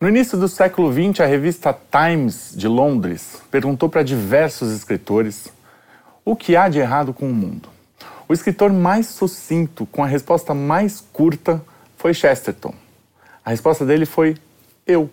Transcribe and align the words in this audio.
No 0.00 0.08
início 0.08 0.36
do 0.36 0.48
século 0.48 0.92
XX, 0.92 1.20
a 1.20 1.26
revista 1.26 1.72
Times 1.72 2.52
de 2.54 2.66
Londres 2.66 3.40
perguntou 3.50 3.88
para 3.88 4.02
diversos 4.02 4.72
escritores 4.72 5.48
o 6.24 6.34
que 6.34 6.56
há 6.56 6.68
de 6.68 6.80
errado 6.80 7.14
com 7.14 7.30
o 7.30 7.34
mundo. 7.34 7.68
O 8.28 8.32
escritor 8.32 8.72
mais 8.72 9.06
sucinto, 9.06 9.86
com 9.86 10.02
a 10.02 10.06
resposta 10.06 10.52
mais 10.52 11.00
curta, 11.00 11.62
foi 11.96 12.12
Chesterton. 12.12 12.74
A 13.44 13.50
resposta 13.50 13.86
dele 13.86 14.04
foi 14.04 14.36
eu. 14.86 15.08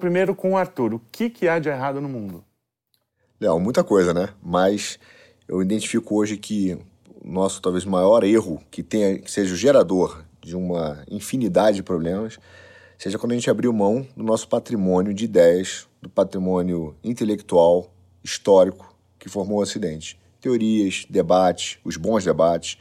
Primeiro 0.00 0.34
com 0.34 0.52
o 0.52 0.56
Arthur. 0.56 0.94
O 0.94 1.02
que, 1.12 1.30
que 1.30 1.46
há 1.46 1.60
de 1.60 1.68
errado 1.68 2.00
no 2.00 2.08
mundo? 2.08 2.42
Léo, 3.40 3.60
muita 3.60 3.84
coisa, 3.84 4.12
né? 4.12 4.30
Mas 4.42 4.98
eu 5.46 5.62
identifico 5.62 6.16
hoje 6.16 6.36
que 6.36 6.76
o 7.22 7.30
nosso 7.30 7.62
talvez 7.62 7.84
maior 7.84 8.24
erro, 8.24 8.60
que, 8.70 8.82
tenha, 8.82 9.18
que 9.18 9.30
seja 9.30 9.54
o 9.54 9.56
gerador 9.56 10.24
de 10.40 10.56
uma 10.56 11.04
infinidade 11.08 11.76
de 11.76 11.82
problemas, 11.82 12.38
seja 12.98 13.18
quando 13.18 13.32
a 13.32 13.34
gente 13.34 13.50
abriu 13.50 13.72
mão 13.72 14.06
do 14.16 14.24
nosso 14.24 14.48
patrimônio 14.48 15.14
de 15.14 15.24
ideias, 15.24 15.86
do 16.02 16.08
patrimônio 16.08 16.96
intelectual, 17.04 17.92
histórico 18.24 18.94
que 19.18 19.28
formou 19.28 19.58
o 19.58 19.62
Ocidente. 19.62 20.18
Teorias, 20.40 21.06
debates, 21.08 21.78
os 21.84 21.96
bons 21.96 22.24
debates, 22.24 22.78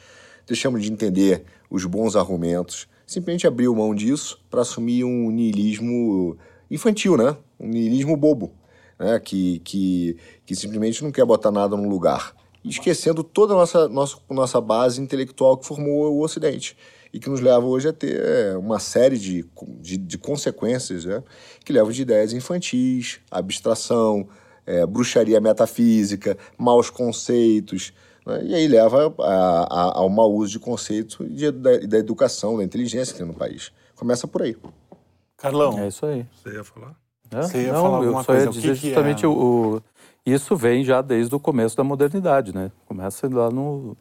deixamos 0.47 0.81
de 0.81 0.91
entender 0.91 1.43
os 1.69 1.85
bons 1.85 2.15
argumentos, 2.15 2.87
simplesmente 3.05 3.45
abriu 3.45 3.75
mão 3.75 3.93
disso 3.93 4.39
para 4.49 4.61
assumir 4.61 5.03
um 5.03 5.29
niilismo 5.31 6.37
infantil, 6.69 7.17
né? 7.17 7.35
Um 7.59 7.67
niilismo 7.67 8.15
bobo, 8.15 8.53
né? 8.99 9.19
Que, 9.19 9.59
que, 9.59 10.17
que 10.45 10.55
simplesmente 10.55 11.03
não 11.03 11.11
quer 11.11 11.25
botar 11.25 11.51
nada 11.51 11.75
no 11.75 11.89
lugar. 11.89 12.35
Esquecendo 12.63 13.23
toda 13.23 13.53
a 13.53 13.57
nossa, 13.57 13.87
nossa, 13.87 14.17
nossa 14.29 14.61
base 14.61 15.01
intelectual 15.01 15.57
que 15.57 15.65
formou 15.65 16.13
o 16.13 16.21
Ocidente 16.21 16.75
e 17.13 17.19
que 17.19 17.29
nos 17.29 17.39
leva 17.39 17.65
hoje 17.65 17.87
a 17.87 17.93
ter 17.93 18.19
é, 18.19 18.57
uma 18.57 18.79
série 18.79 19.17
de, 19.17 19.45
de, 19.81 19.97
de 19.97 20.17
consequências 20.17 21.05
né? 21.05 21.23
que 21.63 21.73
levam 21.73 21.91
de 21.91 22.01
ideias 22.01 22.33
infantis, 22.33 23.19
abstração, 23.31 24.27
é, 24.65 24.85
bruxaria 24.85 25.39
metafísica, 25.41 26.37
maus 26.57 26.89
conceitos, 26.89 27.91
né? 28.25 28.43
e 28.43 28.55
aí 28.55 28.67
leva 28.67 29.13
a, 29.19 29.23
a, 29.23 29.97
ao 29.99 30.09
mau 30.09 30.31
uso 30.31 30.51
de 30.51 30.59
conceitos 30.59 31.17
de, 31.29 31.51
da, 31.51 31.77
da 31.77 31.97
educação, 31.97 32.57
da 32.57 32.63
inteligência 32.63 33.13
que 33.13 33.19
tem 33.19 33.27
no 33.27 33.33
país. 33.33 33.71
Começa 33.95 34.27
por 34.27 34.43
aí. 34.43 34.55
Carlão. 35.41 35.79
É 35.79 35.87
isso 35.87 36.05
aí. 36.05 36.25
Você 36.35 36.49
ia 36.53 36.63
falar? 36.63 36.95
É? 37.31 37.41
Você 37.43 37.63
ia 37.63 37.73
Não, 37.73 37.83
falar 37.83 37.97
eu 37.97 38.03
alguma 38.03 38.23
só 38.23 38.31
coisa? 38.33 38.45
ia 38.45 38.49
O 38.49 38.53
que 38.53 38.59
dizer 38.59 38.77
que 38.77 38.87
é? 38.87 38.89
justamente 38.89 39.25
o, 39.25 39.31
o- 39.31 39.81
Isso 40.25 40.55
vem 40.55 40.83
já 40.83 41.01
desde 41.01 41.33
o 41.35 41.39
começo 41.39 41.75
da 41.77 41.83
modernidade, 41.83 42.53
né? 42.53 42.71
Começa 42.85 43.27
lá 43.33 43.49
no 43.49 43.95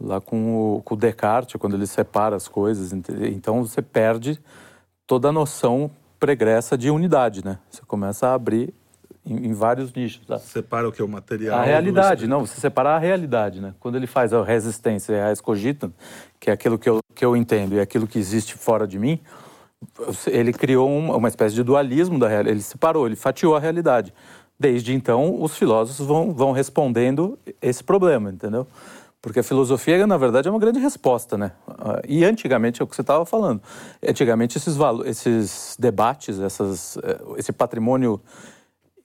lá 0.00 0.20
com 0.20 0.76
o, 0.78 0.82
com 0.82 0.94
o 0.94 0.96
Descartes, 0.96 1.54
quando 1.60 1.74
ele 1.76 1.86
separa 1.86 2.34
as 2.34 2.48
coisas. 2.48 2.92
Então 2.92 3.64
você 3.64 3.80
perde 3.80 4.40
toda 5.06 5.28
a 5.28 5.32
noção 5.32 5.90
pregressa 6.18 6.76
de 6.76 6.90
unidade, 6.90 7.44
né? 7.44 7.58
Você 7.70 7.82
começa 7.86 8.26
a 8.28 8.34
abrir 8.34 8.74
em, 9.24 9.46
em 9.46 9.52
vários 9.52 9.92
nichos. 9.92 10.26
tá? 10.26 10.38
Separa 10.40 10.88
o 10.88 10.92
que? 10.92 11.00
O 11.02 11.08
material? 11.08 11.60
A 11.60 11.62
realidade, 11.62 12.26
não, 12.26 12.44
você 12.44 12.60
separar 12.60 12.96
a 12.96 12.98
realidade, 12.98 13.60
né? 13.60 13.74
Quando 13.78 13.94
ele 13.96 14.06
faz 14.08 14.32
a 14.32 14.42
resistência 14.42 15.12
e 15.12 15.20
a 15.20 15.30
escogita, 15.32 15.90
que 16.40 16.50
é 16.50 16.52
aquilo 16.52 16.76
que 16.78 16.88
eu, 16.88 16.98
que 17.14 17.24
eu 17.24 17.36
entendo 17.36 17.74
e 17.74 17.80
aquilo 17.80 18.06
que 18.08 18.18
existe 18.18 18.54
fora 18.54 18.86
de 18.88 18.98
mim, 18.98 19.20
ele 20.26 20.52
criou 20.52 20.88
uma, 20.90 21.16
uma 21.16 21.28
espécie 21.28 21.54
de 21.54 21.62
dualismo 21.62 22.18
da 22.18 22.28
realidade, 22.28 22.54
ele 22.56 22.62
separou, 22.62 23.06
ele 23.06 23.16
fatiou 23.16 23.56
a 23.56 23.60
realidade. 23.60 24.12
Desde 24.58 24.94
então, 24.94 25.42
os 25.42 25.56
filósofos 25.56 26.06
vão, 26.06 26.32
vão 26.32 26.52
respondendo 26.52 27.38
esse 27.60 27.82
problema, 27.82 28.30
entendeu? 28.30 28.66
Porque 29.20 29.40
a 29.40 29.42
filosofia, 29.42 30.04
na 30.06 30.16
verdade, 30.16 30.48
é 30.48 30.50
uma 30.50 30.58
grande 30.58 30.80
resposta, 30.80 31.38
né? 31.38 31.52
Ah, 31.66 32.00
E 32.06 32.24
antigamente, 32.24 32.80
é 32.80 32.84
o 32.84 32.86
que 32.86 32.94
você 32.94 33.02
estava 33.02 33.24
falando, 33.24 33.62
antigamente 34.06 34.58
esses, 34.58 34.76
esses 35.04 35.76
debates, 35.78 36.40
essas, 36.40 36.96
eh, 36.98 37.20
esse 37.38 37.52
patrimônio 37.52 38.20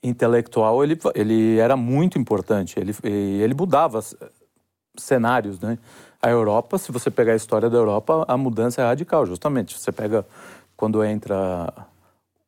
intelectual, 0.03 0.83
ele, 0.83 0.97
ele 1.13 1.57
era 1.59 1.75
muito 1.75 2.17
importante, 2.17 2.79
ele, 2.79 2.95
ele 3.03 3.53
mudava 3.53 3.99
cenários, 4.97 5.59
né? 5.59 5.77
A 6.19 6.29
Europa, 6.29 6.79
se 6.79 6.91
você 6.91 7.11
pegar 7.11 7.33
a 7.33 7.35
história 7.35 7.69
da 7.69 7.77
Europa, 7.77 8.25
a 8.27 8.35
mudança 8.35 8.81
é 8.81 8.85
radical, 8.85 9.25
justamente. 9.25 9.77
Você 9.79 9.91
pega 9.91 10.25
quando 10.77 11.03
entra 11.03 11.73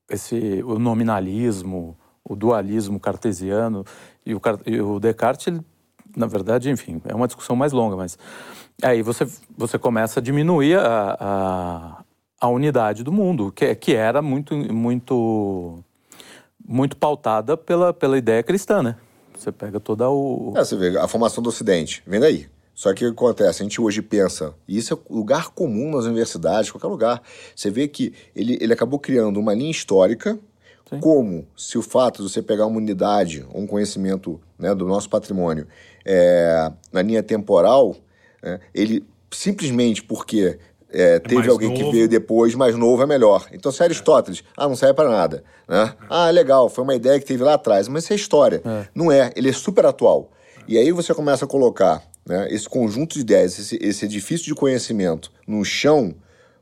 esse 0.10 0.64
o 0.64 0.78
nominalismo, 0.78 1.98
o 2.24 2.36
dualismo 2.36 3.00
cartesiano 3.00 3.84
e 4.26 4.36
o, 4.36 4.42
e 4.66 4.80
o 4.80 5.00
Descartes, 5.00 5.48
ele, 5.48 5.62
na 6.16 6.28
verdade, 6.28 6.70
enfim, 6.70 7.02
é 7.06 7.16
uma 7.16 7.28
discussão 7.28 7.56
mais 7.56 7.74
longa, 7.74 7.96
mas 7.96 8.18
aí 8.82 9.02
você 9.02 9.28
você 9.58 9.78
começa 9.78 10.20
a 10.20 10.24
diminuir 10.24 10.78
a, 10.80 11.18
a, 11.20 12.04
a 12.40 12.48
unidade 12.48 13.04
do 13.04 13.12
mundo, 13.12 13.52
que, 13.52 13.74
que 13.76 13.96
era 13.96 14.22
muito 14.22 14.56
muito 14.56 15.84
muito 16.66 16.96
pautada 16.96 17.58
pela, 17.58 17.92
pela 17.92 18.18
ideia 18.18 18.44
cristã, 18.44 18.84
né? 18.84 18.96
Você 19.36 19.52
pega 19.52 19.80
toda 19.80 20.08
o 20.10 20.54
É, 20.56 20.64
você 20.64 20.76
vê, 20.76 20.98
a 20.98 21.08
formação 21.08 21.42
do 21.42 21.50
Ocidente, 21.50 22.04
vem 22.06 22.20
daí. 22.20 22.48
Só 22.80 22.94
que 22.94 23.06
o 23.06 23.10
que 23.10 23.14
acontece? 23.14 23.62
A 23.62 23.64
gente 23.64 23.82
hoje 23.82 24.02
pensa, 24.02 24.54
e 24.66 24.78
isso 24.78 24.94
é 24.94 25.14
lugar 25.14 25.50
comum 25.50 25.92
nas 25.92 26.06
universidades, 26.06 26.72
qualquer 26.72 26.88
lugar. 26.88 27.22
Você 27.54 27.70
vê 27.70 27.90
que 27.90 28.14
ele, 28.34 28.58
ele 28.62 28.72
acabou 28.72 28.98
criando 28.98 29.38
uma 29.38 29.54
linha 29.54 29.70
histórica, 29.70 30.40
como 31.02 31.46
se 31.58 31.78
o 31.78 31.82
fato 31.82 32.24
de 32.24 32.32
você 32.32 32.42
pegar 32.42 32.68
uma 32.68 32.78
unidade, 32.78 33.46
um 33.54 33.68
conhecimento 33.68 34.40
né, 34.58 34.74
do 34.74 34.86
nosso 34.86 35.10
patrimônio, 35.10 35.68
é, 36.06 36.72
na 36.90 37.02
linha 37.02 37.22
temporal, 37.22 37.98
né, 38.42 38.62
ele 38.74 39.06
simplesmente 39.30 40.02
porque 40.02 40.58
é, 40.90 41.20
teve 41.20 41.36
mais 41.36 41.50
alguém 41.50 41.74
que 41.74 41.82
novo. 41.82 41.92
veio 41.92 42.08
depois, 42.08 42.56
mais 42.56 42.78
novo 42.78 43.04
é 43.04 43.06
melhor. 43.06 43.46
Então, 43.52 43.74
se 43.74 43.82
é 43.82 43.88
Aristóteles, 43.88 44.42
ah, 44.56 44.70
não 44.70 44.78
serve 44.78 44.94
para 44.94 45.10
nada. 45.10 45.44
Né? 45.68 45.94
Ah, 46.10 46.30
legal, 46.30 46.70
foi 46.70 46.86
uma 46.86 46.96
ideia 46.96 47.20
que 47.20 47.26
teve 47.26 47.44
lá 47.44 47.56
atrás, 47.56 47.90
mas 47.90 48.06
isso 48.06 48.14
é 48.14 48.16
história. 48.16 48.62
Não 48.96 49.12
é, 49.12 49.34
ele 49.36 49.50
é 49.50 49.54
super 49.54 49.86
atual. 49.86 50.32
E 50.66 50.78
aí 50.78 50.94
você 50.94 51.14
começa 51.14 51.44
a 51.44 51.48
colocar 51.48 52.09
né, 52.26 52.48
esse 52.52 52.68
conjunto 52.68 53.16
de 53.16 53.22
ideias, 53.22 53.58
esse, 53.58 53.78
esse 53.82 54.06
edifício 54.06 54.46
de 54.46 54.56
conhecimento 54.56 55.32
no 55.48 55.64
chão, 55.64 56.16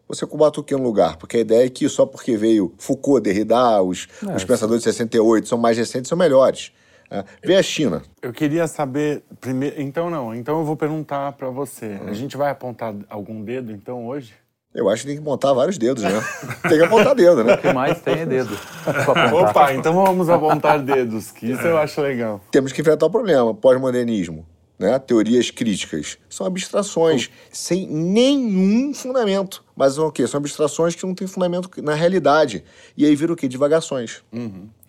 você 0.08 0.26
que 0.66 0.76
no 0.76 0.84
lugar? 0.84 1.18
Porque 1.18 1.38
a 1.38 1.40
ideia 1.42 1.66
é 1.66 1.70
que 1.70 1.88
só 1.90 2.06
porque 2.06 2.38
veio 2.38 2.74
Foucault, 2.78 3.22
Derrida, 3.22 3.82
os, 3.82 4.08
os 4.36 4.44
pensadores 4.46 4.82
de 4.82 4.92
68 4.92 5.48
são 5.48 5.58
mais 5.58 5.78
recentes, 5.78 6.08
são 6.08 6.18
melhores. 6.18 6.72
né? 7.12 7.26
Vê 7.44 7.56
a 7.56 7.64
China. 7.64 8.02
Eu 8.22 8.32
queria 8.32 8.68
saber 8.68 9.24
primeiro. 9.42 9.82
Então 9.82 10.10
não. 10.10 10.34
Então 10.34 10.60
eu 10.60 10.66
vou 10.66 10.78
perguntar 10.78 11.34
para 11.34 11.50
você. 11.50 11.88
Uhum. 12.02 12.08
A 12.08 12.14
gente 12.14 12.38
vai 12.38 12.52
apontar 12.52 12.96
algum 13.10 13.44
dedo 13.44 13.72
então 13.72 14.08
hoje? 14.08 14.34
Eu 14.74 14.90
acho 14.90 15.02
que 15.02 15.08
tem 15.08 15.18
que 15.18 15.24
montar 15.24 15.54
vários 15.54 15.78
dedos, 15.78 16.04
né? 16.04 16.22
tem 16.70 16.78
que 16.78 16.84
apontar 16.84 17.16
dedo, 17.16 17.44
né? 17.44 17.56
o 17.56 17.58
que 17.58 17.74
mais 17.74 18.00
tem 18.00 18.20
é 18.20 18.26
dedo. 18.26 18.58
apontar. 18.86 19.34
Opa, 19.34 19.74
então 19.74 19.94
vamos 19.94 20.30
apontar 20.30 20.80
dedos, 20.80 21.32
que 21.32 21.52
isso 21.52 21.64
eu 21.64 21.78
acho 21.78 22.00
legal. 22.00 22.40
Temos 22.52 22.72
que 22.72 22.80
enfrentar 22.80 23.08
o 23.08 23.10
problema. 23.10 23.54
Pós-modernismo, 23.56 24.46
né? 24.78 24.98
teorias 25.00 25.50
críticas, 25.50 26.18
são 26.30 26.46
abstrações 26.46 27.30
sem 27.52 27.88
nenhum 27.88 28.94
fundamento. 28.94 29.64
Mas 29.76 29.94
são 29.94 30.08
o 30.08 30.12
quê? 30.12 30.28
São 30.28 30.38
abstrações 30.40 30.96
que 30.96 31.06
não 31.06 31.14
têm 31.14 31.28
fundamento 31.28 31.70
na 31.82 31.94
realidade. 31.94 32.64
E 32.96 33.06
aí 33.06 33.16
vira 33.16 33.34
o 33.34 33.36
quê? 33.36 33.48
Divagações. 33.48 34.24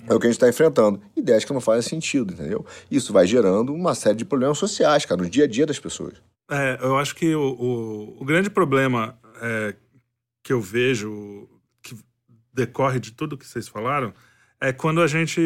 É 0.07 0.15
o 0.15 0.19
que 0.19 0.27
a 0.27 0.31
gente 0.31 0.37
está 0.37 0.49
enfrentando. 0.49 1.01
Ideias 1.17 1.45
que 1.45 1.53
não 1.53 1.61
fazem 1.61 1.83
sentido, 1.83 2.33
entendeu? 2.33 2.65
Isso 2.91 3.13
vai 3.13 3.27
gerando 3.27 3.75
uma 3.75 3.95
série 3.95 4.17
de 4.17 4.25
problemas 4.25 4.59
sociais, 4.59 5.05
cara, 5.05 5.23
no 5.23 5.29
dia 5.29 5.45
a 5.45 5.49
dia 5.49 5.67
das 5.67 5.79
pessoas. 5.79 6.15
É, 6.51 6.79
eu 6.81 6.97
acho 6.97 7.15
que 7.15 7.35
o, 7.35 7.53
o, 7.53 8.23
o 8.23 8.25
grande 8.25 8.49
problema 8.49 9.19
é, 9.43 9.75
que 10.43 10.53
eu 10.53 10.61
vejo 10.61 11.47
que 11.83 11.95
decorre 12.55 12.99
de 12.99 13.13
tudo 13.13 13.37
que 13.37 13.47
vocês 13.47 13.69
falaram 13.69 14.15
é 14.61 14.73
quando 14.73 15.01
a 15.01 15.07
gente. 15.07 15.41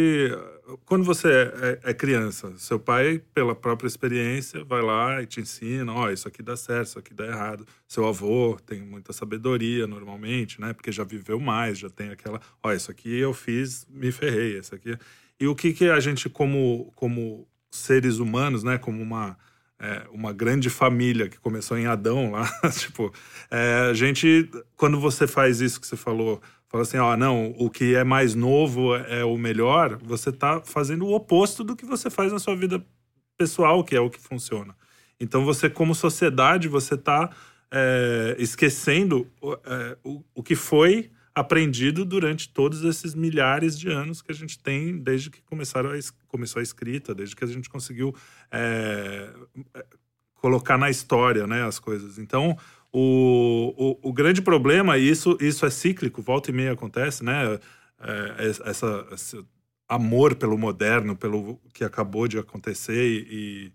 Quando 0.86 1.04
você 1.04 1.28
é, 1.28 1.90
é, 1.90 1.94
criança, 1.94 2.56
seu 2.56 2.78
pai, 2.78 3.20
pela 3.34 3.54
própria 3.54 3.86
experiência, 3.86 4.64
vai 4.64 4.80
lá 4.80 5.22
e 5.22 5.26
te 5.26 5.40
ensina: 5.40 5.92
ó, 5.92 6.06
oh, 6.06 6.10
isso 6.10 6.26
aqui 6.26 6.42
dá 6.42 6.56
certo, 6.56 6.86
isso 6.88 6.98
aqui 6.98 7.12
dá 7.12 7.26
errado. 7.26 7.66
Seu 7.86 8.06
avô 8.06 8.58
tem 8.64 8.80
muita 8.80 9.12
sabedoria 9.12 9.86
normalmente, 9.86 10.60
né? 10.60 10.72
Porque 10.72 10.90
já 10.90 11.04
viveu 11.04 11.38
mais, 11.38 11.78
já 11.78 11.90
tem 11.90 12.10
aquela: 12.10 12.40
ó, 12.62 12.68
oh, 12.68 12.72
isso 12.72 12.90
aqui 12.90 13.18
eu 13.18 13.34
fiz, 13.34 13.86
me 13.90 14.10
ferrei, 14.10 14.58
isso 14.58 14.74
aqui. 14.74 14.96
E 15.38 15.46
o 15.46 15.54
que, 15.54 15.72
que 15.72 15.88
a 15.90 16.00
gente, 16.00 16.28
como, 16.30 16.90
como 16.94 17.46
seres 17.70 18.18
humanos, 18.18 18.62
né? 18.64 18.78
Como 18.78 19.02
uma. 19.02 19.36
É, 19.84 20.06
uma 20.12 20.32
grande 20.32 20.70
família 20.70 21.28
que 21.28 21.40
começou 21.40 21.76
em 21.76 21.86
Adão 21.86 22.30
lá, 22.30 22.48
tipo, 22.70 23.12
é, 23.50 23.88
a 23.90 23.92
gente, 23.92 24.48
quando 24.76 25.00
você 25.00 25.26
faz 25.26 25.60
isso 25.60 25.80
que 25.80 25.86
você 25.88 25.96
falou, 25.96 26.40
fala 26.72 26.82
assim, 26.82 26.96
ó, 26.96 27.14
não, 27.18 27.54
o 27.58 27.68
que 27.68 27.94
é 27.94 28.02
mais 28.02 28.34
novo 28.34 28.96
é 28.96 29.22
o 29.22 29.36
melhor, 29.36 29.98
você 30.02 30.30
está 30.30 30.62
fazendo 30.62 31.04
o 31.04 31.14
oposto 31.14 31.62
do 31.62 31.76
que 31.76 31.84
você 31.84 32.08
faz 32.08 32.32
na 32.32 32.38
sua 32.38 32.56
vida 32.56 32.82
pessoal, 33.36 33.84
que 33.84 33.94
é 33.94 34.00
o 34.00 34.08
que 34.08 34.18
funciona. 34.18 34.74
Então 35.20 35.44
você, 35.44 35.68
como 35.68 35.94
sociedade, 35.94 36.68
você 36.68 36.94
está 36.94 37.28
é, 37.70 38.36
esquecendo 38.38 39.30
é, 39.66 39.98
o, 40.02 40.24
o 40.34 40.42
que 40.42 40.56
foi 40.56 41.10
aprendido 41.34 42.06
durante 42.06 42.48
todos 42.48 42.82
esses 42.82 43.14
milhares 43.14 43.78
de 43.78 43.90
anos 43.90 44.22
que 44.22 44.32
a 44.32 44.34
gente 44.34 44.58
tem 44.58 44.96
desde 44.96 45.30
que 45.30 45.42
começaram 45.42 45.90
a, 45.90 45.98
começou 46.26 46.60
a 46.60 46.62
escrita, 46.62 47.14
desde 47.14 47.36
que 47.36 47.44
a 47.44 47.48
gente 47.48 47.68
conseguiu 47.68 48.14
é 48.50 49.28
colocar 50.42 50.76
na 50.76 50.90
história 50.90 51.46
né, 51.46 51.64
as 51.64 51.78
coisas. 51.78 52.18
Então, 52.18 52.58
o, 52.92 53.98
o, 54.02 54.12
grande 54.12 54.42
problema, 54.42 54.98
e 54.98 55.08
isso, 55.08 55.36
isso 55.40 55.64
é 55.64 55.70
cíclico, 55.70 56.20
volta 56.20 56.50
e 56.50 56.52
meia 56.52 56.72
acontece, 56.72 57.24
né? 57.24 57.58
É, 57.98 58.50
essa, 58.68 59.06
esse 59.12 59.42
amor 59.88 60.34
pelo 60.34 60.58
moderno, 60.58 61.16
pelo 61.16 61.58
que 61.72 61.84
acabou 61.84 62.28
de 62.28 62.38
acontecer 62.38 63.26
e, 63.30 63.72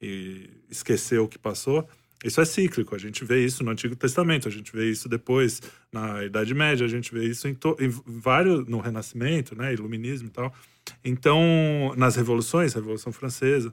e 0.00 0.50
esquecer 0.68 1.18
o 1.18 1.28
que 1.28 1.38
passou. 1.38 1.88
Isso 2.22 2.40
é 2.40 2.44
cíclico, 2.44 2.94
a 2.94 2.98
gente 2.98 3.24
vê 3.24 3.44
isso 3.44 3.64
no 3.64 3.70
Antigo 3.70 3.96
Testamento, 3.96 4.46
a 4.46 4.50
gente 4.50 4.70
vê 4.72 4.90
isso 4.90 5.08
depois 5.08 5.62
na 5.90 6.22
Idade 6.22 6.52
Média, 6.54 6.84
a 6.84 6.88
gente 6.88 7.12
vê 7.12 7.24
isso 7.24 7.48
em, 7.48 7.56
em 7.78 7.88
vários 8.04 8.66
no 8.66 8.78
Renascimento, 8.78 9.56
né, 9.56 9.72
Iluminismo 9.72 10.28
e 10.28 10.30
tal. 10.30 10.54
Então, 11.02 11.94
nas 11.96 12.16
revoluções, 12.16 12.74
Revolução 12.74 13.10
Francesa, 13.10 13.72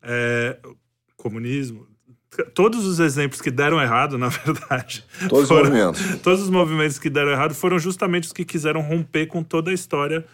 é, 0.00 0.58
comunismo, 1.16 1.86
todos 2.54 2.86
os 2.86 2.98
exemplos 2.98 3.40
que 3.40 3.50
deram 3.50 3.80
errado, 3.80 4.16
na 4.16 4.28
verdade. 4.44 5.04
Todos 5.28 5.48
foram, 5.48 5.62
os 5.62 5.68
movimentos. 5.68 6.20
Todos 6.22 6.42
os 6.42 6.50
movimentos 6.50 6.98
que 6.98 7.10
deram 7.10 7.30
errado 7.30 7.54
foram 7.54 7.78
justamente 7.78 8.24
os 8.24 8.32
que 8.32 8.44
quiseram 8.44 8.80
romper 8.80 9.26
com 9.26 9.42
toda 9.42 9.70
a 9.70 9.74
história 9.74 10.24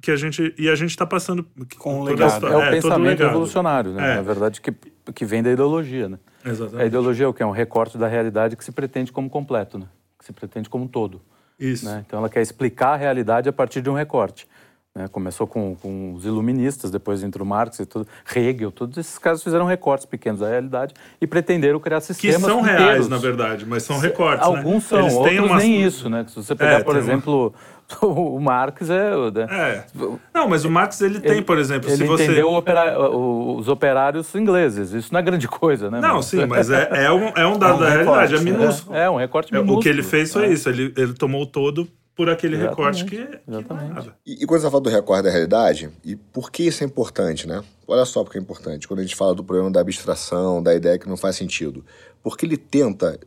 que 0.00 0.10
a 0.10 0.16
gente. 0.16 0.54
E 0.58 0.68
a 0.68 0.74
gente 0.74 0.90
está 0.90 1.06
passando. 1.06 1.46
Com 1.78 2.00
o 2.00 2.04
legado. 2.04 2.46
É, 2.46 2.56
o 2.56 2.62
é, 2.62 2.70
pensamento 2.70 3.22
revolucionário, 3.22 3.92
né? 3.92 4.12
É. 4.12 4.14
Na 4.16 4.22
verdade, 4.22 4.60
que, 4.60 4.72
que 5.14 5.24
vem 5.24 5.42
da 5.42 5.50
ideologia, 5.50 6.08
né? 6.08 6.18
Exatamente. 6.44 6.82
A 6.82 6.86
ideologia 6.86 7.26
é 7.26 7.28
o 7.28 7.34
que? 7.34 7.42
É 7.42 7.46
um 7.46 7.50
recorte 7.50 7.96
da 7.96 8.08
realidade 8.08 8.56
que 8.56 8.64
se 8.64 8.72
pretende 8.72 9.12
como 9.12 9.30
completo, 9.30 9.78
né? 9.78 9.86
Que 10.18 10.24
se 10.24 10.32
pretende 10.32 10.68
como 10.68 10.84
um 10.84 10.88
todo. 10.88 11.22
Isso. 11.58 11.86
Né? 11.86 12.04
Então 12.06 12.18
ela 12.18 12.28
quer 12.28 12.42
explicar 12.42 12.94
a 12.94 12.96
realidade 12.96 13.48
a 13.48 13.52
partir 13.52 13.80
de 13.80 13.88
um 13.88 13.94
recorte. 13.94 14.48
Né? 14.96 15.08
Começou 15.08 15.44
com, 15.44 15.74
com, 15.74 16.14
os 16.14 16.24
iluministas, 16.24 16.88
depois 16.88 17.24
entrou 17.24 17.44
Marx 17.44 17.80
e 17.80 17.86
tudo, 17.86 18.06
Hegel, 18.32 18.70
todos 18.70 18.96
esses 18.96 19.18
caras 19.18 19.42
fizeram 19.42 19.66
recortes 19.66 20.06
pequenos 20.06 20.38
da 20.38 20.48
realidade 20.48 20.94
e 21.20 21.26
pretenderam 21.26 21.80
criar 21.80 22.00
sistemas 22.00 22.36
Que 22.36 22.42
são 22.42 22.60
inteiros. 22.60 22.80
reais, 22.80 23.08
na 23.08 23.18
verdade, 23.18 23.66
mas 23.66 23.82
são 23.82 23.98
recortes, 23.98 24.48
né? 24.48 24.56
Alguns 24.56 24.84
né? 24.84 24.88
são, 24.88 25.00
Eles 25.00 25.14
outros 25.14 25.38
umas... 25.38 25.62
nem 25.62 25.82
isso, 25.82 26.08
né? 26.08 26.24
Se 26.28 26.36
você 26.36 26.54
pegar, 26.54 26.80
é, 26.80 26.84
por 26.84 26.96
exemplo... 26.96 27.52
Uma 28.00 28.00
o 28.08 28.40
Marx 28.40 28.88
é, 28.88 29.10
né? 29.30 29.46
é. 29.50 29.84
Não, 30.32 30.48
mas 30.48 30.64
o 30.64 30.70
Marx 30.70 31.00
ele 31.02 31.20
tem, 31.20 31.42
por 31.42 31.58
exemplo, 31.58 31.90
ele 31.90 31.98
se 31.98 32.04
você 32.04 32.24
entendeu 32.24 32.48
os 32.48 33.68
operários 33.68 34.34
ingleses. 34.34 34.92
Isso 34.92 35.12
não 35.12 35.20
é 35.20 35.22
grande 35.22 35.46
coisa, 35.46 35.90
né? 35.90 36.00
Não, 36.00 36.22
sim, 36.22 36.46
mas 36.46 36.70
é, 36.70 36.88
é, 37.04 37.12
um, 37.12 37.28
é 37.36 37.46
um 37.46 37.58
dado 37.58 37.74
é 37.84 37.88
um 37.88 37.90
da 37.90 37.90
realidade, 37.90 38.36
é 38.36 38.40
minúsculo. 38.40 38.96
É, 38.96 39.04
é 39.04 39.10
um 39.10 39.16
recorte 39.16 39.52
minúsculo. 39.52 39.78
O 39.78 39.82
que 39.82 39.88
ele 39.90 40.02
fez 40.02 40.32
foi 40.32 40.46
é. 40.46 40.52
isso. 40.52 40.68
Ele, 40.70 40.94
ele 40.96 41.12
tomou 41.12 41.44
todo 41.44 41.86
por 42.14 42.30
aquele 42.30 42.56
exatamente, 42.56 43.02
recorte 43.02 43.04
que. 43.04 43.26
Que 43.26 44.12
e, 44.24 44.44
e 44.44 44.46
quando 44.46 44.60
você 44.60 44.70
fala 44.70 44.82
do 44.82 44.90
recorte 44.90 45.24
da 45.24 45.30
realidade, 45.30 45.90
e 46.04 46.14
por 46.14 46.50
que 46.50 46.62
isso 46.62 46.84
é 46.84 46.86
importante, 46.86 47.46
né? 47.46 47.62
Olha 47.86 48.04
só 48.04 48.22
porque 48.22 48.38
é 48.38 48.40
importante. 48.40 48.86
Quando 48.86 49.00
a 49.00 49.02
gente 49.02 49.16
fala 49.16 49.34
do 49.34 49.42
problema 49.42 49.70
da 49.70 49.80
abstração, 49.80 50.62
da 50.62 50.74
ideia 50.74 50.98
que 50.98 51.08
não 51.08 51.16
faz 51.16 51.36
sentido. 51.36 51.84
Porque 52.22 52.46
ele 52.46 52.56
tenta 52.56 53.18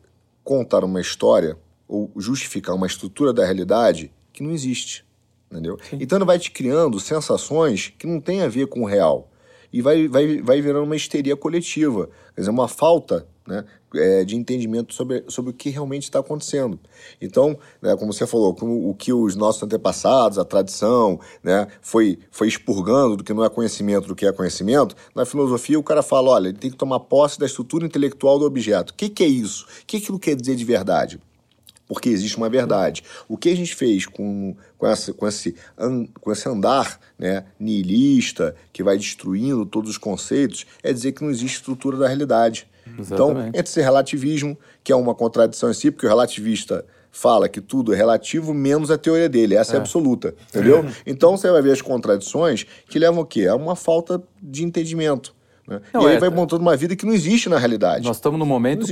contar 0.43 0.83
uma 0.83 1.01
história 1.01 1.57
ou 1.87 2.11
justificar 2.17 2.75
uma 2.75 2.87
estrutura 2.87 3.33
da 3.33 3.43
realidade 3.43 4.11
que 4.31 4.41
não 4.41 4.51
existe. 4.51 5.05
Entendeu? 5.51 5.77
Sim. 5.89 5.97
Então 6.01 6.17
ele 6.17 6.25
vai 6.25 6.39
te 6.39 6.51
criando 6.51 6.99
sensações 6.99 7.93
que 7.97 8.07
não 8.07 8.19
tem 8.19 8.41
a 8.41 8.47
ver 8.47 8.67
com 8.67 8.81
o 8.81 8.85
real. 8.85 9.29
E 9.71 9.81
vai, 9.81 10.07
vai, 10.07 10.41
vai 10.41 10.61
virando 10.61 10.85
uma 10.85 10.95
histeria 10.95 11.35
coletiva. 11.35 12.09
Quer 12.33 12.41
dizer, 12.41 12.51
uma 12.51 12.67
falta 12.67 13.27
né, 13.47 13.63
é, 13.95 14.25
de 14.25 14.35
entendimento 14.35 14.93
sobre, 14.93 15.23
sobre 15.27 15.51
o 15.51 15.53
que 15.53 15.69
realmente 15.69 16.03
está 16.03 16.19
acontecendo. 16.19 16.77
Então, 17.21 17.57
né, 17.81 17.95
como 17.95 18.11
você 18.11 18.27
falou, 18.27 18.53
como 18.53 18.89
o 18.89 18.93
que 18.93 19.13
os 19.13 19.35
nossos 19.35 19.63
antepassados, 19.63 20.37
a 20.37 20.45
tradição, 20.45 21.19
né, 21.41 21.67
foi, 21.81 22.19
foi 22.29 22.47
expurgando 22.47 23.17
do 23.17 23.23
que 23.23 23.33
não 23.33 23.43
é 23.43 23.49
conhecimento 23.49 24.07
do 24.07 24.15
que 24.15 24.25
é 24.25 24.31
conhecimento, 24.31 24.95
na 25.15 25.25
filosofia 25.25 25.79
o 25.79 25.83
cara 25.83 26.03
fala, 26.03 26.31
olha, 26.31 26.49
ele 26.49 26.57
tem 26.57 26.69
que 26.69 26.77
tomar 26.77 26.99
posse 26.99 27.39
da 27.39 27.45
estrutura 27.45 27.85
intelectual 27.85 28.37
do 28.37 28.45
objeto. 28.45 28.91
O 28.91 28.93
que, 28.93 29.09
que 29.09 29.23
é 29.23 29.27
isso? 29.27 29.65
O 29.65 29.85
que 29.85 29.97
aquilo 29.97 30.19
quer 30.19 30.35
dizer 30.35 30.55
de 30.55 30.65
verdade? 30.65 31.19
porque 31.87 32.09
existe 32.09 32.37
uma 32.37 32.49
verdade. 32.49 33.03
O 33.27 33.37
que 33.37 33.49
a 33.49 33.55
gente 33.55 33.73
fez 33.73 34.05
com, 34.05 34.55
com, 34.77 34.85
essa, 34.85 35.13
com, 35.13 35.27
esse, 35.27 35.55
com 36.19 36.31
esse 36.31 36.49
andar 36.49 36.99
né, 37.17 37.45
nihilista, 37.59 38.55
que 38.73 38.83
vai 38.83 38.97
destruindo 38.97 39.65
todos 39.65 39.91
os 39.91 39.97
conceitos, 39.97 40.65
é 40.83 40.91
dizer 40.91 41.13
que 41.13 41.23
não 41.23 41.29
existe 41.29 41.55
estrutura 41.55 41.97
da 41.97 42.07
realidade. 42.07 42.67
Então, 42.93 43.05
Exatamente. 43.05 43.31
Então, 43.31 43.47
entre 43.47 43.61
esse 43.61 43.81
relativismo, 43.81 44.57
que 44.83 44.91
é 44.91 44.95
uma 44.95 45.15
contradição 45.15 45.69
em 45.69 45.73
si, 45.73 45.91
porque 45.91 46.05
o 46.05 46.09
relativista 46.09 46.85
fala 47.11 47.49
que 47.49 47.59
tudo 47.59 47.93
é 47.93 47.97
relativo, 47.97 48.53
menos 48.53 48.91
a 48.91 48.97
teoria 48.97 49.27
dele, 49.27 49.55
essa 49.55 49.73
é, 49.73 49.77
é 49.77 49.79
absoluta, 49.79 50.35
entendeu? 50.49 50.85
Então 51.05 51.35
você 51.35 51.49
vai 51.49 51.61
ver 51.61 51.71
as 51.71 51.81
contradições 51.81 52.65
que 52.87 52.99
levam 52.99 53.21
o 53.21 53.25
quê? 53.25 53.47
A 53.47 53.55
uma 53.55 53.75
falta 53.75 54.21
de 54.41 54.63
entendimento. 54.63 55.35
Né? 55.67 55.81
Não, 55.93 56.03
e 56.03 56.11
aí 56.11 56.15
é, 56.15 56.19
vai 56.19 56.29
montando 56.29 56.61
uma 56.61 56.75
vida 56.77 56.95
que 56.95 57.05
não 57.05 57.13
existe 57.13 57.49
na 57.49 57.57
realidade. 57.57 58.05
Nós 58.05 58.17
estamos 58.17 58.39
no 58.39 58.45
momento 58.45 58.85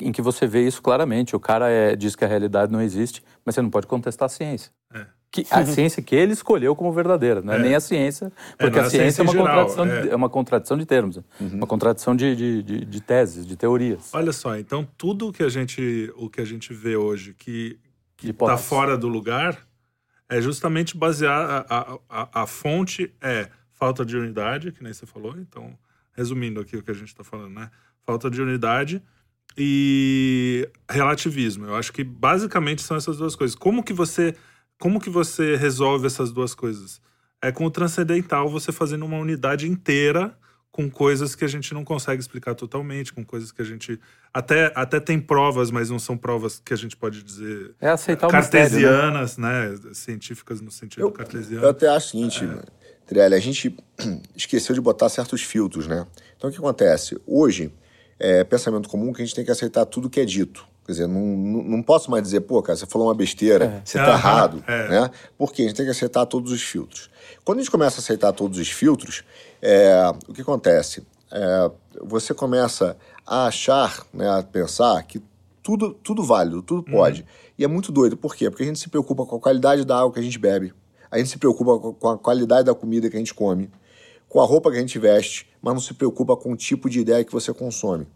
em 0.00 0.12
que 0.12 0.20
você 0.20 0.46
vê 0.46 0.66
isso 0.66 0.82
claramente. 0.82 1.34
O 1.34 1.40
cara 1.40 1.70
é, 1.70 1.96
diz 1.96 2.14
que 2.14 2.24
a 2.24 2.28
realidade 2.28 2.70
não 2.70 2.82
existe, 2.82 3.22
mas 3.44 3.54
você 3.54 3.62
não 3.62 3.70
pode 3.70 3.86
contestar 3.86 4.26
a 4.26 4.28
ciência. 4.28 4.70
É. 4.94 5.06
Que, 5.30 5.46
a 5.50 5.64
ciência 5.66 6.02
que 6.02 6.14
ele 6.14 6.32
escolheu 6.32 6.74
como 6.74 6.92
verdadeira, 6.92 7.40
não 7.40 7.52
é, 7.52 7.56
é. 7.56 7.62
nem 7.62 7.74
a 7.74 7.80
ciência, 7.80 8.32
é, 8.58 8.64
porque 8.64 8.78
a, 8.78 8.82
a 8.82 8.90
ciência, 8.90 9.12
ciência 9.12 9.22
é, 9.22 9.24
uma 9.24 9.32
geral, 9.32 9.66
contradição 9.66 9.86
de, 9.86 10.08
é. 10.08 10.16
uma 10.16 10.28
contradição 10.28 10.78
de 10.78 10.86
termos, 10.86 11.16
uhum. 11.16 11.24
uma 11.40 11.66
contradição 11.66 12.16
de, 12.16 12.36
de, 12.36 12.62
de, 12.62 12.84
de, 12.84 13.00
teses, 13.00 13.46
de 13.46 13.56
teorias. 13.56 14.10
Olha 14.12 14.32
só, 14.32 14.56
então 14.56 14.86
tudo 14.96 15.32
que 15.32 15.42
a 15.42 15.48
gente, 15.48 16.12
o 16.16 16.30
que 16.30 16.40
a 16.40 16.44
gente 16.44 16.72
vê 16.72 16.96
hoje 16.96 17.34
que 17.34 17.78
está 18.22 18.56
fora 18.56 18.96
do 18.96 19.08
lugar 19.08 19.68
é 20.28 20.40
justamente 20.40 20.96
basear 20.96 21.66
a, 21.68 21.78
a, 21.78 21.98
a, 22.08 22.42
a 22.42 22.46
fonte 22.46 23.12
é 23.20 23.48
falta 23.72 24.04
de 24.04 24.16
unidade, 24.16 24.72
que 24.72 24.82
nem 24.82 24.92
você 24.92 25.06
falou. 25.06 25.36
Então, 25.38 25.78
resumindo 26.12 26.60
aqui 26.60 26.76
o 26.76 26.82
que 26.82 26.90
a 26.90 26.94
gente 26.94 27.08
está 27.08 27.24
falando, 27.24 27.54
né? 27.54 27.70
Falta 28.04 28.28
de 28.28 28.42
unidade 28.42 29.00
e 29.56 30.68
relativismo. 30.90 31.66
Eu 31.66 31.76
acho 31.76 31.92
que 31.92 32.02
basicamente 32.02 32.82
são 32.82 32.96
essas 32.96 33.16
duas 33.16 33.36
coisas. 33.36 33.56
Como 33.56 33.82
que 33.82 33.92
você, 33.92 34.34
como 34.78 35.00
que 35.00 35.10
você 35.10 35.56
resolve 35.56 36.06
essas 36.06 36.32
duas 36.32 36.54
coisas? 36.54 37.00
É 37.42 37.52
com 37.52 37.64
o 37.64 37.70
transcendental 37.70 38.48
você 38.48 38.72
fazendo 38.72 39.04
uma 39.04 39.18
unidade 39.18 39.68
inteira 39.68 40.36
com 40.70 40.88
coisas 40.88 41.34
que 41.34 41.44
a 41.44 41.48
gente 41.48 41.74
não 41.74 41.84
consegue 41.84 42.20
explicar 42.20 42.54
totalmente, 42.54 43.12
com 43.12 43.24
coisas 43.24 43.50
que 43.50 43.60
a 43.60 43.64
gente 43.64 43.98
até, 44.32 44.72
até 44.76 45.00
tem 45.00 45.18
provas, 45.18 45.72
mas 45.72 45.90
não 45.90 45.98
são 45.98 46.16
provas 46.16 46.62
que 46.64 46.72
a 46.72 46.76
gente 46.76 46.96
pode 46.96 47.22
dizer 47.24 47.74
é 47.80 47.88
aceitar 47.88 48.28
cartesianas, 48.28 49.36
mistério, 49.36 49.72
né? 49.72 49.88
né? 49.88 49.94
científicas 49.94 50.60
no 50.60 50.70
sentido 50.70 51.02
eu, 51.02 51.10
cartesiano. 51.10 51.64
Eu 51.64 51.70
até 51.70 51.88
acho 51.88 52.06
o 52.06 52.10
seguinte, 52.10 52.44
é. 52.44 52.62
Trelli, 53.06 53.34
a 53.34 53.40
gente 53.40 53.76
esqueceu 54.36 54.74
de 54.74 54.80
botar 54.80 55.08
certos 55.08 55.42
filtros, 55.42 55.88
né? 55.88 56.06
Então 56.36 56.48
o 56.48 56.52
que 56.52 56.58
acontece? 56.58 57.20
Hoje, 57.26 57.72
é 58.18 58.44
pensamento 58.44 58.88
comum 58.88 59.12
que 59.12 59.22
a 59.22 59.24
gente 59.24 59.34
tem 59.34 59.44
que 59.44 59.50
aceitar 59.50 59.84
tudo 59.86 60.08
que 60.08 60.20
é 60.20 60.24
dito. 60.24 60.64
Quer 60.88 60.92
dizer, 60.92 61.06
não, 61.06 61.20
não, 61.20 61.82
posso 61.82 62.10
mais 62.10 62.22
dizer, 62.22 62.40
pô, 62.40 62.62
cara, 62.62 62.74
você 62.74 62.86
falou 62.86 63.08
uma 63.08 63.14
besteira, 63.14 63.66
é. 63.66 63.82
você 63.84 63.98
está 63.98 64.12
errado, 64.12 64.64
é. 64.66 64.88
né? 64.88 65.10
Porque 65.36 65.60
a 65.60 65.66
gente 65.66 65.76
tem 65.76 65.84
que 65.84 65.90
aceitar 65.90 66.24
todos 66.24 66.50
os 66.50 66.62
filtros. 66.62 67.10
Quando 67.44 67.58
a 67.58 67.60
gente 67.60 67.70
começa 67.70 67.98
a 67.98 68.00
aceitar 68.00 68.32
todos 68.32 68.58
os 68.58 68.70
filtros, 68.70 69.22
é, 69.60 70.10
o 70.26 70.32
que 70.32 70.40
acontece? 70.40 71.06
É, 71.30 71.70
você 72.02 72.32
começa 72.32 72.96
a 73.26 73.48
achar, 73.48 74.02
né, 74.14 74.26
a 74.30 74.42
pensar 74.42 75.02
que 75.02 75.22
tudo, 75.62 75.92
tudo 75.92 76.22
válido, 76.22 76.62
tudo 76.62 76.82
pode. 76.82 77.20
Uhum. 77.20 77.26
E 77.58 77.64
é 77.64 77.68
muito 77.68 77.92
doido. 77.92 78.16
Por 78.16 78.34
quê? 78.34 78.48
Porque 78.48 78.62
a 78.62 78.66
gente 78.66 78.78
se 78.78 78.88
preocupa 78.88 79.26
com 79.26 79.36
a 79.36 79.40
qualidade 79.40 79.84
da 79.84 79.98
água 79.98 80.12
que 80.12 80.20
a 80.20 80.22
gente 80.22 80.38
bebe 80.38 80.72
a 81.10 81.18
gente 81.18 81.30
se 81.30 81.38
preocupa 81.38 81.92
com 81.92 82.08
a 82.08 82.18
qualidade 82.18 82.64
da 82.64 82.74
comida 82.74 83.08
que 83.08 83.16
a 83.16 83.18
gente 83.18 83.34
come, 83.34 83.70
com 84.28 84.40
a 84.40 84.44
roupa 84.44 84.70
que 84.70 84.76
a 84.76 84.80
gente 84.80 84.98
veste, 84.98 85.48
mas 85.60 85.74
não 85.74 85.80
se 85.80 85.94
preocupa 85.94 86.36
com 86.36 86.52
o 86.52 86.56
tipo 86.56 86.88
de 86.88 87.00
ideia 87.00 87.24
que 87.24 87.32
você 87.32 87.52
consome. 87.52 88.06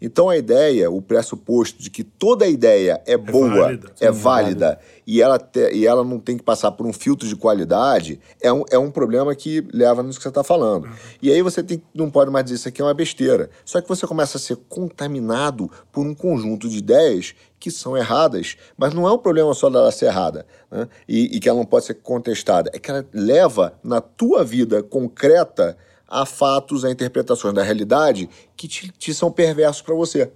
Então 0.00 0.28
a 0.28 0.36
ideia, 0.36 0.90
o 0.90 1.00
pressuposto 1.00 1.82
de 1.82 1.90
que 1.90 2.04
toda 2.04 2.46
ideia 2.46 3.00
é 3.06 3.16
boa, 3.16 3.48
válida. 3.48 3.92
é 4.00 4.06
é 4.06 4.10
válida, 4.10 4.78
e, 5.06 5.22
ela 5.22 5.38
te- 5.38 5.72
e 5.72 5.86
ela 5.86 6.04
não 6.04 6.18
tem 6.18 6.36
que 6.36 6.42
passar 6.42 6.72
por 6.72 6.86
um 6.86 6.92
filtro 6.92 7.26
de 7.28 7.36
qualidade, 7.36 8.20
é 8.42 8.52
um, 8.52 8.64
é 8.70 8.78
um 8.78 8.90
problema 8.90 9.34
que 9.34 9.66
leva 9.72 10.02
nisso 10.02 10.18
que 10.18 10.22
você 10.22 10.28
está 10.28 10.42
falando. 10.44 10.88
E 11.22 11.30
aí 11.30 11.42
você 11.42 11.62
tem, 11.62 11.82
não 11.94 12.10
pode 12.10 12.30
mais 12.30 12.44
dizer 12.44 12.56
isso 12.56 12.68
aqui 12.68 12.80
é 12.80 12.84
uma 12.84 12.94
besteira. 12.94 13.50
Só 13.64 13.80
que 13.80 13.88
você 13.88 14.06
começa 14.06 14.36
a 14.36 14.40
ser 14.40 14.56
contaminado 14.68 15.70
por 15.92 16.06
um 16.06 16.14
conjunto 16.14 16.68
de 16.68 16.78
ideias 16.78 17.34
que 17.58 17.70
são 17.70 17.96
erradas, 17.96 18.56
mas 18.76 18.92
não 18.92 19.08
é 19.08 19.12
um 19.12 19.18
problema 19.18 19.52
só 19.54 19.70
dela 19.70 19.90
ser 19.90 20.06
errada 20.06 20.46
né? 20.70 20.86
e, 21.08 21.36
e 21.36 21.40
que 21.40 21.48
ela 21.48 21.58
não 21.58 21.64
pode 21.64 21.86
ser 21.86 21.94
contestada, 21.94 22.70
é 22.72 22.78
que 22.78 22.90
ela 22.90 23.04
leva 23.12 23.72
na 23.82 24.00
tua 24.00 24.44
vida 24.44 24.82
concreta 24.82 25.76
a 26.08 26.24
fatos, 26.26 26.84
a 26.84 26.90
interpretações 26.90 27.54
da 27.54 27.62
realidade 27.62 28.28
que 28.56 28.68
te, 28.68 28.90
te 28.92 29.12
são 29.14 29.30
perversos 29.30 29.82
para 29.82 29.94
você. 29.94 30.30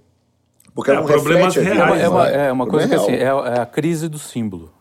Porque 0.73 0.91
É, 0.91 0.93
ela 0.93 1.01
não 1.01 1.07
problemas 1.09 1.55
reflete 1.55 1.79
a 1.79 1.83
É 1.83 1.85
uma, 1.85 1.97
é 1.99 2.09
uma- 2.09 2.29
né? 2.29 2.47
é 2.47 2.51
uma 2.51 2.63
O 2.63 2.67
coisa 2.67 2.87
que 2.87 2.95
problema 2.95 3.17
assim, 3.33 3.49
é, 3.51 3.57
é 3.57 3.59
a 3.61 3.65
crise 3.65 4.07
do 4.07 4.17
símbolo. 4.19 4.71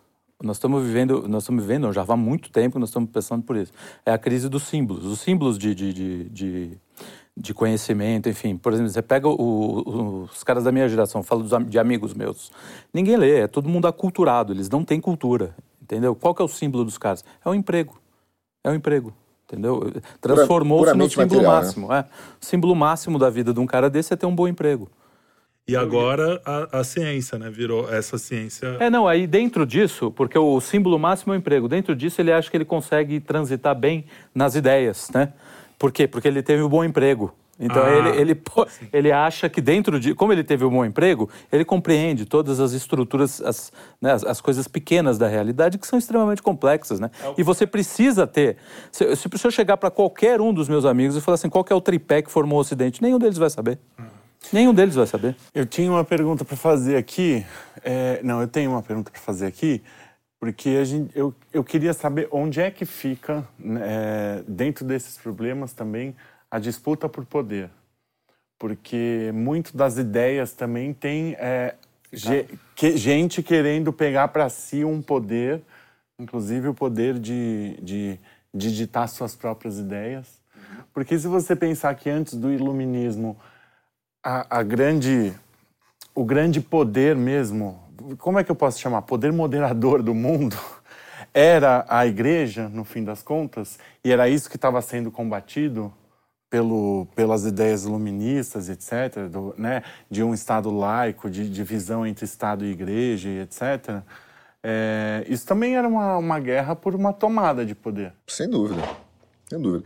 Nós 0.42 0.56
estamos 0.56 0.82
vivendo, 0.84 1.28
nós 1.28 1.42
estamos 1.42 1.62
vivendo, 1.64 1.92
já 1.92 2.02
há 2.06 2.16
muito 2.16 2.50
tempo 2.50 2.74
que 2.74 2.78
nós 2.78 2.88
estamos 2.88 3.10
pensando 3.10 3.42
por 3.42 3.56
isso. 3.56 3.72
É 4.06 4.12
a 4.12 4.16
crise 4.18 4.48
dos 4.48 4.62
símbolos. 4.62 5.04
Os 5.04 5.20
símbolos 5.20 5.58
de, 5.58 5.74
de, 5.74 5.92
de, 5.92 6.24
de, 6.30 6.78
de 7.36 7.54
conhecimento, 7.54 8.28
enfim. 8.28 8.56
Por 8.56 8.72
exemplo, 8.72 8.90
você 8.90 9.02
pega 9.02 9.28
o- 9.28 9.34
o- 9.34 10.22
os 10.22 10.42
caras 10.42 10.64
da 10.64 10.72
minha 10.72 10.88
geração, 10.88 11.22
falo 11.22 11.42
dos 11.42 11.66
de 11.66 11.78
amigos 11.78 12.14
meus. 12.14 12.50
Ninguém 12.94 13.16
lê, 13.16 13.40
é 13.40 13.46
todo 13.46 13.68
mundo 13.68 13.86
aculturado, 13.86 14.52
eles 14.52 14.70
não 14.70 14.82
têm 14.84 14.98
cultura. 15.00 15.54
Entendeu? 15.82 16.14
Qual 16.14 16.34
que 16.34 16.40
é 16.40 16.44
o 16.44 16.48
símbolo 16.48 16.84
dos 16.84 16.96
caras? 16.96 17.22
É 17.44 17.48
o 17.48 17.54
emprego. 17.54 18.00
É 18.64 18.70
o 18.70 18.74
emprego. 18.74 19.12
Entendeu? 19.50 19.92
Transformou-se 20.20 20.94
no 20.94 21.10
símbolo 21.10 21.42
material, 21.42 21.52
né? 21.52 21.60
máximo. 21.60 21.92
É. 21.92 22.04
O 22.40 22.46
símbolo 22.46 22.76
máximo 22.76 23.18
da 23.18 23.28
vida 23.28 23.52
de 23.52 23.58
um 23.58 23.66
cara 23.66 23.90
desse 23.90 24.12
é 24.12 24.16
ter 24.16 24.26
um 24.26 24.34
bom 24.34 24.46
emprego. 24.46 24.88
E 25.66 25.76
agora 25.76 26.40
a, 26.44 26.80
a 26.80 26.84
ciência, 26.84 27.38
né? 27.38 27.50
Virou 27.50 27.92
essa 27.92 28.16
ciência. 28.16 28.76
É, 28.80 28.88
não, 28.88 29.06
aí 29.06 29.26
dentro 29.26 29.66
disso, 29.66 30.10
porque 30.10 30.38
o 30.38 30.60
símbolo 30.60 30.98
máximo 30.98 31.32
é 31.32 31.36
o 31.36 31.38
emprego, 31.38 31.68
dentro 31.68 31.94
disso 31.94 32.20
ele 32.20 32.32
acha 32.32 32.50
que 32.50 32.56
ele 32.56 32.64
consegue 32.64 33.20
transitar 33.20 33.74
bem 33.74 34.04
nas 34.34 34.54
ideias, 34.54 35.10
né? 35.14 35.32
Por 35.78 35.92
quê? 35.92 36.06
Porque 36.06 36.28
ele 36.28 36.42
teve 36.42 36.62
um 36.62 36.68
bom 36.68 36.84
emprego. 36.84 37.32
Então 37.60 37.84
Ah, 37.84 37.90
ele, 37.90 38.20
ele, 38.20 38.42
ele 38.90 39.12
acha 39.12 39.48
que 39.48 39.60
dentro 39.60 40.00
de. 40.00 40.14
Como 40.14 40.32
ele 40.32 40.42
teve 40.42 40.64
um 40.64 40.70
bom 40.70 40.84
emprego, 40.84 41.28
ele 41.52 41.64
compreende 41.64 42.24
todas 42.24 42.58
as 42.58 42.72
estruturas, 42.72 43.42
as, 43.42 43.70
né, 44.00 44.12
as, 44.12 44.24
as 44.24 44.40
coisas 44.40 44.66
pequenas 44.66 45.18
da 45.18 45.28
realidade 45.28 45.76
que 45.76 45.86
são 45.86 45.98
extremamente 45.98 46.40
complexas, 46.40 46.98
né? 46.98 47.10
E 47.36 47.42
você 47.42 47.66
precisa 47.66 48.26
ter. 48.26 48.56
Se, 48.90 49.14
se 49.14 49.46
eu 49.46 49.50
chegar 49.50 49.76
para 49.76 49.90
qualquer 49.90 50.40
um 50.40 50.54
dos 50.54 50.68
meus 50.68 50.86
amigos 50.86 51.16
e 51.16 51.20
falar 51.20 51.34
assim, 51.34 51.50
qual 51.50 51.62
que 51.62 51.72
é 51.72 51.76
o 51.76 51.80
tripé 51.80 52.22
que 52.22 52.30
formou 52.30 52.58
o 52.58 52.60
Ocidente? 52.62 53.02
Nenhum 53.02 53.18
deles 53.18 53.36
vai 53.36 53.50
saber. 53.50 53.78
Nenhum 54.52 54.72
deles 54.72 54.94
vai 54.94 55.06
saber. 55.06 55.36
Eu 55.54 55.66
tinha 55.66 55.90
uma 55.90 56.04
pergunta 56.04 56.44
para 56.44 56.56
fazer 56.56 56.96
aqui. 56.96 57.44
é, 57.84 58.20
não, 58.22 58.40
eu 58.40 58.48
tenho 58.48 58.70
uma 58.70 58.82
pergunta 58.82 59.10
para 59.10 59.20
fazer 59.20 59.46
aqui, 59.46 59.82
porque 60.40 60.70
a 60.80 60.84
gente, 60.84 61.10
eu, 61.14 61.34
eu 61.52 61.62
queria 61.62 61.92
saber 61.92 62.26
onde 62.32 62.60
é 62.60 62.70
que 62.70 62.86
fica, 62.86 63.46
é, 63.82 64.42
dentro 64.48 64.84
desses 64.84 65.18
problemas 65.18 65.74
também, 65.74 66.16
a 66.50 66.58
disputa 66.58 67.08
por 67.08 67.24
poder. 67.24 67.70
Porque 68.58 69.30
muito 69.32 69.76
das 69.76 69.96
ideias 69.96 70.52
também 70.52 70.92
tem 70.92 71.34
é, 71.38 71.74
ge- 72.12 72.46
que- 72.74 72.96
gente 72.96 73.42
querendo 73.42 73.92
pegar 73.92 74.28
para 74.28 74.48
si 74.48 74.84
um 74.84 75.00
poder, 75.00 75.62
inclusive 76.18 76.68
o 76.68 76.74
poder 76.74 77.18
de, 77.18 77.78
de, 77.82 78.18
de 78.52 78.74
ditar 78.76 79.08
suas 79.08 79.34
próprias 79.34 79.78
ideias. 79.78 80.40
Porque 80.92 81.18
se 81.18 81.26
você 81.26 81.56
pensar 81.56 81.94
que 81.94 82.10
antes 82.10 82.34
do 82.34 82.52
iluminismo 82.52 83.36
a, 84.22 84.58
a 84.58 84.62
grande 84.62 85.32
o 86.14 86.24
grande 86.24 86.60
poder 86.60 87.16
mesmo 87.16 87.80
como 88.18 88.38
é 88.38 88.44
que 88.44 88.50
eu 88.50 88.56
posso 88.56 88.78
chamar 88.80 89.02
poder 89.02 89.32
moderador 89.32 90.02
do 90.02 90.14
mundo 90.14 90.56
era 91.32 91.86
a 91.88 92.06
igreja 92.06 92.68
no 92.68 92.84
fim 92.84 93.02
das 93.04 93.22
contas 93.22 93.78
e 94.04 94.12
era 94.12 94.28
isso 94.28 94.50
que 94.50 94.56
estava 94.56 94.82
sendo 94.82 95.10
combatido 95.10 95.92
pelo 96.50 97.06
pelas 97.14 97.46
ideias 97.46 97.84
iluministas 97.84 98.68
etc 98.68 99.28
do, 99.30 99.54
né 99.56 99.82
de 100.10 100.22
um 100.22 100.34
estado 100.34 100.70
laico 100.70 101.30
de 101.30 101.48
divisão 101.48 102.04
entre 102.04 102.24
estado 102.24 102.64
e 102.64 102.70
igreja 102.70 103.28
etc 103.28 104.02
É, 104.62 105.24
isso 105.26 105.46
também 105.46 105.74
era 105.74 105.88
uma, 105.88 106.18
uma 106.18 106.38
guerra 106.38 106.76
por 106.76 106.94
uma 106.94 107.14
tomada 107.14 107.64
de 107.64 107.74
poder 107.74 108.12
Sem 108.26 108.46
dúvida. 108.46 108.82
Sem 109.48 109.58
dúvida. 109.58 109.84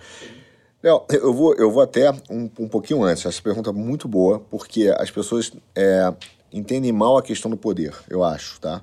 Léo, 0.84 1.02
eu 1.08 1.32
vou, 1.32 1.54
eu 1.54 1.70
vou 1.70 1.82
até 1.82 2.10
um, 2.28 2.50
um 2.58 2.68
pouquinho 2.68 3.02
antes. 3.02 3.24
Essa 3.24 3.40
pergunta 3.40 3.70
é 3.70 3.72
muito 3.72 4.06
boa, 4.06 4.38
porque 4.38 4.94
as 4.98 5.10
pessoas 5.10 5.50
é, 5.74 6.12
entendem 6.52 6.92
mal 6.92 7.16
a 7.16 7.22
questão 7.22 7.50
do 7.50 7.56
poder, 7.56 7.94
eu 8.10 8.22
acho, 8.22 8.60
tá? 8.60 8.82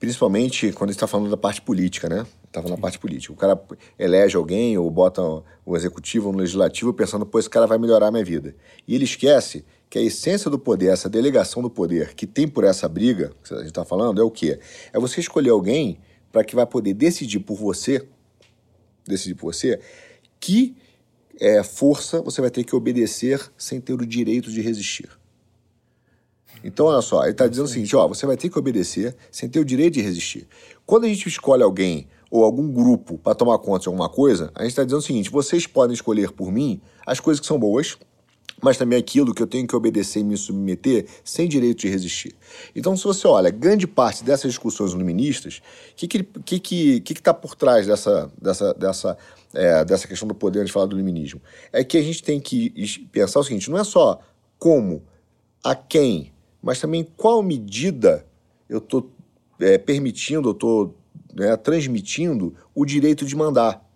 Principalmente 0.00 0.72
quando 0.72 0.88
está 0.88 1.06
falando 1.06 1.28
da 1.28 1.36
parte 1.36 1.60
política, 1.60 2.08
né? 2.08 2.24
Estava 2.58 2.74
na 2.74 2.80
parte 2.80 2.98
política. 2.98 3.32
O 3.32 3.36
cara 3.36 3.60
elege 3.98 4.36
alguém 4.36 4.76
ou 4.76 4.90
bota 4.90 5.22
o 5.64 5.76
executivo 5.76 6.32
no 6.32 6.38
legislativo 6.38 6.92
pensando, 6.92 7.24
pô, 7.24 7.38
esse 7.38 7.48
cara 7.48 7.66
vai 7.66 7.78
melhorar 7.78 8.08
a 8.08 8.10
minha 8.10 8.24
vida. 8.24 8.54
E 8.86 8.94
ele 8.94 9.04
esquece 9.04 9.64
que 9.88 9.98
a 9.98 10.02
essência 10.02 10.50
do 10.50 10.58
poder, 10.58 10.88
essa 10.88 11.08
delegação 11.08 11.62
do 11.62 11.70
poder 11.70 12.14
que 12.14 12.26
tem 12.26 12.46
por 12.46 12.64
essa 12.64 12.88
briga, 12.88 13.32
que 13.42 13.54
a 13.54 13.58
gente 13.58 13.68
está 13.68 13.84
falando, 13.84 14.20
é 14.20 14.24
o 14.24 14.30
quê? 14.30 14.58
É 14.92 14.98
você 14.98 15.20
escolher 15.20 15.50
alguém 15.50 15.98
para 16.30 16.44
que 16.44 16.54
vai 16.54 16.66
poder 16.66 16.94
decidir 16.94 17.40
por 17.40 17.56
você, 17.56 18.06
decidir 19.06 19.34
por 19.34 19.54
você, 19.54 19.80
que 20.38 20.76
é, 21.40 21.62
força 21.62 22.20
você 22.20 22.40
vai 22.40 22.50
ter 22.50 22.64
que 22.64 22.74
obedecer 22.74 23.40
sem 23.56 23.80
ter 23.80 23.92
o 23.92 24.04
direito 24.04 24.50
de 24.50 24.60
resistir. 24.60 25.08
Então, 26.62 26.86
olha 26.86 27.00
só, 27.00 27.22
ele 27.22 27.32
está 27.32 27.46
dizendo 27.46 27.66
o 27.66 27.68
seguinte: 27.68 27.94
ó, 27.94 28.06
você 28.08 28.26
vai 28.26 28.36
ter 28.36 28.50
que 28.50 28.58
obedecer 28.58 29.16
sem 29.30 29.48
ter 29.48 29.60
o 29.60 29.64
direito 29.64 29.94
de 29.94 30.02
resistir. 30.02 30.46
Quando 30.84 31.04
a 31.04 31.08
gente 31.08 31.28
escolhe 31.28 31.62
alguém 31.62 32.08
ou 32.30 32.44
algum 32.44 32.70
grupo 32.70 33.18
para 33.18 33.34
tomar 33.34 33.58
conta 33.58 33.82
de 33.82 33.88
alguma 33.88 34.08
coisa, 34.08 34.50
a 34.54 34.62
gente 34.62 34.70
está 34.70 34.84
dizendo 34.84 35.00
o 35.00 35.02
seguinte: 35.02 35.30
vocês 35.30 35.66
podem 35.66 35.94
escolher 35.94 36.32
por 36.32 36.52
mim 36.52 36.80
as 37.06 37.20
coisas 37.20 37.40
que 37.40 37.46
são 37.46 37.58
boas, 37.58 37.96
mas 38.60 38.76
também 38.76 38.98
aquilo 38.98 39.34
que 39.34 39.42
eu 39.42 39.46
tenho 39.46 39.66
que 39.66 39.74
obedecer 39.74 40.20
e 40.20 40.24
me 40.24 40.36
submeter 40.36 41.06
sem 41.24 41.48
direito 41.48 41.80
de 41.80 41.88
resistir. 41.88 42.34
Então, 42.74 42.96
se 42.96 43.04
você 43.04 43.26
olha, 43.26 43.50
grande 43.50 43.86
parte 43.86 44.24
dessas 44.24 44.50
discussões 44.50 44.92
iluministas, 44.92 45.60
o 45.92 45.96
que 45.96 46.08
que, 46.08 46.22
que, 46.22 46.60
que, 46.60 47.00
que, 47.00 47.14
que 47.14 47.22
tá 47.22 47.32
por 47.32 47.54
trás 47.54 47.86
dessa, 47.86 48.30
dessa, 48.40 48.74
dessa, 48.74 49.18
é, 49.54 49.84
dessa 49.84 50.08
questão 50.08 50.26
do 50.26 50.34
poder 50.34 50.64
de 50.64 50.72
falar 50.72 50.86
do 50.86 50.96
iluminismo? 50.96 51.40
É 51.72 51.84
que 51.84 51.96
a 51.96 52.02
gente 52.02 52.22
tem 52.22 52.40
que 52.40 52.70
pensar 53.12 53.40
o 53.40 53.44
seguinte: 53.44 53.70
não 53.70 53.78
é 53.78 53.84
só 53.84 54.20
como, 54.58 55.02
a 55.62 55.74
quem, 55.74 56.32
mas 56.62 56.80
também 56.80 57.06
qual 57.16 57.42
medida 57.42 58.26
eu 58.68 58.78
estou 58.78 59.10
permitindo, 59.84 60.48
eu 60.48 60.52
estou 60.52 60.97
transmitindo 61.62 62.54
o 62.74 62.84
direito 62.84 63.24
de 63.24 63.36
mandar 63.36 63.86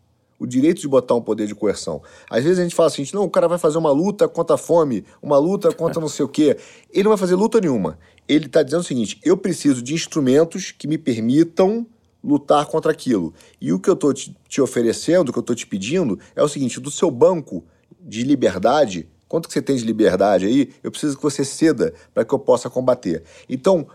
o 0.42 0.46
direito 0.46 0.80
de 0.80 0.88
botar 0.88 1.14
um 1.14 1.22
poder 1.22 1.46
de 1.46 1.54
coerção. 1.54 2.02
Às 2.28 2.42
vezes 2.42 2.58
a 2.58 2.64
gente 2.64 2.74
fala 2.74 2.88
assim, 2.88 3.06
não, 3.14 3.22
o 3.22 3.30
cara 3.30 3.46
vai 3.46 3.58
fazer 3.58 3.78
uma 3.78 3.92
luta 3.92 4.26
contra 4.26 4.56
a 4.56 4.58
fome, 4.58 5.04
uma 5.22 5.38
luta 5.38 5.72
contra 5.72 6.00
não 6.00 6.08
sei 6.08 6.24
o 6.24 6.28
quê. 6.28 6.56
Ele 6.92 7.04
não 7.04 7.10
vai 7.10 7.18
fazer 7.18 7.36
luta 7.36 7.60
nenhuma. 7.60 7.96
Ele 8.28 8.46
está 8.46 8.60
dizendo 8.64 8.80
o 8.80 8.84
seguinte, 8.84 9.20
eu 9.24 9.36
preciso 9.36 9.80
de 9.80 9.94
instrumentos 9.94 10.72
que 10.72 10.88
me 10.88 10.98
permitam 10.98 11.86
lutar 12.24 12.66
contra 12.66 12.90
aquilo. 12.90 13.32
E 13.60 13.72
o 13.72 13.78
que 13.78 13.88
eu 13.88 13.94
estou 13.94 14.12
te, 14.12 14.36
te 14.48 14.60
oferecendo, 14.60 15.28
o 15.28 15.32
que 15.32 15.38
eu 15.38 15.42
estou 15.42 15.54
te 15.54 15.66
pedindo, 15.66 16.18
é 16.34 16.42
o 16.42 16.48
seguinte, 16.48 16.80
do 16.80 16.90
seu 16.90 17.08
banco 17.08 17.64
de 18.00 18.24
liberdade, 18.24 19.08
quanto 19.28 19.46
que 19.46 19.54
você 19.54 19.62
tem 19.62 19.76
de 19.76 19.84
liberdade 19.84 20.44
aí, 20.44 20.72
eu 20.82 20.90
preciso 20.90 21.16
que 21.16 21.22
você 21.22 21.44
ceda 21.44 21.94
para 22.12 22.24
que 22.24 22.34
eu 22.34 22.38
possa 22.38 22.68
combater. 22.68 23.22
Então, 23.48 23.86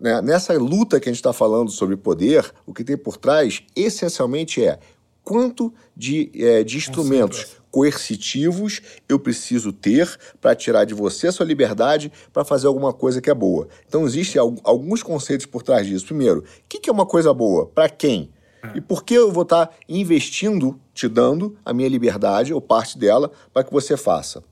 né, 0.00 0.20
nessa 0.22 0.52
luta 0.54 0.98
que 1.00 1.08
a 1.08 1.12
gente 1.12 1.20
está 1.20 1.32
falando 1.32 1.70
sobre 1.70 1.96
poder, 1.96 2.50
o 2.64 2.72
que 2.72 2.84
tem 2.84 2.96
por 2.96 3.16
trás, 3.16 3.62
essencialmente, 3.74 4.64
é 4.64 4.78
quanto 5.22 5.72
de, 5.96 6.30
é, 6.34 6.62
de 6.62 6.76
instrumentos 6.76 7.56
coercitivos 7.70 8.80
eu 9.08 9.18
preciso 9.18 9.72
ter 9.72 10.08
para 10.40 10.54
tirar 10.54 10.84
de 10.84 10.94
você 10.94 11.26
a 11.28 11.32
sua 11.32 11.44
liberdade 11.44 12.12
para 12.32 12.44
fazer 12.44 12.66
alguma 12.66 12.92
coisa 12.92 13.20
que 13.20 13.28
é 13.28 13.34
boa. 13.34 13.68
Então, 13.86 14.06
existem 14.06 14.40
al- 14.40 14.54
alguns 14.64 15.02
conceitos 15.02 15.46
por 15.46 15.62
trás 15.62 15.86
disso. 15.86 16.06
Primeiro, 16.06 16.40
o 16.40 16.44
que, 16.68 16.78
que 16.78 16.88
é 16.88 16.92
uma 16.92 17.06
coisa 17.06 17.34
boa? 17.34 17.66
Para 17.66 17.88
quem? 17.88 18.30
E 18.74 18.80
por 18.80 19.04
que 19.04 19.14
eu 19.14 19.30
vou 19.30 19.42
estar 19.42 19.70
investindo, 19.88 20.80
te 20.92 21.06
dando 21.06 21.56
a 21.64 21.72
minha 21.72 21.88
liberdade 21.88 22.52
ou 22.52 22.60
parte 22.60 22.98
dela 22.98 23.30
para 23.52 23.62
que 23.62 23.72
você 23.72 23.96
faça? 23.96 24.42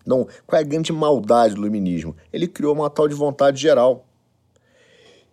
Então, 0.00 0.26
qual 0.46 0.58
é 0.58 0.64
a 0.64 0.66
grande 0.66 0.90
maldade 0.90 1.54
do 1.54 1.60
iluminismo? 1.60 2.16
Ele 2.32 2.48
criou 2.48 2.74
uma 2.74 2.88
tal 2.88 3.06
de 3.08 3.14
vontade 3.14 3.60
geral 3.60 4.06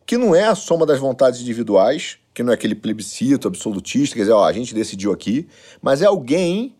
que 0.05 0.17
não 0.17 0.35
é 0.35 0.43
a 0.43 0.55
soma 0.55 0.85
das 0.85 0.99
vontades 0.99 1.41
individuais, 1.41 2.17
que 2.33 2.43
não 2.43 2.51
é 2.51 2.55
aquele 2.55 2.75
plebiscito 2.75 3.47
absolutista, 3.47 4.15
quer 4.15 4.21
dizer, 4.21 4.33
ó, 4.33 4.45
a 4.45 4.53
gente 4.53 4.73
decidiu 4.73 5.11
aqui, 5.11 5.47
mas 5.81 6.01
é 6.01 6.05
alguém 6.05 6.75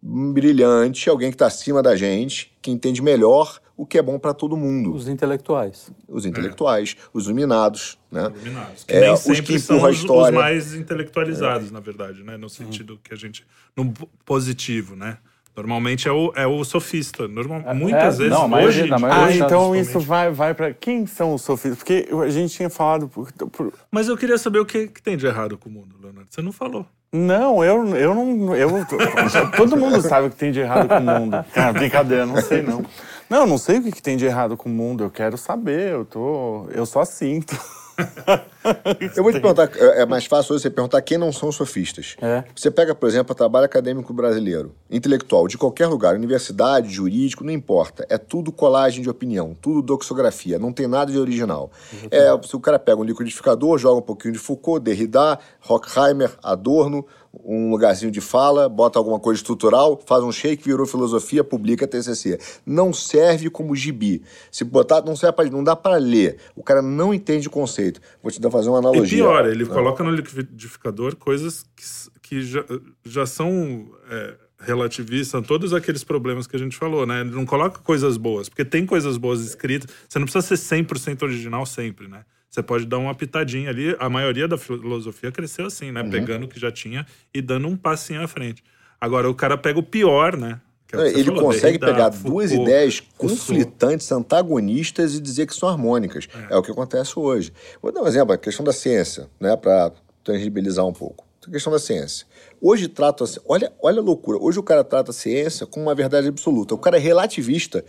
brilhante, 0.00 1.10
alguém 1.10 1.30
que 1.30 1.34
está 1.34 1.46
acima 1.46 1.82
da 1.82 1.96
gente, 1.96 2.56
que 2.62 2.70
entende 2.70 3.02
melhor 3.02 3.60
o 3.76 3.86
que 3.86 3.98
é 3.98 4.02
bom 4.02 4.18
para 4.18 4.34
todo 4.34 4.56
mundo. 4.56 4.92
Os 4.92 5.08
intelectuais. 5.08 5.90
Os 6.08 6.26
intelectuais, 6.26 6.96
os 7.12 7.26
iluminados, 7.26 7.98
né? 8.10 8.32
Iluminados. 8.34 8.84
Que 8.84 8.94
É, 8.94 9.00
nem 9.00 9.12
os 9.12 9.20
sempre 9.20 9.42
que 9.42 9.58
são 9.58 9.84
a 9.84 9.90
os, 9.90 9.96
os 9.96 10.02
história. 10.02 10.36
É. 10.36 10.38
mais 10.38 10.74
intelectualizados, 10.74 11.70
na 11.70 11.80
verdade, 11.80 12.22
né? 12.24 12.36
No 12.36 12.48
sentido 12.48 12.98
que 13.02 13.14
a 13.14 13.16
gente. 13.16 13.46
No 13.76 13.92
positivo, 14.24 14.96
né? 14.96 15.18
Normalmente 15.58 16.06
é 16.08 16.12
o, 16.12 16.32
é 16.36 16.46
o 16.46 16.62
sofista. 16.64 17.26
Normal, 17.26 17.62
muitas 17.74 18.14
é, 18.14 18.18
vezes, 18.18 18.32
não, 18.32 18.44
a 18.44 18.48
maioria- 18.48 18.82
hoje, 18.82 18.90
na 18.90 18.98
maioria 18.98 19.24
Ah, 19.24 19.28
Hoje, 19.28 19.40
então 19.42 19.74
isso 19.76 19.98
vai, 20.00 20.30
vai 20.30 20.54
para 20.54 20.72
quem 20.72 21.04
são 21.06 21.34
os 21.34 21.42
sofistas? 21.42 21.78
Porque 21.78 22.08
a 22.24 22.28
gente 22.30 22.54
tinha 22.54 22.70
falado. 22.70 23.08
por- 23.08 23.32
por- 23.32 23.72
Mas 23.90 24.06
eu 24.08 24.16
queria 24.16 24.38
saber 24.38 24.60
o 24.60 24.64
que, 24.64 24.86
que 24.86 25.02
tem 25.02 25.16
de 25.16 25.26
errado 25.26 25.58
com 25.58 25.68
o 25.68 25.72
mundo, 25.72 25.96
Leonardo. 26.00 26.28
Você 26.30 26.40
não 26.40 26.52
falou. 26.52 26.86
Não, 27.12 27.64
eu, 27.64 27.96
eu 27.96 28.14
não. 28.14 28.54
Eu, 28.54 28.70
todo 29.56 29.76
mundo 29.76 30.00
sabe 30.02 30.26
o 30.26 30.30
que 30.30 30.36
tem 30.36 30.52
de 30.52 30.60
errado 30.60 30.88
com 30.88 30.96
o 30.98 31.00
mundo. 31.20 31.44
Cara, 31.54 31.72
brincadeira, 31.78 32.24
não 32.26 32.40
sei 32.40 32.62
não. 32.62 32.84
Não, 33.28 33.46
não 33.46 33.58
sei 33.58 33.78
o 33.78 33.82
que 33.82 33.92
que 33.92 34.02
tem 34.02 34.16
de 34.16 34.24
errado 34.26 34.56
com 34.56 34.68
o 34.68 34.72
mundo. 34.72 35.04
Eu 35.04 35.10
quero 35.10 35.36
saber. 35.36 35.90
Eu 35.92 36.04
tô. 36.04 36.66
Eu 36.70 36.84
só 36.86 37.04
sinto. 37.04 37.58
Eu 39.16 39.22
vou 39.22 39.32
te 39.32 39.40
perguntar, 39.40 39.70
é 39.76 40.02
é 40.02 40.06
mais 40.06 40.26
fácil 40.26 40.54
hoje 40.54 40.62
você 40.62 40.70
perguntar 40.70 41.00
quem 41.02 41.18
não 41.18 41.32
são 41.32 41.50
sofistas. 41.50 42.16
É. 42.20 42.44
Você 42.54 42.70
pega, 42.70 42.94
por 42.94 43.08
exemplo, 43.08 43.32
o 43.32 43.34
trabalho 43.34 43.64
acadêmico 43.64 44.12
brasileiro, 44.12 44.74
intelectual, 44.90 45.48
de 45.48 45.56
qualquer 45.56 45.86
lugar, 45.86 46.14
universidade, 46.14 46.88
jurídico, 46.88 47.44
não 47.44 47.52
importa. 47.52 48.06
É 48.08 48.18
tudo 48.18 48.52
colagem 48.52 49.02
de 49.02 49.10
opinião, 49.10 49.56
tudo 49.60 49.82
doxografia, 49.82 50.58
não 50.58 50.72
tem 50.72 50.86
nada 50.86 51.10
de 51.10 51.18
original. 51.18 51.70
É, 52.10 52.28
se 52.46 52.54
o 52.54 52.60
cara 52.60 52.78
pega 52.78 53.00
um 53.00 53.04
liquidificador, 53.04 53.78
joga 53.78 53.98
um 53.98 54.02
pouquinho 54.02 54.32
de 54.32 54.38
Foucault, 54.38 54.84
Derrida, 54.84 55.38
Horkheimer, 55.68 56.30
Adorno, 56.42 57.04
um 57.32 57.70
lugarzinho 57.70 58.10
de 58.10 58.20
fala, 58.20 58.68
bota 58.68 58.98
alguma 58.98 59.20
coisa 59.20 59.38
estrutural, 59.38 60.00
faz 60.06 60.22
um 60.24 60.32
shake, 60.32 60.64
virou 60.64 60.86
filosofia, 60.86 61.44
publica 61.44 61.86
TCC. 61.86 62.38
Não 62.64 62.92
serve 62.92 63.50
como 63.50 63.74
gibi. 63.76 64.22
Se 64.50 64.64
botar, 64.64 65.02
não 65.02 65.14
serve 65.14 65.36
pra, 65.36 65.44
não 65.46 65.62
dá 65.62 65.76
para 65.76 65.96
ler. 65.96 66.38
O 66.56 66.62
cara 66.62 66.80
não 66.82 67.12
entende 67.12 67.46
o 67.48 67.50
conceito. 67.50 68.00
Vou 68.22 68.32
te 68.32 68.40
dar 68.40 68.50
fazer 68.50 68.68
uma 68.68 68.78
E 68.78 68.80
analogia. 68.80 69.18
pior, 69.18 69.46
ele 69.46 69.64
Não. 69.64 69.70
coloca 69.74 70.02
no 70.02 70.10
liquidificador 70.10 71.16
coisas 71.16 71.64
que, 71.76 71.84
que 72.22 72.42
já, 72.42 72.64
já 73.04 73.26
são 73.26 73.88
é, 74.10 74.34
relativistas, 74.60 75.46
todos 75.46 75.72
aqueles 75.72 76.02
problemas 76.04 76.46
que 76.46 76.56
a 76.56 76.58
gente 76.58 76.76
falou, 76.76 77.06
né? 77.06 77.20
Ele 77.20 77.30
não 77.30 77.46
coloca 77.46 77.78
coisas 77.80 78.16
boas, 78.16 78.48
porque 78.48 78.64
tem 78.64 78.84
coisas 78.86 79.16
boas 79.16 79.40
escritas. 79.40 79.88
Você 80.08 80.18
não 80.18 80.26
precisa 80.26 80.56
ser 80.56 80.82
100% 80.84 81.22
original 81.22 81.64
sempre, 81.66 82.08
né? 82.08 82.24
Você 82.50 82.62
pode 82.62 82.86
dar 82.86 82.98
uma 82.98 83.14
pitadinha 83.14 83.70
ali. 83.70 83.94
A 83.98 84.08
maioria 84.08 84.48
da 84.48 84.56
filosofia 84.56 85.30
cresceu 85.30 85.66
assim, 85.66 85.86
Uhum. 85.88 85.92
né? 85.92 86.08
Pegando 86.10 86.44
o 86.44 86.48
que 86.48 86.58
já 86.58 86.72
tinha 86.72 87.06
e 87.32 87.42
dando 87.42 87.68
um 87.68 87.76
passinho 87.76 88.22
à 88.22 88.28
frente. 88.28 88.62
Agora, 89.00 89.28
o 89.30 89.34
cara 89.34 89.56
pega 89.56 89.78
o 89.78 89.82
pior, 89.82 90.36
né? 90.36 90.60
É 90.90 90.96
o 90.96 91.02
Ele 91.02 91.24
falou, 91.24 91.42
consegue 91.42 91.76
Derrida, 91.78 91.86
pegar 91.86 92.12
Foucault, 92.12 92.30
duas 92.30 92.50
ideias 92.52 93.02
conflitantes, 93.18 94.10
antagonistas 94.10 95.14
e 95.14 95.20
dizer 95.20 95.46
que 95.46 95.54
são 95.54 95.68
harmônicas. 95.68 96.26
É. 96.50 96.56
o 96.56 96.62
que 96.62 96.70
acontece 96.70 97.12
hoje. 97.18 97.52
Vou 97.82 97.92
dar 97.92 98.02
um 98.02 98.06
exemplo, 98.06 98.32
a 98.32 98.38
questão 98.38 98.64
da 98.64 98.72
ciência, 98.72 99.28
né, 99.38 99.54
para 99.56 99.92
tangibilizar 100.24 100.86
um 100.86 100.92
pouco. 100.92 101.26
A 101.46 101.50
questão 101.50 101.72
da 101.72 101.78
ciência. 101.78 102.26
Hoje 102.60 102.88
trata, 102.88 103.24
olha, 103.46 103.72
olha 103.82 104.00
a 104.00 104.02
loucura. 104.02 104.38
Hoje 104.38 104.58
o 104.58 104.62
cara 104.62 104.82
trata 104.84 105.10
a 105.10 105.14
ciência 105.14 105.66
como 105.66 105.86
uma 105.86 105.94
verdade 105.94 106.28
absoluta. 106.28 106.74
O 106.74 106.78
cara 106.78 106.96
é 106.96 107.00
relativista 107.00 107.82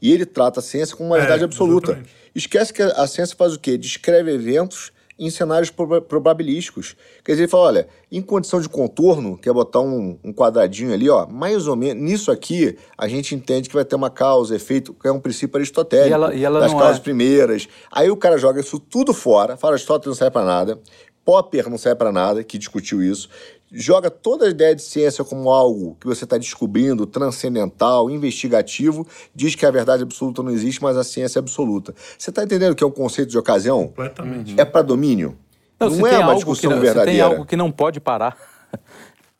e 0.00 0.12
ele 0.12 0.24
trata 0.26 0.60
a 0.60 0.62
ciência 0.62 0.96
como 0.96 1.10
uma 1.10 1.16
É, 1.16 1.20
verdade 1.20 1.44
absoluta. 1.44 1.92
exatamente. 1.92 2.14
Esquece 2.34 2.72
que 2.72 2.82
a 2.82 3.06
ciência 3.06 3.36
faz 3.36 3.54
o 3.54 3.58
quê? 3.60 3.76
Descreve 3.78 4.32
eventos 4.32 4.92
em 5.16 5.30
cenários 5.30 5.70
proba- 5.70 6.00
probabilísticos. 6.00 6.96
Quer 7.24 7.32
dizer, 7.32 7.44
ele 7.44 7.50
fala, 7.50 7.64
olha, 7.66 7.88
em 8.10 8.20
condição 8.20 8.60
de 8.60 8.68
contorno, 8.68 9.38
que 9.38 9.48
é 9.48 9.52
botar 9.52 9.78
um, 9.80 10.18
um 10.24 10.32
quadradinho 10.32 10.92
ali, 10.92 11.08
ó, 11.08 11.24
mais 11.28 11.68
ou 11.68 11.76
menos, 11.76 12.02
nisso 12.02 12.32
aqui, 12.32 12.76
a 12.98 13.06
gente 13.06 13.32
entende 13.32 13.68
que 13.68 13.74
vai 13.76 13.84
ter 13.84 13.94
uma 13.94 14.10
causa, 14.10 14.56
efeito, 14.56 14.92
que 14.92 15.06
é 15.06 15.12
um 15.12 15.20
princípio 15.20 15.56
aristotélico, 15.56 16.10
E 16.10 16.12
ela- 16.12 16.34
e 16.34 16.44
ela 16.44 16.58
das 16.60 16.72
não 16.72 16.78
causas 16.80 16.98
é- 16.98 17.02
primeiras. 17.02 17.68
Aí 17.92 18.10
o 18.10 18.16
cara 18.16 18.36
joga 18.36 18.60
isso 18.60 18.80
tudo 18.80 19.14
fora, 19.14 19.56
fala, 19.56 19.74
Aristóteles 19.74 20.08
não 20.08 20.14
serve 20.18 20.32
pra 20.32 20.44
nada, 20.44 20.80
Popper 21.24 21.70
não 21.70 21.78
serve 21.78 21.96
pra 21.96 22.10
nada, 22.10 22.42
que 22.42 22.58
discutiu 22.58 23.00
isso, 23.00 23.28
joga 23.74 24.08
toda 24.10 24.46
a 24.46 24.48
ideia 24.48 24.74
de 24.74 24.82
ciência 24.82 25.24
como 25.24 25.50
algo 25.50 25.96
que 26.00 26.06
você 26.06 26.24
está 26.24 26.38
descobrindo, 26.38 27.06
transcendental, 27.06 28.08
investigativo, 28.08 29.06
diz 29.34 29.54
que 29.54 29.66
a 29.66 29.70
verdade 29.70 30.04
absoluta 30.04 30.42
não 30.42 30.50
existe, 30.50 30.80
mas 30.82 30.96
a 30.96 31.02
ciência 31.04 31.38
é 31.38 31.40
absoluta. 31.40 31.94
Você 32.16 32.30
está 32.30 32.44
entendendo 32.44 32.74
que 32.74 32.84
é 32.84 32.86
um 32.86 32.90
conceito 32.90 33.30
de 33.30 33.38
ocasião? 33.38 33.88
Completamente. 33.88 34.54
É 34.58 34.64
para 34.64 34.82
domínio? 34.82 35.36
Não, 35.78 35.90
Não, 35.90 36.06
é 36.06 36.18
uma 36.18 36.24
algo 36.26 36.34
discussão 36.36 36.70
que 36.70 36.76
não, 36.76 36.82
se 36.82 36.86
tem 36.86 36.94
verdadeira. 36.94 37.24
algo 37.24 37.44
que 37.44 37.56
não 37.56 37.70
pode 37.70 38.00
parar, 38.00 38.36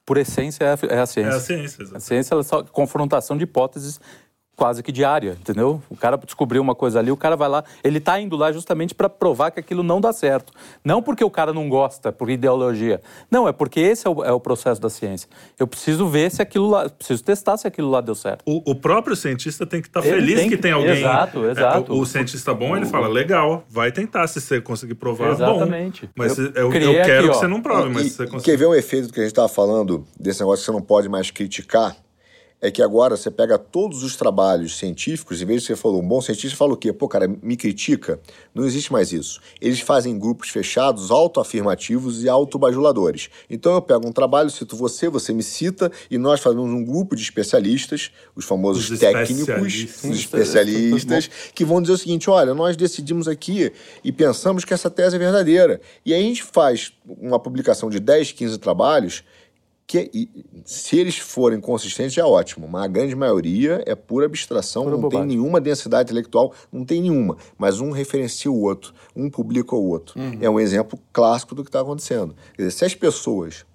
por 0.04 0.18
essência, 0.18 0.64
é 0.64 0.68
a, 0.68 0.96
é 0.96 1.00
a 1.00 1.06
ciência. 1.06 1.30
É 1.30 1.36
a 1.36 1.40
ciência, 1.40 1.76
A 1.78 1.82
exatamente. 1.82 2.04
ciência 2.04 2.34
ela 2.34 2.40
é 2.40 2.44
só 2.44 2.62
confrontação 2.64 3.36
de 3.36 3.44
hipóteses 3.44 4.00
quase 4.56 4.82
que 4.82 4.92
diária, 4.92 5.36
entendeu? 5.40 5.82
O 5.90 5.96
cara 5.96 6.16
descobriu 6.16 6.62
uma 6.62 6.74
coisa 6.74 6.98
ali, 7.00 7.10
o 7.10 7.16
cara 7.16 7.36
vai 7.36 7.48
lá, 7.48 7.64
ele 7.82 7.98
tá 7.98 8.20
indo 8.20 8.36
lá 8.36 8.52
justamente 8.52 8.94
para 8.94 9.08
provar 9.08 9.50
que 9.50 9.58
aquilo 9.58 9.82
não 9.82 10.00
dá 10.00 10.12
certo. 10.12 10.52
Não 10.84 11.02
porque 11.02 11.24
o 11.24 11.30
cara 11.30 11.52
não 11.52 11.68
gosta, 11.68 12.12
por 12.12 12.30
ideologia. 12.30 13.00
Não, 13.30 13.48
é 13.48 13.52
porque 13.52 13.80
esse 13.80 14.06
é 14.06 14.10
o, 14.10 14.22
é 14.24 14.32
o 14.32 14.38
processo 14.38 14.80
da 14.80 14.88
ciência. 14.88 15.28
Eu 15.58 15.66
preciso 15.66 16.06
ver 16.08 16.30
se 16.30 16.40
aquilo 16.40 16.68
lá, 16.70 16.88
preciso 16.88 17.22
testar 17.24 17.56
se 17.56 17.66
aquilo 17.66 17.90
lá 17.90 18.00
deu 18.00 18.14
certo. 18.14 18.42
O, 18.46 18.70
o 18.70 18.74
próprio 18.74 19.16
cientista 19.16 19.66
tem 19.66 19.80
que 19.82 19.88
estar 19.88 20.00
Ele 20.04 20.10
feliz 20.16 20.34
tem 20.40 20.48
que 20.48 20.56
que- 20.56 20.62
tem 20.62 20.72
alguém. 20.72 20.98
Exato, 20.98 21.44
É, 21.46 21.50
exato. 21.50 21.92
o, 21.92 22.00
o 22.00 22.06
cientista 22.06 22.54
bom, 22.54 22.76
ele 22.76 22.86
fala: 22.86 23.08
legal, 23.08 23.64
vai 23.68 23.90
tentar. 23.90 24.26
Se 24.28 24.40
você 24.40 24.60
conseguir 24.60 24.94
provar, 24.94 25.32
Exatamente. 25.32 26.06
bom. 26.06 26.12
Mas 26.16 26.38
Eu 26.38 26.44
eu, 26.44 26.52
eu, 26.54 26.70
quero 26.70 27.00
aqui, 27.00 27.22
que 27.22 27.28
ó. 27.28 27.32
você 27.34 27.46
não 27.48 27.60
prove, 27.60 27.88
mas 27.90 28.06
E- 28.06 28.10
se 28.10 28.16
você 28.16 28.26
conseguir. 28.26 28.44
quer 28.52 28.56
ver 28.56 28.66
um 28.66 28.74
efeito 28.74 29.08
do 29.08 29.12
que 29.12 29.20
a 29.20 29.22
gente 29.24 29.32
estava 29.32 29.48
falando, 29.48 30.06
desse 30.18 30.40
negócio 30.40 30.60
que 30.64 30.66
você 30.66 30.72
não 30.72 30.82
pode 30.82 31.08
mais 31.08 31.30
criticar? 31.30 31.96
É 32.60 32.70
que 32.70 32.80
agora 32.80 33.14
você 33.14 33.30
pega 33.30 33.58
todos 33.58 34.02
os 34.02 34.16
trabalhos 34.16 34.78
científicos, 34.78 35.42
em 35.42 35.44
vez 35.44 35.60
de 35.60 35.66
você 35.66 35.76
falar, 35.76 35.98
um 35.98 36.08
bom 36.08 36.22
cientista 36.22 36.56
fala 36.56 36.72
o 36.72 36.76
quê? 36.76 36.92
Pô, 36.94 37.06
cara, 37.06 37.28
me 37.28 37.56
critica. 37.58 38.18
Não 38.54 38.64
existe 38.64 38.90
mais 38.90 39.12
isso. 39.12 39.38
Eles 39.60 39.80
fazem 39.80 40.18
grupos 40.18 40.48
fechados, 40.48 41.10
autoafirmativos 41.10 42.22
e 42.24 42.28
autobajuladores. 42.28 43.28
Então 43.50 43.74
eu 43.74 43.82
pego 43.82 44.08
um 44.08 44.12
trabalho, 44.12 44.48
cito 44.48 44.76
você, 44.76 45.10
você 45.10 45.32
me 45.32 45.42
cita, 45.42 45.92
e 46.10 46.16
nós 46.16 46.40
fazemos 46.40 46.70
um 46.70 46.82
grupo 46.82 47.14
de 47.14 47.22
especialistas, 47.22 48.10
os 48.34 48.46
famosos 48.46 48.90
Os 48.90 48.98
técnicos, 48.98 49.46
especialistas. 49.46 50.10
os 50.10 50.18
especialistas, 50.18 51.30
que 51.54 51.64
vão 51.66 51.82
dizer 51.82 51.94
o 51.94 51.98
seguinte: 51.98 52.30
olha, 52.30 52.54
nós 52.54 52.76
decidimos 52.76 53.28
aqui 53.28 53.72
e 54.02 54.10
pensamos 54.10 54.64
que 54.64 54.72
essa 54.72 54.88
tese 54.88 55.16
é 55.16 55.18
verdadeira. 55.18 55.82
E 56.04 56.14
aí 56.14 56.22
a 56.22 56.26
gente 56.26 56.42
faz 56.42 56.92
uma 57.20 57.38
publicação 57.38 57.90
de 57.90 58.00
10, 58.00 58.32
15 58.32 58.58
trabalhos. 58.58 59.22
Que, 59.86 60.10
se 60.64 60.98
eles 60.98 61.18
forem 61.18 61.60
consistentes, 61.60 62.16
é 62.16 62.24
ótimo, 62.24 62.66
mas 62.66 62.84
a 62.84 62.86
grande 62.88 63.14
maioria 63.14 63.82
é 63.86 63.94
pura 63.94 64.24
abstração, 64.24 64.84
Pura 64.84 64.94
não 64.94 65.02
bobagem. 65.02 65.28
tem 65.28 65.36
nenhuma 65.36 65.60
densidade 65.60 66.10
intelectual, 66.10 66.54
não 66.72 66.84
tem 66.86 67.02
nenhuma, 67.02 67.36
mas 67.58 67.80
um 67.80 67.90
referencia 67.90 68.50
o 68.50 68.60
outro, 68.62 68.94
um 69.14 69.28
publica 69.28 69.76
o 69.76 69.86
outro. 69.86 70.18
É 70.40 70.48
um 70.48 70.58
exemplo 70.58 70.98
clássico 71.12 71.54
do 71.54 71.62
que 71.62 71.68
está 71.68 71.80
acontecendo. 71.80 72.34
Quer 72.54 72.62
dizer, 72.62 72.70
se 72.70 72.84
as 72.86 72.94
pessoas 72.94 73.66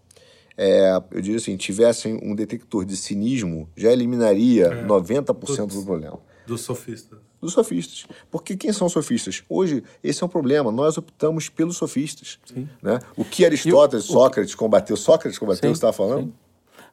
é, 0.58 0.92
eu 1.12 1.22
diria 1.22 1.38
assim, 1.38 1.56
tivessem 1.56 2.20
um 2.22 2.36
detector 2.36 2.84
de 2.84 2.98
cinismo, 2.98 3.70
já 3.78 3.92
eliminaria 3.94 4.86
90% 4.86 5.26
do 5.26 5.36
Putz. 5.36 5.86
problema. 5.86 6.20
Dos 6.46 6.62
sofistas. 6.62 7.20
Dos 7.42 7.54
sofistas. 7.54 8.06
Porque 8.30 8.58
quem 8.58 8.74
são 8.74 8.90
sofistas? 8.90 9.44
Hoje, 9.48 9.84
esse 10.04 10.22
é 10.22 10.26
um 10.26 10.30
problema. 10.30 10.72
Nós 10.72 10.98
optamos 10.98 11.48
pelos 11.48 11.78
sofistas. 11.78 12.38
Né? 12.82 13.00
O 13.16 13.24
que 13.24 13.46
Aristóteles, 13.46 14.06
Sócrates 14.06 14.54
combateu, 14.56 14.98
Sócrates 14.98 15.40
combateu, 15.40 15.62
Sim, 15.62 15.68
você 15.74 15.78
estava 15.78 15.94
falando? 15.94 16.24
sim. 16.24 16.34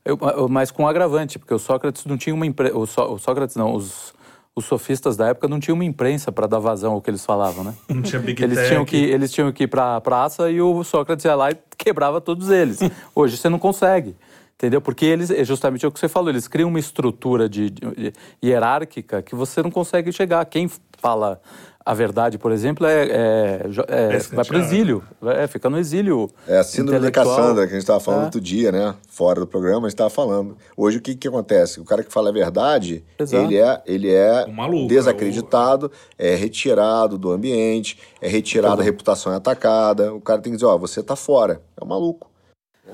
Eu- 0.04 0.16
eu- 0.36 0.48
mas 0.48 0.70
com 0.70 0.86
agravante, 0.86 1.36
porque 1.36 1.52
o 1.52 1.58
Sócrates 1.58 2.04
não 2.04 2.16
tinha 2.16 2.32
uma 2.32 2.46
imprensa. 2.46 2.76
O, 2.78 2.86
Só- 2.86 3.12
o 3.12 3.18
Sócrates 3.18 3.56
não, 3.56 3.74
os, 3.74 4.14
os 4.54 4.64
sofistas 4.64 5.16
da 5.16 5.26
época 5.26 5.48
não 5.48 5.58
tinham 5.58 5.74
uma 5.74 5.84
imprensa 5.84 6.30
para 6.30 6.46
dar 6.46 6.60
vazão 6.60 6.92
ao 6.92 7.02
que 7.02 7.10
eles 7.10 7.24
falavam, 7.24 7.64
né? 7.64 7.74
Não 7.88 8.02
tinha 8.02 8.20
Big 8.22 8.40
Eles 8.40 8.56
Tech. 8.56 8.68
tinham, 8.68 8.84
que, 8.84 8.96
eles 8.96 9.32
tinham 9.32 9.50
que 9.52 9.64
ir 9.64 9.66
para 9.66 9.96
a 9.96 10.00
praça 10.00 10.48
e 10.48 10.60
o 10.62 10.84
Sócrates 10.84 11.24
ia 11.24 11.34
lá 11.34 11.50
e 11.50 11.56
quebrava 11.76 12.20
todos 12.20 12.50
eles. 12.50 12.78
Hoje 13.16 13.36
você 13.36 13.48
não 13.48 13.58
consegue. 13.58 14.14
Entendeu? 14.58 14.80
Porque 14.80 15.04
eles, 15.04 15.30
é 15.30 15.44
justamente 15.44 15.86
o 15.86 15.92
que 15.92 16.00
você 16.00 16.08
falou, 16.08 16.30
eles 16.30 16.48
criam 16.48 16.70
uma 16.70 16.78
estrutura 16.78 17.46
de, 17.46 17.68
de- 17.68 18.12
hierárquica 18.42 19.20
que 19.22 19.34
você 19.34 19.62
não 19.62 19.70
consegue 19.70 20.10
chegar. 20.12 20.42
Quem 20.46 20.70
fala 20.96 21.38
a 21.84 21.92
verdade, 21.92 22.38
por 22.38 22.50
exemplo, 22.50 22.86
é, 22.86 23.04
é- 23.04 23.60
é- 23.86 24.16
É 24.16 24.18
vai 24.34 24.44
para 24.46 24.56
o 24.56 24.60
exílio, 24.60 25.04
é, 25.26 25.46
fica 25.46 25.68
no 25.68 25.78
exílio. 25.78 26.30
É 26.48 26.56
a 26.56 26.64
síndrome 26.64 26.98
da. 27.00 27.10
Cassandra, 27.10 27.64
que 27.66 27.72
a 27.72 27.74
gente 27.74 27.82
estava 27.82 28.00
falando 28.00 28.22
É. 28.22 28.24
outro 28.24 28.40
dia, 28.40 28.72
né? 28.72 28.94
Fora 29.10 29.40
do 29.40 29.46
programa, 29.46 29.86
a 29.86 29.90
gente 29.90 29.94
estava 29.94 30.08
falando. 30.10 30.56
Hoje, 30.74 30.98
o 30.98 31.02
que, 31.02 31.14
que 31.14 31.28
acontece? 31.28 31.78
O 31.78 31.84
cara 31.84 32.02
que 32.02 32.10
fala 32.10 32.30
a 32.30 32.32
verdade, 32.32 33.04
Exato. 33.18 33.44
ele 33.44 33.58
é, 33.58 33.82
ele 33.86 34.10
é 34.12 34.46
O 34.48 34.52
maluco, 34.52 34.88
desacreditado, 34.88 35.92
é 36.18 36.34
retirado 36.34 37.18
do 37.18 37.30
ambiente, 37.30 37.98
é 38.22 38.26
retirado, 38.28 38.80
a 38.80 38.84
reputação 38.84 39.34
é 39.34 39.36
atacada. 39.36 40.14
O 40.14 40.20
cara 40.20 40.40
tem 40.40 40.50
que 40.50 40.56
dizer, 40.56 40.66
ó, 40.66 40.78
você 40.78 41.02
tá 41.02 41.14
fora. 41.14 41.60
É 41.78 41.84
um 41.84 41.88
maluco. 41.88 42.30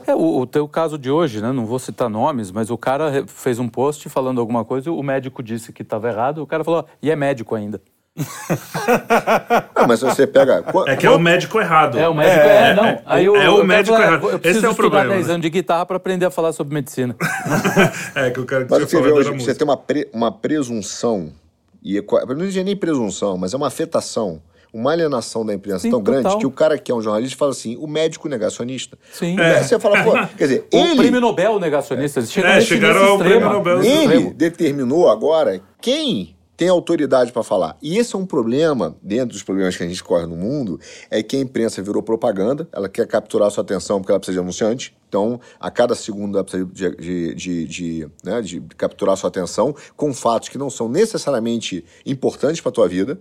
É, 0.07 0.15
o, 0.15 0.41
o 0.41 0.47
teu 0.47 0.67
caso 0.69 0.99
de 0.99 1.11
hoje, 1.11 1.41
né? 1.41 1.53
Não 1.53 1.67
vou 1.67 1.79
citar 1.79 2.09
nomes, 2.09 2.51
mas 2.51 2.71
o 2.71 2.79
cara 2.79 3.25
fez 3.27 3.59
um 3.59 3.69
post 3.69 4.09
falando 4.09 4.41
alguma 4.41 4.65
coisa, 4.65 4.91
o 4.91 5.03
médico 5.03 5.43
disse 5.43 5.73
que 5.73 5.83
estava 5.83 6.09
errado, 6.09 6.43
o 6.43 6.47
cara 6.47 6.65
falou, 6.65 6.87
e 7.03 7.11
é 7.11 7.17
médico 7.17 7.55
ainda. 7.55 7.81
Não, 9.75 9.87
mas 9.89 10.01
se 10.01 10.05
você 10.05 10.27
pega... 10.27 10.63
É 10.87 10.97
que 10.97 11.07
é 11.07 11.11
o 11.11 11.19
médico 11.19 11.59
errado. 11.59 11.99
É, 11.99 12.07
o 12.07 12.15
médico 12.15 12.47
é, 12.47 12.75
não. 12.75 13.01
Aí 13.07 13.25
eu, 13.25 13.35
é 13.35 13.49
o 13.49 13.65
médico 13.65 13.97
falar, 13.97 14.09
errado. 14.09 14.31
Eu 14.31 14.39
preciso 14.39 14.59
Esse 14.59 14.67
é 14.67 14.69
o 14.69 14.73
estudar 14.73 14.91
problema. 14.91 15.15
10 15.15 15.27
né? 15.27 15.33
anos 15.33 15.43
de 15.43 15.51
guitarra 15.51 15.87
para 15.87 15.97
aprender 15.97 16.27
a 16.27 16.31
falar 16.31 16.53
sobre 16.53 16.75
medicina. 16.75 17.17
É 18.15 18.31
que 18.31 18.41
o 18.41 18.45
cara 18.45 18.65
que 18.65 18.71
você 18.71 19.01
vê 19.01 19.11
hoje, 19.11 19.31
você 19.33 19.55
tem 19.55 19.67
uma, 19.67 19.77
pre- 19.77 20.09
uma 20.13 20.31
presunção, 20.31 21.33
e 21.83 21.99
é 21.99 22.03
não 22.03 22.37
diria 22.47 22.63
nem 22.63 22.77
presunção, 22.77 23.39
mas 23.39 23.55
é 23.55 23.57
uma 23.57 23.69
afetação. 23.69 24.41
Uma 24.73 24.93
alienação 24.93 25.45
da 25.45 25.53
imprensa 25.53 25.81
Sim, 25.81 25.91
tão 25.91 26.03
grande 26.03 26.23
total. 26.25 26.39
que 26.39 26.47
o 26.47 26.51
cara 26.51 26.79
que 26.79 26.91
é 26.91 26.95
um 26.95 27.03
jornalista 27.03 27.37
fala 27.37 27.51
assim, 27.51 27.77
o 27.77 27.87
médico 27.87 28.29
negacionista. 28.29 28.99
Sim. 29.13 29.35
O 29.35 29.37
médico, 29.37 29.65
Você 29.69 29.79
fala, 29.79 30.03
pô, 30.03 30.13
quer 30.37 30.45
dizer, 30.45 30.67
O 30.73 30.77
ele, 30.77 30.97
prêmio 30.97 31.21
Nobel 31.21 31.59
negacionista. 31.61 32.21
Eles 32.21 32.33
chegam 32.33 32.51
É, 32.51 32.61
chegaram 32.61 33.01
ao 33.05 33.17
extremo. 33.17 33.25
prêmio 33.25 33.49
Nobel. 33.51 33.79
Ele 33.83 33.89
extremo. 34.05 34.35
determinou 34.35 35.09
agora 35.09 35.61
quem 35.81 36.35
tem 36.57 36.69
autoridade 36.69 37.33
para 37.33 37.43
falar. 37.43 37.77
E 37.83 37.99
esse 37.99 38.15
é 38.15 38.19
um 38.19 38.27
problema, 38.27 38.95
dentro 39.03 39.29
dos 39.31 39.43
problemas 39.43 39.77
que 39.77 39.83
a 39.83 39.87
gente 39.89 40.05
corre 40.05 40.27
no 40.27 40.37
mundo, 40.37 40.79
é 41.11 41.21
que 41.23 41.37
a 41.37 41.41
imprensa 41.41 41.83
virou 41.83 42.03
propaganda, 42.03 42.69
ela 42.73 42.89
quer 42.89 43.05
capturar 43.07 43.49
a 43.49 43.51
sua 43.51 43.63
atenção 43.65 43.99
porque 43.99 44.13
ela 44.13 44.21
precisa 44.21 44.37
de 44.37 44.41
anunciante. 44.43 44.95
Então, 45.09 45.41
a 45.59 45.71
cada 45.73 45.95
segundo 45.97 46.37
ela 46.39 46.45
precisa 46.45 46.65
de, 46.73 46.97
de, 46.97 47.35
de, 47.35 47.67
de, 47.67 48.09
né, 48.23 48.41
de 48.41 48.61
capturar 48.77 49.15
a 49.15 49.17
sua 49.17 49.29
atenção 49.29 49.75
com 49.97 50.15
fatos 50.15 50.51
que 50.51 50.57
não 50.59 50.71
são 50.71 50.89
necessariamente 50.89 51.85
importantes 52.07 52.61
para 52.61 52.69
a 52.71 52.73
tua 52.73 52.87
vida. 52.89 53.19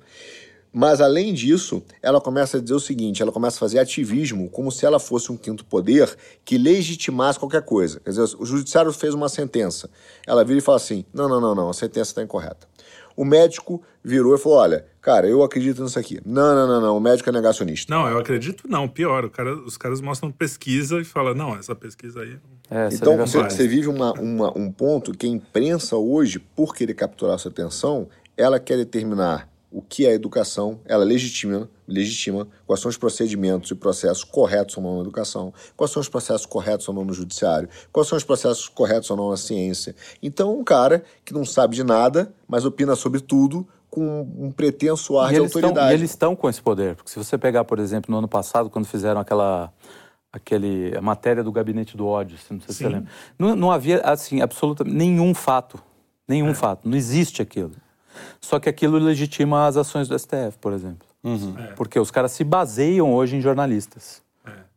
Mas, 0.74 1.02
além 1.02 1.34
disso, 1.34 1.84
ela 2.02 2.22
começa 2.22 2.58
a 2.58 2.62
dizer 2.62 2.74
o 2.76 2.80
seguinte: 2.80 3.22
ela 3.22 3.32
começa 3.32 3.58
a 3.58 3.60
fazer 3.60 3.78
ativismo 3.80 4.50
como 4.50 4.72
se 4.72 4.86
ela 4.86 5.00
fosse 5.00 5.32
um 5.32 5.36
quinto 5.38 5.66
poder 5.66 6.16
que 6.46 6.58
legitimasse 6.58 7.38
qualquer 7.38 7.62
coisa. 7.64 8.00
Quer 8.00 8.12
dizer, 8.12 8.36
o 8.40 8.46
judiciário 8.46 8.92
fez 8.94 9.14
uma 9.14 9.28
sentença. 9.28 9.90
Ela 10.26 10.44
vira 10.46 10.60
e 10.60 10.62
fala 10.62 10.78
assim: 10.78 11.04
não, 11.14 11.28
não, 11.28 11.42
não, 11.42 11.54
não, 11.54 11.70
a 11.70 11.74
sentença 11.74 12.12
está 12.12 12.24
incorreta. 12.24 12.70
O 13.18 13.26
médico 13.26 13.84
virou 14.02 14.34
e 14.34 14.38
falou: 14.38 14.60
olha, 14.60 14.86
cara, 15.02 15.28
eu 15.28 15.44
acredito 15.44 15.84
nisso 15.84 16.00
aqui. 16.00 16.22
Não, 16.26 16.56
não, 16.56 16.66
não, 16.66 16.80
não, 16.82 16.98
o 16.98 17.02
médico 17.02 17.28
é 17.30 17.34
negacionista. 17.34 17.94
Não, 17.94 18.08
eu 18.08 18.18
acredito 18.18 18.64
não. 18.70 18.88
Pior, 18.88 19.26
o 19.26 19.30
cara, 19.30 19.54
os 19.54 19.76
caras 19.76 20.00
mostram 20.00 20.32
pesquisa 20.32 21.02
e 21.02 21.04
falam, 21.04 21.34
não, 21.36 21.54
essa 21.58 21.76
pesquisa 21.76 22.22
aí... 22.22 22.38
É, 22.70 22.88
Então, 22.94 23.12
ligação. 23.12 23.44
você, 23.44 23.58
você 23.58 23.68
vive 23.68 23.90
uma, 23.90 24.14
uma- 24.14 24.58
um 24.58 24.72
ponto 24.72 25.12
que 25.12 25.26
a 25.26 25.30
imprensa 25.30 25.98
hoje, 25.98 26.40
por 26.40 26.74
querer 26.74 26.94
capturar 26.94 27.38
sua 27.38 27.52
atenção, 27.52 28.08
ela 28.38 28.58
quer 28.58 28.78
determinar 28.78 29.51
o 29.72 29.82
que 29.82 30.06
é 30.06 30.14
educação, 30.14 30.80
ela 30.86 31.04
legitima, 31.04 31.70
legitima 31.88 32.48
quais 32.68 32.82
são 32.82 32.90
os 32.90 32.98
procedimentos 32.98 33.72
e 33.72 33.76
processos 33.76 34.24
corretos 34.24 34.76
ou 34.78 34.84
não 34.84 34.96
na 34.96 35.02
educação, 35.02 35.54
quais 35.78 35.92
são 35.92 36.02
os 36.02 36.10
processos 36.10 36.46
corretos 36.46 36.88
ou 36.90 36.94
não 36.94 37.06
no 37.06 37.14
judiciário, 37.14 37.70
quais 37.92 38.08
são 38.08 38.18
os 38.18 38.24
processos 38.24 38.68
corretos 38.68 39.10
ou 39.10 39.16
não 39.16 39.30
na 39.30 39.38
ciência. 39.38 39.96
Então, 40.22 40.60
um 40.60 40.64
cara 40.64 41.04
que 41.24 41.34
não 41.34 41.46
sabe 41.46 41.76
de 41.76 41.84
nada, 41.84 42.34
mas 42.48 42.66
opina 42.66 42.96
sobre 42.96 43.22
tudo 43.22 43.66
com 43.90 44.22
um 44.38 44.52
pretenso 44.52 45.18
ar 45.18 45.30
de 45.30 45.36
eles, 45.36 45.48
estão, 45.48 45.70
autoridade. 45.70 45.94
e 45.94 45.98
eles 45.98 46.10
estão 46.10 46.36
com 46.36 46.50
esse 46.50 46.62
poder. 46.62 46.96
Porque 46.96 47.10
se 47.10 47.18
você 47.18 47.38
pegar, 47.38 47.64
por 47.64 47.80
exemplo, 47.80 48.12
no 48.12 48.18
ano 48.18 48.28
passado, 48.28 48.70
quando 48.70 48.86
fizeram 48.86 49.20
aquela 49.22 49.72
aquele, 50.32 50.96
a 50.96 51.02
matéria 51.02 51.44
do 51.44 51.52
gabinete 51.52 51.98
do 51.98 52.08
ódio, 52.08 52.38
não 52.50 52.62
sei 52.62 52.74
se 52.74 52.74
você 52.74 52.84
Sim. 52.86 52.90
lembra. 52.90 53.12
Não, 53.38 53.56
não 53.56 53.72
havia, 53.72 54.00
assim, 54.02 54.42
absolutamente 54.42 54.96
nenhum 54.96 55.34
fato. 55.34 55.78
Nenhum 56.28 56.54
fato. 56.54 56.88
Não 56.88 56.98
existe 56.98 57.42
aquilo. 57.42 57.72
Só 58.40 58.60
que 58.60 58.70
aquilo 58.70 58.98
legitima 58.98 59.68
as 59.68 59.78
ações 59.78 60.08
do 60.08 60.18
STF, 60.18 60.58
por 60.60 60.74
exemplo. 60.74 61.08
Porque 61.76 62.00
os 62.00 62.12
caras 62.12 62.32
se 62.32 62.44
baseiam 62.44 63.14
hoje 63.14 63.36
em 63.36 63.42
jornalistas. 63.42 64.22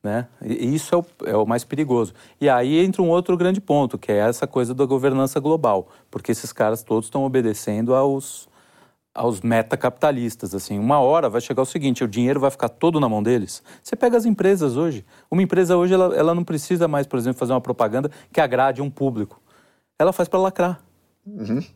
Né? 0.03 0.29
E 0.45 0.75
isso 0.75 0.95
é 0.95 0.99
o, 0.99 1.07
é 1.31 1.37
o 1.37 1.47
mais 1.47 1.65
perigoso. 1.65 2.13
E 2.39 2.49
aí 2.49 2.85
entra 2.85 3.01
um 3.01 3.09
outro 3.09 3.35
grande 3.39 3.59
ponto, 3.59 3.97
que 3.97 4.13
é 4.13 4.19
essa 4.19 4.47
coisa 4.47 4.75
da 4.75 4.85
governança 4.85 5.41
global. 5.41 5.89
Porque 6.11 6.31
esses 6.31 6.53
caras 6.53 6.83
todos 6.83 7.07
estão 7.07 7.25
obedecendo 7.25 7.95
aos, 7.95 8.47
aos 9.15 9.41
metacapitalistas. 9.41 10.55
Assim, 10.55 10.79
uma 10.79 11.01
hora 11.01 11.31
vai 11.31 11.41
chegar 11.41 11.63
o 11.63 11.67
seguinte: 11.67 12.05
o 12.05 12.09
dinheiro 12.09 12.39
vai 12.39 12.51
ficar 12.51 12.69
todo 12.69 13.01
na 13.01 13.09
mão 13.09 13.23
deles. 13.23 13.63
Você 13.83 13.97
pega 13.97 14.19
as 14.19 14.27
empresas 14.27 14.77
hoje. 14.77 15.07
Uma 15.31 15.43
empresa 15.43 15.75
hoje 15.75 15.95
ela, 15.95 16.15
ela 16.15 16.35
não 16.35 16.45
precisa 16.45 16.87
mais, 16.87 17.07
por 17.07 17.19
exemplo, 17.19 17.39
fazer 17.39 17.55
uma 17.55 17.61
propaganda 17.63 18.11
que 18.31 18.43
agrade 18.43 18.83
um 18.83 18.91
público. 18.91 19.41
Ela 19.99 20.13
faz 20.13 20.29
para 20.29 20.39
lacrar. 20.39 20.81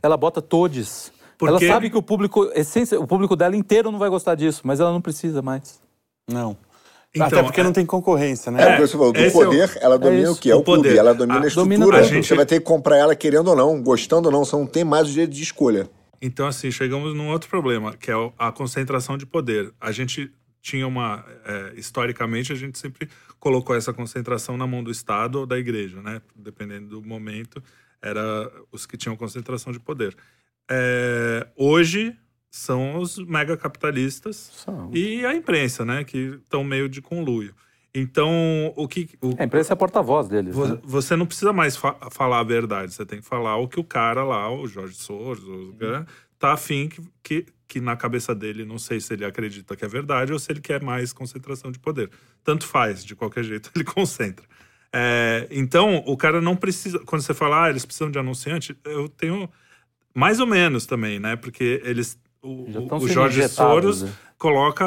Ela 0.02 0.18
bota 0.18 0.42
todes. 0.42 1.10
Ela 1.40 1.52
Porque- 1.52 1.66
sabe 1.68 1.90
que 1.90 1.96
o 1.96 2.02
público, 2.02 2.50
essência, 2.54 2.98
o 3.00 3.06
público 3.06 3.36
dela 3.36 3.54
inteiro 3.56 3.90
não 3.92 3.98
vai 3.98 4.08
gostar 4.10 4.34
disso, 4.34 4.62
mas 4.64 4.80
ela 4.80 4.90
não 4.92 5.00
precisa 5.00 5.40
mais. 5.42 5.80
Não. 6.28 6.56
Então, 7.14 7.26
Até 7.26 7.42
porque 7.42 7.60
é- 7.60 7.64
não 7.64 7.72
tem 7.72 7.86
concorrência, 7.86 8.50
É, 8.50 8.52
né? 8.52 8.66
o 8.74 8.76
que 8.76 8.86
você 8.86 8.92
falou, 8.92 9.12
do 9.12 9.18
esse 9.20 9.34
é 9.36 9.40
o- 9.40 9.44
poder, 9.44 9.78
ela 9.80 9.98
domina 9.98 10.26
é 10.26 10.30
o 10.30 10.36
que? 10.36 10.50
É 10.50 10.54
o, 10.54 10.58
o 10.58 10.62
poder. 10.62 10.82
clube, 10.82 10.98
ela 10.98 11.14
domina 11.14 11.38
a 11.38 11.48
domina 11.48 11.74
estrutura. 11.84 11.98
a 11.98 12.02
gente- 12.02 12.26
Você 12.26 12.34
vai 12.34 12.44
ter 12.44 12.58
que 12.60 12.66
comprar 12.66 12.96
ela 12.96 13.14
querendo 13.16 13.48
ou 13.48 13.56
não, 13.56 13.82
gostando 13.82 14.28
ou 14.28 14.32
não, 14.32 14.44
você 14.44 14.54
não 14.56 14.66
tem 14.66 14.84
mais 14.84 15.08
o 15.08 15.10
direito 15.10 15.30
de 15.30 15.42
escolha. 15.42 15.88
Então, 16.20 16.46
assim, 16.46 16.70
chegamos 16.70 17.14
num 17.14 17.30
outro 17.30 17.48
problema, 17.48 17.94
que 17.96 18.10
é 18.10 18.16
o- 18.16 18.32
a 18.38 18.52
concentração 18.52 19.16
de 19.16 19.24
poder. 19.24 19.72
A 19.80 19.90
gente 19.92 20.30
tinha 20.60 20.86
uma. 20.86 21.24
é, 21.46 21.72
historicamente, 21.76 22.52
a 22.52 22.56
gente 22.56 22.76
sempre 22.78 23.08
colocou 23.40 23.74
essa 23.74 23.92
concentração 23.92 24.56
na 24.56 24.66
mão 24.66 24.82
do 24.84 24.90
Estado 24.90 25.36
ou 25.40 25.46
da 25.46 25.56
igreja, 25.58 26.02
né? 26.02 26.20
Dependendo 26.36 27.00
do 27.00 27.08
momento, 27.08 27.62
era 28.02 28.50
os 28.70 28.84
que 28.84 28.96
tinham 28.98 29.16
concentração 29.16 29.72
de 29.72 29.80
poder. 29.80 30.14
É, 30.70 31.46
hoje 31.56 32.14
são 32.50 32.98
os 32.98 33.18
megacapitalistas 33.18 34.50
São. 34.54 34.90
e 34.92 35.24
a 35.24 35.34
imprensa, 35.34 35.84
né? 35.84 36.04
Que 36.04 36.38
estão 36.42 36.64
meio 36.64 36.88
de 36.88 37.00
conluio. 37.00 37.54
Então, 37.94 38.72
o 38.76 38.86
que. 38.86 39.08
O, 39.20 39.34
A 39.38 39.44
imprensa 39.44 39.72
é 39.72 39.74
a 39.74 39.76
porta-voz 39.76 40.28
deles. 40.28 40.54
Vo- 40.54 40.66
né? 40.68 40.78
Você 40.84 41.16
não 41.16 41.26
precisa 41.26 41.52
mais 41.52 41.76
fa- 41.76 41.96
falar 42.10 42.40
a 42.40 42.44
verdade, 42.44 42.92
você 42.92 43.04
tem 43.04 43.20
que 43.20 43.26
falar 43.26 43.56
o 43.56 43.66
que 43.68 43.80
o 43.80 43.84
cara 43.84 44.22
lá, 44.24 44.50
o 44.52 44.66
Jorge 44.66 44.94
Soros, 44.94 45.42
o, 45.44 45.74
né, 45.80 46.04
tá 46.38 46.52
afim 46.52 46.88
que, 46.88 47.02
que, 47.22 47.46
que 47.66 47.80
na 47.80 47.96
cabeça 47.96 48.34
dele, 48.34 48.64
não 48.64 48.78
sei 48.78 49.00
se 49.00 49.14
ele 49.14 49.24
acredita 49.24 49.74
que 49.74 49.84
é 49.84 49.88
verdade 49.88 50.32
ou 50.32 50.38
se 50.38 50.52
ele 50.52 50.60
quer 50.60 50.82
mais 50.82 51.12
concentração 51.12 51.72
de 51.72 51.78
poder. 51.78 52.10
Tanto 52.44 52.66
faz, 52.66 53.04
de 53.04 53.16
qualquer 53.16 53.42
jeito, 53.44 53.70
ele 53.74 53.84
concentra. 53.84 54.44
É, 54.92 55.48
então, 55.50 56.02
o 56.06 56.16
cara 56.16 56.40
não 56.40 56.54
precisa. 56.56 56.98
Quando 57.00 57.22
você 57.22 57.34
fala, 57.34 57.64
ah, 57.64 57.70
eles 57.70 57.84
precisam 57.84 58.10
de 58.10 58.18
anunciante, 58.18 58.76
eu 58.84 59.08
tenho 59.08 59.48
mais 60.14 60.40
ou 60.40 60.46
menos 60.46 60.86
também, 60.86 61.18
né? 61.18 61.36
Porque 61.36 61.80
eles. 61.84 62.18
O, 62.42 62.64
o- 62.96 63.08
Jorge 63.08 63.46
Soros 63.48 64.02
né? 64.02 64.12
coloca. 64.38 64.84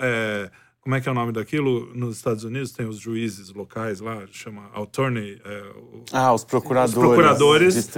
é, 0.00 0.50
como 0.80 0.94
é 0.96 1.00
que 1.00 1.08
é 1.08 1.12
o 1.12 1.14
nome 1.14 1.32
daquilo? 1.32 1.94
Nos 1.94 2.16
Estados 2.16 2.44
Unidos 2.44 2.72
tem 2.72 2.86
os 2.86 2.98
juízes 2.98 3.50
locais 3.52 4.00
lá, 4.00 4.22
chama 4.30 4.66
attorney. 4.74 5.40
é, 5.44 5.62
o- 5.78 6.04
Ah, 6.12 6.32
os 6.34 6.44
procuradores. 6.44 6.94
os 6.94 6.98
procuradores. 7.02 7.90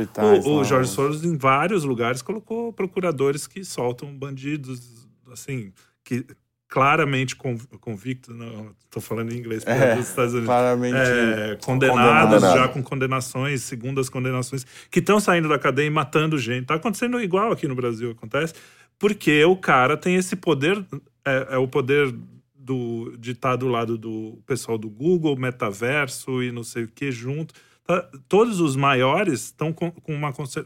O, 0.44 0.50
o 0.50 0.56
lá, 0.58 0.62
Jorge 0.64 0.88
os- 0.90 0.94
Soros, 0.94 1.24
em 1.24 1.36
vários 1.36 1.82
lugares, 1.84 2.22
colocou 2.22 2.72
procuradores 2.72 3.46
que 3.46 3.64
soltam 3.64 4.16
bandidos, 4.16 5.08
assim, 5.32 5.72
que 6.04 6.24
claramente 6.68 7.36
conv- 7.36 7.66
convictos. 7.80 8.34
Não, 8.36 8.74
estou 8.84 9.00
falando 9.02 9.32
em 9.32 9.38
inglês, 9.38 9.64
É, 9.66 9.92
é 9.92 9.96
dos 9.96 10.08
Estados 10.08 10.32
Unidos. 10.32 10.48
claramente 10.48 10.96
É, 10.96 11.58
condenados, 11.62 12.34
condenado. 12.34 12.58
já 12.58 12.68
com 12.68 12.82
condenações, 12.82 13.62
segundas 13.62 14.08
condenações, 14.08 14.66
que 14.90 14.98
estão 14.98 15.20
saindo 15.20 15.48
da 15.48 15.58
cadeia 15.58 15.86
e 15.86 15.90
matando 15.90 16.38
gente. 16.38 16.66
Tá 16.66 16.74
acontecendo 16.74 17.20
igual 17.20 17.52
aqui 17.52 17.68
no 17.68 17.74
Brasil, 17.74 18.10
acontece, 18.10 18.54
porque 18.98 19.44
o 19.44 19.56
cara 19.56 19.96
tem 19.96 20.16
esse 20.16 20.34
poder, 20.36 20.84
é, 21.24 21.48
é 21.52 21.58
o 21.58 21.68
poder 21.68 22.12
do, 22.54 23.14
de 23.18 23.30
estar 23.32 23.54
do 23.56 23.68
lado 23.68 23.96
do 23.96 24.38
pessoal 24.44 24.76
do 24.76 24.88
Google, 24.90 25.36
metaverso 25.36 26.42
e 26.42 26.50
não 26.50 26.64
sei 26.64 26.84
o 26.84 26.88
que 26.88 27.12
junto. 27.12 27.54
Tá- 27.84 28.08
todos 28.28 28.58
os 28.58 28.74
maiores 28.74 29.44
estão 29.44 29.72
com, 29.72 29.90
com 29.92 30.12
uma 30.12 30.32
conce- 30.32 30.64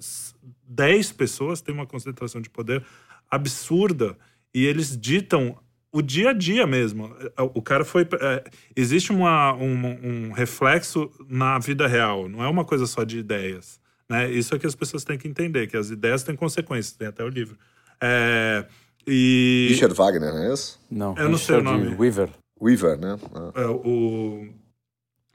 10 0.66 1.12
pessoas 1.12 1.60
têm 1.60 1.74
uma 1.74 1.84
concentração 1.84 2.40
de 2.40 2.48
poder 2.48 2.82
absurda 3.30 4.16
e 4.54 4.64
eles 4.64 4.96
ditam 4.98 5.56
o 5.92 6.00
dia 6.02 6.30
a 6.30 6.32
dia 6.32 6.66
mesmo. 6.66 7.14
O 7.54 7.60
cara 7.62 7.84
foi. 7.84 8.06
é, 8.20 8.44
existe 8.76 9.10
uma, 9.12 9.52
um, 9.54 10.28
um 10.28 10.32
reflexo 10.32 11.10
na 11.28 11.58
vida 11.58 11.86
real, 11.86 12.28
não 12.28 12.42
é 12.44 12.48
uma 12.48 12.64
coisa 12.64 12.86
só 12.86 13.02
de 13.04 13.18
ideias. 13.18 13.80
Né? 14.08 14.30
Isso 14.30 14.54
é 14.54 14.58
que 14.58 14.66
as 14.66 14.74
pessoas 14.74 15.04
têm 15.04 15.16
que 15.18 15.28
entender, 15.28 15.66
que 15.68 15.76
as 15.76 15.90
ideias 15.90 16.22
têm 16.22 16.34
consequências, 16.36 16.92
tem 16.96 17.08
até 17.08 17.22
o 17.24 17.28
livro. 17.28 17.56
É, 18.00 18.66
e 19.06 19.68
Richard 19.70 19.94
Wagner, 19.94 20.32
não 20.32 20.42
é 20.42 20.52
isso? 20.52 20.80
Não, 20.90 21.16
Eu 21.16 21.28
não 21.28 21.38
sei 21.38 21.56
o 21.56 21.62
nome. 21.62 21.94
Weaver. 21.96 22.28
Weaver, 22.60 22.98
né? 22.98 23.18
Ah. 23.34 23.52
é, 23.54 23.66
o- 23.66 24.48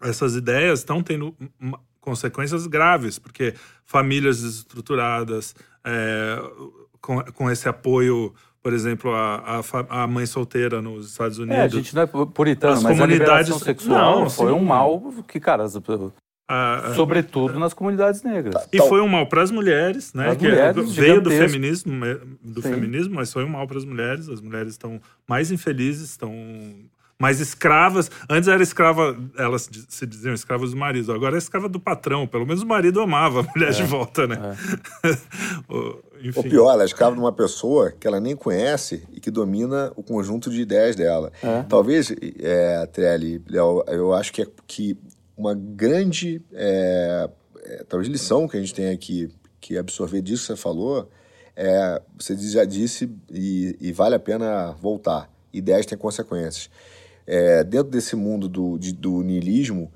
essas 0.01 0.35
ideias 0.35 0.79
estão 0.79 1.01
tendo 1.01 1.35
uma- 1.59 1.79
consequências 1.99 2.67
graves, 2.67 3.17
porque 3.17 3.55
famílias 3.83 4.41
desestruturadas, 4.41 5.55
é, 5.83 6.37
com, 7.01 7.23
com 7.33 7.49
esse 7.49 7.67
apoio, 7.67 8.33
por 8.65 8.73
exemplo, 8.73 9.13
a, 9.13 9.61
a, 9.89 10.03
a 10.03 10.07
mãe 10.07 10.25
solteira 10.25 10.81
nos 10.81 11.11
Estados 11.11 11.37
Unidos. 11.37 11.55
É, 11.55 11.61
a 11.65 11.67
gente 11.67 11.93
não 11.93 12.01
é 12.01 12.07
puritano, 12.07 12.73
As 12.73 12.81
mas 12.81 12.93
a 12.93 13.03
comunidades- 13.03 13.47
liberação 13.47 13.59
sexual 13.59 14.21
Não, 14.21 14.27
foi 14.27 14.47
sim. 14.51 14.53
um 14.59 14.65
mal 14.65 15.13
que, 15.27 15.39
cara, 15.39 15.61
as- 15.63 15.75
a- 15.75 15.81
a- 16.89 16.95
sobretudo 16.95 17.59
nas 17.59 17.75
comunidades 17.75 18.23
negras. 18.23 18.67
E 18.73 18.79
foi 18.79 19.01
um 19.01 19.07
mal 19.07 19.27
para 19.27 19.43
as 19.43 19.51
mulheres, 19.51 20.15
né? 20.15 20.23
Pras 20.23 20.37
que 20.37 20.47
mulheres, 20.47 20.95
veio 20.95 21.21
do 21.21 21.29
feminismo, 21.29 21.91
do 22.41 22.63
Sim. 22.63 22.69
feminismo, 22.73 23.13
mas 23.13 23.31
foi 23.31 23.43
um 23.43 23.49
mal 23.49 23.67
para 23.67 23.77
as 23.77 23.85
mulheres. 23.85 24.27
As 24.29 24.41
mulheres 24.41 24.71
estão 24.71 24.99
mais 25.29 25.51
infelizes, 25.51 26.09
estão 26.09 26.33
mais 27.19 27.39
escravas. 27.39 28.09
Antes 28.27 28.49
era 28.49 28.63
escrava, 28.63 29.15
elas 29.37 29.69
se 29.89 30.05
diziam 30.07 30.33
escravas 30.33 30.71
do 30.71 30.77
marido. 30.77 31.13
Agora 31.13 31.35
é 31.35 31.37
escrava 31.37 31.69
do 31.69 31.79
patrão. 31.79 32.25
Pelo 32.25 32.47
menos 32.47 32.63
o 32.63 32.65
marido 32.67 32.99
amava 32.99 33.41
a 33.41 33.43
mulher 33.43 33.71
de 33.73 33.83
volta, 33.83 34.25
né? 34.25 34.37
O- 35.69 36.03
Enfim. 36.27 36.39
Ou 36.39 36.43
pior, 36.43 36.73
ela 36.73 36.83
é 36.83 36.85
escrava 36.85 37.15
de 37.15 37.21
uma 37.21 37.31
pessoa 37.31 37.91
que 37.91 38.07
ela 38.07 38.19
nem 38.19 38.35
conhece 38.35 39.03
e 39.11 39.19
que 39.19 39.29
domina 39.29 39.91
o 39.95 40.03
conjunto 40.03 40.49
de 40.49 40.61
ideias 40.61 40.95
dela. 40.95 41.31
Talvez, 41.67 42.13
é, 42.39 42.85
Trelli, 42.87 43.41
Léo, 43.47 43.83
eu 43.87 44.13
acho 44.13 44.33
que, 44.33 44.41
é, 44.41 44.47
que 44.65 44.97
uma 45.37 45.53
grande 45.53 46.41
é, 46.53 47.29
é, 47.63 47.83
talvez 47.87 48.09
lição 48.09 48.47
que 48.47 48.57
a 48.57 48.59
gente 48.59 48.73
tem 48.73 48.89
aqui 48.89 49.29
que 49.59 49.77
absorver 49.77 50.21
disso 50.21 50.43
que 50.43 50.47
você 50.53 50.55
falou 50.55 51.09
é, 51.55 52.01
você 52.17 52.35
já 52.35 52.65
disse 52.65 53.09
e, 53.31 53.77
e 53.79 53.91
vale 53.91 54.15
a 54.15 54.19
pena 54.19 54.73
voltar. 54.73 55.31
ideias 55.53 55.85
têm 55.85 55.97
consequências. 55.97 56.69
É, 57.25 57.63
dentro 57.63 57.89
desse 57.89 58.15
mundo 58.15 58.47
do, 58.49 58.77
de, 58.77 58.91
do 58.91 59.23
niilismo, 59.23 59.91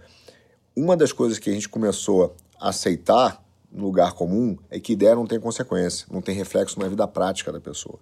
uma 0.75 0.95
das 0.95 1.11
coisas 1.11 1.37
que 1.37 1.49
a 1.49 1.53
gente 1.53 1.67
começou 1.67 2.35
a 2.59 2.69
aceitar 2.69 3.43
no 3.71 3.85
lugar 3.85 4.13
comum 4.13 4.57
é 4.69 4.79
que 4.79 4.93
ideia 4.93 5.15
não 5.15 5.25
tem 5.25 5.39
consequência, 5.39 6.07
não 6.11 6.21
tem 6.21 6.35
reflexo 6.35 6.79
na 6.79 6.87
vida 6.87 7.07
prática 7.07 7.51
da 7.51 7.59
pessoa. 7.59 7.99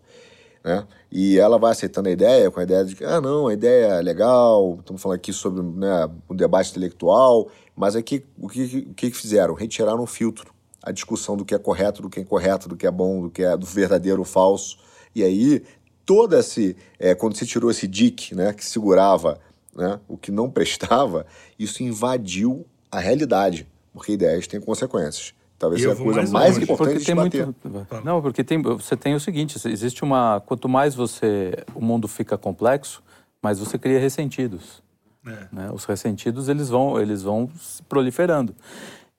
Né? 0.64 0.86
E 1.12 1.40
ela 1.40 1.58
vai 1.58 1.72
aceitando 1.72 2.10
a 2.10 2.12
ideia 2.12 2.52
com 2.52 2.60
a 2.60 2.64
ideia 2.64 2.84
de 2.84 2.96
que, 2.96 3.04
ah, 3.04 3.22
não, 3.22 3.48
a 3.48 3.54
ideia 3.54 3.86
é 3.94 4.02
legal, 4.02 4.78
estamos 4.80 5.02
falando 5.02 5.18
aqui 5.18 5.32
sobre 5.32 5.62
né, 5.62 6.10
um 6.30 6.36
debate 6.36 6.72
intelectual, 6.72 7.50
mas 7.76 7.96
aqui 7.96 8.26
o 8.38 8.50
que, 8.50 8.88
o 8.90 8.94
que 8.94 9.12
fizeram? 9.12 9.54
Retiraram 9.54 10.02
o 10.02 10.08
filtro, 10.08 10.54
a 10.82 10.92
discussão 10.92 11.38
do 11.38 11.46
que 11.46 11.56
é 11.56 11.60
correto, 11.60 12.02
do 12.02 12.10
que 12.10 12.20
é 12.20 12.24
incorreto, 12.24 12.68
do 12.68 12.76
que 12.76 12.88
é 12.88 12.92
bom, 12.92 13.22
do 13.22 13.30
que 13.30 13.44
é 13.44 13.56
do 13.56 13.66
verdadeiro 13.66 14.20
ou 14.20 14.26
falso. 14.26 14.78
E 15.14 15.24
aí, 15.24 15.64
toda 16.06 16.40
esse. 16.40 16.76
É, 17.00 17.14
quando 17.14 17.36
se 17.36 17.46
tirou 17.46 17.70
esse 17.70 17.88
dique 17.88 18.34
né, 18.34 18.54
que 18.54 18.66
segurava 18.66 19.40
né, 19.76 20.00
o 20.08 20.18
que 20.18 20.32
não 20.32 20.50
prestava, 20.52 21.26
isso 21.58 21.84
invadiu 21.84 22.66
a 22.92 23.00
realidade, 23.00 23.68
porque 23.94 24.14
ideias 24.14 24.48
têm 24.48 24.60
consequências. 24.60 25.34
Talvez 25.60 25.82
seja 25.82 25.94
a 25.94 25.96
coisa 25.96 26.20
mais, 26.20 26.32
mais 26.32 26.58
importante 26.58 27.04
de 27.04 27.16
bater. 27.16 27.46
Muito, 27.46 27.88
não, 28.04 28.22
porque 28.22 28.44
tem, 28.44 28.62
você 28.62 28.96
tem 28.96 29.16
o 29.16 29.20
seguinte, 29.20 29.58
existe 29.68 30.04
uma... 30.04 30.42
Quanto 30.46 30.70
mais 30.70 30.94
você... 30.94 31.54
O 31.74 31.84
mundo 31.84 32.08
fica 32.08 32.38
complexo, 32.38 33.02
mais 33.42 33.60
você 33.60 33.78
cria 33.78 34.00
ressentidos. 34.00 34.84
É. 35.26 35.48
Né? 35.52 35.72
Os 35.74 35.86
ressentidos, 35.86 36.48
eles 36.48 36.70
vão, 36.70 37.00
eles 37.00 37.24
vão 37.24 37.50
proliferando. 37.90 38.56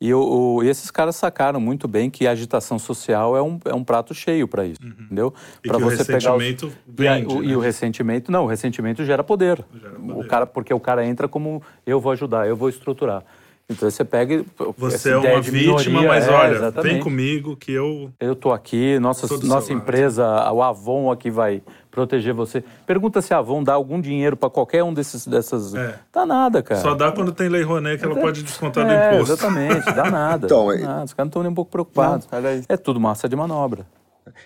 E, 0.00 0.14
o, 0.14 0.20
o, 0.20 0.62
e, 0.62 0.68
esses 0.68 0.92
caras 0.92 1.16
sacaram 1.16 1.58
muito 1.58 1.88
bem 1.88 2.08
que 2.08 2.24
a 2.26 2.30
agitação 2.30 2.78
social 2.78 3.36
é 3.36 3.42
um, 3.42 3.58
é 3.64 3.74
um 3.74 3.82
prato 3.82 4.14
cheio 4.14 4.46
para 4.46 4.64
isso, 4.64 4.80
uhum. 4.80 4.94
entendeu? 5.00 5.34
Para 5.60 5.78
você 5.78 6.04
pegar 6.04 6.36
os, 6.36 6.42
vende, 6.42 6.64
e, 6.64 7.36
o, 7.36 7.40
né? 7.40 7.46
e, 7.48 7.56
o, 7.56 7.58
ressentimento 7.58 8.30
não, 8.30 8.44
o 8.44 8.46
ressentimento 8.46 9.04
gera 9.04 9.24
poder. 9.24 9.64
gera 9.74 9.94
poder. 9.96 10.12
O 10.12 10.24
cara 10.28 10.46
porque 10.46 10.72
o 10.72 10.78
cara 10.78 11.04
entra 11.04 11.26
como 11.26 11.60
eu 11.84 12.00
vou 12.00 12.12
ajudar, 12.12 12.46
eu 12.46 12.54
vou 12.54 12.68
estruturar. 12.68 13.24
Então 13.70 13.90
você 13.90 14.02
pega. 14.02 14.42
Você 14.78 15.10
é 15.10 15.16
uma 15.18 15.42
vítima, 15.42 16.02
mas 16.02 16.26
é, 16.26 16.30
olha, 16.30 16.54
exatamente. 16.54 16.92
vem 16.92 17.02
comigo 17.02 17.54
que 17.54 17.70
eu. 17.70 18.10
Eu 18.18 18.34
tô 18.34 18.50
aqui, 18.50 18.98
nossa, 18.98 19.26
nossa 19.46 19.74
empresa, 19.74 20.50
o 20.50 20.62
Avon 20.62 21.12
aqui 21.12 21.30
vai 21.30 21.62
proteger 21.90 22.32
você. 22.32 22.64
Pergunta 22.86 23.20
se 23.20 23.34
a 23.34 23.38
Avon 23.38 23.62
dá 23.62 23.74
algum 23.74 24.00
dinheiro 24.00 24.38
para 24.38 24.48
qualquer 24.48 24.82
um 24.82 24.94
desses 24.94 25.26
dessas. 25.26 25.74
É. 25.74 25.98
Dá 26.10 26.24
nada, 26.24 26.62
cara. 26.62 26.80
Só 26.80 26.94
dá 26.94 27.12
quando 27.12 27.30
tem 27.30 27.50
lei 27.50 27.62
Rouanet 27.62 27.98
que 27.98 28.06
ela 28.06 28.18
é, 28.18 28.22
pode 28.22 28.42
descontar 28.42 28.86
do 28.86 28.90
é, 28.90 29.14
imposto. 29.14 29.34
Exatamente, 29.34 29.84
dá 29.84 30.10
nada. 30.10 30.46
então, 30.48 30.66
dá 30.68 30.78
nada. 30.78 31.04
Os 31.04 31.12
caras 31.12 31.26
não 31.26 31.26
estão 31.26 31.42
nem 31.42 31.52
um 31.52 31.54
pouco 31.54 31.70
preocupados. 31.70 32.26
Não, 32.32 32.38
é 32.68 32.76
tudo 32.78 32.98
massa 32.98 33.28
de 33.28 33.36
manobra. 33.36 33.86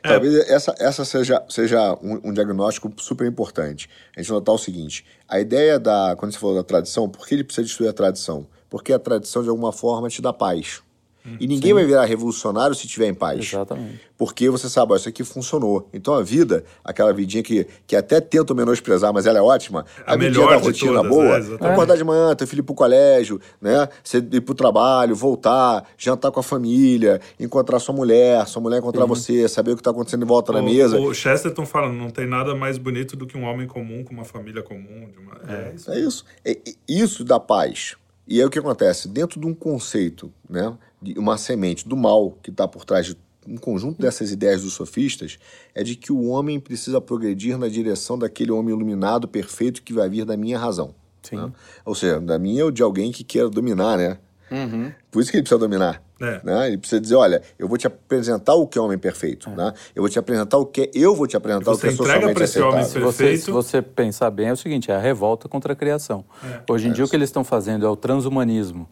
É. 0.02 0.08
Talvez 0.08 0.34
essa, 0.50 0.74
essa 0.80 1.04
seja, 1.04 1.42
seja 1.48 1.96
um, 2.02 2.30
um, 2.30 2.32
diagnóstico 2.32 2.92
super 2.96 3.26
importante. 3.26 3.88
A 4.16 4.20
gente 4.20 4.32
notar 4.32 4.54
o 4.54 4.58
seguinte: 4.58 5.04
a 5.28 5.38
ideia 5.38 5.78
da. 5.78 6.16
Quando 6.16 6.32
você 6.32 6.38
falou 6.38 6.56
da 6.56 6.64
tradição, 6.64 7.08
por 7.08 7.26
que 7.26 7.34
ele 7.34 7.44
precisa 7.44 7.64
destruir 7.64 7.88
a 7.88 7.92
tradição? 7.92 8.46
Porque 8.72 8.90
a 8.90 8.98
tradição 8.98 9.42
de 9.42 9.50
alguma 9.50 9.70
forma 9.70 10.08
te 10.08 10.22
dá 10.22 10.32
paz. 10.32 10.80
Hum, 11.26 11.36
e 11.38 11.46
ninguém 11.46 11.68
sim. 11.68 11.74
vai 11.74 11.84
virar 11.84 12.06
revolucionário 12.06 12.74
se 12.74 12.88
tiver 12.88 13.06
em 13.06 13.12
paz. 13.12 13.40
Exatamente. 13.40 14.00
Porque 14.16 14.48
você 14.48 14.66
sabe, 14.66 14.94
ó, 14.94 14.96
isso 14.96 15.10
aqui 15.10 15.22
funcionou. 15.22 15.86
Então 15.92 16.14
a 16.14 16.22
vida, 16.22 16.64
aquela 16.82 17.12
vidinha 17.12 17.42
que, 17.42 17.66
que 17.86 17.94
até 17.94 18.18
tento 18.18 18.54
menosprezar, 18.54 19.12
mas 19.12 19.26
ela 19.26 19.38
é 19.38 19.42
ótima, 19.42 19.84
a, 20.06 20.14
a 20.14 20.16
vidinha 20.16 20.46
da 20.46 20.56
rotina 20.56 21.02
todas, 21.02 21.10
boa, 21.10 21.58
é, 21.60 21.70
acordar 21.70 21.98
de 21.98 22.02
manhã, 22.02 22.34
teu 22.34 22.46
filho 22.46 22.60
ir 22.60 22.62
pro 22.62 22.74
colégio, 22.74 23.38
né? 23.60 23.86
Você 24.02 24.18
ir 24.18 24.40
pro 24.40 24.54
trabalho, 24.54 25.14
voltar, 25.14 25.84
jantar 25.98 26.32
com 26.32 26.40
a 26.40 26.42
família, 26.42 27.20
encontrar 27.38 27.78
sua 27.78 27.94
mulher, 27.94 28.46
sua 28.46 28.62
mulher 28.62 28.78
encontrar 28.78 29.04
você, 29.04 29.46
saber 29.48 29.72
o 29.72 29.76
que 29.76 29.82
tá 29.82 29.90
acontecendo 29.90 30.22
em 30.22 30.26
volta 30.26 30.50
o, 30.50 30.54
na 30.54 30.62
mesa. 30.62 30.98
O 30.98 31.12
Chesterton 31.12 31.66
fala, 31.66 31.92
não 31.92 32.08
tem 32.08 32.26
nada 32.26 32.54
mais 32.54 32.78
bonito 32.78 33.18
do 33.18 33.26
que 33.26 33.36
um 33.36 33.44
homem 33.44 33.66
comum 33.66 34.02
com 34.02 34.14
uma 34.14 34.24
família 34.24 34.62
comum. 34.62 35.10
Uma... 35.20 35.52
É, 35.52 35.68
é, 35.68 35.74
isso. 35.74 35.90
É 35.90 36.00
isso. 36.00 36.24
É, 36.42 36.58
isso 36.88 37.22
dá 37.22 37.38
paz. 37.38 37.96
E 38.26 38.40
aí 38.40 38.46
o 38.46 38.50
que 38.50 38.58
acontece? 38.58 39.08
Dentro 39.08 39.40
de 39.40 39.46
um 39.46 39.54
conceito, 39.54 40.32
né, 40.48 40.76
de 41.00 41.18
uma 41.18 41.36
semente 41.36 41.88
do 41.88 41.96
mal 41.96 42.36
que 42.42 42.50
está 42.50 42.68
por 42.68 42.84
trás 42.84 43.06
de 43.06 43.16
um 43.46 43.56
conjunto 43.56 44.00
dessas 44.00 44.30
ideias 44.30 44.62
dos 44.62 44.72
sofistas, 44.72 45.38
é 45.74 45.82
de 45.82 45.96
que 45.96 46.12
o 46.12 46.26
homem 46.26 46.60
precisa 46.60 47.00
progredir 47.00 47.58
na 47.58 47.68
direção 47.68 48.16
daquele 48.16 48.52
homem 48.52 48.74
iluminado, 48.74 49.26
perfeito, 49.26 49.82
que 49.82 49.92
vai 49.92 50.08
vir 50.08 50.24
da 50.24 50.36
minha 50.36 50.58
razão. 50.58 50.94
Né? 51.32 51.52
Ou 51.84 51.94
seja, 51.94 52.20
da 52.20 52.38
minha 52.38 52.64
ou 52.64 52.70
de 52.70 52.82
alguém 52.82 53.10
que 53.10 53.24
queira 53.24 53.48
dominar, 53.48 53.96
né? 53.98 54.18
Uhum. 54.50 54.92
Por 55.10 55.20
isso 55.20 55.30
que 55.30 55.38
ele 55.38 55.42
precisa 55.42 55.58
dominar. 55.58 56.02
É. 56.22 56.40
Né? 56.44 56.68
Ele 56.68 56.78
precisa 56.78 57.00
dizer, 57.00 57.16
olha, 57.16 57.42
eu 57.58 57.66
vou 57.66 57.76
te 57.76 57.86
apresentar 57.86 58.54
o 58.54 58.66
que 58.66 58.78
é 58.78 58.80
homem 58.80 58.96
perfeito. 58.96 59.50
É. 59.50 59.54
Né? 59.56 59.74
Eu 59.94 60.02
vou 60.02 60.08
te 60.08 60.18
apresentar 60.18 60.56
o 60.56 60.64
que 60.64 60.82
é, 60.82 60.90
eu 60.94 61.14
vou 61.14 61.26
te 61.26 61.36
apresentar 61.36 61.72
o 61.72 61.78
que 61.78 61.88
é 61.88 61.90
socialmente 61.90 62.42
aceitável. 62.42 62.84
Se 62.84 62.98
você, 63.00 63.36
se 63.36 63.50
você 63.50 63.82
pensar 63.82 64.30
bem, 64.30 64.48
é 64.48 64.52
o 64.52 64.56
seguinte, 64.56 64.90
é 64.90 64.94
a 64.94 65.00
revolta 65.00 65.48
contra 65.48 65.72
a 65.72 65.76
criação. 65.76 66.24
É. 66.44 66.72
Hoje 66.72 66.86
em 66.86 66.90
é 66.92 66.94
dia 66.94 67.04
o 67.04 67.08
que 67.08 67.16
eles 67.16 67.28
estão 67.28 67.42
fazendo 67.42 67.84
é 67.84 67.88
o 67.88 67.96
transhumanismo. 67.96 68.88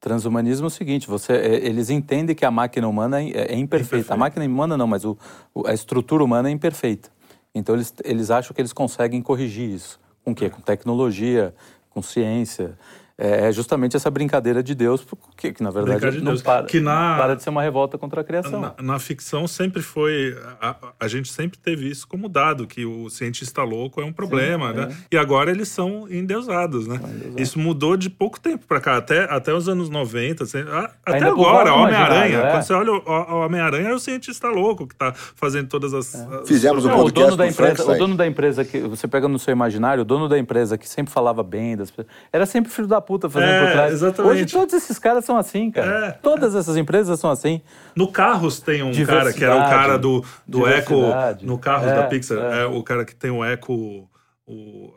Transhumanismo 0.00 0.66
é 0.66 0.68
o 0.68 0.70
seguinte, 0.70 1.06
você, 1.06 1.34
é, 1.34 1.54
eles 1.64 1.88
entendem 1.90 2.34
que 2.34 2.44
a 2.44 2.50
máquina 2.50 2.88
humana 2.88 3.22
é, 3.22 3.54
imperfeita. 3.54 4.14
A 4.14 4.16
máquina 4.16 4.44
humana 4.44 4.76
não, 4.76 4.86
mas 4.86 5.04
o, 5.04 5.16
a 5.64 5.72
estrutura 5.72 6.24
humana 6.24 6.48
é 6.48 6.52
imperfeita. 6.52 7.08
Então 7.54 7.74
eles, 7.74 7.94
eles 8.02 8.30
acham 8.30 8.54
que 8.54 8.60
eles 8.60 8.72
conseguem 8.72 9.22
corrigir 9.22 9.70
isso. 9.70 10.00
Com 10.24 10.32
o 10.32 10.34
quê? 10.34 10.48
Com 10.48 10.60
tecnologia, 10.60 11.54
com 11.90 12.02
ciência. 12.02 12.76
É, 13.22 13.48
é 13.48 13.52
justamente 13.52 13.96
essa 13.96 14.10
brincadeira 14.10 14.64
de 14.64 14.74
Deus, 14.74 15.06
que, 15.36 15.52
que 15.52 15.62
na 15.62 15.70
verdade 15.70 16.10
de 16.10 16.24
não 16.24 16.36
para, 16.38 16.66
que 16.66 16.80
na, 16.80 17.16
para 17.16 17.36
de 17.36 17.42
ser 17.44 17.50
uma 17.50 17.62
revolta 17.62 17.96
contra 17.96 18.20
a 18.20 18.24
criação. 18.24 18.60
Na, 18.60 18.74
na 18.82 18.98
ficção 18.98 19.46
sempre 19.46 19.80
foi. 19.80 20.36
A, 20.60 20.74
a, 20.98 21.06
gente 21.06 21.32
sempre 21.32 21.56
teve 21.56 21.88
isso 21.88 22.08
como 22.08 22.28
dado, 22.28 22.66
que 22.66 22.84
o 22.84 23.08
cientista 23.08 23.62
louco 23.62 24.00
é 24.00 24.04
um 24.04 24.12
problema, 24.12 24.70
Sim, 24.70 24.76
né? 24.76 24.88
É. 24.90 25.14
E 25.14 25.16
agora 25.16 25.52
eles 25.52 25.68
são 25.68 26.08
endeusados, 26.10 26.88
né? 26.88 26.96
Endeusados. 26.96 27.40
Isso 27.40 27.60
mudou 27.60 27.96
de 27.96 28.10
pouco 28.10 28.40
tempo 28.40 28.66
para 28.66 28.80
cá, 28.80 28.96
até, 28.96 29.22
até 29.32 29.54
os 29.54 29.68
anos 29.68 29.88
90, 29.88 30.42
assim, 30.42 30.58
até 31.06 31.18
Ainda 31.18 31.28
agora, 31.28 31.72
Homem-Aranha. 31.74 32.38
É. 32.38 32.50
Quando 32.50 32.62
você 32.64 32.72
olha 32.72 32.92
o, 32.92 33.44
Homem-Aranha, 33.44 33.90
é 33.90 33.94
o 33.94 34.00
cientista 34.00 34.48
louco 34.48 34.84
que 34.84 34.94
está 34.94 35.12
fazendo 35.12 35.68
todas 35.68 35.94
as. 35.94 36.12
É. 36.12 36.40
as 36.40 36.48
Fizemos 36.48 36.84
um 36.84 36.90
podcast 36.90 37.08
o 37.08 37.24
dono 37.24 37.36
da 37.36 37.46
empresa, 37.46 37.92
O 37.92 37.98
dono 37.98 38.16
da 38.16 38.26
empresa 38.26 38.64
que. 38.64 38.80
Você 38.80 39.06
pega 39.06 39.28
no 39.28 39.38
seu 39.38 39.52
imaginário, 39.52 40.02
o 40.02 40.04
dono 40.04 40.28
da 40.28 40.36
empresa 40.36 40.76
que 40.76 40.88
sempre 40.88 41.12
falava 41.12 41.44
bem 41.44 41.76
das 41.76 41.92
era 42.32 42.46
sempre 42.46 42.72
filho 42.72 42.88
da 42.88 43.00
puta 43.00 43.11
puta 43.12 43.28
fazendo 43.28 43.50
é, 43.50 43.66
por 43.66 43.72
trás. 43.72 43.92
Exatamente. 43.92 44.32
Hoje 44.32 44.46
todos 44.46 44.74
esses 44.74 44.98
caras 44.98 45.24
são 45.24 45.36
assim, 45.36 45.70
cara. 45.70 46.06
É. 46.06 46.10
Todas 46.12 46.54
essas 46.54 46.76
empresas 46.78 47.20
são 47.20 47.30
assim. 47.30 47.60
No 47.94 48.10
Carros 48.10 48.58
tem 48.60 48.82
um 48.82 48.92
cara 49.04 49.32
que 49.32 49.44
era 49.44 49.56
o 49.56 49.68
cara 49.68 49.98
do, 49.98 50.24
do 50.46 50.66
Eco. 50.66 50.94
No 51.42 51.58
Carros 51.58 51.88
é, 51.88 51.94
da 51.94 52.04
Pixar, 52.04 52.38
é. 52.38 52.62
é. 52.62 52.66
o 52.66 52.82
cara 52.82 53.04
que 53.04 53.14
tem 53.14 53.30
o 53.30 53.44
Eco 53.44 54.08
o 54.44 54.92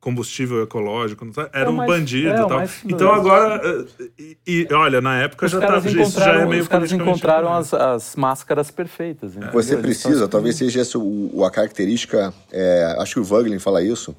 combustível 0.00 0.62
ecológico, 0.62 1.26
era 1.52 1.70
um 1.70 1.76
bandido 1.76 2.30
é, 2.30 2.42
e 2.42 2.48
tal. 2.48 2.62
Então 2.86 3.12
agora, 3.12 3.60
eh, 3.62 4.14
e, 4.18 4.38
e, 4.46 4.68
olha, 4.72 5.02
na 5.02 5.18
época 5.18 5.46
já 5.46 5.60
tá, 5.60 5.76
isso 5.78 6.18
já 6.18 6.32
é 6.32 6.46
meio 6.46 6.62
Os 6.62 6.68
caras 6.68 6.90
encontraram 6.90 7.52
as, 7.52 7.74
as, 7.74 8.16
máscaras 8.16 8.70
perfeitas. 8.70 9.34
Você 9.52 9.76
precisa, 9.76 10.26
talvez 10.26 10.56
seja 10.56 10.80
essa 10.80 10.98
o, 10.98 11.44
a 11.44 11.50
característica, 11.50 12.32
é, 12.50 12.96
acho 12.98 13.14
que 13.14 13.20
o 13.20 13.24
Wagner 13.24 13.60
fala 13.60 13.82
isso, 13.82 14.16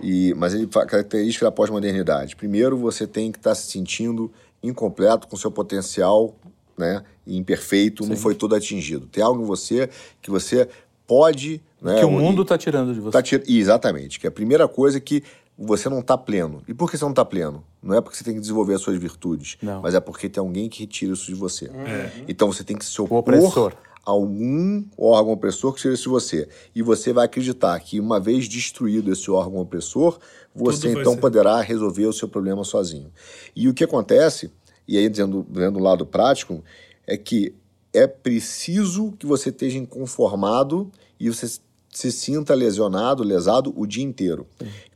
e, 0.00 0.34
mas 0.34 0.54
ele 0.54 0.66
característica 0.66 1.46
da 1.46 1.52
pós-modernidade. 1.52 2.36
Primeiro, 2.36 2.76
você 2.76 3.06
tem 3.06 3.30
que 3.30 3.38
estar 3.38 3.50
tá 3.50 3.54
se 3.54 3.70
sentindo 3.70 4.30
incompleto 4.62 5.28
com 5.28 5.36
seu 5.36 5.50
potencial, 5.50 6.34
né, 6.76 7.02
imperfeito, 7.26 8.02
Sim. 8.02 8.10
não 8.10 8.16
foi 8.16 8.34
todo 8.34 8.54
atingido. 8.54 9.06
Tem 9.06 9.22
algo 9.22 9.42
em 9.42 9.46
você 9.46 9.88
que 10.20 10.30
você 10.30 10.68
pode, 11.06 11.62
né, 11.80 11.98
que 11.98 12.04
o 12.04 12.10
mundo 12.10 12.42
está 12.42 12.56
tirando 12.56 12.92
de 12.94 13.00
você. 13.00 13.12
Tá 13.12 13.22
tir... 13.22 13.42
Exatamente, 13.46 14.18
que 14.18 14.26
é 14.26 14.28
a 14.28 14.32
primeira 14.32 14.66
coisa 14.66 14.98
que 14.98 15.22
você 15.56 15.88
não 15.88 16.00
está 16.00 16.18
pleno. 16.18 16.62
E 16.66 16.74
por 16.74 16.90
que 16.90 16.98
você 16.98 17.04
não 17.04 17.10
está 17.10 17.24
pleno? 17.24 17.62
Não 17.82 17.96
é 17.96 18.00
porque 18.00 18.16
você 18.16 18.24
tem 18.24 18.34
que 18.34 18.40
desenvolver 18.40 18.74
as 18.74 18.80
suas 18.80 18.98
virtudes, 18.98 19.56
não. 19.62 19.82
mas 19.82 19.94
é 19.94 20.00
porque 20.00 20.28
tem 20.28 20.40
alguém 20.40 20.68
que 20.68 20.80
retira 20.80 21.12
isso 21.12 21.26
de 21.26 21.34
você. 21.34 21.66
É. 21.66 22.10
Então 22.26 22.50
você 22.52 22.64
tem 22.64 22.76
que 22.76 22.84
se 22.84 23.00
opor 23.00 23.22
algum 24.04 24.84
órgão 24.96 25.32
opressor 25.32 25.72
que 25.72 25.80
seja 25.80 26.08
você. 26.08 26.48
E 26.74 26.82
você 26.82 27.12
vai 27.12 27.24
acreditar 27.24 27.78
que, 27.80 27.98
uma 27.98 28.20
vez 28.20 28.48
destruído 28.48 29.12
esse 29.12 29.30
órgão 29.30 29.60
opressor, 29.60 30.18
você 30.54 30.92
então 30.92 31.16
poderá 31.16 31.60
resolver 31.60 32.06
o 32.06 32.12
seu 32.12 32.28
problema 32.28 32.64
sozinho. 32.64 33.10
E 33.56 33.68
o 33.68 33.74
que 33.74 33.84
acontece, 33.84 34.50
e 34.86 34.96
aí 34.98 35.08
dizendo, 35.08 35.46
vendo 35.50 35.78
o 35.78 35.82
lado 35.82 36.04
prático, 36.04 36.62
é 37.06 37.16
que 37.16 37.54
é 37.92 38.06
preciso 38.06 39.12
que 39.18 39.26
você 39.26 39.50
esteja 39.50 39.78
inconformado 39.78 40.90
e 41.18 41.30
você 41.30 41.46
se 41.90 42.10
sinta 42.10 42.54
lesionado, 42.54 43.22
lesado 43.22 43.72
o 43.76 43.86
dia 43.86 44.04
inteiro. 44.04 44.46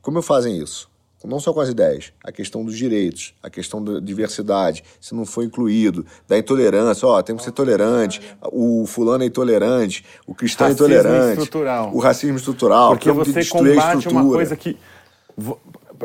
Como 0.01 0.21
fazem 0.21 0.57
isso? 0.61 0.89
Não 1.27 1.39
só 1.39 1.53
com 1.53 1.59
as 1.59 1.69
ideias, 1.69 2.13
a 2.23 2.31
questão 2.31 2.63
dos 2.63 2.77
direitos, 2.77 3.33
a 3.43 3.49
questão 3.49 3.83
da 3.83 3.99
diversidade, 3.99 4.83
se 5.01 5.13
não 5.13 5.25
foi 5.25 5.45
incluído, 5.45 6.05
da 6.27 6.37
intolerância, 6.37 7.07
ó, 7.07 7.21
temos 7.21 7.41
que 7.41 7.49
ser 7.49 7.51
tolerante, 7.51 8.21
o 8.51 8.85
fulano 8.87 9.23
é 9.23 9.27
intolerante, 9.27 10.05
o 10.25 10.33
cristão 10.33 10.67
é 10.67 10.69
racismo 10.69 10.87
é 10.87 10.97
intolerante, 10.97 11.41
estrutural. 11.41 11.91
o 11.93 11.99
racismo 11.99 12.37
estrutural, 12.37 12.89
porque 12.91 13.11
você 13.11 13.45
combate 13.45 14.07
uma 14.07 14.23
coisa 14.23 14.55
que 14.55 14.77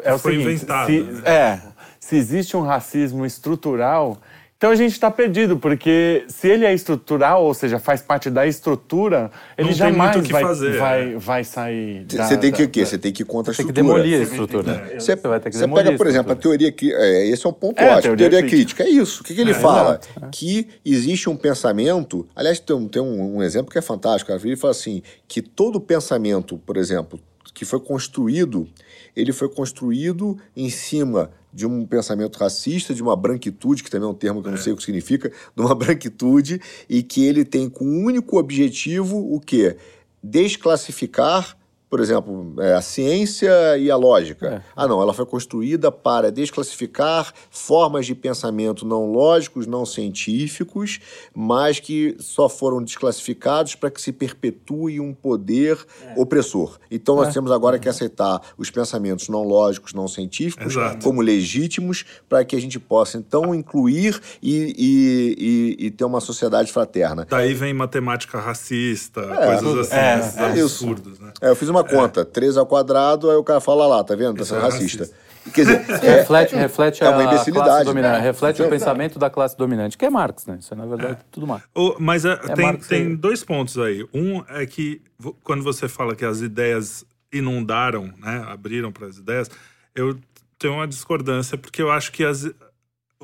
é 0.03 0.13
o 0.13 0.19
foi 0.19 0.33
seguinte, 0.33 0.53
inventado. 0.53 0.87
Se, 0.87 1.01
né? 1.03 1.23
é, 1.25 1.63
se 2.01 2.17
existe 2.17 2.57
um 2.57 2.63
racismo 2.63 3.25
estrutural, 3.25 4.19
Então 4.65 4.73
a 4.73 4.77
gente 4.77 4.93
está 4.93 5.11
perdido, 5.11 5.59
porque 5.59 6.25
se 6.27 6.49
ele 6.49 6.65
é 6.65 6.73
estrutural, 6.73 7.45
ou 7.45 7.53
seja, 7.53 7.79
faz 7.79 8.01
parte 8.01 8.31
da 8.31 8.47
estrutura, 8.47 9.31
ele 9.59 9.69
Não 9.69 9.69
tem 9.69 9.77
jamais 9.77 10.13
muito 10.17 10.25
o 10.25 10.27
que 10.27 10.33
vai, 10.33 10.43
fazer, 10.43 10.79
vai, 10.79 11.13
é. 11.13 11.19
vai 11.19 11.45
sair. 11.45 12.07
Você 12.09 12.39
tem 12.39 12.51
que 12.51 12.63
o 12.63 12.69
quê? 12.71 12.87
Você 12.87 12.97
tem 12.97 13.13
que 13.13 13.25
ir 13.25 13.27
contra 13.27 13.53
a 13.53 13.55
Tem 13.55 13.67
que 13.67 13.73
estrutura. 13.73 13.95
demolir 14.03 14.21
a 14.21 14.23
estrutura. 14.23 14.93
Você, 14.99 15.17
vai 15.17 15.39
ter 15.39 15.51
que 15.51 15.57
você 15.59 15.69
pega, 15.69 15.91
a 15.91 15.97
por 15.99 16.07
exemplo, 16.07 16.33
a 16.33 16.35
estrutura. 16.35 16.37
teoria 16.37 16.73
que 16.73 16.95
é, 16.95 17.27
esse 17.27 17.45
é 17.45 17.51
um 17.51 17.53
ponto 17.53 17.79
É, 17.79 17.91
a 17.91 17.97
ótimo. 17.99 18.17
teoria 18.17 18.31
Teoria, 18.31 18.49
crítica. 18.49 18.83
crítica. 18.85 18.85
é 18.85 19.03
isso. 19.03 19.21
O 19.21 19.25
que, 19.27 19.35
que 19.35 19.41
ele 19.43 19.51
É, 19.51 19.55
fala? 19.55 20.01
exato, 20.03 20.31
Que 20.31 20.67
existe 20.83 21.29
um 21.29 21.37
pensamento. 21.37 22.27
Aliás, 22.35 22.59
tem, 22.59 22.75
um, 22.75 22.89
tem 22.89 23.03
um, 23.03 23.37
um 23.37 23.43
exemplo 23.43 23.71
que 23.71 23.77
é 23.77 23.83
fantástico. 23.83 24.33
Ele 24.33 24.57
fala 24.57 24.71
assim: 24.71 25.03
que 25.29 25.43
todo 25.43 25.79
pensamento, 25.79 26.57
por 26.65 26.79
exemplo, 26.79 27.21
que 27.53 27.67
foi 27.67 27.81
construído, 27.81 28.67
ele 29.15 29.31
foi 29.31 29.51
construído 29.51 30.39
em 30.57 30.71
cima 30.71 31.31
de 31.55 31.67
um 31.67 31.87
pensamento 31.87 32.37
racista, 32.37 32.93
de 32.93 33.03
uma 33.03 33.15
branquitude, 33.15 33.85
que 33.85 33.91
também 33.91 34.09
é 34.09 34.11
um 34.11 34.15
termo 34.15 34.43
que 34.43 34.49
eu 34.49 34.53
não 34.53 34.59
sei 34.59 34.73
o 34.73 34.77
que 34.77 34.83
significa, 34.83 35.31
de 35.31 35.63
uma 35.63 35.75
branquitude, 35.77 36.61
e 36.89 37.03
que 37.03 37.25
ele 37.25 37.45
tem 37.45 37.71
como 37.71 37.91
único 37.91 38.39
objetivo 38.39 39.17
o 39.17 39.39
quê? 39.39 39.77
Desclassificar 40.23 41.57
por 41.95 42.01
exemplo, 42.01 42.57
é, 42.59 42.75
a 42.75 42.83
ciência 42.83 43.79
e 43.79 43.89
a 43.89 43.95
lógica. 43.95 44.65
Ah, 44.75 44.89
não, 44.89 45.01
ela 45.01 45.15
foi 45.15 45.25
construída 45.25 45.93
para 45.93 46.33
desclassificar 46.33 47.33
formas 47.53 48.05
de 48.05 48.17
pensamento 48.17 48.85
não 48.85 49.13
lógicos, 49.13 49.65
não 49.65 49.87
científicos, 49.87 50.99
mas 51.33 51.79
que 51.79 52.17
só 52.19 52.49
foram 52.49 52.83
desclassificados 52.83 53.77
para 53.77 53.93
que 53.93 54.03
se 54.03 54.11
perpetue 54.11 54.99
um 54.99 55.15
poder 55.15 55.79
opressor. 56.17 56.81
Então 56.91 57.15
nós 57.15 57.33
temos 57.33 57.53
agora 57.53 57.79
que 57.79 57.89
aceitar 57.89 58.41
os 58.59 58.71
pensamentos 58.73 59.29
não 59.29 59.45
lógicos, 59.45 59.93
não 59.95 60.09
científicos, 60.09 60.73
Exato. 60.75 61.05
como 61.05 61.21
legítimos, 61.21 62.05
para 62.29 62.45
que 62.45 62.57
a 62.57 62.61
gente 62.61 62.81
possa 62.81 63.19
então 63.19 63.55
incluir 63.55 64.21
e, 64.43 64.75
e- 64.77 65.77
e- 65.79 65.87
e 65.87 65.91
ter 65.93 66.05
uma 66.05 66.21
sociedade 66.21 66.73
fraterna. 66.73 67.25
Daí 67.31 67.55
vem 67.55 67.73
matemática 67.73 68.41
racista, 68.41 69.23
coisas 69.23 69.79
assim, 69.79 69.95
É, 69.95 70.19
esses 70.19 70.37
é 70.37 70.45
absurdos, 70.63 71.21
né? 71.21 71.33
É, 71.41 71.51
eu 71.51 71.55
fiz 71.55 71.69
uma 71.69 71.84
conta, 71.85 72.25
3 72.25 72.57
ao 72.57 72.67
quadrado, 72.67 73.31
aí 73.31 73.37
o 73.37 73.45
cara 73.45 73.61
fala 73.61 73.87
lá, 73.87 74.03
tá 74.05 74.15
vendo? 74.15 74.37
Tá 74.39 74.45
sendo 74.45 74.59
é 74.59 74.63
racista. 74.63 74.99
racista. 75.05 75.25
Quer 75.53 75.61
dizer, 75.67 75.91
é, 76.05 76.17
Reflete, 76.21 76.55
reflete 76.57 77.05
é 77.05 77.09
uma 77.09 77.21
a 77.21 77.25
imbecilidade, 77.25 77.69
classe 77.69 77.85
dominante, 77.85 78.19
né? 78.19 78.21
reflete 78.25 78.63
o 78.63 78.65
Então, 78.65 78.71
pensamento 78.71 79.19
da 79.19 79.29
classe 79.29 79.57
dominante, 79.57 79.99
que 79.99 80.05
é 80.07 80.11
Marx, 80.11 80.47
né? 80.47 80.57
Isso 80.59 80.73
é, 80.73 80.77
na 80.77 80.87
verdade, 80.87 81.19
tudo 81.31 81.47
Marx. 81.47 81.67
O- 81.75 81.97
mas 82.01 82.25
é, 82.25 82.35
tem, 82.37 82.65
Marx 82.65 82.89
tem 82.89 83.07
aí. 83.09 83.17
dois 83.17 83.45
pontos 83.45 83.79
aí. 83.79 84.07
Um 84.15 84.43
é 84.49 84.65
que 84.65 85.03
quando 85.43 85.63
você 85.63 85.87
fala 85.87 86.17
que 86.17 86.25
as 86.25 86.41
ideias 86.41 87.05
inundaram, 87.33 88.11
né, 88.19 88.43
abriram 88.49 88.91
para 88.91 89.07
as 89.07 89.19
ideias, 89.19 89.51
eu 89.95 90.17
tenho 90.59 90.75
uma 90.75 90.87
discordância 90.89 91.59
porque 91.59 91.83
eu 91.83 91.91
acho 91.91 92.11
que 92.13 92.25
as, 92.25 92.49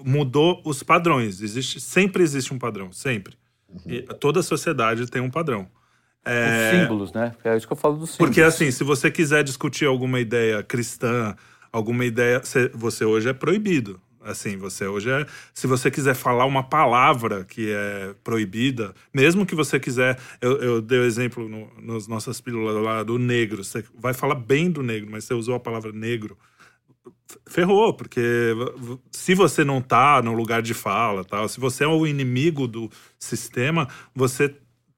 mudou 0.04 0.60
os 0.64 0.82
padrões. 0.82 1.40
Existe, 1.40 1.80
sempre 1.80 2.22
existe 2.22 2.52
um 2.52 2.58
padrão, 2.58 2.92
sempre. 2.92 3.34
E 3.86 4.02
toda 4.02 4.42
sociedade 4.42 5.06
tem 5.10 5.22
um 5.22 5.30
padrão. 5.30 5.66
É, 6.24 6.50
Os 6.50 6.68
símbolos, 6.80 7.12
né? 7.12 7.34
É 7.44 7.56
isso 7.56 7.66
que 7.66 7.72
eu 7.72 7.76
falo 7.76 7.96
dos 7.96 8.10
símbolos. 8.10 8.28
Porque 8.30 8.42
assim, 8.42 8.70
se 8.70 8.84
você 8.84 9.10
quiser 9.10 9.42
discutir 9.42 9.86
alguma 9.86 10.20
ideia 10.20 10.62
cristã, 10.62 11.34
alguma 11.72 12.04
ideia, 12.04 12.42
cê- 12.44 12.70
você 12.74 13.04
hoje 13.04 13.28
é 13.28 13.32
proibido. 13.32 14.00
Assim, 14.22 14.58
você 14.58 14.86
hoje 14.86 15.10
é, 15.10 15.26
se 15.54 15.66
você 15.66 15.90
quiser 15.90 16.14
falar 16.14 16.44
uma 16.44 16.62
palavra 16.62 17.42
que 17.42 17.70
é 17.72 18.14
proibida, 18.22 18.94
mesmo 19.14 19.46
que 19.46 19.54
você 19.54 19.80
quiser, 19.80 20.18
eu, 20.42 20.58
eu 20.60 20.82
dei 20.82 20.98
o 20.98 21.04
exemplo 21.04 21.48
no, 21.48 21.70
nas 21.80 22.06
nossas 22.06 22.38
pílulas 22.38 22.82
lá 22.84 23.02
do 23.02 23.18
negro, 23.18 23.64
você 23.64 23.82
vai 23.94 24.12
falar 24.12 24.34
bem 24.34 24.70
do 24.70 24.82
negro, 24.82 25.08
mas 25.10 25.24
você 25.24 25.32
usou 25.32 25.54
a 25.54 25.60
palavra 25.60 25.90
negro, 25.90 26.36
ferrou, 27.48 27.94
porque 27.94 28.20
se 29.10 29.34
você 29.34 29.64
não 29.64 29.80
tá 29.80 30.20
no 30.22 30.32
lugar 30.32 30.62
de 30.62 30.74
fala, 30.74 31.24
tal, 31.24 31.48
se 31.48 31.60
você 31.60 31.84
é 31.84 31.86
o 31.86 32.06
inimigo 32.06 32.66
do 32.66 32.90
sistema, 33.18 33.88
você 34.14 34.54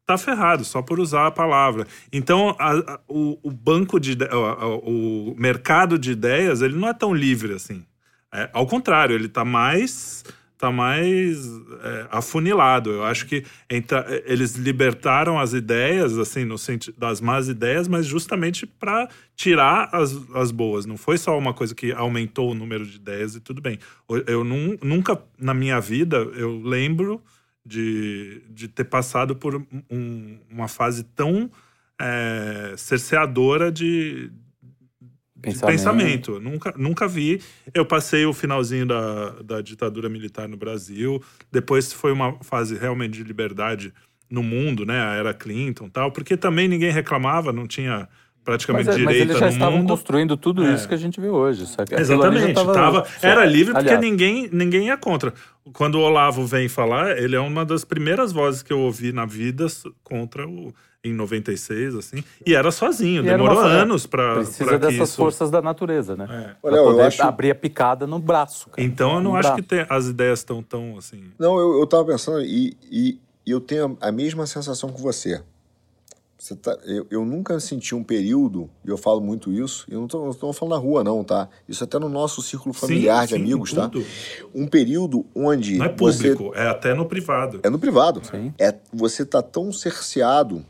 tá 0.06 0.18
ferrado 0.18 0.64
só 0.64 0.82
por 0.82 0.98
usar 1.00 1.26
a 1.26 1.30
palavra. 1.30 1.86
Então, 2.12 2.54
a- 2.58 2.72
a- 2.94 3.00
o, 3.08 3.38
o 3.42 3.50
banco 3.50 3.98
de 4.00 4.16
a- 4.24 4.66
o 4.66 5.34
mercado 5.38 5.98
de 5.98 6.12
ideias, 6.12 6.60
ele 6.62 6.74
não 6.76 6.88
é 6.88 6.94
tão 6.94 7.14
livre 7.14 7.54
assim. 7.54 7.84
É, 8.34 8.48
ao 8.52 8.66
contrário, 8.66 9.14
ele 9.14 9.28
tá 9.28 9.44
mais 9.44 10.24
tá 10.58 10.70
mais 10.70 11.44
é, 11.82 12.06
afunilado. 12.12 12.90
Eu 12.92 13.04
acho 13.04 13.26
que 13.26 13.44
entra- 13.68 14.06
eles 14.24 14.54
libertaram 14.54 15.36
as 15.40 15.52
ideias, 15.54 16.16
assim, 16.16 16.44
no 16.44 16.56
sentido 16.56 16.94
das 16.96 17.20
más 17.20 17.48
ideias, 17.48 17.88
mas 17.88 18.06
justamente 18.06 18.64
para 18.64 19.08
tirar 19.34 19.88
as, 19.92 20.16
as 20.36 20.52
boas. 20.52 20.86
Não 20.86 20.96
foi 20.96 21.18
só 21.18 21.36
uma 21.36 21.52
coisa 21.52 21.74
que 21.74 21.90
aumentou 21.90 22.52
o 22.52 22.54
número 22.54 22.86
de 22.86 22.94
ideias 22.94 23.34
e 23.34 23.40
tudo 23.40 23.60
bem. 23.60 23.76
Eu- 24.08 24.24
Eu 24.28 24.44
nun- 24.44 24.76
nunca 24.80 25.20
na 25.36 25.52
minha 25.52 25.80
vida 25.80 26.18
eu 26.36 26.60
lembro 26.62 27.20
de, 27.64 28.42
de 28.50 28.68
ter 28.68 28.84
passado 28.84 29.36
por 29.36 29.64
um- 29.90 30.38
uma 30.50 30.68
fase 30.68 31.04
tão 31.04 31.50
é, 32.00 32.74
cerceadora 32.76 33.70
de, 33.70 34.28
de 34.28 34.32
Pensamento. 35.40 35.66
pensamento. 35.72 36.32
Eu 36.32 36.40
Nunca, 36.40 36.74
nunca 36.76 37.06
vi. 37.08 37.40
Eu 37.72 37.84
passei 37.86 38.24
o 38.26 38.32
finalzinho 38.32 38.86
da, 38.86 39.30
da 39.42 39.60
ditadura 39.60 40.08
militar 40.08 40.48
no 40.48 40.56
Brasil. 40.56 41.22
Depois 41.50 41.92
foi 41.92 42.12
uma 42.12 42.34
fase 42.42 42.76
realmente 42.76 43.12
de 43.14 43.22
liberdade 43.24 43.92
no 44.28 44.42
mundo, 44.42 44.84
né? 44.86 45.00
A 45.00 45.14
era 45.14 45.34
Clinton 45.34 45.88
tal. 45.88 46.10
Porque 46.10 46.36
também 46.36 46.66
ninguém 46.66 46.90
reclamava, 46.90 47.52
não 47.52 47.66
tinha 47.68 48.08
praticamente 48.44 48.86
Mas, 48.88 48.96
é, 48.96 49.02
mas 49.02 49.08
direita 49.14 49.32
eles 49.32 49.38
já 49.40 49.46
no 49.46 49.52
estavam 49.52 49.78
mundo. 49.78 49.88
construindo 49.90 50.36
tudo 50.36 50.64
É. 50.64 50.74
isso 50.74 50.88
que 50.88 50.94
a 50.94 50.98
gente 50.98 51.20
vê 51.20 51.28
hoje. 51.28 51.64
Já 51.66 51.84
Exatamente. 52.00 52.54
Tava, 52.54 53.04
Só- 53.04 53.26
era 53.28 53.44
livre 53.44 53.72
porque 53.74 53.88
Aliás, 53.90 54.00
ninguém, 54.00 54.48
ninguém 54.52 54.86
ia 54.86 54.96
contra. 54.96 55.32
Quando 55.72 55.96
o 55.96 56.00
Olavo 56.00 56.44
vem 56.46 56.68
falar, 56.68 57.16
ele 57.18 57.36
é 57.36 57.40
uma 57.40 57.64
das 57.64 57.84
primeiras 57.84 58.32
vozes 58.32 58.62
que 58.62 58.72
eu 58.72 58.80
ouvi 58.80 59.12
na 59.12 59.24
vida 59.26 59.66
contra 60.02 60.46
o. 60.48 60.72
Em 61.04 61.12
96, 61.12 61.96
assim. 61.96 62.22
E 62.46 62.54
era 62.54 62.70
sozinho, 62.70 63.24
E 63.24 63.28
era 63.28 63.36
demorou 63.36 63.58
uma- 63.58 63.66
anos 63.68 64.06
pra, 64.06 64.36
Precisa 64.36 64.64
pra 64.64 64.78
que 64.78 64.86
dessas 64.86 65.08
isso... 65.08 65.16
forças 65.16 65.50
da 65.50 65.60
natureza, 65.60 66.14
né? 66.14 66.26
É. 66.30 66.54
Pra 66.62 66.70
Olha, 66.70 66.76
eu 66.76 66.84
poder 66.84 67.02
acho- 67.02 67.22
abrir 67.24 67.50
a 67.50 67.56
picada 67.56 68.06
no 68.06 68.20
braço. 68.20 68.70
cara. 68.70 68.80
Então 68.86 69.14
eu 69.16 69.20
não 69.20 69.32
No 69.32 69.36
acho 69.36 69.48
braço. 69.48 69.62
que 69.62 69.68
tem- 69.68 69.84
as 69.88 70.06
ideias 70.06 70.38
estão 70.38 70.62
tão 70.62 70.96
assim. 70.96 71.24
Não, 71.36 71.58
eu, 71.58 71.80
eu 71.80 71.86
tava 71.88 72.04
pensando 72.04 72.40
e, 72.42 72.76
e, 72.88 73.18
e 73.44 73.50
eu 73.50 73.60
tenho 73.60 73.98
a, 74.00 74.10
a 74.10 74.12
mesma 74.12 74.46
sensação 74.46 74.92
que 74.92 75.02
você. 75.02 75.42
Você 76.42 76.56
tá, 76.56 76.76
eu, 76.86 77.06
eu 77.08 77.24
nunca 77.24 77.60
senti 77.60 77.94
um 77.94 78.02
período, 78.02 78.68
e 78.84 78.88
eu 78.88 78.98
falo 78.98 79.20
muito 79.20 79.52
isso, 79.52 79.86
e 79.88 79.94
eu 79.94 80.00
não 80.00 80.08
tô 80.08 80.52
falando 80.52 80.74
na 80.74 80.76
rua, 80.76 81.04
não, 81.04 81.22
tá? 81.22 81.48
Isso 81.68 81.84
até 81.84 82.00
no 82.00 82.08
nosso 82.08 82.42
círculo 82.42 82.74
familiar 82.74 83.28
de 83.28 83.34
sim, 83.34 83.40
amigos, 83.40 83.72
tá? 83.72 83.88
Um 84.52 84.66
período 84.66 85.24
onde 85.36 85.76
Não 85.76 85.86
é 85.86 85.96
você 85.96 86.34
público, 86.34 86.52
é 86.56 86.66
até 86.66 86.94
no 86.94 87.06
privado. 87.06 87.60
É 87.62 87.70
no 87.70 87.78
privado. 87.78 88.22
Sim. 88.26 88.52
É, 88.58 88.74
você 88.92 89.24
tá 89.24 89.40
tão 89.40 89.70
cerceado 89.70 90.66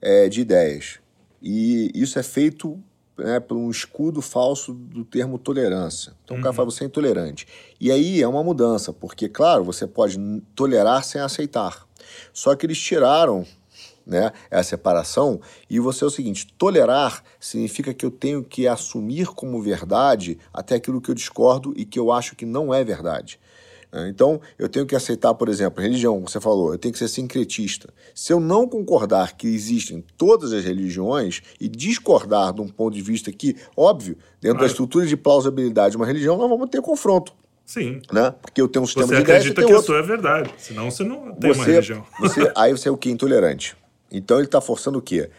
é, 0.00 0.28
de 0.28 0.40
ideias. 0.40 1.00
E 1.42 1.90
isso 1.96 2.16
é 2.16 2.22
feito 2.22 2.80
né, 3.18 3.40
por 3.40 3.56
um 3.56 3.68
escudo 3.72 4.22
falso 4.22 4.72
do 4.72 5.04
termo 5.04 5.36
tolerância. 5.36 6.12
Então 6.22 6.36
o 6.38 6.40
cara 6.40 6.52
fala, 6.52 6.70
você 6.70 6.84
é 6.84 6.86
intolerante. 6.86 7.44
E 7.80 7.90
aí 7.90 8.22
é 8.22 8.28
uma 8.28 8.44
mudança, 8.44 8.92
porque, 8.92 9.28
claro, 9.28 9.64
você 9.64 9.84
pode 9.84 10.16
tolerar 10.54 11.02
sem 11.02 11.20
aceitar. 11.20 11.88
Só 12.32 12.54
que 12.54 12.66
eles 12.66 12.78
tiraram 12.78 13.44
né, 14.06 14.32
essa 14.50 14.70
separação 14.70 15.40
e 15.70 15.78
você 15.78 16.04
é 16.04 16.06
o 16.06 16.10
seguinte, 16.10 16.46
tolerar 16.58 17.22
significa 17.38 17.94
que 17.94 18.04
eu 18.04 18.10
tenho 18.10 18.42
que 18.42 18.66
assumir 18.66 19.26
como 19.28 19.62
verdade 19.62 20.38
até 20.52 20.74
aquilo 20.74 21.00
que 21.00 21.10
eu 21.10 21.14
discordo 21.14 21.72
e 21.76 21.84
que 21.84 21.98
eu 21.98 22.10
acho 22.10 22.34
que 22.34 22.44
não 22.44 22.72
é 22.74 22.82
verdade. 22.82 23.38
né? 23.92 24.08
Então, 24.08 24.40
eu 24.58 24.68
tenho 24.68 24.86
que 24.86 24.96
aceitar, 24.96 25.34
por 25.34 25.48
exemplo, 25.48 25.82
religião, 25.82 26.14
como 26.14 26.28
você 26.28 26.40
falou, 26.40 26.72
eu 26.72 26.78
tenho 26.78 26.92
que 26.92 26.98
ser 26.98 27.08
sincretista. 27.08 27.90
Se 28.14 28.32
eu 28.32 28.40
não 28.40 28.66
concordar 28.68 29.36
que 29.36 29.46
existem 29.46 30.02
todas 30.16 30.52
as 30.52 30.64
religiões 30.64 31.42
e 31.60 31.68
discordar 31.68 32.52
de 32.54 32.60
um 32.60 32.68
ponto 32.68 32.94
de 32.94 33.02
vista 33.02 33.30
que, 33.30 33.54
óbvio, 33.76 34.16
dentro 34.40 34.60
da 34.60 34.66
estrutura 34.66 35.06
de 35.06 35.16
plausibilidade 35.16 35.92
de 35.92 35.96
uma 35.96 36.06
religião, 36.06 36.36
nós 36.36 36.48
vamos 36.48 36.68
ter 36.70 36.80
confronto, 36.82 37.32
Sim. 37.66 38.00
né? 38.12 38.34
Porque 38.42 38.60
eu 38.60 38.66
tenho 38.68 38.82
um 38.82 38.86
sistema 38.86 39.06
Você 39.06 39.16
de 39.16 39.20
ideias 39.22 39.44
e 39.44 39.48
acredita 39.48 39.66
que 39.66 39.72
a 39.72 39.76
outro. 39.76 39.92
sua 39.92 39.98
é 39.98 40.02
verdade. 40.02 40.50
Senão 40.58 40.90
você 40.90 41.04
não 41.04 41.34
tem 41.34 41.50
uma 41.50 41.54
Você, 41.54 41.70
religião. 41.70 42.04
você, 42.18 42.52
aí 42.56 42.72
você 42.72 42.88
é 42.88 42.92
o 42.92 42.96
que? 42.96 43.10
Intolerante. 43.10 43.76
Então 44.12 44.36
ele 44.36 44.46
está 44.46 44.60
forçando 44.60 44.98
o 44.98 45.02
quê? 45.02 45.30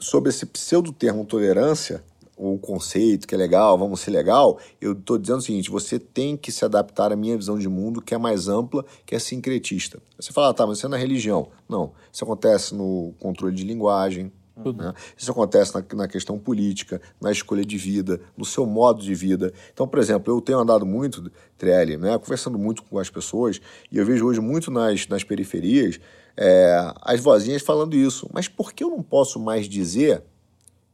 Sobre 0.00 0.28
esse 0.28 0.44
pseudo-termo 0.44 1.24
tolerância, 1.24 2.04
o 2.36 2.58
conceito 2.58 3.26
que 3.26 3.34
é 3.34 3.38
legal, 3.38 3.76
vamos 3.76 4.00
ser 4.00 4.12
legal, 4.12 4.58
eu 4.80 4.92
estou 4.92 5.18
dizendo 5.18 5.38
o 5.38 5.42
seguinte: 5.42 5.70
você 5.70 5.98
tem 5.98 6.36
que 6.36 6.52
se 6.52 6.64
adaptar 6.64 7.10
à 7.10 7.16
minha 7.16 7.36
visão 7.36 7.58
de 7.58 7.68
mundo, 7.68 8.00
que 8.00 8.14
é 8.14 8.18
mais 8.18 8.46
ampla, 8.48 8.84
que 9.04 9.14
é 9.14 9.18
sincretista. 9.18 10.00
Você 10.18 10.32
fala, 10.32 10.50
ah, 10.50 10.54
tá, 10.54 10.66
mas 10.66 10.78
isso 10.78 10.86
é 10.86 10.88
na 10.88 10.96
religião. 10.96 11.48
Não. 11.68 11.92
Isso 12.12 12.22
acontece 12.22 12.74
no 12.74 13.14
controle 13.18 13.54
de 13.54 13.64
linguagem. 13.64 14.30
né? 14.76 14.92
Isso 15.16 15.30
acontece 15.30 15.74
na, 15.74 15.84
na 15.94 16.08
questão 16.08 16.38
política, 16.38 17.00
na 17.20 17.32
escolha 17.32 17.64
de 17.64 17.76
vida, 17.76 18.20
no 18.36 18.44
seu 18.44 18.66
modo 18.66 19.02
de 19.02 19.14
vida. 19.14 19.52
Então, 19.72 19.86
por 19.86 19.98
exemplo, 19.98 20.32
eu 20.32 20.40
tenho 20.40 20.58
andado 20.58 20.84
muito, 20.84 21.30
Trelli, 21.56 21.96
né, 21.96 22.18
conversando 22.18 22.58
muito 22.58 22.82
com 22.82 22.98
as 22.98 23.08
pessoas, 23.08 23.60
e 23.90 23.98
eu 23.98 24.04
vejo 24.04 24.26
hoje 24.26 24.40
muito 24.40 24.70
nas, 24.70 25.06
nas 25.06 25.24
periferias 25.24 26.00
é, 26.40 26.94
as 27.02 27.20
vozinhas 27.20 27.62
falando 27.62 27.96
isso. 27.96 28.30
Mas 28.32 28.46
por 28.46 28.72
que 28.72 28.84
eu 28.84 28.90
não 28.90 29.02
posso 29.02 29.40
mais 29.40 29.68
dizer 29.68 30.22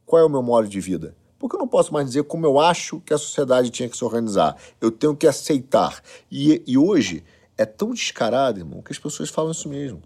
qual 0.03 0.21
é 0.21 0.25
o 0.25 0.29
meu 0.29 0.41
modo 0.41 0.67
de 0.67 0.81
vida? 0.81 1.15
Por 1.37 1.49
que 1.49 1.55
eu 1.55 1.59
não 1.59 1.67
posso 1.67 1.93
mais 1.93 2.07
dizer 2.07 2.23
como 2.23 2.45
eu 2.45 2.59
acho 2.59 2.99
que 3.01 3.13
a 3.13 3.17
sociedade 3.17 3.69
tinha 3.69 3.87
que 3.87 3.95
se 3.95 4.03
organizar? 4.03 4.57
Eu 4.81 4.89
tenho 4.89 5.15
que 5.15 5.27
aceitar. 5.27 6.01
E, 6.31 6.63
e 6.65 6.77
hoje 6.77 7.23
é 7.55 7.65
tão 7.65 7.93
descarado, 7.93 8.59
irmão, 8.59 8.81
que 8.81 8.91
as 8.91 8.97
pessoas 8.97 9.29
falam 9.29 9.51
isso 9.51 9.69
mesmo. 9.69 10.01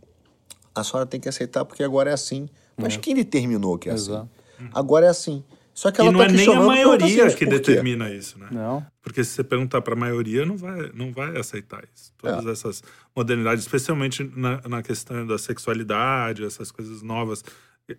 A 0.75 0.83
senhora 0.83 1.05
tem 1.05 1.19
que 1.19 1.29
aceitar 1.29 1.63
porque 1.63 1.83
agora 1.83 2.09
é 2.09 2.13
assim. 2.13 2.49
Mas 2.75 2.97
quem 2.97 3.15
determinou 3.15 3.77
que 3.77 3.89
é 3.89 3.93
Exato. 3.93 4.29
assim? 4.57 4.69
Agora 4.73 5.05
é 5.05 5.09
assim. 5.09 5.43
Só 5.80 5.91
que 5.91 6.01
ela 6.01 6.09
E 6.09 6.11
não 6.11 6.19
tá 6.19 6.25
é 6.25 6.32
nem 6.34 6.53
a 6.53 6.59
maioria 6.59 7.34
que 7.34 7.45
determina 7.45 8.11
isso, 8.11 8.38
né? 8.38 8.47
Não. 8.51 8.86
Porque 9.01 9.23
se 9.23 9.32
você 9.32 9.45
perguntar 9.45 9.82
para 9.82 9.93
a 9.93 9.97
maioria, 9.97 10.45
não 10.45 10.57
vai, 10.57 10.91
não 10.93 11.13
vai 11.13 11.38
aceitar 11.38 11.86
isso. 11.95 12.11
Todas 12.17 12.45
É. 12.45 12.51
essas 12.51 12.84
modernidades, 13.15 13.63
especialmente 13.63 14.30
na, 14.36 14.59
na 14.67 14.84
questão 14.84 15.25
da 15.25 15.38
sexualidade, 15.38 16.43
essas 16.43 16.69
coisas 16.69 17.01
novas. 17.01 17.45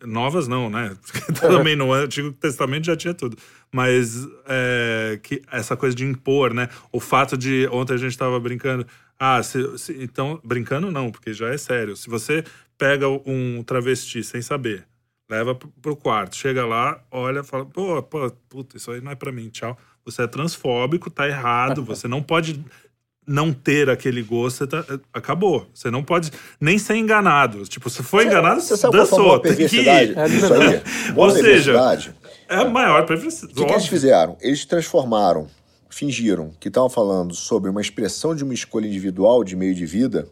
Novas 0.05 0.47
não, 0.47 0.68
né? 0.68 0.95
Porque 1.11 1.33
também 1.33 1.74
no 1.74 1.91
Antigo 1.91 2.31
Testamento 2.33 2.85
já 2.85 2.95
tinha 2.97 3.14
tudo. 3.14 3.39
Mas 3.72 4.28
é, 4.47 5.18
que 5.22 5.41
essa 5.51 5.74
coisa 5.74 5.97
de 5.97 6.05
impor, 6.05 6.53
né? 6.53 6.68
O 6.93 7.01
fato 7.01 7.35
de. 7.35 7.66
Ontem 7.72 7.95
a 7.95 7.97
gente 7.97 8.12
estava 8.12 8.39
brincando. 8.39 8.87
Ah, 9.18 9.43
se- 9.43 9.78
se- 9.78 9.97
então. 10.03 10.39
Brincando 10.45 10.91
não, 10.93 11.11
porque 11.11 11.33
já 11.33 11.49
é 11.49 11.57
sério. 11.57 11.97
Se 11.97 12.11
você 12.11 12.45
pega 12.76 13.09
um 13.09 13.62
travesti 13.64 14.22
sem 14.22 14.43
saber, 14.43 14.85
leva 15.31 15.55
pro- 15.55 15.97
quarto, 15.97 16.37
chega 16.37 16.66
lá, 16.66 17.01
olha, 17.11 17.43
fala, 17.45 17.64
pô, 17.64 18.03
pô, 18.03 18.31
puta, 18.49 18.76
isso 18.76 18.91
aí 18.91 19.01
não 19.01 19.12
é 19.12 19.14
pra 19.14 19.31
mim, 19.33 19.49
tchau. 19.49 19.76
Você 20.05 20.22
é 20.22 20.26
transfóbico, 20.26 21.09
tá 21.11 21.26
errado, 21.28 21.85
você 21.85 22.09
não 22.09 22.20
pode 22.22 22.62
não 23.26 23.53
ter 23.53 23.89
aquele 23.89 24.22
gosto, 24.22 24.66
tá- 24.66 24.85
acabou. 25.14 25.68
Você 25.72 25.89
não 25.91 26.03
pode 26.03 26.33
nem 26.61 26.78
ser 26.78 26.97
enganado. 26.97 27.62
Tipo, 27.64 27.89
se 27.89 28.03
for 28.03 28.26
enganado, 28.26 28.61
Você 28.61 28.76
sabe 28.76 28.97
dançou. 28.97 29.39
Tem 29.39 29.55
que 29.55 29.62
ir. 29.76 29.87
É 30.18 30.26
disso 30.26 30.53
aí? 30.53 30.83
Ou 31.14 31.31
seja. 31.31 31.72
É 32.49 32.57
a 32.57 32.64
maior 32.64 33.07
perversidade. 33.07 33.53
O 33.53 33.57
que, 33.57 33.64
que 33.66 33.72
eles 33.72 33.87
fizeram? 33.87 34.37
Eles 34.41 34.64
transformaram, 34.64 35.47
fingiram 35.89 36.51
que 36.59 36.66
estavam 36.66 36.91
falando 36.91 37.33
sobre 37.33 37.70
uma 37.70 37.81
expressão 37.81 38.35
de 38.35 38.43
uma 38.43 38.55
escolha 38.55 38.87
individual 38.89 39.45
de 39.45 39.55
meio 39.55 39.74
de 39.76 39.87
vida, 39.87 40.26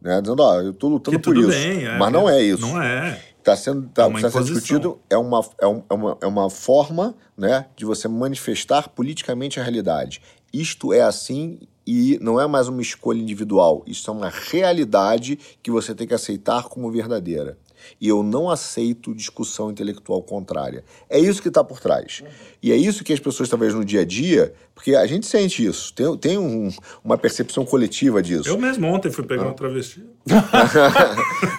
né? 0.00 0.20
Dizendo, 0.20 0.42
ó, 0.42 0.60
eu 0.60 0.74
tô 0.74 0.88
lutando 0.88 1.18
por 1.18 1.34
isso. 1.38 1.48
bem, 1.48 1.86
é, 1.86 1.96
Mas 1.96 2.12
não 2.12 2.28
é 2.28 2.42
isso. 2.42 2.60
Não 2.60 2.82
é. 2.82 3.18
Está 3.42 3.56
sendo, 3.56 3.88
tá, 3.88 4.04
É 4.06 4.12
está 4.14 4.30
sendo 4.30 4.44
discutido 4.44 5.00
é 5.10 5.16
uma, 5.18 5.40
é, 5.60 5.64
é 5.64 5.94
uma, 5.94 6.18
é 6.20 6.26
uma 6.26 6.48
forma 6.48 7.12
né, 7.36 7.66
de 7.76 7.84
você 7.84 8.06
manifestar 8.06 8.88
politicamente 8.88 9.58
a 9.58 9.62
realidade. 9.64 10.22
Isto 10.52 10.92
é 10.92 11.00
assim 11.02 11.58
e 11.84 12.16
não 12.22 12.40
é 12.40 12.46
mais 12.46 12.68
uma 12.68 12.80
escolha 12.80 13.18
individual. 13.20 13.82
Isso 13.84 14.08
é 14.08 14.14
uma 14.14 14.28
realidade 14.28 15.36
que 15.60 15.72
você 15.72 15.92
tem 15.92 16.06
que 16.06 16.14
aceitar 16.14 16.64
como 16.68 16.88
verdadeira. 16.92 17.58
E 18.00 18.06
eu 18.06 18.22
não 18.22 18.48
aceito 18.48 19.12
discussão 19.12 19.68
intelectual 19.72 20.22
contrária. 20.22 20.84
É 21.10 21.18
isso 21.18 21.42
que 21.42 21.48
está 21.48 21.64
por 21.64 21.80
trás. 21.80 22.22
E 22.62 22.70
é 22.70 22.76
isso 22.76 23.02
que 23.02 23.12
as 23.12 23.18
pessoas, 23.18 23.48
talvez, 23.48 23.74
no 23.74 23.84
dia 23.84 24.02
a 24.02 24.04
dia, 24.04 24.54
porque 24.72 24.94
a 24.94 25.04
gente 25.04 25.26
sente 25.26 25.66
isso, 25.66 25.92
tem, 25.92 26.16
tem 26.16 26.38
um- 26.38 26.70
uma 27.02 27.18
percepção 27.18 27.64
coletiva 27.64 28.22
disso. 28.22 28.48
Eu 28.48 28.56
mesmo 28.56 28.86
ontem 28.86 29.10
fui 29.10 29.24
Ah. 29.26 29.26
pegar 29.26 29.48
um 29.48 29.54
travesti. 29.54 30.04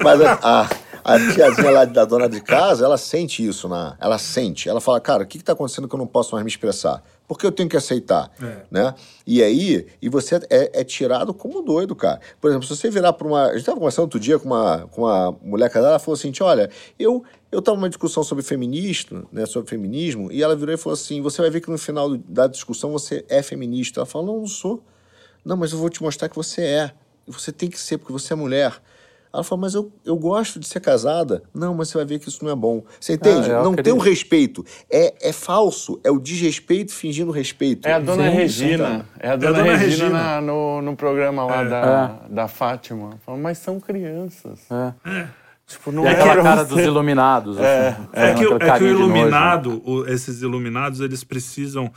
Mas 0.02 0.22
a, 0.22 0.40
a, 0.42 0.70
a 1.04 1.20
tiazinha 1.34 1.72
lá 1.72 1.86
da 1.86 2.06
dona 2.06 2.30
de 2.30 2.42
casa, 2.42 2.86
ela 2.86 2.98
sente 2.98 3.46
isso, 3.46 3.68
na, 3.68 3.96
ela 4.00 4.18
sente. 4.18 4.70
Ela 4.70 4.80
fala, 4.80 5.00
cara, 5.02 5.24
o 5.24 5.26
que 5.26 5.38
está 5.38 5.54
acontecendo 5.54 5.88
que 5.88 5.96
eu 5.96 6.00
não 6.00 6.08
posso 6.08 6.34
mais 6.34 6.44
me 6.44 6.50
expressar? 6.50 7.04
Porque 7.28 7.46
eu 7.46 7.52
tenho 7.52 7.70
que 7.70 7.78
aceitar, 7.78 8.32
É. 8.42 8.64
né? 8.70 8.94
E 9.26 9.42
aí, 9.42 9.88
e 10.02 10.10
você 10.10 10.36
é, 10.50 10.82
é 10.82 10.84
tirado 10.84 11.34
como 11.34 11.62
doido, 11.62 11.96
cara. 11.96 12.20
Por 12.40 12.50
exemplo, 12.50 12.68
se 12.68 12.76
você 12.76 12.90
virar 12.90 13.14
para 13.14 13.28
uma... 13.28 13.46
A 13.46 13.50
gente 13.52 13.60
estava 13.62 13.78
conversando 13.78 14.04
outro 14.04 14.20
dia 14.20 14.38
com 14.38 14.46
uma, 14.48 14.88
com 14.92 15.04
uma 15.04 15.32
mulher 15.42 15.70
casada, 15.70 15.92
ela 15.92 16.00
falou 16.00 16.16
assim, 16.16 16.32
olha, 16.42 16.70
eu... 17.00 17.24
Eu 17.52 17.60
estava 17.60 17.78
numa 17.78 17.88
discussão 17.88 18.24
sobre 18.24 18.44
feminista, 18.44 19.24
né, 19.32 19.46
sobre 19.46 19.70
feminismo, 19.70 20.32
e 20.32 20.42
ela 20.42 20.56
virou 20.56 20.74
e 20.74 20.78
falou 20.78 20.96
assim: 20.96 21.22
você 21.22 21.40
vai 21.40 21.52
ver 21.52 21.62
que 21.62 21.70
no 21.70 21.78
final 21.78 22.18
da 22.18 22.48
discussão 22.48 22.92
você 22.92 23.24
é 23.30 23.44
feminista. 23.44 24.00
Ela 24.00 24.08
falou: 24.08 24.26
não, 24.26 24.40
não 24.40 24.48
sou. 24.48 24.84
Não, 25.46 25.56
mas 25.56 25.72
eu 25.72 25.78
vou 25.78 25.88
te 25.88 26.02
mostrar 26.02 26.30
que 26.30 26.36
você 26.36 26.64
é. 26.64 26.92
Você 27.28 27.52
tem 27.52 27.70
que 27.70 27.80
ser, 27.80 28.00
porque 28.00 28.12
você 28.12 28.34
é 28.34 28.36
mulher. 28.36 28.74
Ela 29.34 29.44
falou, 29.44 29.62
mas 29.64 29.74
eu, 29.74 29.92
eu 30.06 30.16
gosto 30.16 30.60
de 30.60 30.68
ser 30.68 30.80
casada. 30.80 31.42
Não, 31.56 31.74
mas 31.74 31.88
você 31.90 31.98
vai 31.98 32.06
ver 32.06 32.20
que 32.20 32.30
isso 32.30 32.44
não 32.46 32.52
é 32.52 32.56
bom. 32.56 32.84
Você 33.00 33.14
entende? 33.14 33.50
é, 33.50 33.54
eu 33.56 33.64
não 33.64 33.74
tem 33.74 33.92
o 33.92 33.98
respeito. 33.98 34.64
É, 34.92 35.30
é 35.30 35.34
falso. 35.34 36.00
É 36.04 36.12
o 36.12 36.20
desrespeito 36.20 36.94
fingindo 36.94 37.32
respeito. 37.32 37.88
É 37.88 37.94
a 37.94 38.00
dona 38.00 38.30
Sim, 38.30 38.36
Regina. 38.36 39.06
É 39.20 39.30
a 39.32 39.36
dona, 39.36 39.54
Dona 39.58 39.76
Regina, 39.76 40.04
Regina. 40.06 40.10
na- 40.36 40.42
no, 40.42 40.82
no 40.84 40.96
programa 40.96 41.46
lá 41.46 41.62
É. 41.64 41.68
da, 41.68 42.06
da 42.30 42.48
Fátima. 42.48 43.18
Fala, 43.26 43.40
mas 43.40 43.58
são 43.58 43.80
crianças. 43.80 44.60
É. 44.70 45.26
Tipo, 45.66 45.92
não 45.92 46.04
E 46.04 46.08
é 46.08 46.12
aquela 46.12 46.44
cara 46.44 46.64
você. 46.64 46.76
dos 46.76 46.84
iluminados. 46.84 47.58
É, 47.58 47.88
assim, 47.90 48.02
É 48.14 48.34
com 48.34 48.58
que, 48.60 48.64
é 48.66 48.78
que 48.78 48.84
o 48.84 48.88
iluminado, 48.88 49.82
o- 49.84 50.06
esses 50.08 50.44
iluminados, 50.44 51.00
eles 51.00 51.24
precisam 51.24 51.92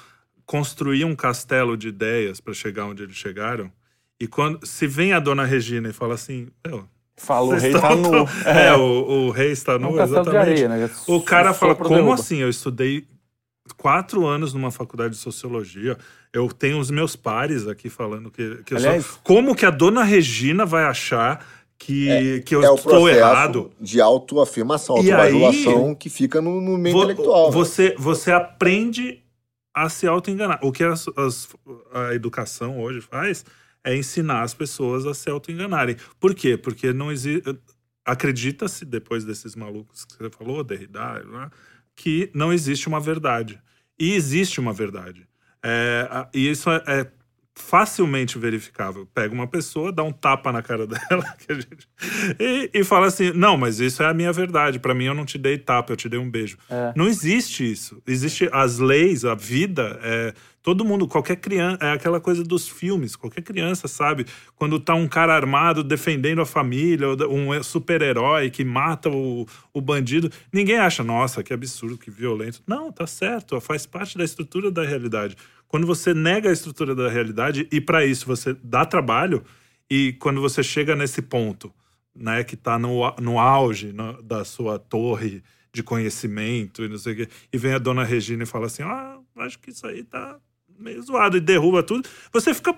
construir 0.47 1.05
um 1.05 1.15
castelo 1.15 1.77
de 1.77 1.89
ideias 1.89 2.41
para 2.41 2.55
chegar 2.55 2.87
onde 2.87 3.03
eles 3.03 3.17
chegaram. 3.17 3.71
E 4.19 4.27
quando 4.27 4.65
se 4.67 4.87
vem 4.87 5.13
a 5.13 5.21
dona 5.21 5.45
Regina 5.45 5.91
e 5.91 5.93
fala 5.93 6.15
assim, 6.15 6.49
meu, 6.67 6.85
Fala, 7.17 7.47
o 7.47 7.51
vocês 7.51 7.63
rei 7.63 7.73
estão 7.73 7.89
tá 7.89 7.97
nu. 7.97 8.11
tão- 8.11 8.29
É, 8.51 8.77
o, 8.77 9.27
o 9.27 9.31
rei 9.31 9.51
está 9.53 9.79
nu, 9.79 9.89
um 9.91 9.97
castelo 9.97 10.23
de 10.25 10.29
exatamente. 10.31 10.65
areia, 10.65 10.87
né? 10.89 10.91
O 11.07 11.21
cara 11.23 11.55
fala, 11.55 11.75
como 11.75 11.89
derruba." 11.95 12.15
assim? 12.15 12.39
Eu 12.39 12.49
estudei 12.51 13.05
quatro 13.77 14.27
anos 14.27 14.53
numa 14.55 14.71
faculdade 14.71 15.15
de 15.15 15.21
sociologia. 15.21 15.97
Eu 16.33 16.49
tenho 16.49 16.79
os 16.79 16.91
meus 16.91 17.17
pares 17.17 17.67
aqui 17.67 17.89
falando 17.89 18.31
que, 18.31 18.63
que 18.65 18.75
eu 18.75 18.79
Aliás- 18.79 19.05
sou... 19.07 19.19
Como 19.25 19.55
que 19.55 19.65
a 19.65 19.71
dona 19.71 20.05
Regina 20.05 20.67
vai 20.67 20.85
achar 20.85 21.45
que, 21.79 22.43
que 22.47 22.55
eu 22.55 22.63
é 22.63 22.71
o 22.71 22.75
estou 22.75 23.09
errado? 23.09 23.71
de 23.81 24.01
autoafirmação, 24.01 24.97
autobajulação 24.97 25.95
que 25.95 26.09
fica 26.11 26.41
no, 26.41 26.61
no 26.61 26.77
meio 26.79 26.95
Vo- 26.97 27.03
intelectual. 27.05 27.47
né? 27.47 27.53
Você, 27.53 27.95
você 27.99 28.31
aprende 28.33 29.23
a 29.75 29.89
se 29.89 30.07
auto-enganar. 30.07 30.59
O 30.63 30.71
que 30.73 30.85
as- 30.85 31.07
as- 31.17 31.49
a 31.93 32.15
educação 32.15 32.81
hoje 32.81 33.01
faz 33.01 33.45
é 33.87 33.97
ensinar 33.97 34.43
as 34.43 34.53
pessoas 34.53 35.07
a 35.07 35.15
se 35.15 35.31
auto-enganarem. 35.31 35.97
Por 36.21 36.35
quê? 36.35 36.57
Porque 36.59 36.93
não 36.93 37.11
existe. 37.11 37.43
Acredita-se, 38.05 38.85
depois 38.85 39.25
desses 39.25 39.57
malucos 39.57 40.05
que 40.05 40.17
você 40.17 40.31
falou, 40.31 40.63
Derrida, 40.63 41.25
né, 41.25 41.51
que 41.97 42.31
não 42.35 42.53
existe 42.53 42.87
uma 42.89 43.01
verdade. 43.01 43.59
E 43.99 44.13
existe 44.15 44.61
uma 44.61 44.73
verdade. 44.73 45.27
É, 45.65 46.27
e 46.35 46.49
isso 46.51 46.71
é, 46.71 46.83
é 46.87 47.11
facilmente 47.57 48.39
verificável. 48.39 49.09
Pega 49.13 49.35
uma 49.35 49.47
pessoa, 49.49 49.91
dá 49.91 50.05
um 50.05 50.13
tapa 50.13 50.53
na 50.53 50.63
cara 50.63 50.87
dela 50.87 51.25
que 51.39 51.51
a 51.51 51.55
gente- 51.55 51.89
e, 52.39 52.71
e 52.75 52.85
fala 52.85 53.07
assim: 53.07 53.33
não, 53.33 53.57
mas 53.57 53.81
isso 53.81 54.03
é 54.03 54.07
a 54.07 54.15
minha 54.15 54.33
verdade. 54.33 54.79
Pra 54.79 54.95
mim, 54.95 55.05
eu 55.07 55.15
não 55.15 55.25
te 55.25 55.39
dei 55.39 55.59
tapa, 55.59 55.93
eu 55.93 55.97
te 55.97 56.09
dei 56.09 56.19
um 56.21 56.31
beijo. 56.31 56.59
É. 56.69 56.93
Não 56.95 57.09
existe 57.09 57.69
isso. 57.69 58.01
Existe 58.07 58.49
as 58.53 58.79
leis, 58.79 59.25
a 59.25 59.35
vida. 59.35 59.99
É, 60.03 60.35
todo 60.67 60.85
mundo, 60.85 61.07
qualquer 61.07 61.37
criança, 61.37 61.79
é 61.81 61.93
aquela 61.93 62.21
coisa 62.21 62.43
dos 62.43 62.69
filmes. 62.69 63.15
Qualquer 63.15 63.41
criança 63.41 63.87
sabe 63.87 64.27
quando 64.57 64.81
tá 64.81 64.97
um 64.97 65.07
cara 65.07 65.33
armado 65.33 65.85
defendendo 65.85 66.41
a 66.41 66.45
família, 66.45 67.07
um 67.31 67.63
super-herói 67.63 68.51
que 68.51 68.65
mata 68.65 69.09
o, 69.09 69.47
o 69.73 69.81
bandido. 69.81 70.29
Ninguém 70.53 70.77
acha, 70.77 71.05
nossa, 71.05 71.41
que 71.41 71.55
absurdo, 71.55 71.97
que 71.97 72.11
violento. 72.11 72.65
Não, 72.67 72.91
tá 72.91 73.07
certo. 73.07 73.61
Faz 73.61 73.87
parte 73.87 74.19
da 74.19 74.25
estrutura 74.25 74.69
da 74.69 74.83
realidade. 74.83 75.37
Quando 75.69 75.87
você 75.87 76.13
nega 76.13 76.51
a 76.51 76.53
estrutura 76.53 76.97
da 76.97 77.09
realidade 77.09 77.69
e 77.71 77.81
para 77.81 78.05
isso 78.05 78.27
você 78.27 78.53
dá 78.61 78.85
trabalho 78.85 79.45
e 79.89 80.15
quando 80.15 80.41
você 80.41 80.65
chega 80.65 80.97
nesse 80.97 81.23
ponto, 81.23 81.73
né, 82.13 82.43
que 82.43 82.57
tá 82.57 82.77
no, 82.77 83.09
no 83.21 83.39
auge 83.39 83.93
no- 83.93 84.21
da 84.21 84.45
sua 84.45 84.81
torre 84.81 85.45
de 85.73 85.85
conhecimento 85.85 86.83
e 86.83 86.89
não 86.89 86.99
sei 86.99 87.13
o 87.13 87.17
quê, 87.19 87.29
e 87.53 87.57
vem 87.57 87.73
a 87.73 87.79
dona 87.79 88.03
Regina 88.03 88.43
e 88.43 88.47
fala 88.47 88.67
assim: 88.67 88.83
"Ah, 88.83 89.21
acho 89.37 89.61
que 89.61 89.71
isso 89.71 89.87
aí 89.87 90.03
tá 90.03 90.41
meio 90.79 91.03
zoado" 91.03 91.37
e 91.37 91.41
derruba 91.41 91.83
tudo, 91.83 92.09
você 92.33 92.53
fica 92.55 92.75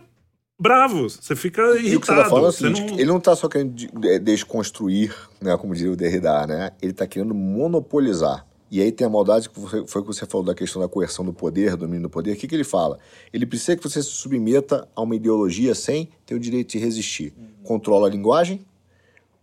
bravo, 0.61 1.09
você 1.09 1.37
fica 1.37 1.63
E 1.63 1.65
o 1.65 1.75
que 1.75 1.81
você 1.83 1.87
irritado. 2.13 2.19
está 2.21 2.31
falando 2.31 2.47
é 2.47 2.49
o 2.49 2.53
seguinte, 2.53 2.81
não- 2.83 2.95
ele 2.95 3.05
não 3.07 3.19
está 3.19 3.37
só 3.37 3.49
querendo 3.49 3.73
de- 3.75 3.87
de- 3.89 4.19
desconstruir, 4.19 5.15
né, 5.41 5.57
como 5.57 5.75
diria 5.75 5.93
o 5.93 5.97
Derrida, 5.97 6.47
né? 6.47 6.71
Ele 6.83 6.93
está 6.93 7.07
querendo 7.07 7.35
monopolizar. 7.35 8.45
E 8.71 8.83
aí 8.83 8.93
tem 8.93 9.07
a 9.07 9.11
maldade 9.11 9.49
que 9.49 9.59
foi, 9.59 9.87
foi 9.87 10.03
o 10.03 10.05
que 10.05 10.13
você 10.15 10.27
falou 10.27 10.45
da 10.45 10.55
questão 10.55 10.83
da 10.83 10.89
coerção 10.89 11.25
do 11.25 11.33
poder, 11.33 11.75
domínio 11.75 12.03
do 12.03 12.11
poder. 12.11 12.33
O 12.33 12.37
que, 12.37 12.47
que 12.47 12.55
ele 12.55 12.65
fala? 12.65 12.99
Ele 13.33 13.47
precisa 13.47 13.75
que 13.77 13.83
você 13.83 14.03
se 14.03 14.11
submeta 14.11 14.87
a 14.95 15.01
uma 15.01 15.17
ideologia 15.17 15.75
sem 15.75 16.11
ter 16.27 16.35
o 16.35 16.39
direito 16.41 16.73
de 16.73 16.79
resistir. 16.79 17.33
Controla 17.63 18.09
a 18.09 18.11
linguagem, 18.11 18.61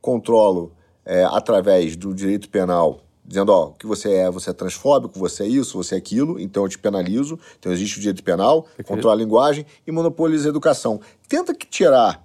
controlo 0.01 0.73
é, 1.05 1.23
através 1.23 1.95
do 1.95 2.13
direito 2.13 2.49
penal, 2.49 3.01
dizendo, 3.28 3.51
ó, 3.51 3.67
o 3.67 3.71
que 3.73 3.86
você 3.88 4.11
é, 4.13 4.30
você 4.30 4.51
é 4.51 4.53
transfóbico, 4.53 5.17
você 5.17 5.43
é 5.43 5.47
isso, 5.47 5.78
você 5.82 5.95
é 5.95 5.97
aquilo, 5.97 6.39
então 6.39 6.63
eu 6.63 6.69
te 6.69 6.78
penalizo. 6.78 7.39
Então 7.59 7.71
existe 7.71 7.97
o 7.97 8.01
direito 8.01 8.23
penal, 8.23 8.67
controla 8.86 9.15
a 9.15 9.17
linguagem 9.17 9.65
e 9.86 9.91
monopoliza 9.91 10.47
a 10.47 10.51
educação. 10.51 10.99
Tenta 11.28 11.53
que 11.53 11.65
tirar 11.65 12.23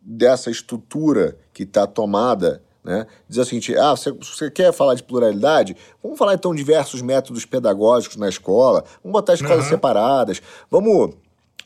dessa 0.00 0.50
estrutura 0.50 1.36
que 1.52 1.62
está 1.64 1.86
tomada, 1.86 2.62
né? 2.82 3.06
Dizer 3.28 3.42
o 3.42 3.44
seguinte, 3.44 3.76
ah, 3.76 3.90
você, 3.94 4.10
você 4.10 4.50
quer 4.50 4.72
falar 4.72 4.94
de 4.94 5.02
pluralidade? 5.02 5.76
Vamos 6.02 6.18
falar 6.18 6.34
então 6.34 6.52
de 6.52 6.58
diversos 6.58 7.02
métodos 7.02 7.44
pedagógicos 7.44 8.16
na 8.16 8.28
escola, 8.28 8.82
vamos 9.04 9.12
botar 9.12 9.34
escolas 9.34 9.64
Uhum. 9.64 9.70
separadas, 9.70 10.40
vamos, 10.70 11.14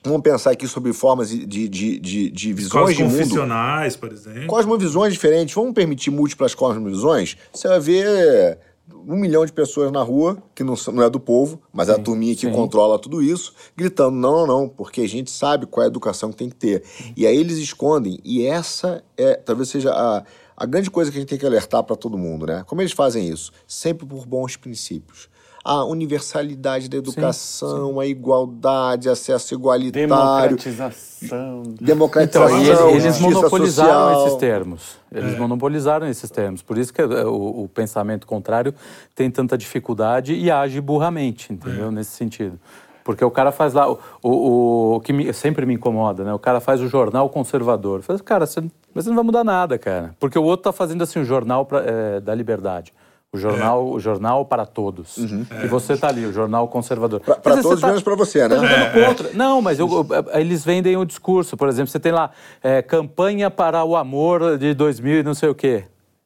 vamos 0.04 0.22
pensar 0.22 0.50
aqui 0.50 0.66
sobre 0.66 0.92
formas 0.92 1.30
de, 1.30 1.46
de, 1.46 1.68
de, 1.68 2.30
de, 2.30 2.52
visões 2.52 2.96
de 2.96 3.04
mundo. 3.04 3.12
confessionais, 3.12 3.94
por 3.96 4.12
exemplo. 4.12 4.46
Cosmovisões 4.48 5.12
diferentes. 5.12 5.54
Vamos 5.54 5.72
permitir 5.72 6.10
múltiplas 6.10 6.54
cosmovisões? 6.54 7.36
Você 7.52 7.68
vai 7.68 7.78
ver 7.80 8.58
um 8.92 9.16
milhão 9.16 9.44
de 9.44 9.52
pessoas 9.52 9.90
na 9.90 10.02
rua, 10.02 10.42
que 10.54 10.62
não, 10.62 10.74
não 10.92 11.02
é 11.02 11.10
do 11.10 11.20
povo, 11.20 11.60
mas 11.72 11.88
é 11.88 11.92
a 11.92 11.98
turminha 11.98 12.34
que 12.34 12.42
sim. 12.42 12.52
controla 12.52 12.98
tudo 12.98 13.22
isso, 13.22 13.54
gritando: 13.76 14.16
não, 14.16 14.46
não, 14.46 14.46
não, 14.46 14.68
porque 14.68 15.00
a 15.00 15.08
gente 15.08 15.30
sabe 15.30 15.66
qual 15.66 15.82
é 15.82 15.86
a 15.86 15.88
educação 15.88 16.30
que 16.30 16.36
tem 16.36 16.48
que 16.48 16.56
ter. 16.56 16.82
E 17.16 17.26
aí 17.26 17.36
eles 17.36 17.58
escondem, 17.58 18.18
e 18.24 18.44
essa 18.46 19.02
é 19.16 19.34
talvez 19.34 19.68
seja 19.68 19.90
a, 19.92 20.24
a 20.56 20.66
grande 20.66 20.90
coisa 20.90 21.10
que 21.10 21.16
a 21.16 21.20
gente 21.20 21.30
tem 21.30 21.38
que 21.38 21.46
alertar 21.46 21.82
para 21.82 21.96
todo 21.96 22.18
mundo, 22.18 22.46
né? 22.46 22.64
Como 22.66 22.80
eles 22.82 22.92
fazem 22.92 23.28
isso? 23.28 23.52
Sempre 23.66 24.06
por 24.06 24.26
bons 24.26 24.56
princípios. 24.56 25.28
A 25.64 25.82
universalidade 25.84 26.90
da 26.90 26.98
educação, 26.98 27.98
a 27.98 28.04
igualdade, 28.04 29.08
acesso 29.08 29.54
igualitário, 29.54 30.56
Democratização. 30.58 31.62
democratização, 31.80 32.60
Então, 32.60 32.90
e 32.90 32.92
eles, 32.92 33.04
eles 33.04 33.20
monopolizaram 33.20 33.90
social. 34.14 34.26
esses 34.26 34.38
termos. 34.38 34.96
Eles 35.10 35.38
monopolizaram 35.38 36.06
esses 36.06 36.30
termos. 36.30 36.60
Por 36.60 36.76
isso 36.76 36.92
que 36.92 37.00
é, 37.00 37.06
o, 37.24 37.62
o 37.64 37.68
pensamento 37.72 38.26
contrário 38.26 38.74
tem 39.14 39.30
tanta 39.30 39.56
dificuldade 39.56 40.34
e 40.34 40.50
age 40.50 40.80
burramente, 40.82 41.52
entendeu? 41.52 41.90
Nesse 41.90 42.10
sentido. 42.10 42.58
Porque 43.02 43.24
o 43.24 43.30
cara 43.30 43.52
faz 43.52 43.72
lá, 43.74 43.90
o, 43.90 43.98
o, 44.22 44.94
o 44.96 45.00
que 45.00 45.12
me- 45.12 45.32
sempre 45.32 45.64
me 45.66 45.74
incomoda, 45.74 46.24
né? 46.24 46.32
O 46.34 46.38
cara 46.38 46.60
faz 46.60 46.80
o 46.80 46.88
jornal 46.88 47.28
conservador. 47.28 48.02
Faz, 48.02 48.20
cara, 48.20 48.46
você, 48.46 48.60
mas 48.94 49.04
você 49.04 49.08
não 49.10 49.16
vai 49.16 49.24
mudar 49.24 49.44
nada, 49.44 49.78
cara. 49.78 50.14
Porque 50.18 50.38
o 50.38 50.42
outro 50.42 50.64
tá 50.64 50.72
fazendo 50.72 51.02
assim 51.04 51.18
o 51.20 51.24
jornal 51.24 51.64
pra, 51.66 51.82
é, 51.86 52.20
da 52.20 52.34
liberdade. 52.34 52.92
O 53.34 53.38
jornal, 53.38 53.90
o 53.90 53.98
jornal 53.98 54.44
para 54.44 54.64
todos. 54.64 55.16
E 55.18 55.66
você 55.66 55.96
tá 55.96 56.06
ali, 56.06 56.24
o 56.24 56.32
jornal 56.32 56.68
conservador. 56.68 57.20
Você 57.20 57.62
todos, 57.62 57.80
tá- 57.80 57.88
menos 57.88 58.02
pra 58.04 58.14
você, 58.14 58.46
né? 58.46 58.54
Tá 58.54 58.62
jogando 58.64 59.06
contra. 59.08 59.30
Não, 59.34 59.60
mas 59.60 59.80
eu- 59.80 59.88
eu- 59.88 60.06
eles 60.40 60.64
vendem 60.64 60.96
o 60.96 61.04
discurso. 61.04 61.56
Por 61.56 61.68
exemplo, 61.68 61.90
você 61.90 61.98
tem 61.98 62.12
lá 62.12 62.30
é, 62.62 62.80
campanha 62.80 63.50
para 63.50 63.82
o 63.82 63.96
amor 63.96 64.56
de 64.56 64.72
2000 64.72 65.18
e 65.18 65.22
não 65.24 65.34
sei 65.34 65.48
o 65.48 65.54
quê. 65.54 65.82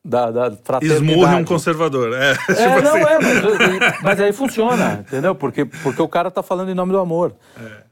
Da, 0.09 0.31
da 0.31 0.51
fraternidade. 0.65 1.05
Esmurre 1.11 1.35
um 1.35 1.45
conservador. 1.45 2.15
É, 2.15 2.33
tipo 2.49 2.53
É, 2.53 2.81
não 2.81 2.95
assim. 2.97 3.05
é, 3.05 3.19
mas, 3.21 4.03
mas 4.03 4.21
aí 4.21 4.33
funciona, 4.33 5.05
entendeu? 5.07 5.35
Porque, 5.35 5.67
porque 5.67 6.01
o 6.01 6.09
cara 6.09 6.31
tá 6.31 6.43
falando 6.43 6.71
em 6.71 6.75
nome 6.75 6.93
do 6.93 6.99
amor. 6.99 7.35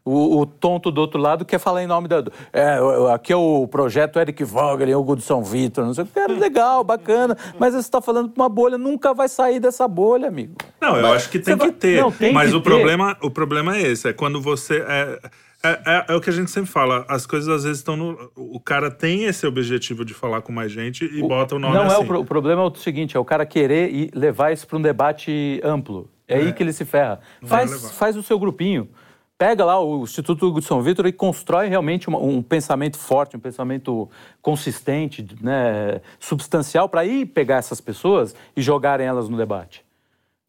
O, 0.02 0.38
o 0.40 0.46
tonto 0.46 0.90
do 0.90 1.00
outro 1.00 1.20
lado 1.20 1.44
quer 1.44 1.58
falar 1.58 1.82
em 1.82 1.86
nome 1.86 2.08
da. 2.08 2.24
É, 2.52 2.78
aqui 3.12 3.32
é 3.32 3.36
o 3.36 3.68
projeto 3.68 4.18
Eric 4.18 4.42
Vogel, 4.44 4.98
Hugo 4.98 5.16
de 5.16 5.22
São 5.22 5.44
Vitor, 5.44 5.84
não 5.84 5.92
sei 5.92 6.04
o 6.04 6.06
que. 6.06 6.14
Cara, 6.14 6.32
legal, 6.32 6.82
bacana. 6.82 7.36
Mas 7.58 7.74
você 7.74 7.90
tá 7.90 8.00
falando 8.00 8.30
pra 8.30 8.44
uma 8.44 8.48
bolha, 8.48 8.78
nunca 8.78 9.12
vai 9.12 9.28
sair 9.28 9.60
dessa 9.60 9.86
bolha, 9.86 10.28
amigo. 10.28 10.54
Não, 10.80 10.96
eu 10.96 11.12
acho 11.12 11.28
que 11.28 11.38
tem 11.38 11.54
que 11.58 11.64
vai- 11.64 11.72
ter. 11.72 12.00
Não, 12.00 12.10
tem 12.10 12.32
mas 12.32 12.50
que 12.50 12.56
o, 12.56 12.60
ter. 12.62 12.70
Problema, 12.70 13.16
o 13.20 13.30
problema 13.30 13.76
é 13.76 13.82
esse: 13.82 14.08
é 14.08 14.12
quando 14.14 14.40
você. 14.40 14.82
É, 14.88 15.18
é, 15.62 15.68
é- 15.86 16.04
é 16.08 16.14
o 16.14 16.20
que 16.20 16.30
a 16.30 16.32
gente 16.32 16.50
sempre 16.50 16.70
fala. 16.70 17.04
As 17.08 17.26
coisas 17.26 17.48
às 17.48 17.64
vezes 17.64 17.78
estão 17.78 17.96
no. 17.96 18.30
O 18.36 18.60
cara 18.60 18.90
tem 18.90 19.24
esse 19.24 19.46
objetivo 19.46 20.04
de 20.04 20.14
falar 20.14 20.42
com 20.42 20.52
mais 20.52 20.70
gente 20.70 21.04
e 21.04 21.20
bota 21.22 21.56
o 21.56 21.58
nome 21.58 21.74
Não 21.74 21.82
é 21.84 21.86
assim. 21.86 22.02
o, 22.02 22.06
pro- 22.06 22.20
o 22.20 22.24
problema 22.24 22.62
é 22.62 22.64
o 22.66 22.74
seguinte, 22.74 23.16
é 23.16 23.20
o 23.20 23.24
cara 23.24 23.44
querer 23.46 23.92
e 23.92 24.10
levar 24.14 24.52
isso 24.52 24.66
para 24.66 24.76
um 24.78 24.82
debate 24.82 25.60
amplo. 25.64 26.08
É, 26.28 26.36
aí 26.36 26.52
que 26.52 26.62
ele 26.62 26.72
se 26.72 26.84
ferra. 26.84 27.20
Faz, 27.44 27.92
faz 27.92 28.16
o 28.16 28.22
seu 28.22 28.38
grupinho. 28.38 28.88
Pega 29.38 29.64
lá 29.66 29.78
o 29.78 30.02
Instituto 30.04 30.46
Hugo 30.46 30.60
de 30.60 30.66
São 30.66 30.80
Vitor 30.80 31.06
e 31.06 31.12
constrói 31.12 31.68
realmente 31.68 32.08
uma- 32.08 32.18
um 32.18 32.40
pensamento 32.42 32.96
forte, 32.98 33.36
um 33.36 33.40
pensamento 33.40 34.08
consistente, 34.40 35.26
né, 35.42 36.00
substancial, 36.18 36.88
para 36.88 37.04
ir 37.04 37.26
pegar 37.26 37.56
essas 37.56 37.80
pessoas 37.80 38.34
e 38.56 38.62
jogarem 38.62 39.06
elas 39.06 39.28
no 39.28 39.36
debate. 39.36 39.84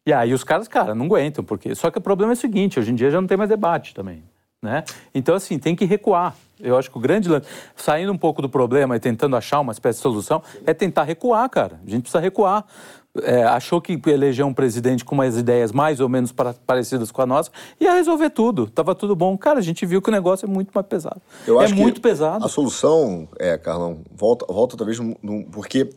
E 0.06 0.12
aí 0.12 0.32
os 0.32 0.42
caras, 0.42 0.66
cara, 0.68 0.94
não 0.94 1.04
aguentam, 1.04 1.44
porque. 1.44 1.74
Só 1.74 1.90
que 1.90 1.98
o 1.98 2.00
problema 2.00 2.32
é 2.32 2.34
o 2.34 2.36
seguinte: 2.36 2.78
hoje 2.80 2.90
em 2.90 2.94
dia 2.94 3.10
já 3.10 3.20
não 3.20 3.28
tem 3.28 3.36
mais 3.36 3.50
debate 3.50 3.92
também. 3.94 4.22
Né? 4.62 4.82
Então, 5.14 5.34
assim, 5.36 5.58
tem 5.58 5.76
que 5.76 5.84
recuar. 5.84 6.34
Eu 6.58 6.76
acho 6.76 6.90
que 6.90 6.98
o 6.98 7.00
grande 7.00 7.28
lance, 7.28 7.46
saindo 7.76 8.12
um 8.12 8.18
pouco 8.18 8.42
do 8.42 8.48
problema 8.48 8.96
e 8.96 9.00
tentando 9.00 9.36
achar 9.36 9.60
uma 9.60 9.70
espécie 9.72 9.98
de 9.98 10.02
solução, 10.02 10.42
é 10.66 10.74
tentar 10.74 11.04
recuar, 11.04 11.48
cara. 11.48 11.80
A 11.86 11.88
gente 11.88 12.02
precisa 12.02 12.18
recuar. 12.18 12.64
É, 13.22 13.44
achou 13.44 13.80
que 13.80 14.00
eleger 14.06 14.44
um 14.44 14.52
presidente 14.52 15.04
com 15.04 15.14
umas 15.14 15.36
ideias 15.36 15.72
mais 15.72 15.98
ou 15.98 16.08
menos 16.08 16.32
parecidas 16.66 17.10
com 17.10 17.22
a 17.22 17.26
nossa 17.26 17.50
ia 17.80 17.92
resolver 17.94 18.30
tudo. 18.30 18.68
Tava 18.68 18.94
tudo 18.94 19.16
bom. 19.16 19.36
Cara, 19.36 19.58
a 19.58 19.62
gente 19.62 19.84
viu 19.86 20.00
que 20.02 20.08
o 20.08 20.12
negócio 20.12 20.46
é 20.46 20.48
muito 20.48 20.70
mais 20.72 20.86
pesado. 20.86 21.20
Eu 21.46 21.60
é 21.60 21.64
acho 21.64 21.74
muito 21.74 22.00
pesado. 22.00 22.44
A 22.44 22.48
solução, 22.48 23.28
é, 23.38 23.56
Carlão, 23.56 24.02
volta, 24.12 24.44
volta 24.52 24.76
talvez 24.76 24.98
num- 25.00 25.44
porque 25.50 25.90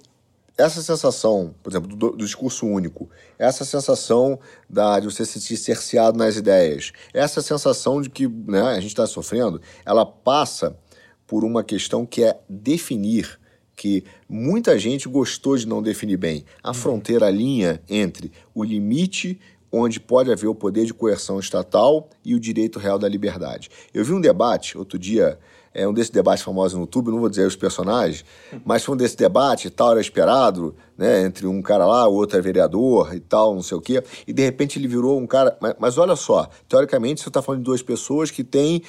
essa 0.58 0.82
sensação, 0.82 1.56
por 1.64 1.72
exemplo, 1.72 1.96
do, 1.96 2.12
do 2.12 2.26
discurso 2.26 2.68
único, 2.68 3.10
essa 3.38 3.66
sensação 3.66 4.40
da, 4.70 5.00
de 5.00 5.06
você 5.06 5.26
se 5.26 5.40
sentir 5.40 5.58
cerceado 5.58 6.18
nas 6.18 6.36
ideias, 6.36 6.92
essa 7.14 7.42
sensação 7.42 8.02
de 8.02 8.10
que 8.10 8.28
né, 8.28 8.62
a 8.62 8.80
gente 8.80 8.88
está 8.88 9.08
sofrendo, 9.08 9.62
ela 9.86 10.06
passa 10.06 10.78
por 11.26 11.44
uma 11.44 11.64
questão 11.64 12.06
que 12.06 12.24
é 12.24 12.40
definir 12.50 13.40
que 13.76 14.04
muita 14.30 14.78
gente 14.78 15.10
gostou 15.10 15.58
de 15.58 15.68
não 15.68 15.82
definir 15.82 16.18
bem 16.18 16.46
a 16.62 16.74
fronteira, 16.74 17.28
a 17.28 17.32
linha 17.32 17.82
entre 17.90 18.32
o 18.54 18.64
limite 18.64 19.40
onde 19.72 20.00
pode 20.00 20.32
haver 20.32 20.48
o 20.48 20.54
poder 20.54 20.86
de 20.86 20.94
coerção 20.94 21.40
estatal 21.40 22.10
e 22.26 22.36
o 22.36 22.40
direito 22.40 22.78
real 22.78 23.00
da 23.00 23.08
liberdade. 23.08 23.70
Eu 23.94 24.04
vi 24.04 24.14
um 24.14 24.20
debate 24.20 24.78
outro 24.78 25.00
dia, 25.00 25.40
é 25.74 25.88
um 25.88 25.94
desses 25.94 26.10
debates 26.10 26.44
famosos 26.44 26.74
no 26.76 26.82
YouTube, 26.82 27.12
não 27.12 27.20
vou 27.20 27.30
dizer 27.30 27.46
os 27.48 27.56
personagens, 27.56 28.26
mas 28.66 28.84
foi 28.84 28.94
um 28.96 28.98
desse 28.98 29.16
debate 29.16 29.68
e 29.68 29.70
tal, 29.70 29.92
era 29.92 30.02
esperado, 30.02 30.76
né, 30.98 31.24
entre 31.24 31.48
um 31.48 31.62
cara 31.62 31.86
lá, 31.86 32.08
o 32.08 32.14
outro 32.14 32.38
é 32.38 32.42
vereador 32.42 33.16
e 33.16 33.20
tal, 33.20 33.56
não 33.56 33.62
sei 33.62 33.78
o 33.78 33.82
quê, 33.82 34.04
e 34.28 34.34
de 34.34 34.44
repente 34.44 34.78
ele 34.78 34.88
virou 34.88 35.18
um 35.20 35.26
cara, 35.26 35.58
mas, 35.62 35.76
mas 35.80 35.98
olha 35.98 36.16
só, 36.16 36.50
teoricamente 36.68 37.22
você 37.22 37.30
está 37.30 37.42
falando 37.42 37.60
de 37.62 37.66
duas 37.66 37.82
pessoas 37.82 38.30
que 38.30 38.44
têm 38.44 38.82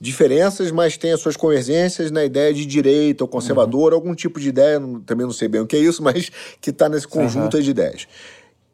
diferenças, 0.00 0.70
mas 0.70 0.96
têm 0.96 1.12
as 1.12 1.20
suas 1.20 1.36
convergências 1.36 2.10
na 2.10 2.24
ideia 2.24 2.54
de 2.54 2.64
direita 2.64 3.22
ou 3.24 3.28
conservador, 3.28 3.92
algum 3.92 4.14
tipo 4.14 4.40
de 4.40 4.48
ideia, 4.48 4.80
não- 4.80 5.00
também 5.00 5.26
não 5.26 5.32
sei 5.32 5.46
bem 5.48 5.60
o 5.60 5.66
que 5.66 5.76
é 5.76 5.80
isso, 5.80 6.00
mas 6.04 6.30
que 6.60 6.70
está 6.70 6.88
nesse 6.88 7.06
conjunto 7.06 7.56
aí 7.56 7.62
de 7.62 7.70
ideias. 7.70 8.06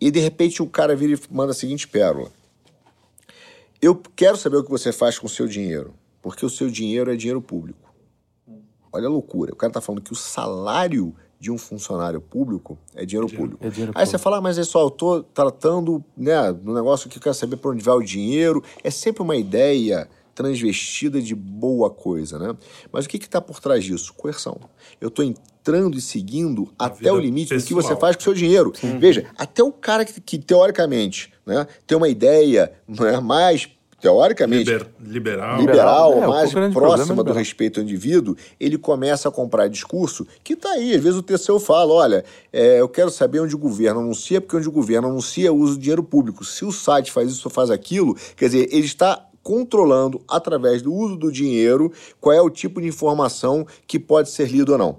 E 0.00 0.10
de 0.10 0.20
repente 0.20 0.62
o 0.62 0.66
cara 0.66 0.94
vira 0.94 1.14
e 1.14 1.34
manda 1.34 1.50
a 1.50 1.54
seguinte 1.54 1.88
pérola. 1.88 2.30
Eu 3.80 4.00
quero 4.14 4.36
saber 4.36 4.56
o 4.58 4.64
que 4.64 4.70
você 4.70 4.92
faz 4.92 5.18
com 5.18 5.26
o 5.26 5.30
seu 5.30 5.46
dinheiro, 5.46 5.94
porque 6.26 6.44
o 6.44 6.50
seu 6.50 6.68
dinheiro 6.68 7.08
é 7.12 7.14
dinheiro 7.14 7.40
público. 7.40 7.94
Olha 8.92 9.06
a 9.06 9.08
loucura. 9.08 9.52
O 9.52 9.56
cara 9.56 9.72
tá 9.72 9.80
falando 9.80 10.02
que 10.02 10.12
o 10.12 10.16
salário 10.16 11.14
de 11.38 11.52
um 11.52 11.56
funcionário 11.56 12.20
público 12.20 12.76
é 12.96 13.06
dinheiro 13.06 13.32
público. 13.32 13.64
é 13.64 13.70
dinheiro 13.70 13.92
Aí 13.94 14.04
você 14.04 14.18
fala, 14.18 14.38
ah, 14.38 14.40
mas 14.40 14.58
é 14.58 14.64
só, 14.64 14.82
eu 14.82 14.90
tô 14.90 15.22
tratando, 15.22 16.04
né, 16.16 16.50
no 16.50 16.74
negócio 16.74 17.08
que 17.08 17.18
eu 17.18 17.22
quero 17.22 17.34
saber 17.36 17.58
para 17.58 17.70
onde 17.70 17.80
vai 17.80 17.94
o 17.94 18.02
dinheiro. 18.02 18.60
É 18.82 18.90
sempre 18.90 19.22
uma 19.22 19.36
ideia 19.36 20.08
transvestida 20.34 21.22
de 21.22 21.32
boa 21.32 21.90
coisa, 21.90 22.40
né? 22.40 22.56
Mas 22.90 23.04
o 23.04 23.08
que 23.08 23.20
que 23.20 23.28
tá 23.28 23.40
por 23.40 23.60
trás 23.60 23.84
disso? 23.84 24.12
Coerção. 24.12 24.58
Eu 25.00 25.12
tô 25.12 25.22
entrando 25.22 25.96
e 25.96 26.00
seguindo 26.00 26.72
até 26.76 27.12
o 27.12 27.20
limite 27.20 27.54
do 27.54 27.62
que 27.62 27.72
pessoal. 27.72 27.94
você 27.94 28.00
faz 28.00 28.16
com 28.16 28.22
o 28.22 28.24
seu 28.24 28.34
dinheiro. 28.34 28.72
Veja, 28.98 29.30
até 29.38 29.62
o 29.62 29.70
cara 29.70 30.04
que, 30.04 30.20
que 30.20 30.38
teoricamente 30.40 31.32
né, 31.46 31.68
tem 31.86 31.96
uma 31.96 32.08
ideia 32.08 32.72
né, 32.88 33.20
mais, 33.20 33.68
teoricamente, 34.00 34.70
Liber- 34.70 34.86
liberal. 35.00 35.58
liberal, 35.60 36.12
É, 36.12 36.16
o 36.26 36.28
mais 36.28 36.50
problema 36.50 36.72
é 36.72 36.74
próxima 36.74 37.06
do 37.16 37.20
liberal. 37.22 37.38
respeito 37.38 37.80
ao 37.80 37.84
indivíduo, 37.84 38.36
ele 38.60 38.76
começa 38.78 39.28
a 39.28 39.32
comprar 39.32 39.68
discurso 39.68 40.26
que 40.44 40.52
está 40.52 40.70
aí. 40.72 40.94
Às 40.94 41.02
vezes 41.02 41.18
o 41.18 41.22
TCU 41.22 41.58
fala, 41.58 41.92
olha, 41.92 42.24
é, 42.52 42.80
eu 42.80 42.88
quero 42.88 43.10
saber 43.10 43.40
onde 43.40 43.54
o 43.54 43.58
governo 43.58 44.00
anuncia, 44.00 44.40
porque 44.40 44.56
onde 44.56 44.68
o 44.68 44.72
governo 44.72 45.08
anuncia 45.08 45.52
o 45.52 45.56
uso 45.56 45.74
do 45.74 45.80
dinheiro 45.80 46.02
público. 46.02 46.44
Se 46.44 46.64
o 46.64 46.70
site 46.72 47.10
faz 47.10 47.30
isso 47.30 47.48
ou 47.48 47.52
faz 47.52 47.70
aquilo, 47.70 48.14
quer 48.36 48.46
dizer, 48.46 48.68
ele 48.70 48.86
está 48.86 49.26
controlando, 49.42 50.20
através 50.28 50.82
do 50.82 50.92
uso 50.92 51.16
do 51.16 51.30
dinheiro, 51.30 51.92
qual 52.20 52.34
é 52.34 52.40
o 52.42 52.50
tipo 52.50 52.80
de 52.80 52.88
informação 52.88 53.64
que 53.86 53.98
pode 53.98 54.28
ser 54.28 54.48
lido 54.50 54.72
ou 54.72 54.78
não. 54.78 54.98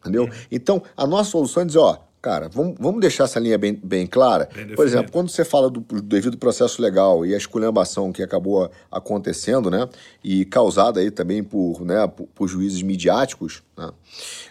Entendeu? 0.00 0.28
Então, 0.50 0.82
a 0.96 1.06
nossa 1.06 1.30
solução 1.30 1.62
é 1.62 1.66
dizer, 1.66 1.78
ó, 1.78 1.98
cara, 2.24 2.48
vamos, 2.48 2.76
vamos 2.80 3.02
deixar 3.02 3.24
essa 3.24 3.38
linha 3.38 3.58
bem, 3.58 3.78
bem 3.84 4.06
clara. 4.06 4.48
Bem 4.54 4.74
Por 4.74 4.86
exemplo, 4.86 5.12
quando 5.12 5.28
você 5.28 5.44
fala 5.44 5.68
do, 5.68 5.80
do 5.80 6.00
devido 6.00 6.38
processo 6.38 6.80
legal 6.80 7.26
e 7.26 7.34
a 7.34 7.36
esculhambação 7.36 8.10
que 8.10 8.22
acabou 8.22 8.70
acontecendo, 8.90 9.70
né, 9.70 9.86
e 10.24 10.46
causada 10.46 11.00
aí 11.00 11.10
também 11.10 11.44
por, 11.44 11.84
né, 11.84 12.06
por, 12.06 12.26
por 12.28 12.48
juízes 12.48 12.80
midiáticos, 12.80 13.62
né, 13.76 13.90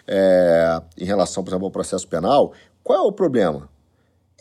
é, 0.06 0.80
em 0.96 1.04
relação, 1.04 1.42
por 1.42 1.50
exemplo, 1.50 1.66
ao 1.66 1.70
processo 1.72 2.06
penal, 2.06 2.52
qual 2.84 2.96
é 2.96 3.02
o 3.02 3.10
problema? 3.10 3.68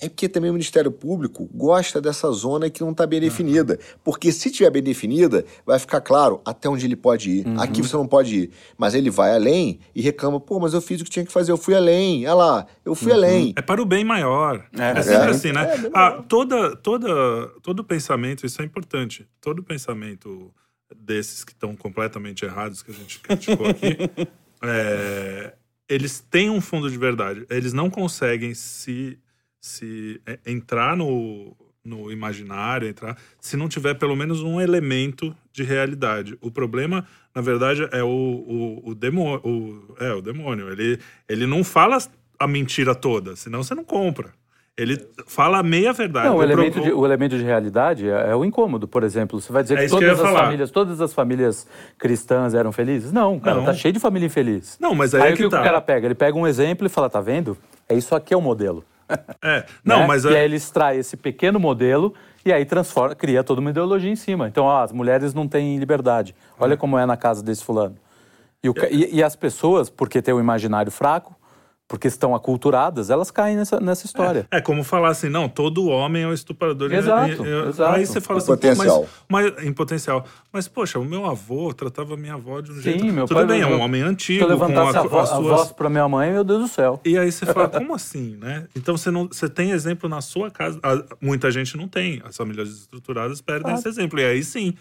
É 0.01 0.09
porque 0.09 0.27
também 0.27 0.49
o 0.49 0.53
Ministério 0.53 0.91
Público 0.91 1.49
gosta 1.53 2.01
dessa 2.01 2.29
zona 2.31 2.69
que 2.69 2.81
não 2.81 2.91
está 2.91 3.05
bem 3.05 3.21
definida. 3.21 3.79
Porque 4.03 4.31
se 4.31 4.49
tiver 4.51 4.69
bem 4.69 4.81
definida, 4.83 5.45
vai 5.65 5.77
ficar 5.79 6.01
claro 6.01 6.41
até 6.43 6.67
onde 6.67 6.85
ele 6.85 6.95
pode 6.95 7.29
ir. 7.29 7.45
Aqui 7.59 7.81
você 7.81 7.95
não 7.95 8.07
pode 8.07 8.35
ir. 8.35 8.51
Mas 8.77 8.95
ele 8.95 9.09
vai 9.09 9.33
além 9.33 9.79
e 9.95 10.01
reclama, 10.01 10.39
pô, 10.39 10.59
mas 10.59 10.73
eu 10.73 10.81
fiz 10.81 10.99
o 10.99 11.03
que 11.03 11.09
tinha 11.09 11.25
que 11.25 11.31
fazer, 11.31 11.51
eu 11.51 11.57
fui 11.57 11.75
além. 11.75 12.25
Olha 12.25 12.33
lá, 12.33 12.67
eu 12.83 12.95
fui 12.95 13.11
além. 13.11 13.53
É 13.55 13.61
para 13.61 13.81
o 13.81 13.85
bem 13.85 14.03
maior. 14.03 14.65
É, 14.77 14.99
É. 14.99 15.01
sempre 15.03 15.27
É. 15.27 15.29
assim, 15.29 15.51
né? 15.51 15.65
Ah, 15.93 16.23
toda, 16.27 16.75
toda, 16.75 17.47
todo 17.61 17.83
pensamento, 17.83 18.45
isso 18.45 18.61
é 18.61 18.65
importante. 18.65 19.27
Todo 19.39 19.63
pensamento 19.63 20.51
desses 20.95 21.43
que 21.43 21.51
estão 21.51 21.75
completamente 21.75 22.43
errados, 22.43 22.83
que 22.83 22.91
a 22.91 22.93
gente 22.93 23.19
criticou 23.19 23.67
aqui, 23.67 23.97
é, 24.63 25.53
eles 25.87 26.19
têm 26.19 26.49
um 26.49 26.61
fundo 26.61 26.89
de 26.89 26.97
verdade. 26.97 27.45
Eles 27.49 27.73
não 27.73 27.89
conseguem 27.89 28.53
se, 28.53 29.17
se 29.63 30.19
é, 30.27 30.37
entrar 30.45 30.97
no, 30.97 31.55
no 31.85 32.11
imaginário, 32.11 32.85
entrar, 32.85 33.15
se 33.39 33.55
não 33.55 33.69
tiver 33.69 33.93
pelo 33.93 34.13
menos 34.13 34.41
um 34.43 34.59
elemento 34.59 35.33
de 35.53 35.63
realidade. 35.63 36.37
O 36.41 36.51
problema, 36.51 37.05
na 37.33 37.41
verdade, 37.41 37.87
é 37.93 38.03
o, 38.03 38.07
o, 38.07 38.89
o 38.89 38.93
demônio. 38.93 39.39
O, 39.41 39.95
é, 40.03 40.13
o 40.13 40.21
demônio. 40.21 40.69
Ele, 40.69 40.99
ele 41.29 41.47
não 41.47 41.63
fala 41.63 41.97
a 42.37 42.45
mentira 42.45 42.93
toda, 42.93 43.37
senão 43.37 43.63
você 43.63 43.73
não 43.73 43.85
compra. 43.85 44.31
Ele 44.75 44.97
fala 45.27 45.59
a 45.59 45.63
meia 45.63 45.93
verdade. 45.93 46.27
Não, 46.27 46.37
o 46.37 46.43
elemento, 46.43 46.81
de, 46.81 46.91
o 46.91 47.05
elemento 47.05 47.37
de 47.37 47.43
realidade 47.43 48.09
é, 48.09 48.31
é 48.31 48.35
o 48.35 48.43
incômodo, 48.43 48.85
por 48.85 49.03
exemplo. 49.03 49.39
Você 49.39 49.53
vai 49.53 49.63
dizer 49.63 49.75
É 49.75 49.77
que 49.77 49.83
que 49.85 49.91
todas 49.91 50.07
ia 50.07 50.13
as 50.13 50.19
falar. 50.19 50.43
famílias, 50.43 50.71
todas 50.71 50.99
as 50.99 51.13
famílias 51.13 51.67
cristãs 51.97 52.53
eram 52.53 52.73
felizes? 52.73 53.13
Não, 53.13 53.39
cara, 53.39 53.57
Não. 53.57 53.65
tá 53.65 53.73
cheio 53.73 53.93
de 53.93 53.99
família 54.01 54.25
infeliz. 54.25 54.77
Não, 54.81 54.93
mas 54.93 55.15
aí, 55.15 55.21
Aí 55.21 55.29
é 55.29 55.33
o 55.33 55.35
que 55.37 55.43
que 55.43 55.47
o 55.47 55.49
tá. 55.49 55.63
cara 55.63 55.79
pega? 55.79 56.05
Ele 56.07 56.15
pega 56.15 56.37
um 56.37 56.45
exemplo 56.45 56.85
e 56.85 56.89
fala, 56.89 57.09
tá 57.09 57.21
vendo? 57.21 57.57
É 57.87 57.95
isso 57.95 58.13
aqui 58.13 58.33
é 58.33 58.37
o 58.37 58.41
modelo. 58.41 58.83
É. 59.41 59.65
Não, 59.83 59.99
né? 59.99 60.07
mas 60.07 60.23
E 60.25 60.29
aí 60.29 60.35
é, 60.35 60.45
ele 60.45 60.55
extrai 60.55 60.97
esse 60.97 61.15
pequeno 61.17 61.59
modelo 61.59 62.13
e 62.45 62.51
aí 62.51 62.65
transforma, 62.65 63.15
cria 63.15 63.43
toda 63.43 63.61
uma 63.61 63.69
ideologia 63.69 64.09
em 64.11 64.15
cima. 64.15 64.47
Então, 64.47 64.65
ó, 64.65 64.81
as 64.83 64.91
mulheres 64.91 65.33
não 65.33 65.47
têm 65.47 65.77
liberdade. 65.77 66.35
Olha 66.59 66.75
como 66.77 66.97
é 66.97 67.05
na 67.05 67.15
casa 67.17 67.41
desse 67.43 67.63
fulano. 67.63 67.95
E, 68.63 68.69
o 68.69 68.73
ca- 68.73 68.87
e- 68.89 69.15
e 69.15 69.23
as 69.23 69.35
pessoas, 69.35 69.89
porque 69.89 70.21
têm 70.21 70.33
o 70.33 70.39
imaginário 70.39 70.91
fraco, 70.91 71.35
porque 71.93 72.07
estão 72.07 72.33
aculturadas, 72.33 73.11
elas 73.11 73.29
caem 73.29 73.55
nessa, 73.55 73.79
nessa 73.79 74.07
história. 74.07 74.47
é 74.49 74.59
como 74.59 74.83
falar 74.83 75.09
assim, 75.09 75.29
não, 75.29 75.47
todo 75.47 75.85
homem 75.85 76.23
é 76.23 76.27
um 76.27 76.33
estuprador. 76.33 76.91
Exato, 76.91 77.45
e- 77.45 77.47
e- 77.47 77.69
exato. 77.69 77.95
Aí 77.95 78.03
você 78.03 78.19
fala 78.19 78.39
Em 78.39 78.41
assim, 78.41 78.47
potencial. 78.51 79.07
mas, 79.29 79.53
mas 79.53 79.63
em 79.63 79.71
potencial. 79.71 80.25
Mas 80.51 80.67
poxa, 80.67 80.97
o 80.97 81.05
meu 81.05 81.27
avô 81.27 81.71
tratava 81.71 82.17
minha 82.17 82.33
avó 82.33 82.61
de 82.61 82.71
um 82.71 82.81
jeito. 82.81 83.05
meu 83.05 83.27
Tudo 83.27 83.37
pai- 83.37 83.45
bem, 83.45 83.61
é 83.61 83.67
um 83.67 83.73
eu- 83.73 83.79
homem 83.79 84.01
Se 84.01 84.07
antigo 84.07 84.43
eu 84.43 84.47
com 84.47 84.53
levantasse 84.65 84.97
a, 84.97 85.01
a, 85.01 85.03
vo- 85.03 85.19
as 85.19 85.31
a 85.31 85.35
suas 85.35 85.47
voz 85.47 85.71
pra 85.71 85.87
minha 85.87 86.09
mãe, 86.09 86.31
meu 86.31 86.43
Deus 86.43 86.61
do 86.63 86.67
céu. 86.67 86.99
E 87.05 87.15
aí 87.15 87.31
você 87.31 87.45
fala, 87.45 87.69
como 87.69 87.93
assim, 87.93 88.37
né? 88.41 88.65
Então 88.75 88.97
você 88.97 89.11
não, 89.11 89.27
você 89.27 89.47
tem 89.47 89.69
exemplo 89.69 90.09
na 90.09 90.19
sua 90.19 90.49
casa. 90.49 90.79
Muita 91.21 91.51
gente 91.51 91.77
não 91.77 91.87
tem. 91.87 92.23
As 92.25 92.35
famílias 92.35 92.69
estruturadas 92.69 93.39
perdem 93.39 93.65
Claro. 93.65 93.77
esse 93.77 93.87
exemplo. 93.87 94.19
E 94.19 94.25
aí 94.25 94.43
sim. 94.43 94.73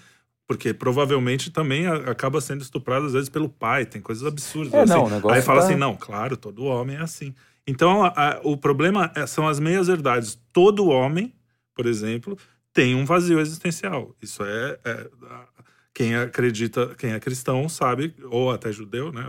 Porque 0.46 0.74
provavelmente 0.74 1.50
também 1.50 1.86
acaba 1.86 2.40
sendo 2.40 2.62
estuprado 2.62 3.06
às 3.06 3.12
vezes 3.12 3.28
pelo 3.28 3.48
pai, 3.48 3.86
tem 3.86 4.00
coisas 4.02 4.26
absurdas. 4.26 4.74
É, 4.74 4.80
assim. 4.82 4.92
não, 4.92 5.30
aí 5.30 5.40
fala 5.40 5.60
tá- 5.60 5.66
assim: 5.66 5.76
não, 5.76 5.96
claro, 5.96 6.36
todo 6.36 6.64
homem 6.64 6.96
é 6.96 7.00
assim. 7.00 7.34
Então 7.66 8.04
a- 8.04 8.12
a- 8.14 8.40
o 8.42 8.56
problema 8.56 9.10
é- 9.14 9.26
são 9.26 9.46
as 9.46 9.60
meias 9.60 9.86
verdades. 9.86 10.38
Todo 10.52 10.88
homem, 10.88 11.32
por 11.74 11.86
exemplo, 11.86 12.36
tem 12.72 12.94
um 12.94 13.04
vazio 13.04 13.38
existencial. 13.40 14.14
Isso 14.20 14.42
é, 14.44 14.78
é- 14.84 15.06
quem 15.94 16.16
acredita, 16.16 16.94
quem 16.98 17.12
é 17.12 17.20
cristão 17.20 17.68
sabe, 17.68 18.14
ou 18.30 18.50
até 18.50 18.72
judeu, 18.72 19.12
né? 19.12 19.24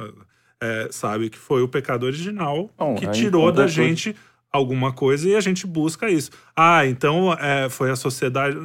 é, 0.62 0.88
sabe 0.92 1.30
que 1.30 1.38
foi 1.38 1.62
o 1.62 1.68
pecado 1.68 2.06
original 2.06 2.70
Bom, 2.78 2.96
que 2.96 3.06
tirou 3.08 3.52
da 3.52 3.68
gente 3.68 4.16
alguma 4.50 4.94
coisa 4.94 5.28
e 5.28 5.36
a 5.36 5.42
gente 5.42 5.68
busca 5.68 6.10
isso. 6.10 6.32
Ah, 6.56 6.86
então 6.86 7.34
é, 7.34 7.70
foi 7.70 7.92
a 7.92 7.96
sociedade. 7.98 8.58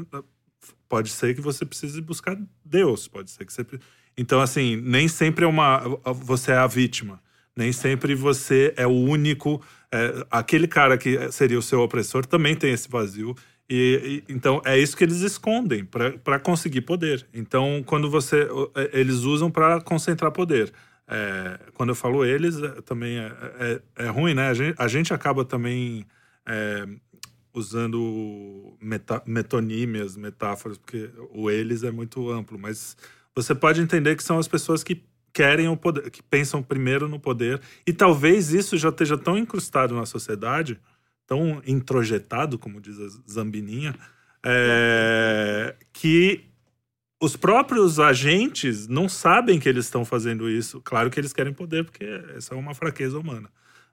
Pode 0.89 1.11
ser 1.11 1.35
que 1.35 1.41
você 1.41 1.64
precise 1.66 2.01
buscar 2.01 2.37
Deus, 2.64 3.07
pode 3.09 3.31
ser 3.31 3.45
que 3.45 3.53
você. 3.53 3.64
Então, 4.16 4.41
assim, 4.41 4.77
nem 4.77 5.07
sempre 5.09 5.45
é 5.45 5.49
uma. 5.49 5.81
Você 6.25 6.53
é 6.53 6.57
a 6.57 6.66
vítima. 6.66 7.21
Nem 7.57 7.73
sempre 7.73 8.14
você 8.14 8.73
é 8.77 8.87
o 8.87 8.91
único. 8.91 9.62
é, 9.93 10.27
aquele 10.31 10.69
cara 10.69 10.97
que 10.99 11.31
seria 11.33 11.59
o 11.59 11.62
seu 11.62 11.81
opressor 11.81 12.25
também 12.27 12.55
tem 12.57 12.73
esse 12.73 12.89
vazio. 12.89 13.35
E, 13.71 14.23
e- 14.29 14.33
então 14.33 14.62
é 14.64 14.79
isso 14.79 14.97
que 14.97 15.05
eles 15.05 15.21
escondem 15.21 15.85
para 15.85 16.39
conseguir 16.39 16.83
poder. 16.83 17.27
Então, 17.35 17.83
quando 17.87 18.11
você. 18.11 18.49
é, 18.75 18.91
Eles 19.01 19.16
usam 19.25 19.51
para 19.51 19.81
concentrar 19.81 20.33
poder. 20.33 20.73
É, 21.07 21.59
quando 21.75 21.91
eu 21.91 21.95
falo 21.95 22.25
eles, 22.25 22.61
é, 22.62 22.81
também 22.83 23.19
é, 23.19 23.33
é, 23.97 24.05
é 24.07 24.09
ruim, 24.09 24.35
né? 24.35 24.49
A 24.49 24.55
gente, 24.55 24.75
a 24.79 24.89
gente 24.89 25.12
acaba 25.14 25.45
também 25.45 26.07
usando 27.59 28.76
meta, 28.80 29.22
metonímias, 29.26 30.16
metáforas, 30.16 30.78
porque 30.78 31.11
o 31.30 31.50
eles 31.50 31.82
é 31.82 31.90
muito 31.90 32.30
amplo, 32.30 32.59
mas 32.59 32.96
você 33.34 33.54
pode 33.54 33.80
entender 33.80 34.16
que 34.16 34.22
são 34.22 34.38
as 34.38 34.48
pessoas 34.48 34.82
que 34.82 35.02
querem 35.32 35.68
o 35.68 35.76
poder, 35.76 36.11
que 36.11 36.22
pensam 36.22 36.62
primeiro 36.62 37.09
no 37.09 37.20
poder, 37.20 37.61
e 37.86 37.92
talvez 37.92 38.52
isso 38.52 38.76
já 38.76 38.88
esteja 38.88 39.16
tão 39.16 39.36
incrustado 39.36 39.94
na 39.94 40.06
sociedade, 40.06 40.80
tão 41.26 41.62
introjetado, 41.66 42.59
como 42.59 42.80
diz 42.80 42.98
a 42.98 43.30
Zambininha, 43.30 43.94
é, 44.44 45.76
que 45.92 46.44
os 47.20 47.36
próprios 47.36 47.98
agentes 47.98 48.86
não 48.86 49.09
sabem 49.09 49.59
que 49.59 49.68
eles 49.68 49.86
estão 49.86 50.04
fazendo 50.04 50.48
isso. 50.48 50.80
Claro 50.82 51.11
que 51.11 51.18
eles 51.18 51.32
querem 51.32 51.52
poder, 51.52 51.84
porque 51.84 52.04
essa 52.36 52.54
é 52.54 52.56
uma 52.56 52.74
fraqueza 52.74 53.18
humana. 53.18 53.50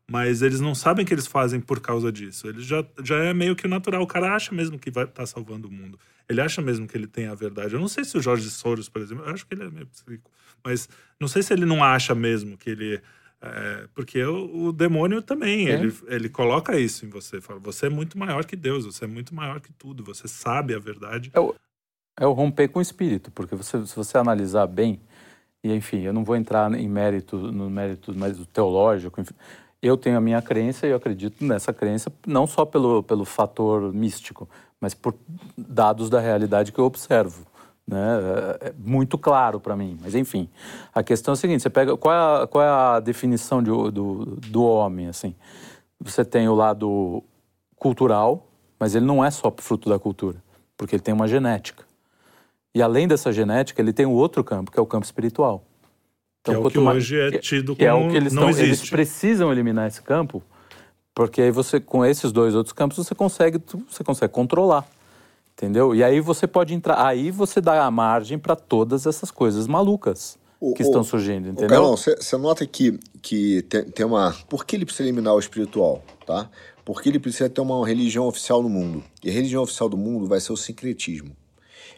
Mas 0.10 0.42
eles 0.44 0.60
não 0.60 0.76
sabem 0.76 1.04
que 1.04 1.14
eles 1.14 1.26
fazem 1.26 1.60
por 1.60 1.80
causa 1.80 2.12
disso. 2.12 2.48
Eles 2.48 2.64
já, 2.66 2.86
já 3.04 3.18
é 3.24 3.34
meio 3.34 3.56
que 3.56 3.68
natural. 3.68 4.04
O 4.04 4.08
cara 4.08 4.36
acha 4.36 4.54
mesmo 4.54 4.78
que 4.78 4.92
vai 4.92 5.06
estar 5.06 5.26
salvando 5.26 5.68
o 5.68 5.72
mundo. 5.72 5.98
Ele 6.30 6.42
acha 6.42 6.62
mesmo 6.62 6.88
que 6.88 6.96
ele 6.96 7.08
tem 7.08 7.26
a 7.28 7.34
verdade. 7.34 7.74
Eu 7.74 7.80
não 7.80 7.88
sei 7.88 8.04
se 8.04 8.16
o 8.18 8.22
Jorge 8.22 8.50
Soros, 8.52 8.88
por 8.88 9.02
exemplo, 9.02 9.26
eu 9.26 9.34
acho 9.34 9.48
que 9.48 9.56
ele 9.56 9.64
é 9.64 9.70
meio 9.70 9.88
psíquico. 9.88 10.30
Mas 10.64 10.88
não 11.20 11.28
sei 11.28 11.42
se 11.42 11.54
ele 11.54 11.66
não 11.66 11.84
acha 11.84 12.14
mesmo 12.14 12.56
que 12.56 12.70
ele. 12.70 13.02
é, 13.42 13.88
porque 13.96 14.24
o, 14.24 14.68
o 14.68 14.72
demônio 14.72 15.22
também, 15.24 15.70
É. 15.70 15.74
ele, 15.74 15.94
ele 16.08 16.30
coloca 16.30 16.80
isso 16.80 17.06
em 17.06 17.10
você. 17.10 17.42
Fala, 17.42 17.60
você 17.60 17.88
é 17.88 17.90
muito 17.90 18.16
maior 18.18 18.46
que 18.46 18.56
Deus, 18.56 18.86
você 18.86 19.06
é 19.06 19.08
muito 19.08 19.34
maior 19.34 19.60
que 19.60 19.74
tudo, 19.74 20.04
você 20.04 20.28
sabe 20.28 20.76
a 20.76 20.80
verdade. 20.80 21.32
É 21.34 21.40
o, 21.40 21.56
é 22.20 22.28
o 22.28 22.32
romper 22.32 22.68
com 22.70 22.78
o 22.78 22.82
espírito, 22.82 23.32
porque 23.32 23.56
você, 23.56 23.84
se 23.86 23.96
você 23.96 24.18
analisar 24.20 24.68
bem, 24.68 25.00
e 25.64 25.74
enfim, 25.74 26.02
eu 26.02 26.14
não 26.14 26.24
vou 26.24 26.36
entrar 26.36 26.72
em 26.74 26.88
mérito, 26.88 27.38
no 27.52 27.70
mérito 27.72 28.16
mais 28.18 28.38
teológico, 28.48 29.20
enfim, 29.20 29.34
eu 29.82 29.98
tenho 29.98 30.18
a 30.18 30.22
minha 30.22 30.42
crença 30.42 30.88
e 30.88 30.90
eu 30.90 30.98
acredito 30.98 31.44
nessa 31.44 31.74
crença 31.74 32.12
não 32.26 32.48
só 32.48 32.66
pelo, 32.66 33.04
pelo 33.04 33.26
fator 33.26 33.94
místico, 33.94 34.50
mas 34.80 34.94
por 34.94 35.16
dados 35.58 36.10
da 36.10 36.20
realidade 36.20 36.72
que 36.72 36.80
eu 36.80 36.86
observo. 36.86 37.46
Né? 37.88 38.00
É 38.62 38.70
é 38.70 38.74
muito 38.78 39.18
claro 39.18 39.60
para 39.60 39.76
mim, 39.76 39.98
mas 40.02 40.16
enfim. 40.16 40.50
A 40.94 41.04
questão 41.04 41.34
é 41.34 41.36
a 41.36 41.38
seguinte: 41.38 41.62
você 41.62 41.70
pega 41.70 41.96
qual 41.96 42.14
é 42.14 42.44
a, 42.44 42.48
qual 42.48 42.64
é 42.64 42.68
a 42.68 43.00
definição 43.00 43.62
de, 43.62 43.70
do, 43.70 44.26
do 44.26 44.64
homem? 44.64 45.08
Assim, 45.08 45.36
você 46.00 46.26
tem 46.26 46.50
o 46.50 46.56
lado 46.56 47.24
cultural, 47.76 48.48
mas 48.80 48.96
ele 48.96 49.06
não 49.06 49.24
é 49.24 49.30
só 49.30 49.54
fruto 49.58 49.90
da 49.90 50.00
cultura, 50.00 50.38
porque 50.76 50.96
ele 50.96 51.04
tem 51.04 51.14
uma 51.14 51.28
genética. 51.28 51.84
E 52.74 52.82
além 52.82 53.08
dessa 53.08 53.32
genética, 53.32 53.82
ele 53.82 53.94
tem 53.94 54.06
outro 54.06 54.44
campo, 54.44 54.72
que 54.72 54.80
é 54.80 54.82
o 54.82 54.86
campo 54.86 55.06
espiritual. 55.06 55.64
Que 56.46 56.52
é 56.52 56.58
o 56.58 56.70
que 56.70 56.80
mais- 56.80 56.98
hoje 56.98 57.20
é 57.20 57.32
que- 57.32 57.40
tido 57.40 57.76
que 57.76 57.84
é 57.84 57.94
o 57.94 57.98
como 57.98 58.12
que 58.12 58.18
eles, 58.18 58.34
não 58.34 58.44
tão- 58.44 58.50
eles 58.52 58.62
existe. 58.62 58.92
precisam 58.92 59.52
eliminar 59.52 59.88
esse 59.88 60.02
campo, 60.02 60.44
porque 61.14 61.42
aí 61.42 61.52
você, 61.52 61.80
com 61.80 62.06
esses 62.06 62.32
dois 62.32 62.54
outros 62.56 62.72
campos, 62.74 62.98
você 62.98 63.16
consegue, 63.16 63.60
você 63.90 64.04
consegue 64.04 64.32
controlar. 64.32 64.88
Entendeu? 65.58 65.96
E 65.96 66.04
aí 66.04 66.20
você 66.20 66.46
pode 66.46 66.74
entrar. 66.74 67.06
Aí 67.08 67.32
você 67.32 67.62
dá 67.62 67.86
a 67.86 67.90
margem 67.90 68.38
para 68.38 68.58
todas 68.58 69.06
essas 69.08 69.32
coisas 69.32 69.68
malucas 69.68 70.38
O- 70.60 70.74
que 70.74 70.84
o- 70.84 70.86
estão 70.86 71.02
surgindo, 71.02 71.46
Ô, 71.48 71.52
entendeu? 71.52 71.70
Carlão, 71.70 71.96
você 71.96 72.38
nota 72.38 72.66
que, 72.68 73.00
que 73.22 73.62
tem, 73.64 73.84
tem 73.86 74.06
uma. 74.06 74.36
Por 74.50 74.66
que 74.66 74.76
ele 74.76 74.84
precisa 74.84 75.04
eliminar 75.08 75.34
o 75.34 75.40
espiritual? 75.40 76.04
Tá? 76.28 76.50
Porque 76.84 77.08
ele 77.08 77.20
precisa 77.20 77.50
ter 77.50 77.62
uma 77.62 77.88
religião 77.88 78.28
oficial 78.28 78.62
no 78.62 78.68
mundo. 78.68 79.02
E 79.24 79.30
a 79.30 79.34
religião 79.34 79.64
oficial 79.64 79.88
do 79.88 79.96
mundo 79.96 80.28
vai 80.28 80.42
ser 80.42 80.52
o 80.52 80.58
sincretismo. 80.58 81.32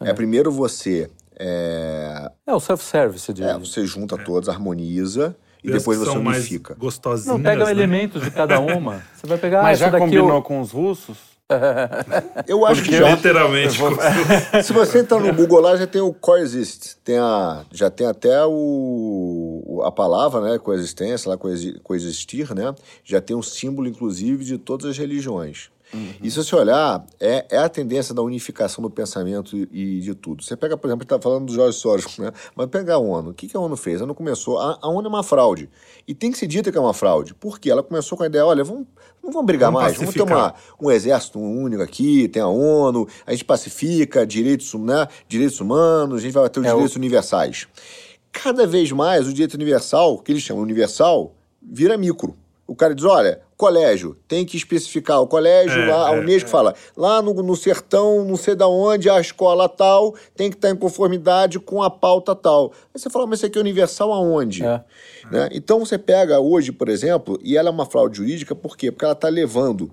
É, 0.02 0.14
primeiro 0.14 0.52
você. 0.52 1.10
É, 1.40 2.32
É 2.46 2.54
o 2.54 2.60
self-service 2.60 3.32
de. 3.34 3.44
é, 3.44 3.58
você 3.58 3.86
junta 3.86 4.18
todas, 4.18 4.50
harmoniza 4.50 5.36
e 5.64 5.68
E 5.70 5.74
as 5.74 5.80
depois 5.80 6.00
você 6.00 6.18
unifica. 6.18 6.76
gostosinhas, 6.76 7.28
Não, 7.38 7.42
pega 7.44 7.66
né? 7.66 7.72
elementos 7.72 8.22
de 8.24 8.32
cada 8.32 8.60
uma. 8.60 9.04
Você 9.16 9.28
vai 9.28 9.38
pegar. 9.38 9.62
Mas 9.64 9.80
já 9.80 9.92
combinou 9.92 10.30
eu- 10.36 10.42
com 10.42 10.60
os 10.62 10.72
russos? 10.72 11.18
Eu 12.46 12.66
acho 12.66 12.84
que 12.84 12.92
já. 12.92 13.10
Literalmente. 13.16 13.74
Se 14.64 14.74
você 14.74 15.00
entrar 15.00 15.18
no 15.22 15.34
Google 15.34 15.62
lá, 15.62 15.78
já 15.78 15.88
tem 15.88 16.02
o 16.02 16.14
coexist. 16.14 16.96
Tem 17.06 17.18
a, 17.18 17.64
já 17.72 17.90
tem 17.90 18.06
até 18.06 18.46
o, 18.46 19.82
a 19.86 19.90
palavra, 19.92 20.42
né? 20.42 20.60
Coexistência, 20.60 21.30
lá, 21.30 21.38
coexi- 21.38 21.80
coexistir, 21.84 22.54
né? 22.54 22.76
Já 23.04 23.22
tem 23.22 23.34
um 23.34 23.42
símbolo, 23.42 23.88
inclusive, 23.88 24.44
de 24.44 24.58
todas 24.58 24.88
as 24.90 24.98
religiões. 24.98 25.70
E 26.22 26.30
se 26.30 26.38
você 26.44 26.56
olhar, 26.56 27.06
é, 27.20 27.46
é 27.50 27.58
a 27.58 27.70
tendência 27.70 28.14
da 28.14 28.22
unificação 28.22 28.82
do 28.82 28.90
pensamento 28.90 29.56
e, 29.58 29.68
e 29.72 30.00
de 30.02 30.14
tudo. 30.14 30.44
Você 30.44 30.56
pega, 30.58 30.76
por 30.78 30.88
exemplo, 30.88 31.04
está 31.04 31.20
falando 31.20 31.46
do 31.46 31.54
Jorge 31.54 31.78
Soros, 31.78 32.18
né? 32.20 32.32
Mas 32.56 32.68
pega 32.68 32.96
a 32.96 32.98
ONU. 32.98 33.30
O 33.30 33.34
que, 33.34 33.48
que 33.48 33.56
a 33.56 33.60
ONU 33.60 33.78
fez? 33.78 34.02
A 34.02 34.04
ONU 34.04 34.14
começou. 34.14 34.60
A, 34.60 34.78
a 34.82 34.90
ONU 34.90 35.06
é 35.06 35.10
uma 35.10 35.24
fraude. 35.24 35.70
E 36.08 36.14
tem 36.14 36.32
que 36.32 36.38
ser 36.38 36.48
dita 36.48 36.72
que 36.72 36.78
é 36.78 36.82
uma 36.82 36.94
fraude. 36.94 37.34
Por 37.34 37.60
quê? 37.60 37.72
Ela 37.72 37.82
começou 37.82 38.18
com 38.18 38.24
a 38.24 38.28
ideia: 38.28 38.46
olha, 38.46 38.64
vamos, 38.64 38.86
não 39.24 39.32
vamos 39.32 39.46
brigar 39.46 39.72
Vamos 39.72 39.82
mais, 39.86 39.98
vamos 39.98 40.14
ter 40.14 40.22
uma, 40.22 40.52
pacificar. 40.52 40.76
um 40.82 40.92
exército 40.92 41.40
único 41.40 41.82
aqui, 41.82 42.28
tem 42.28 42.42
a 42.42 42.48
ONU, 42.48 43.08
a 43.26 43.32
gente 43.32 43.46
pacifica 43.46 44.26
direitos, 44.28 44.74
né, 44.74 45.08
direitos 45.28 45.60
humanos, 45.62 46.20
a 46.20 46.22
gente 46.22 46.34
vai 46.34 46.50
ter 46.50 46.60
os 46.60 46.66
É, 46.66 46.70
o- 46.70 46.76
direitos 46.76 46.96
universais. 46.98 47.68
Cada 48.32 48.68
vez 48.68 48.92
mais 48.92 49.26
o 49.28 49.34
direito 49.34 49.54
universal, 49.56 50.20
que 50.20 50.32
eles 50.32 50.44
chamam 50.44 50.62
universal, 50.64 51.34
vira 51.62 51.98
micro. 51.98 52.36
O 52.68 52.76
cara 52.76 52.94
diz, 52.94 53.06
olha, 53.06 53.42
colégio, 53.56 54.16
tem 54.28 54.46
que 54.46 54.58
especificar. 54.58 55.22
O 55.22 55.28
colégio, 55.28 55.82
É, 55.82 55.86
lá, 55.88 56.10
a 56.10 56.16
é, 56.16 56.20
Unesco 56.20 56.50
fala, 56.50 56.76
lá 56.96 57.22
no, 57.22 57.34
no 57.42 57.56
sertão, 57.56 58.26
não 58.26 58.36
sei 58.36 58.56
da 58.56 58.68
onde, 58.68 59.10
a 59.10 59.20
escola 59.20 59.70
tal, 59.70 60.14
tem 60.36 60.50
que 60.50 60.58
estar 60.58 60.70
em 60.70 60.76
conformidade 60.76 61.60
com 61.60 61.82
a 61.82 61.90
pauta 61.90 62.36
tal. 62.36 62.74
Aí 62.94 63.00
você 63.00 63.10
fala, 63.10 63.26
mas 63.26 63.40
isso 63.40 63.46
aqui 63.46 63.58
é 63.58 63.62
universal 63.62 64.12
aonde? 64.12 64.66
É. 64.66 64.84
Né? 65.32 65.50
Então 65.54 65.80
você 65.80 65.98
pega 65.98 66.40
hoje, 66.40 66.72
por 66.72 66.90
exemplo, 66.90 67.40
e 67.42 67.58
ela 67.58 67.70
é 67.70 67.72
uma 67.72 67.86
fraude 67.86 68.18
jurídica, 68.18 68.54
por 68.54 68.76
quê? 68.76 68.92
Porque 68.92 69.06
ela 69.06 69.14
está 69.14 69.30
levando 69.30 69.90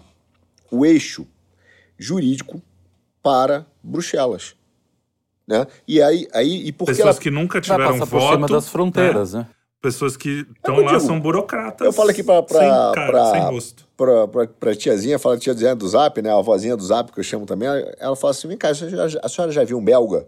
o 0.70 0.84
eixo 0.84 1.26
jurídico 1.96 2.60
para 3.22 3.64
Bruxelas. 3.82 4.54
Né? 5.46 5.66
E 5.86 6.02
aí, 6.02 6.26
aí 6.32 6.66
e 6.66 6.72
porque 6.72 6.92
Pessoas 6.92 7.16
ela 7.16 7.22
que 7.22 7.30
nunca 7.30 7.60
tiveram 7.60 7.92
passar 7.92 8.06
por 8.06 8.20
voto. 8.20 8.34
cima 8.34 8.48
das 8.48 8.68
fronteiras, 8.68 9.34
né? 9.34 9.40
né? 9.40 9.46
Pessoas 9.84 10.16
que 10.16 10.46
estão 10.56 10.80
É 10.80 10.84
lá 10.92 10.98
são 10.98 11.20
burocratas. 11.20 11.84
Eu 11.86 11.92
falo 11.92 12.10
aqui 12.10 12.22
pra, 12.22 12.42
pra, 12.42 12.58
sem 12.58 12.68
cara, 12.68 13.06
pra, 13.12 13.30
sem 13.30 13.40
rosto. 13.42 13.84
pra, 13.96 14.26
pra, 14.26 14.46
pra 14.46 14.74
tiazinha, 14.74 15.18
fala 15.18 15.36
tiazinha 15.38 15.74
do 15.74 15.86
Zap, 15.86 16.20
né? 16.22 16.32
A 16.32 16.40
vozinha 16.40 16.76
do 16.76 16.82
Zap, 16.84 17.12
que 17.12 17.20
eu 17.20 17.24
chamo 17.24 17.44
também. 17.46 17.68
Ela 17.98 18.16
fala 18.16 18.30
assim: 18.32 18.48
vem 18.48 18.56
cá, 18.56 18.70
a 18.70 18.74
senhora 18.74 19.08
já, 19.08 19.20
a 19.22 19.28
senhora 19.28 19.52
já 19.52 19.62
viu 19.62 19.78
um 19.78 19.84
belga? 19.84 20.26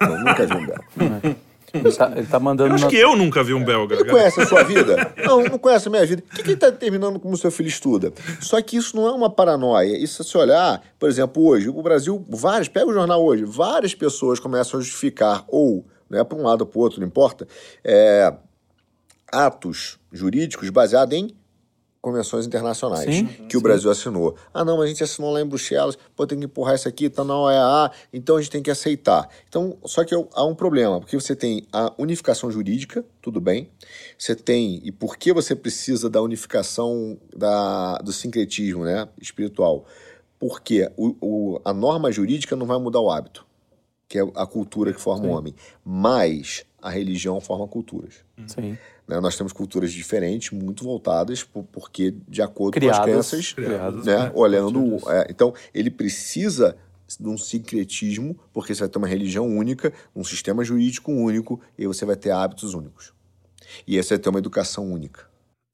Eu 0.00 0.18
nunca 0.18 0.46
vi 0.46 0.54
um 0.54 0.66
belga. 0.66 1.36
Ele 1.74 1.92
tá, 1.92 2.10
ele 2.16 2.26
tá 2.26 2.40
mandando. 2.40 2.70
Eu 2.70 2.74
acho 2.76 2.84
na- 2.84 2.90
que 2.90 2.96
eu 2.96 3.14
nunca 3.14 3.44
vi 3.44 3.52
um 3.52 3.62
belga. 3.62 3.96
Não 3.96 4.02
cara. 4.06 4.16
conhece 4.16 4.40
a 4.40 4.46
sua 4.46 4.62
vida? 4.62 5.12
Não, 5.22 5.42
não 5.44 5.58
conhece 5.58 5.86
a 5.86 5.90
minha 5.90 6.06
vida. 6.06 6.22
O 6.26 6.34
que, 6.34 6.42
que 6.42 6.48
ele 6.48 6.54
está 6.54 6.70
determinando 6.70 7.20
como 7.20 7.36
seu 7.36 7.50
filho 7.50 7.68
estuda? 7.68 8.10
Só 8.40 8.58
que 8.62 8.78
isso 8.78 8.96
não 8.96 9.06
é 9.06 9.10
uma 9.12 9.28
paranoia. 9.28 9.94
Isso 10.02 10.24
se 10.24 10.38
olhar, 10.38 10.80
por 10.98 11.10
exemplo, 11.10 11.44
hoje, 11.46 11.68
o 11.68 11.82
Brasil, 11.82 12.24
várias, 12.26 12.68
pega 12.68 12.86
o 12.86 12.92
jornal 12.94 13.22
hoje, 13.22 13.44
várias 13.44 13.94
pessoas 13.94 14.40
começam 14.40 14.80
a 14.80 14.82
justificar, 14.82 15.44
ou, 15.46 15.84
né, 16.08 16.24
para 16.24 16.38
um 16.38 16.42
lado 16.42 16.62
ou 16.62 16.66
para 16.66 16.78
o 16.78 16.80
outro, 16.82 17.00
não 17.00 17.06
importa, 17.06 17.46
é, 17.84 18.32
atos 19.32 19.98
jurídicos 20.12 20.70
baseados 20.70 21.16
em 21.16 21.36
convenções 22.00 22.46
internacionais 22.46 23.14
Sim, 23.14 23.26
que 23.48 23.56
o 23.56 23.60
Brasil 23.60 23.90
assinou. 23.90 24.36
Ah, 24.54 24.64
não, 24.64 24.76
mas 24.76 24.86
a 24.86 24.88
gente 24.88 25.04
assinou 25.04 25.32
lá 25.32 25.40
em 25.40 25.46
Bruxelas, 25.46 25.98
pô, 26.14 26.26
tem 26.26 26.38
que 26.38 26.46
empurrar 26.46 26.74
isso 26.74 26.88
aqui, 26.88 27.10
tá 27.10 27.24
na 27.24 27.38
OEA, 27.38 27.90
então 28.12 28.36
a 28.36 28.40
gente 28.40 28.50
tem 28.50 28.62
que 28.62 28.70
aceitar. 28.70 29.28
Então, 29.48 29.76
só 29.84 30.04
que 30.04 30.14
há 30.14 30.44
um 30.44 30.54
problema, 30.54 31.00
porque 31.00 31.18
você 31.18 31.34
tem 31.34 31.66
a 31.72 31.92
unificação 31.98 32.50
jurídica, 32.50 33.04
tudo 33.20 33.40
bem, 33.40 33.68
você 34.16 34.34
tem, 34.34 34.80
e 34.84 34.92
por 34.92 35.16
que 35.16 35.32
você 35.32 35.54
precisa 35.54 36.08
da 36.08 36.22
unificação 36.22 37.18
da, 37.36 37.98
do 37.98 38.12
sincretismo 38.12 38.84
né, 38.84 39.08
espiritual? 39.20 39.84
Porque 40.38 40.90
o, 40.96 41.16
o, 41.20 41.60
a 41.64 41.72
norma 41.72 42.12
jurídica 42.12 42.54
não 42.54 42.66
vai 42.66 42.78
mudar 42.78 43.00
o 43.00 43.10
hábito, 43.10 43.44
que 44.08 44.18
é 44.18 44.22
a 44.36 44.46
cultura 44.46 44.92
que 44.92 45.00
forma 45.00 45.26
o 45.26 45.30
homem, 45.30 45.54
mas 45.84 46.64
a 46.80 46.90
religião 46.90 47.40
forma 47.40 47.66
culturas. 47.66 48.24
Sim. 48.46 48.78
Né? 49.08 49.18
Nós 49.20 49.36
temos 49.36 49.52
culturas 49.52 49.90
diferentes, 49.90 50.50
muito 50.50 50.84
voltadas, 50.84 51.42
por- 51.42 51.64
porque 51.64 52.14
de 52.28 52.42
acordo 52.42 52.74
Criadas, 52.74 52.98
com 52.98 53.18
as 53.18 53.28
crenças, 53.30 53.52
criadas, 53.54 54.04
né? 54.04 54.24
né? 54.24 54.32
olhando. 54.34 54.96
é, 55.08 55.26
então, 55.30 55.54
ele 55.72 55.90
precisa 55.90 56.76
de 57.18 57.26
um 57.26 57.38
sincretismo, 57.38 58.38
porque 58.52 58.74
você 58.74 58.80
vai 58.80 58.88
ter 58.90 58.98
uma 58.98 59.08
religião 59.08 59.46
única, 59.46 59.92
um 60.14 60.22
sistema 60.22 60.62
jurídico 60.62 61.10
único, 61.10 61.58
e 61.78 61.86
você 61.86 62.04
vai 62.04 62.16
ter 62.16 62.30
hábitos 62.30 62.74
únicos. 62.74 63.14
E 63.86 63.96
aí 63.96 64.02
você 64.02 64.14
vai 64.14 64.18
ter 64.18 64.28
uma 64.28 64.38
educação 64.38 64.92
única. 64.92 65.27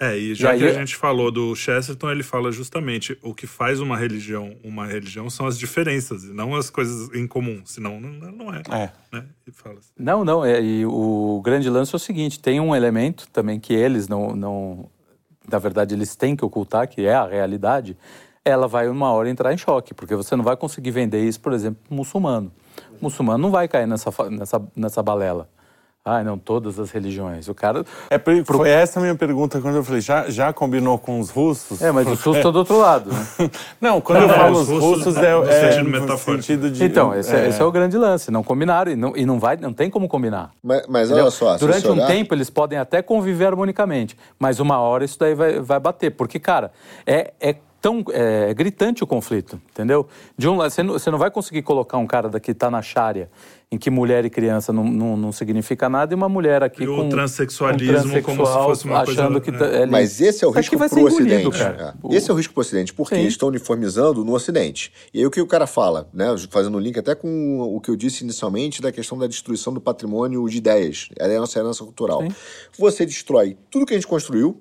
É, 0.05 0.19
e 0.19 0.35
já 0.35 0.51
aí 0.51 0.59
que 0.59 0.67
a 0.67 0.73
gente 0.73 0.97
falou 0.97 1.31
do 1.31 1.55
Chesterton, 1.57 2.11
ele 2.11 2.23
fala 2.23 2.53
justamente 2.53 3.19
o 3.23 3.35
que 3.35 3.47
faz 3.47 3.81
uma 3.81 3.97
religião 3.97 4.55
uma 4.63 4.87
religião 4.87 5.31
são 5.31 5.47
as 5.47 5.59
diferenças, 5.59 6.25
e 6.25 6.33
não 6.33 6.55
as 6.55 6.69
coisas 6.69 7.09
em 7.15 7.27
comum. 7.27 7.63
Senão 7.65 8.01
não, 8.01 8.33
não 8.33 8.55
é. 8.55 8.63
É. 8.71 8.91
Né? 9.11 9.25
Assim. 9.49 9.93
Não, 9.99 10.25
não. 10.25 10.45
É, 10.45 10.61
e 10.63 10.85
o 10.85 11.41
grande 11.43 11.71
lance 11.71 11.95
é 11.95 11.97
o 11.97 11.99
seguinte: 11.99 12.39
tem 12.39 12.61
um 12.61 12.75
elemento 12.75 13.29
também 13.31 13.59
que 13.59 13.73
eles 13.73 14.09
não, 14.09 14.37
não. 14.37 14.91
Na 15.51 15.59
verdade, 15.59 15.95
eles 15.95 16.15
têm 16.17 16.37
que 16.37 16.45
ocultar, 16.45 16.89
que 16.89 17.07
é 17.07 17.15
a 17.15 17.27
realidade. 17.27 17.97
Ela 18.45 18.69
vai 18.69 18.89
uma 18.89 19.11
hora 19.11 19.31
entrar 19.31 19.55
em 19.55 19.57
choque, 19.59 19.95
porque 19.95 20.15
você 20.15 20.37
não 20.37 20.45
vai 20.45 20.57
conseguir 20.57 20.91
vender 20.91 21.25
isso, 21.25 21.41
por 21.41 21.53
exemplo, 21.55 21.81
pro 21.87 21.97
muçulmano. 21.97 22.53
O 23.01 23.05
muçulmano 23.05 23.39
não 23.39 23.51
vai 23.51 23.67
cair 23.67 23.87
nessa, 23.87 24.11
nessa, 24.31 24.63
nessa 24.77 25.03
balela. 25.03 25.49
Ah, 26.07 26.23
não, 26.23 26.37
todas 26.37 26.79
as 26.79 26.91
religiões. 26.91 27.49
O 27.49 27.55
cara. 27.55 27.83
É, 28.11 28.21
foi 28.45 28.69
essa 28.69 29.01
a 29.01 29.03
minha 29.03 29.15
pergunta 29.15 29.59
quando 29.59 29.77
eu 29.77 29.83
falei, 29.83 30.03
já, 30.03 30.29
já 30.29 30.53
combinou 30.53 30.99
com 30.99 31.19
os 31.19 31.31
russos? 31.31 31.81
É, 31.81 31.91
mas 31.91 32.07
o 32.07 32.15
susto 32.15 32.47
é 32.47 32.53
do 32.53 32.59
outro 32.59 32.77
lado. 32.79 33.11
Né? 33.11 33.51
Não, 33.81 34.03
quando 34.03 34.21
eu 34.21 34.29
Não, 34.29 34.35
falo 34.35 34.53
os 34.59 34.69
os 34.69 34.81
russos, 34.83 35.07
russos, 35.07 35.17
é, 35.17 35.35
no 35.35 35.45
é 35.49 35.73
sentido 35.73 36.07
no 36.07 36.19
sentido 36.19 36.71
de... 36.71 36.85
Então, 36.85 37.15
esse 37.15 37.35
é, 37.35 37.49
esse 37.49 37.59
é 37.59 37.65
o 37.65 37.73
grande 37.73 37.97
lance. 37.97 38.31
Não 38.31 38.43
combinaram 38.43 38.93
e 38.93 38.97
não, 38.97 39.17
e 39.17 39.25
não, 39.25 39.39
vai, 39.39 39.57
não 39.57 39.73
tem 39.73 39.89
como 39.89 40.07
combinar. 40.07 40.51
Mas, 40.63 40.87
mas 40.87 41.11
olha 41.11 41.31
só, 41.31 41.57
Durante 41.57 41.89
um 41.89 41.93
olhar- 41.93 42.07
tempo 42.07 42.35
eles 42.35 42.51
podem 42.51 42.79
até 42.79 43.01
conviver 43.01 43.47
harmonicamente, 43.47 44.15
mas 44.39 44.61
uma 44.61 44.79
hora 44.79 45.07
isso 45.07 45.19
daí 45.19 45.35
vai, 45.35 45.59
vai 45.59 45.81
bater. 45.81 46.11
Porque, 46.11 46.39
cara, 46.39 46.71
é, 47.07 47.33
é 47.41 47.57
tão 47.85 48.03
é, 48.13 48.55
gritante 48.55 49.05
o 49.05 49.07
conflito, 49.07 49.61
entendeu? 49.71 50.09
De 50.39 50.49
um 50.49 50.57
lado, 50.57 50.71
você 50.71 50.83
não, 50.83 50.95
você 50.95 51.11
não 51.11 51.19
vai 51.19 51.31
conseguir 51.31 51.61
colocar 51.61 51.99
um 51.99 52.07
cara 52.07 52.31
daqui 52.31 52.55
tá 52.55 52.71
na 52.71 52.81
Sharia, 52.81 53.29
em 53.71 53.77
que 53.77 53.91
mulher 53.91 54.25
e 54.25 54.31
criança 54.31 54.73
não, 54.73 54.85
não, 54.85 55.19
não 55.19 55.33
significa 55.33 55.87
nada, 55.87 56.15
e 56.15 56.17
uma 56.17 56.27
mulher 56.27 56.63
aqui 56.63 56.85
E 56.85 56.89
o 56.89 56.97
com 56.97 57.11
transexualismo 57.11 58.17
um 58.17 58.23
como 58.23 58.47
se 58.47 58.53
fosse 58.55 58.85
uma 58.87 59.03
achando 59.03 59.39
coisa- 59.39 59.41
que 59.43 59.53
tá- 59.53 59.67
é. 59.67 59.83
é 59.83 59.87
Mas 59.87 60.19
esse 60.23 60.43
é 60.43 60.49
o 60.49 60.51
risco 60.51 60.79
ser 60.89 60.99
engolido, 60.99 61.49
Ocidente. 61.51 61.59
cara. 61.59 61.95
É. 62.11 62.17
Esse 62.17 62.31
é 62.31 62.33
o 62.33 62.37
risco 62.39 62.55
pro 62.55 62.63
Ocidente, 62.63 62.95
porque 62.95 63.17
Sim. 63.17 63.21
eles 63.21 63.35
estão 63.35 63.49
uniformizando 63.51 64.25
no 64.25 64.33
Ocidente. 64.33 64.91
E 65.13 65.19
aí 65.19 65.27
o 65.27 65.31
que 65.31 65.43
o 65.43 65.47
cara 65.47 65.67
fala, 65.67 66.09
né? 66.15 66.35
Fazendo 66.49 66.79
um 66.79 66.81
link 66.81 66.99
até 66.99 67.15
com 67.15 67.61
o 67.61 67.79
que 67.83 67.91
eu 67.91 67.97
disse 67.97 68.25
inicialmente 68.25 68.81
da 68.81 68.91
questão 68.91 69.19
da 69.19 69.27
destruição 69.27 69.75
do 69.75 69.81
patrimônio 69.81 70.49
de 70.49 70.57
ideias. 70.57 71.11
Ela 71.19 71.35
é 71.35 71.37
a 71.37 71.41
nossa 71.41 71.59
herança 71.59 71.85
cultural. 71.85 72.23
Sim. 72.23 72.29
Você 72.79 73.05
destrói 73.05 73.59
tudo 73.71 73.85
que 73.85 73.93
a 73.93 73.97
gente 73.97 74.07
construiu, 74.07 74.59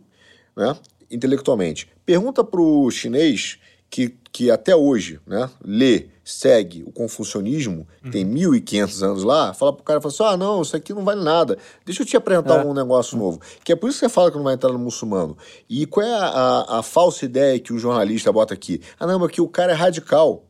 né? 0.58 0.76
Intelectualmente. 1.14 1.88
Pergunta 2.06 2.44
pro 2.44 2.90
chinês 2.92 3.58
que, 3.90 4.16
que 4.32 4.50
até 4.50 4.76
hoje, 4.76 5.20
né? 5.28 5.50
Lê, 5.64 6.08
segue 6.26 6.84
o 6.88 6.92
confucionismo, 6.92 7.86
que 8.02 8.10
tem 8.10 8.26
1.500 8.26 9.04
anos 9.04 9.24
lá, 9.24 9.54
fala 9.54 9.74
pro 9.74 9.84
cara, 9.84 10.02
fala 10.02 10.14
assim, 10.14 10.24
ah, 10.24 10.38
não, 10.38 10.62
isso 10.62 10.76
aqui 10.76 10.94
não 10.94 11.04
vale 11.04 11.22
nada. 11.24 11.58
Deixa 11.86 12.02
eu 12.02 12.06
te 12.08 12.16
apresentar 12.18 12.64
É. 12.64 12.66
um 12.66 12.74
negócio 12.74 13.18
novo. 13.18 13.40
Que 13.64 13.74
é 13.74 13.76
por 13.76 13.90
isso 13.90 14.00
que 14.00 14.06
você 14.06 14.10
fala 14.10 14.32
que 14.32 14.38
não 14.38 14.44
vai 14.44 14.54
entrar 14.56 14.72
no 14.72 14.80
muçulmano. 14.80 15.38
E 15.70 15.86
qual 15.86 16.06
é 16.06 16.12
a, 16.14 16.26
a- 16.26 16.80
a 16.80 16.84
falsa 16.84 17.26
ideia 17.26 17.60
que 17.60 17.72
o 17.74 17.78
jornalista 17.78 18.32
bota 18.32 18.54
aqui? 18.54 18.82
Ah, 19.00 19.06
não, 19.06 19.20
mas 19.20 19.32
que 19.32 19.42
o 19.42 19.48
cara 19.48 19.74
é 19.74 19.76
radical. 19.76 20.44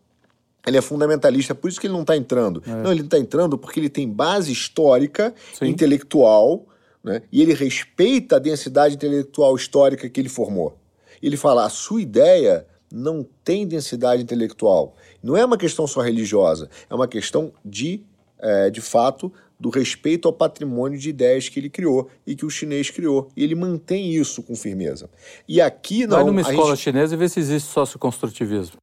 Ele 0.65 0.77
é 0.77 0.81
fundamentalista, 0.81 1.53
por 1.53 1.67
isso 1.67 1.81
que 1.81 1.87
ele 1.87 1.93
não 1.93 2.01
está 2.03 2.15
entrando. 2.15 2.63
Não, 2.65 2.89
ele 2.91 3.01
está 3.01 3.17
entrando 3.19 3.57
porque 3.57 3.81
ele 3.81 3.89
tem 3.89 4.07
base 4.07 4.49
histórica, 4.49 5.33
Sim. 5.59 5.65
intelectual, 5.67 6.65
né? 7.03 7.21
e 7.31 7.41
ele 7.41 7.53
respeita 7.53 8.37
a 8.37 8.39
densidade 8.39 8.95
intelectual 8.95 9.55
histórica 9.55 10.09
que 10.09 10.19
ele 10.21 10.29
formou. 10.29 10.77
Ele 11.21 11.37
fala, 11.37 11.65
a 11.65 11.69
sua 11.69 12.01
ideia 12.01 12.65
não 12.91 13.25
tem 13.43 13.67
densidade 13.67 14.21
intelectual. 14.21 14.95
Não 15.21 15.35
é 15.35 15.43
uma 15.43 15.57
questão 15.57 15.87
só 15.87 16.01
religiosa, 16.01 16.69
é 16.89 16.93
uma 16.93 17.07
questão 17.07 17.51
de, 17.65 18.01
é, 18.39 18.69
de 18.69 18.81
fato, 18.81 19.31
do 19.59 19.69
respeito 19.69 20.27
ao 20.27 20.33
patrimônio 20.33 20.99
de 20.99 21.09
ideias 21.09 21.47
que 21.47 21.59
ele 21.59 21.69
criou 21.69 22.09
e 22.27 22.35
que 22.35 22.45
o 22.45 22.49
chinês 22.49 22.89
criou. 22.89 23.29
E 23.35 23.43
ele 23.43 23.55
mantém 23.55 24.13
isso 24.13 24.43
com 24.43 24.55
firmeza. 24.55 25.09
E 25.47 25.61
aqui 25.61 26.05
não. 26.05 26.17
Vai 26.17 26.25
numa 26.25 26.41
escola 26.41 26.75
gente- 26.75 26.83
chinesa 26.83 27.15
e 27.15 27.17
vê 27.17 27.29
se 27.29 27.39
existe 27.39 27.69
socioconstrutivismo. 27.69 28.77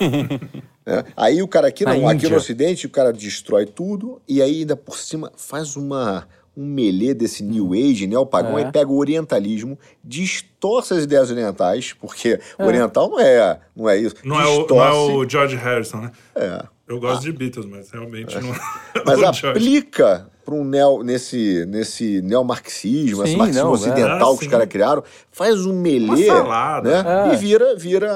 né? 0.00 1.04
Aí 1.14 1.42
o 1.42 1.48
cara 1.48 1.68
aqui 1.68 1.84
não, 1.84 2.08
aqui 2.08 2.28
no 2.28 2.36
Ocidente 2.36 2.86
o 2.86 2.90
cara 2.90 3.12
destrói 3.12 3.66
tudo 3.66 4.20
e 4.26 4.42
aí 4.42 4.60
ainda 4.60 4.74
por 4.74 4.96
cima 4.96 5.30
faz 5.36 5.76
uma 5.76 6.26
um 6.56 6.66
melê 6.66 7.14
desse 7.14 7.42
New 7.42 7.72
Age, 7.72 8.06
neopagão, 8.06 8.58
É. 8.58 8.62
e 8.62 8.72
pega 8.72 8.90
o 8.90 8.98
orientalismo, 8.98 9.78
distorce 10.04 10.94
as 10.94 11.04
ideias 11.04 11.30
orientais, 11.30 11.92
porque 11.92 12.38
oriental 12.58 13.10
não 13.10 13.20
é, 13.20 13.60
não 13.74 13.88
é 13.88 13.98
isso. 13.98 14.14
Não 14.24 14.40
é, 14.40 14.44
o, 14.44 14.46
não 14.46 14.82
é 14.82 14.90
distorce, 14.90 15.12
o 15.12 15.28
George 15.28 15.56
Harrison, 15.56 15.98
né? 15.98 16.12
é. 16.34 16.62
Eu 16.86 17.00
gosto 17.00 17.22
de 17.22 17.32
Beatles, 17.32 17.64
mas 17.64 17.90
realmente 17.90 18.38
não 18.38 18.52
é 18.52 18.58
Mas 19.06 19.22
aplica 19.22 20.28
para 20.44 20.54
um 20.54 20.64
neo, 20.64 21.02
nesse, 21.02 21.64
nesse 21.66 22.20
neomarxismo, 22.20 23.24
esse 23.24 23.36
marxismo 23.36 23.62
não, 23.62 23.70
é. 23.70 23.74
ocidental 23.74 24.16
Ah, 24.16 24.18
que 24.26 24.32
os 24.34 24.38
sim. 24.40 24.50
caras 24.50 24.68
criaram, 24.68 25.02
faz 25.30 25.64
um 25.64 25.72
melê, 25.72 26.26
né? 26.26 27.30
É. 27.30 27.32
E 27.32 27.36
vira, 27.36 27.76
vira 27.76 28.12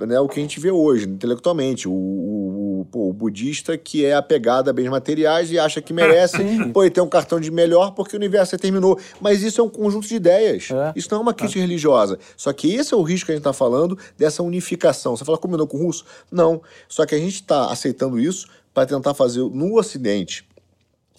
né, 0.00 0.20
o 0.20 0.28
que 0.28 0.38
a 0.38 0.42
gente 0.42 0.60
vê 0.60 0.70
hoje, 0.70 1.08
intelectualmente. 1.08 1.88
O, 1.88 1.92
o, 1.92 2.59
o- 2.80 2.84
pô, 2.84 3.08
o 3.08 3.12
budista 3.12 3.76
que 3.78 4.04
é 4.04 4.14
apegado 4.14 4.68
a 4.68 4.72
bens 4.72 4.88
materiais 4.88 5.50
e 5.50 5.58
acha 5.58 5.80
que 5.80 5.92
merece, 5.92 6.36
pô, 6.72 6.84
e 6.84 6.90
tem 6.90 7.02
um 7.02 7.08
cartão 7.08 7.38
de 7.40 7.50
melhor 7.50 7.92
porque 7.92 8.16
o 8.16 8.18
universo 8.18 8.56
terminou. 8.58 8.98
Mas 9.20 9.42
isso 9.42 9.60
é 9.60 9.64
um 9.64 9.68
conjunto 9.68 10.06
de 10.08 10.14
ideias. 10.14 10.68
É. 10.70 10.92
Isso 10.96 11.08
não 11.10 11.18
é 11.18 11.22
uma 11.22 11.34
crítica 11.34 11.60
religiosa. 11.60 12.18
Só 12.36 12.52
que 12.52 12.74
esse 12.74 12.92
é 12.92 12.96
o 12.96 13.02
risco 13.02 13.26
que 13.26 13.32
a 13.32 13.34
gente 13.34 13.40
está 13.40 13.52
falando 13.52 13.96
dessa 14.18 14.42
unificação. 14.42 15.16
Você 15.16 15.24
fala, 15.24 15.38
combinou 15.38 15.66
com 15.66 15.76
o 15.78 15.84
russo? 15.86 16.04
Não. 16.30 16.60
Só 16.88 17.04
que 17.06 17.14
a 17.14 17.18
gente 17.18 17.34
está 17.36 17.70
aceitando 17.70 18.18
isso 18.18 18.46
para 18.72 18.86
tentar 18.86 19.14
fazer 19.14 19.40
no 19.40 19.76
Ocidente 19.78 20.44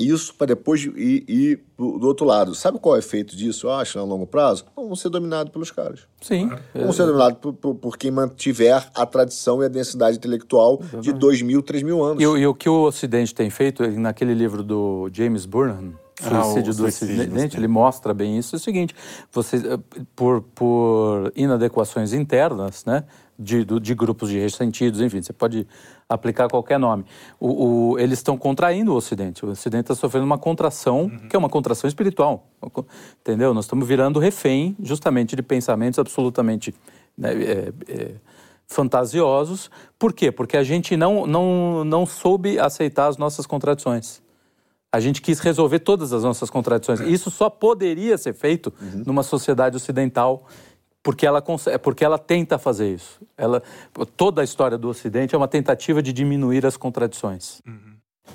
isso 0.10 0.34
para 0.36 0.48
depois 0.48 0.82
ir, 0.82 1.24
ir 1.28 1.64
do 1.78 2.06
outro 2.08 2.26
lado. 2.26 2.54
Sabe 2.56 2.80
qual 2.80 2.96
é 2.96 2.98
o 2.98 3.00
efeito 3.00 3.36
disso, 3.36 3.68
eu 3.68 3.72
acho, 3.74 3.98
a 4.00 4.04
longo 4.04 4.26
prazo? 4.28 4.66
Não 4.78 4.88
vão 4.88 4.96
ser 4.96 5.10
dominados 5.10 5.52
pelos 5.52 5.72
caras. 5.72 6.02
Sim. 6.22 6.50
Vão 6.76 6.92
ser 6.94 7.06
dominados 7.06 7.38
por, 7.40 7.54
por- 7.54 7.76
por 7.76 7.98
quem 7.98 8.12
mantiver 8.12 8.88
a 8.94 9.06
tradição 9.06 9.62
e 9.62 9.66
a 9.66 9.70
densidade 9.70 10.18
intelectual 10.18 10.82
de 11.02 11.12
dois 11.12 11.42
mil, 11.42 11.62
três 11.62 11.84
mil 11.84 12.04
anos. 12.04 12.22
E, 12.22 12.28
o- 12.28 12.38
e 12.38 12.46
o 12.46 12.54
que 12.54 12.70
o 12.70 12.84
Ocidente 12.84 13.34
tem 13.34 13.50
feito, 13.50 13.84
ele- 13.84 13.98
naquele 13.98 14.34
livro 14.34 14.64
do 14.64 15.10
James 15.14 15.46
Burnham, 15.46 15.94
Ah, 16.24 16.42
o 16.42 16.44
Suicídio 16.44 16.74
do 16.74 16.78
Suicídio 16.84 17.08
do 17.08 17.20
Ocidente, 17.20 17.32
Ocidente. 17.34 17.58
ele 17.58 17.68
mostra 17.68 18.14
bem 18.14 18.38
isso. 18.38 18.56
É 18.56 18.58
o 18.58 18.60
seguinte, 18.60 18.94
você, 19.32 19.58
eh, 19.58 19.80
por, 20.16 20.44
por 20.54 21.34
inadequações 21.36 22.14
internas, 22.14 22.86
né, 22.86 23.04
de, 23.42 23.66
de 23.80 23.96
grupos 23.96 24.30
de 24.30 24.40
ressentidos, 24.40 25.02
enfim, 25.02 25.22
você 25.22 25.34
pode 25.34 25.68
aplicar 26.08 26.48
qualquer 26.50 26.78
nome. 26.80 27.06
O, 27.40 27.92
o- 27.94 28.00
eles 28.00 28.20
estão 28.20 28.38
contraindo 28.38 28.94
o 28.94 28.96
Ocidente. 28.96 29.46
O 29.46 29.50
Ocidente 29.50 29.84
está 29.92 29.96
sofrendo 29.96 30.26
uma 30.26 30.38
contração, 30.38 31.10
que 31.30 31.36
é 31.36 31.40
uma 31.40 31.50
contração 31.50 31.88
espiritual, 31.88 32.48
entendeu? 33.22 33.54
Nós 33.54 33.66
estamos 33.66 33.88
virando 33.88 34.20
refém 34.20 34.76
justamente 34.82 35.36
de 35.36 35.42
pensamentos 35.42 35.98
absolutamente 36.00 36.74
né, 37.18 37.34
é, 37.34 37.74
é, 37.88 38.12
fantasiosos. 38.68 39.70
Por 40.00 40.14
quê? 40.14 40.32
Porque 40.32 40.58
a 40.58 40.64
gente 40.64 40.96
não, 40.98 41.26
não, 41.28 41.84
não 41.84 42.06
soube 42.06 42.60
aceitar 42.60 43.08
as 43.08 43.18
nossas 43.18 43.46
contradições. 43.46 44.22
A 44.94 45.00
gente 45.00 45.22
quis 45.22 45.40
resolver 45.40 45.80
todas 45.80 46.12
as 46.12 46.24
nossas 46.24 46.50
contradições. 46.50 47.00
Isso 47.02 47.32
só 47.32 47.50
poderia 47.50 48.18
ser 48.18 48.34
feito 48.34 48.74
Uhum. 48.82 49.04
numa 49.06 49.24
sociedade 49.24 49.78
ocidental 49.78 50.46
porque 51.04 51.26
ela, 51.26 51.42
consegue, 51.42 51.78
porque 51.80 52.04
ela 52.06 52.18
tenta 52.20 52.58
fazer 52.60 52.94
isso. 52.94 53.20
Ela, 53.38 53.62
toda 54.16 54.42
a 54.42 54.44
história 54.44 54.78
do 54.78 54.88
Ocidente 54.90 55.34
é 55.34 55.38
uma 55.38 55.48
tentativa 55.48 56.02
de 56.02 56.14
diminuir 56.14 56.66
as 56.66 56.78
contradições. 56.78 57.62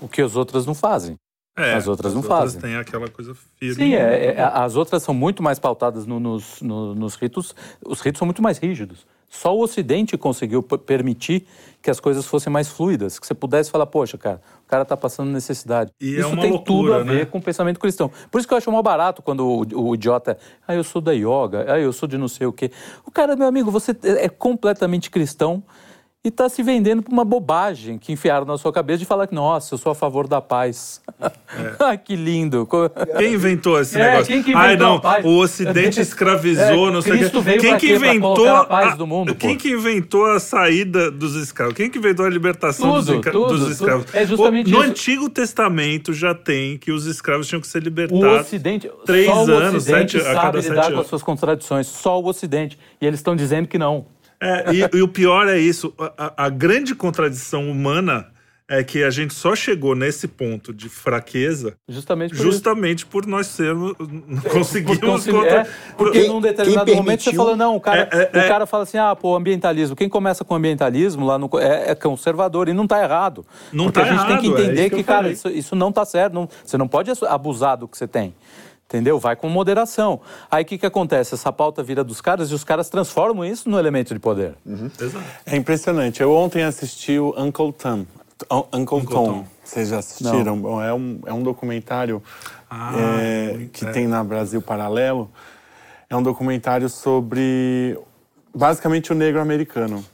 O 0.00 0.08
que 0.08 0.20
as 0.20 0.34
outras 0.36 0.66
não 0.66 0.74
fazem. 0.74 1.16
É, 1.58 1.72
As 1.72 1.88
outras 1.88 2.12
não 2.12 2.22
fazem. 2.22 2.60
têm 2.60 2.76
aquela 2.76 3.08
coisa 3.08 3.34
firme. 3.58 3.74
Sim, 3.76 3.94
é, 3.94 4.34
é, 4.34 4.42
as 4.42 4.76
outras 4.76 5.02
são 5.02 5.14
muito 5.14 5.42
mais 5.42 5.58
pautadas 5.58 6.04
no- 6.06 6.20
nos, 6.20 6.60
no- 6.60 6.94
nos 6.94 7.14
ritos. 7.14 7.54
Os 7.82 8.00
ritos 8.02 8.18
são 8.18 8.26
muito 8.26 8.42
mais 8.42 8.58
rígidos. 8.58 9.06
Só 9.28 9.56
o 9.56 9.60
Ocidente 9.60 10.16
conseguiu 10.16 10.62
permitir 10.62 11.46
que 11.82 11.90
as 11.90 12.00
coisas 12.00 12.26
fossem 12.26 12.52
mais 12.52 12.68
fluidas, 12.68 13.18
que 13.18 13.26
você 13.26 13.34
pudesse 13.34 13.70
falar, 13.70 13.86
poxa, 13.86 14.18
cara, 14.18 14.40
o 14.64 14.68
cara 14.68 14.82
está 14.82 14.96
passando 14.96 15.30
necessidade. 15.30 15.92
E 16.00 16.16
é 16.16 16.20
isso 16.20 16.28
uma 16.28 16.42
tem 16.42 16.50
tudo 16.50 16.72
loucura, 16.72 16.96
a 16.96 17.04
ver 17.04 17.18
né? 17.20 17.24
com 17.24 17.38
o 17.38 17.42
pensamento 17.42 17.78
cristão. 17.78 18.10
Por 18.30 18.38
isso 18.38 18.48
que 18.48 18.54
eu 18.54 18.58
acho 18.58 18.72
mal 18.72 18.82
barato 18.82 19.22
quando 19.22 19.46
o, 19.46 19.90
o 19.90 19.94
idiota, 19.94 20.36
ah, 20.66 20.74
eu 20.74 20.82
sou 20.82 21.00
da 21.00 21.12
yoga, 21.12 21.64
ah, 21.68 21.78
eu 21.78 21.92
sou 21.92 22.08
de 22.08 22.18
não 22.18 22.28
sei 22.28 22.46
o 22.46 22.52
quê. 22.52 22.72
O 23.04 23.10
cara, 23.10 23.36
meu 23.36 23.46
amigo, 23.46 23.70
você 23.70 23.96
é 24.02 24.28
completamente 24.28 25.10
cristão 25.10 25.62
e 26.26 26.28
está 26.28 26.48
se 26.48 26.60
vendendo 26.60 27.02
por 27.04 27.12
uma 27.12 27.24
bobagem 27.24 27.98
que 27.98 28.12
enfiaram 28.12 28.44
na 28.44 28.58
sua 28.58 28.72
cabeça 28.72 28.98
de 28.98 29.04
falar 29.04 29.28
que, 29.28 29.34
nossa, 29.34 29.74
eu 29.74 29.78
sou 29.78 29.92
a 29.92 29.94
favor 29.94 30.26
da 30.26 30.40
paz. 30.40 31.00
ah, 31.78 31.96
que 31.96 32.16
lindo. 32.16 32.68
Quem 33.16 33.34
inventou 33.34 33.80
esse 33.80 33.96
É, 33.96 34.10
negócio? 34.10 34.26
quem 34.26 34.42
que 34.42 34.52
Ai, 34.52 34.70
inventou 34.74 34.86
não, 34.88 34.96
a 34.96 35.00
paz? 35.00 35.24
o 35.24 35.38
Ocidente 35.38 36.00
escravizou, 36.00 36.88
É, 36.88 36.90
não 36.90 37.00
sei 37.00 37.24
o 37.26 37.40
veio 37.40 37.60
Quem 37.60 37.78
que 37.78 37.92
inventou 37.94 38.48
a 38.48 38.64
paz 38.64 38.96
do 38.96 39.06
mundo, 39.06 39.36
Quem 39.36 39.54
pô. 39.56 39.62
que 39.62 39.70
inventou 39.70 40.26
a 40.26 40.40
saída 40.40 41.12
dos 41.12 41.36
escravos? 41.36 41.74
Quem 41.74 41.88
que 41.88 41.98
inventou 41.98 42.26
a 42.26 42.28
libertação 42.28 42.94
dos, 42.94 43.06
Tudo, 43.06 43.14
escra- 43.18 43.32
tudo, 43.32 43.48
dos 43.50 43.60
tudo. 43.60 43.70
escravos? 43.72 44.06
É 44.14 44.26
justamente 44.26 44.68
no 44.68 44.80
isso. 44.80 44.90
Antigo 44.90 45.30
Testamento 45.30 46.12
já 46.12 46.34
tem 46.34 46.76
que 46.76 46.90
os 46.90 47.06
escravos 47.06 47.46
tinham 47.46 47.60
que 47.60 47.68
ser 47.68 47.78
O 47.78 47.84
libertados. 47.84 48.40
Ocidente, 48.40 48.90
três 49.04 49.26
só 49.26 49.44
o 49.44 49.50
anos, 49.52 49.82
Ocidente 49.84 50.12
sete- 50.18 50.26
a 50.26 50.34
sabe 50.34 50.40
cada 50.40 50.58
lidar 50.58 50.74
sete 50.74 50.86
com 50.86 50.88
anos. 50.94 51.00
as 51.02 51.06
suas 51.06 51.22
contradições. 51.22 51.86
Só 51.86 52.20
o 52.20 52.26
Ocidente. 52.26 52.76
E 53.00 53.06
eles 53.06 53.20
estão 53.20 53.36
dizendo 53.36 53.68
que 53.68 53.78
não. 53.78 54.06
É, 54.40 54.72
e, 54.72 54.98
e 54.98 55.02
o 55.02 55.08
pior 55.08 55.48
é 55.48 55.58
isso. 55.58 55.92
A, 55.98 56.44
a- 56.44 56.48
grande 56.48 56.94
contradição 56.94 57.70
humana 57.70 58.28
é 58.68 58.82
que 58.82 59.04
a 59.04 59.10
gente 59.10 59.32
só 59.32 59.54
chegou 59.54 59.94
nesse 59.94 60.26
ponto 60.26 60.74
de 60.74 60.88
fraqueza 60.88 61.76
Justamente 61.88 62.34
por 62.34 62.42
justamente 62.42 63.06
por 63.06 63.24
nós 63.24 63.46
sermos. 63.46 63.94
Não 63.98 64.40
conseguimos 64.42 65.24
Por 65.24 65.34
contra- 65.34 65.60
é, 65.60 65.66
porque 65.96 66.20
Quem- 66.22 66.28
num 66.28 66.40
determinado 66.40 66.92
momento 66.96 67.22
você 67.22 67.32
fala, 67.32 67.54
não, 67.56 67.76
o 67.76 67.80
cara, 67.80 68.08
É, 68.12 68.30
é, 68.34 68.38
o 68.38 68.40
é. 68.40 68.48
cara 68.48 68.66
fala 68.66 68.82
assim, 68.82 68.98
ah, 68.98 69.14
pô, 69.14 69.36
ambientalismo. 69.36 69.94
Quem 69.94 70.08
começa 70.08 70.44
com 70.44 70.54
ambientalismo 70.54 71.24
lá 71.24 71.38
no, 71.38 71.48
é, 71.60 71.92
é 71.92 71.94
conservador 71.94 72.68
e 72.68 72.72
não 72.72 72.88
tá 72.88 73.00
errado. 73.02 73.46
Não 73.72 73.84
porque 73.84 74.00
tá 74.00 74.06
a 74.06 74.08
gente 74.10 74.26
tem 74.26 74.38
que 74.38 74.46
errado, 74.46 74.58
é 74.58 74.64
entender 74.64 74.80
isso 74.80 74.90
que 74.90 74.96
que, 74.96 75.04
cara, 75.04 75.28
isso, 75.30 75.48
isso 75.48 75.76
não 75.76 75.92
tá 75.92 76.04
certo. 76.04 76.32
não- 76.32 76.48
você 76.64 76.76
não 76.76 76.88
pode 76.88 77.10
abusar 77.28 77.76
do 77.76 77.86
que 77.86 77.96
você 77.96 78.08
tem. 78.08 78.34
Entendeu? 78.88 79.18
Vai 79.18 79.34
com 79.34 79.48
moderação. 79.48 80.20
Aí 80.48 80.62
o 80.62 80.66
que, 80.66 80.78
que 80.78 80.86
acontece? 80.86 81.34
Essa 81.34 81.52
pauta 81.52 81.82
vira 81.82 82.04
dos 82.04 82.20
caras 82.20 82.50
e 82.50 82.54
os 82.54 82.62
caras 82.62 82.88
transformam 82.88 83.44
isso 83.44 83.68
no 83.68 83.78
elemento 83.78 84.14
de 84.14 84.20
poder. 84.20 84.54
Exato. 84.64 85.24
É 85.44 85.56
impressionante. 85.56 86.20
Eu 86.22 86.32
ontem 86.32 86.62
assisti 86.62 87.18
o 87.18 87.34
Uncle 87.36 87.72
Tom. 87.72 88.06
O- 88.48 88.66
Uncle, 88.72 89.04
Tom. 89.06 89.24
Tom. 89.26 89.44
Vocês 89.64 89.88
já 89.88 89.98
assistiram? 89.98 90.56
Bom, 90.60 90.80
é, 90.80 90.94
um, 90.94 91.18
é 91.26 91.32
um 91.32 91.42
documentário 91.42 92.22
Ah, 92.70 92.92
é, 92.96 93.66
que 93.72 93.84
é. 93.84 93.90
tem 93.90 94.06
na 94.06 94.22
Brasil 94.22 94.62
Paralelo. 94.62 95.30
É 96.08 96.14
um 96.14 96.22
documentário 96.22 96.88
sobre 96.88 97.98
basicamente 98.54 99.10
o 99.10 99.16
negro 99.16 99.40
americano. 99.40 100.04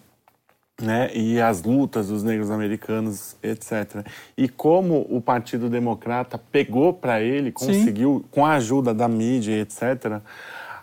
Né? 0.82 1.10
E 1.14 1.40
as 1.40 1.62
lutas 1.62 2.08
dos 2.08 2.24
negros 2.24 2.50
americanos, 2.50 3.36
etc. 3.40 4.04
E 4.36 4.48
como 4.48 5.06
o 5.08 5.20
Partido 5.20 5.70
Democrata 5.70 6.36
pegou 6.36 6.92
para 6.92 7.20
ele, 7.20 7.52
conseguiu, 7.52 8.24
com 8.32 8.44
a 8.44 8.54
ajuda 8.54 8.92
da 8.92 9.06
mídia, 9.06 9.60
etc., 9.60 10.20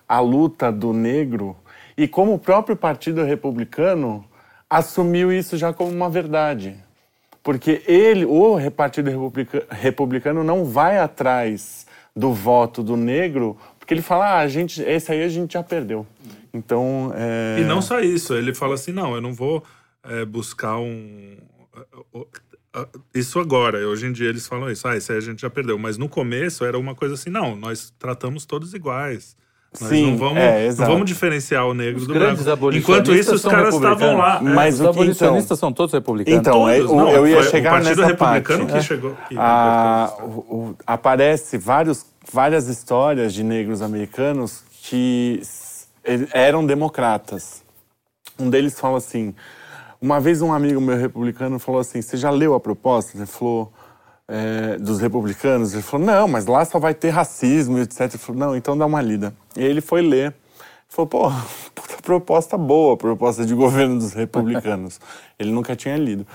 a 0.07 0.19
luta 0.21 0.71
do 0.71 0.93
negro, 0.93 1.55
e 1.97 2.07
como 2.07 2.33
o 2.33 2.39
próprio 2.39 2.77
Partido 2.77 3.23
Republicano 3.23 4.23
assumiu 4.69 5.33
isso 5.33 5.57
já 5.57 5.73
como 5.73 5.91
uma 5.91 6.09
verdade. 6.09 6.77
Porque 7.43 7.81
ele, 7.85 8.25
o 8.25 8.57
Partido 8.71 9.09
Republica- 9.09 9.67
Republicano, 9.69 10.43
não 10.43 10.63
vai 10.63 10.97
atrás 10.97 11.85
do 12.15 12.31
voto 12.31 12.81
do 12.81 12.95
negro, 12.95 13.57
porque 13.77 13.93
ele 13.93 14.01
fala, 14.01 14.35
ah, 14.35 14.39
a 14.39 14.47
gente, 14.47 14.81
esse 14.81 15.11
aí 15.11 15.23
a 15.23 15.29
gente 15.29 15.53
já 15.53 15.63
perdeu. 15.63 16.05
Então, 16.53 17.11
é... 17.15 17.59
E 17.59 17.63
não 17.63 17.81
só 17.81 17.99
isso, 17.99 18.33
ele 18.33 18.53
fala 18.53 18.73
assim: 18.73 18.91
não, 18.91 19.13
eu 19.13 19.21
não 19.21 19.33
vou 19.33 19.63
é, 20.03 20.25
buscar 20.25 20.77
um. 20.77 21.37
Isso 23.15 23.39
agora, 23.39 23.79
hoje 23.87 24.05
em 24.05 24.11
dia 24.11 24.29
eles 24.29 24.47
falam 24.47 24.69
isso, 24.69 24.87
ah, 24.87 24.95
isso 24.95 25.11
aí 25.11 25.17
a 25.17 25.21
gente 25.21 25.41
já 25.41 25.49
perdeu. 25.49 25.77
Mas 25.79 25.97
no 25.97 26.07
começo 26.07 26.63
era 26.63 26.77
uma 26.77 26.93
coisa 26.93 27.15
assim: 27.15 27.29
não, 27.29 27.55
nós 27.55 27.91
tratamos 27.97 28.45
todos 28.45 28.73
iguais. 28.73 29.35
Nós 29.79 29.89
Sim, 29.91 30.11
não, 30.11 30.17
vamos, 30.17 30.37
é, 30.37 30.67
não 30.69 30.85
vamos 30.87 31.05
diferenciar 31.05 31.67
o 31.67 31.75
negro 31.75 32.01
Os 32.01 32.07
do 32.07 32.13
grandes 32.13 32.43
branco. 32.43 32.73
Enquanto 32.73 33.13
isso, 33.13 33.35
os 33.35 33.43
caras 33.43 33.75
estavam 33.75 34.17
lá. 34.17 34.33
republicanos. 34.39 34.51
é, 34.51 34.55
Mas 34.55 34.73
Os 34.75 34.79
o 34.79 34.83
que, 34.83 34.89
abolicionistas 34.89 35.45
então? 35.45 35.57
são 35.57 35.71
todos 35.73 35.93
republicanos. 35.93 36.39
Então, 36.39 36.53
todos, 36.61 36.75
eu- 36.75 36.95
não, 36.95 37.09
eu 37.11 37.27
ia 37.27 37.43
chegar 37.43 37.69
o 37.69 37.73
Partido 37.73 38.01
nessa 38.01 38.07
Republicano 38.13 38.59
parte. 38.61 38.71
que 38.71 38.77
É. 38.79 38.81
chegou. 38.81 39.15
Que 39.27 39.35
Ah, 39.37 40.09
libertou 40.21 40.45
o- 40.49 40.55
o- 40.71 40.75
aparece 40.87 41.57
vários, 41.59 42.03
várias 42.33 42.67
histórias 42.67 43.31
de 43.31 43.43
negros 43.43 43.83
americanos 43.83 44.63
que 44.81 45.39
eram 46.33 46.65
democratas. 46.65 47.63
Um 48.39 48.49
deles 48.49 48.79
fala 48.79 48.97
assim: 48.97 49.35
uma 50.01 50.19
vez 50.19 50.41
um 50.41 50.53
amigo 50.53 50.79
meu 50.79 50.97
republicano 50.97 51.59
falou 51.59 51.81
assim: 51.81 52.01
Você 52.01 52.17
já 52.17 52.29
leu 52.29 52.53
a 52.53 52.59
proposta? 52.59 53.17
Ele 53.17 53.25
falou. 53.25 53.71
é, 54.27 54.77
dos 54.77 54.99
republicanos? 54.99 55.73
Ele 55.73 55.81
falou: 55.81 56.05
Não, 56.05 56.27
mas 56.27 56.45
lá 56.45 56.63
só 56.65 56.79
vai 56.79 56.93
ter 56.93 57.09
racismo 57.09 57.79
etc. 57.79 58.01
Ele 58.01 58.17
falou: 58.17 58.39
Não, 58.39 58.55
então 58.55 58.77
dá 58.77 58.85
uma 58.85 59.01
lida. 59.01 59.33
E 59.55 59.61
aí 59.61 59.69
ele 59.69 59.81
foi 59.81 60.01
ler. 60.01 60.27
Ele 60.27 60.33
falou: 60.87 61.07
Pô, 61.07 61.31
puta 61.75 62.01
proposta 62.01 62.57
boa, 62.57 62.95
proposta 62.95 63.45
de 63.45 63.53
governo 63.53 63.99
dos 63.99 64.13
republicanos. 64.13 64.99
ele 65.37 65.51
nunca 65.51 65.75
tinha 65.75 65.97
lido. 65.97 66.25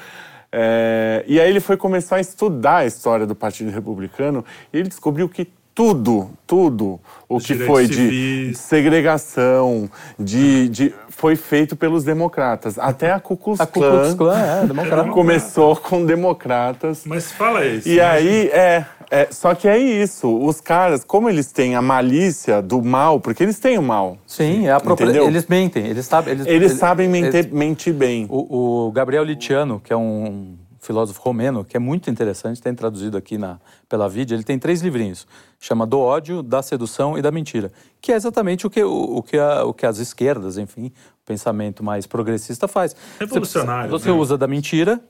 É, 0.57 1.25
e 1.27 1.41
aí 1.41 1.51
ele 1.51 1.59
foi 1.59 1.77
começar 1.77 2.17
a 2.17 2.21
estudar 2.21 2.77
a 2.77 2.87
história 2.87 3.27
do 3.27 3.35
Partido 3.35 3.73
Republicano 3.73 4.45
e 4.73 4.79
ele 4.79 4.89
descobriu 4.89 5.29
que 5.29 5.49
tudo, 5.75 6.31
tudo 6.47 7.01
o 7.29 7.37
Os 7.37 7.47
que 7.47 7.55
foi 7.55 7.87
de 7.87 7.95
civis. 7.95 8.59
segregação, 8.59 9.91
de, 10.18 10.68
de, 10.68 10.95
foi 11.09 11.35
feito 11.37 11.75
pelos 11.75 12.05
democratas. 12.05 12.79
Até 12.79 13.11
a 13.11 13.18
Ku 13.18 13.37
Klux 13.37 13.61
A 13.61 13.66
Ku 13.66 13.81
Klux 13.81 14.14
Klan 14.14 14.16
Klan, 14.16 14.39
é, 14.62 14.66
democrata. 14.66 15.09
começou 15.11 15.75
com 15.77 16.05
democratas. 16.05 17.03
Mas 17.05 17.33
fala 17.33 17.64
isso. 17.66 17.89
E 17.89 17.97
né? 17.97 18.05
aí, 18.05 18.47
é, 18.53 18.85
é, 19.11 19.29
só 19.33 19.55
que 19.55 19.66
é 19.66 19.77
isso, 19.79 20.29
os 20.45 20.61
caras, 20.61 21.03
como 21.03 21.29
eles 21.29 21.51
têm 21.51 21.75
a 21.75 21.83
malícia 21.83 22.62
do 22.62 22.81
mal, 22.81 23.18
porque 23.18 23.43
eles 23.43 23.59
têm 23.59 23.77
o 23.79 23.83
mal, 23.83 24.16
Sim, 24.27 24.66
é 24.68 24.72
a 24.72 24.81
própria, 24.81 25.07
Entendeu? 25.07 25.27
eles 25.27 25.47
mentem, 25.49 25.87
eles 25.87 26.07
sabem. 26.07 26.35
Eles, 26.35 26.47
eles 26.47 26.62
eles- 26.70 26.79
sabem 26.79 27.09
mentir, 27.09 27.35
eles- 27.41 27.51
mentir 27.53 27.93
bem. 27.95 28.27
O, 28.29 28.87
o 28.87 28.93
Gabriel 28.93 29.25
Litiano, 29.25 29.81
que 29.83 29.93
é 29.93 29.97
um 29.97 30.57
filósofo 30.85 31.20
romeno, 31.22 31.64
que 31.64 31.76
é 31.76 31.80
muito 31.80 32.11
interessante, 32.11 32.61
tem 32.61 32.74
traduzido 32.74 33.16
aqui 33.16 33.39
na, 33.39 33.59
pela 33.89 34.09
Vídeo, 34.09 34.35
ele 34.37 34.45
tem 34.45 34.59
três 34.59 34.80
livrinhos. 34.82 35.26
Chama 35.59 35.87
Do 35.87 35.99
Ódio, 35.99 36.43
da 36.43 36.62
Sedução 36.62 37.16
e 37.18 37.22
da 37.22 37.30
Mentira. 37.30 37.72
Que 38.01 38.12
é 38.12 38.16
exatamente 38.16 38.66
o 38.66 38.70
que, 38.70 38.82
o, 38.85 39.16
o 39.18 39.22
que, 39.22 39.39
a- 39.39 39.64
o 39.64 39.72
que 39.72 39.87
as 39.87 39.99
esquerdas, 39.99 40.59
enfim, 40.59 40.87
o 40.87 41.24
pensamento 41.26 41.82
mais 41.82 42.07
progressista 42.07 42.68
faz. 42.68 42.95
Revolucionário, 43.18 43.91
Você, 43.91 44.05
você 44.05 44.12
né? 44.12 44.18
usa 44.18 44.37
da 44.39 44.47
mentira, 44.47 45.01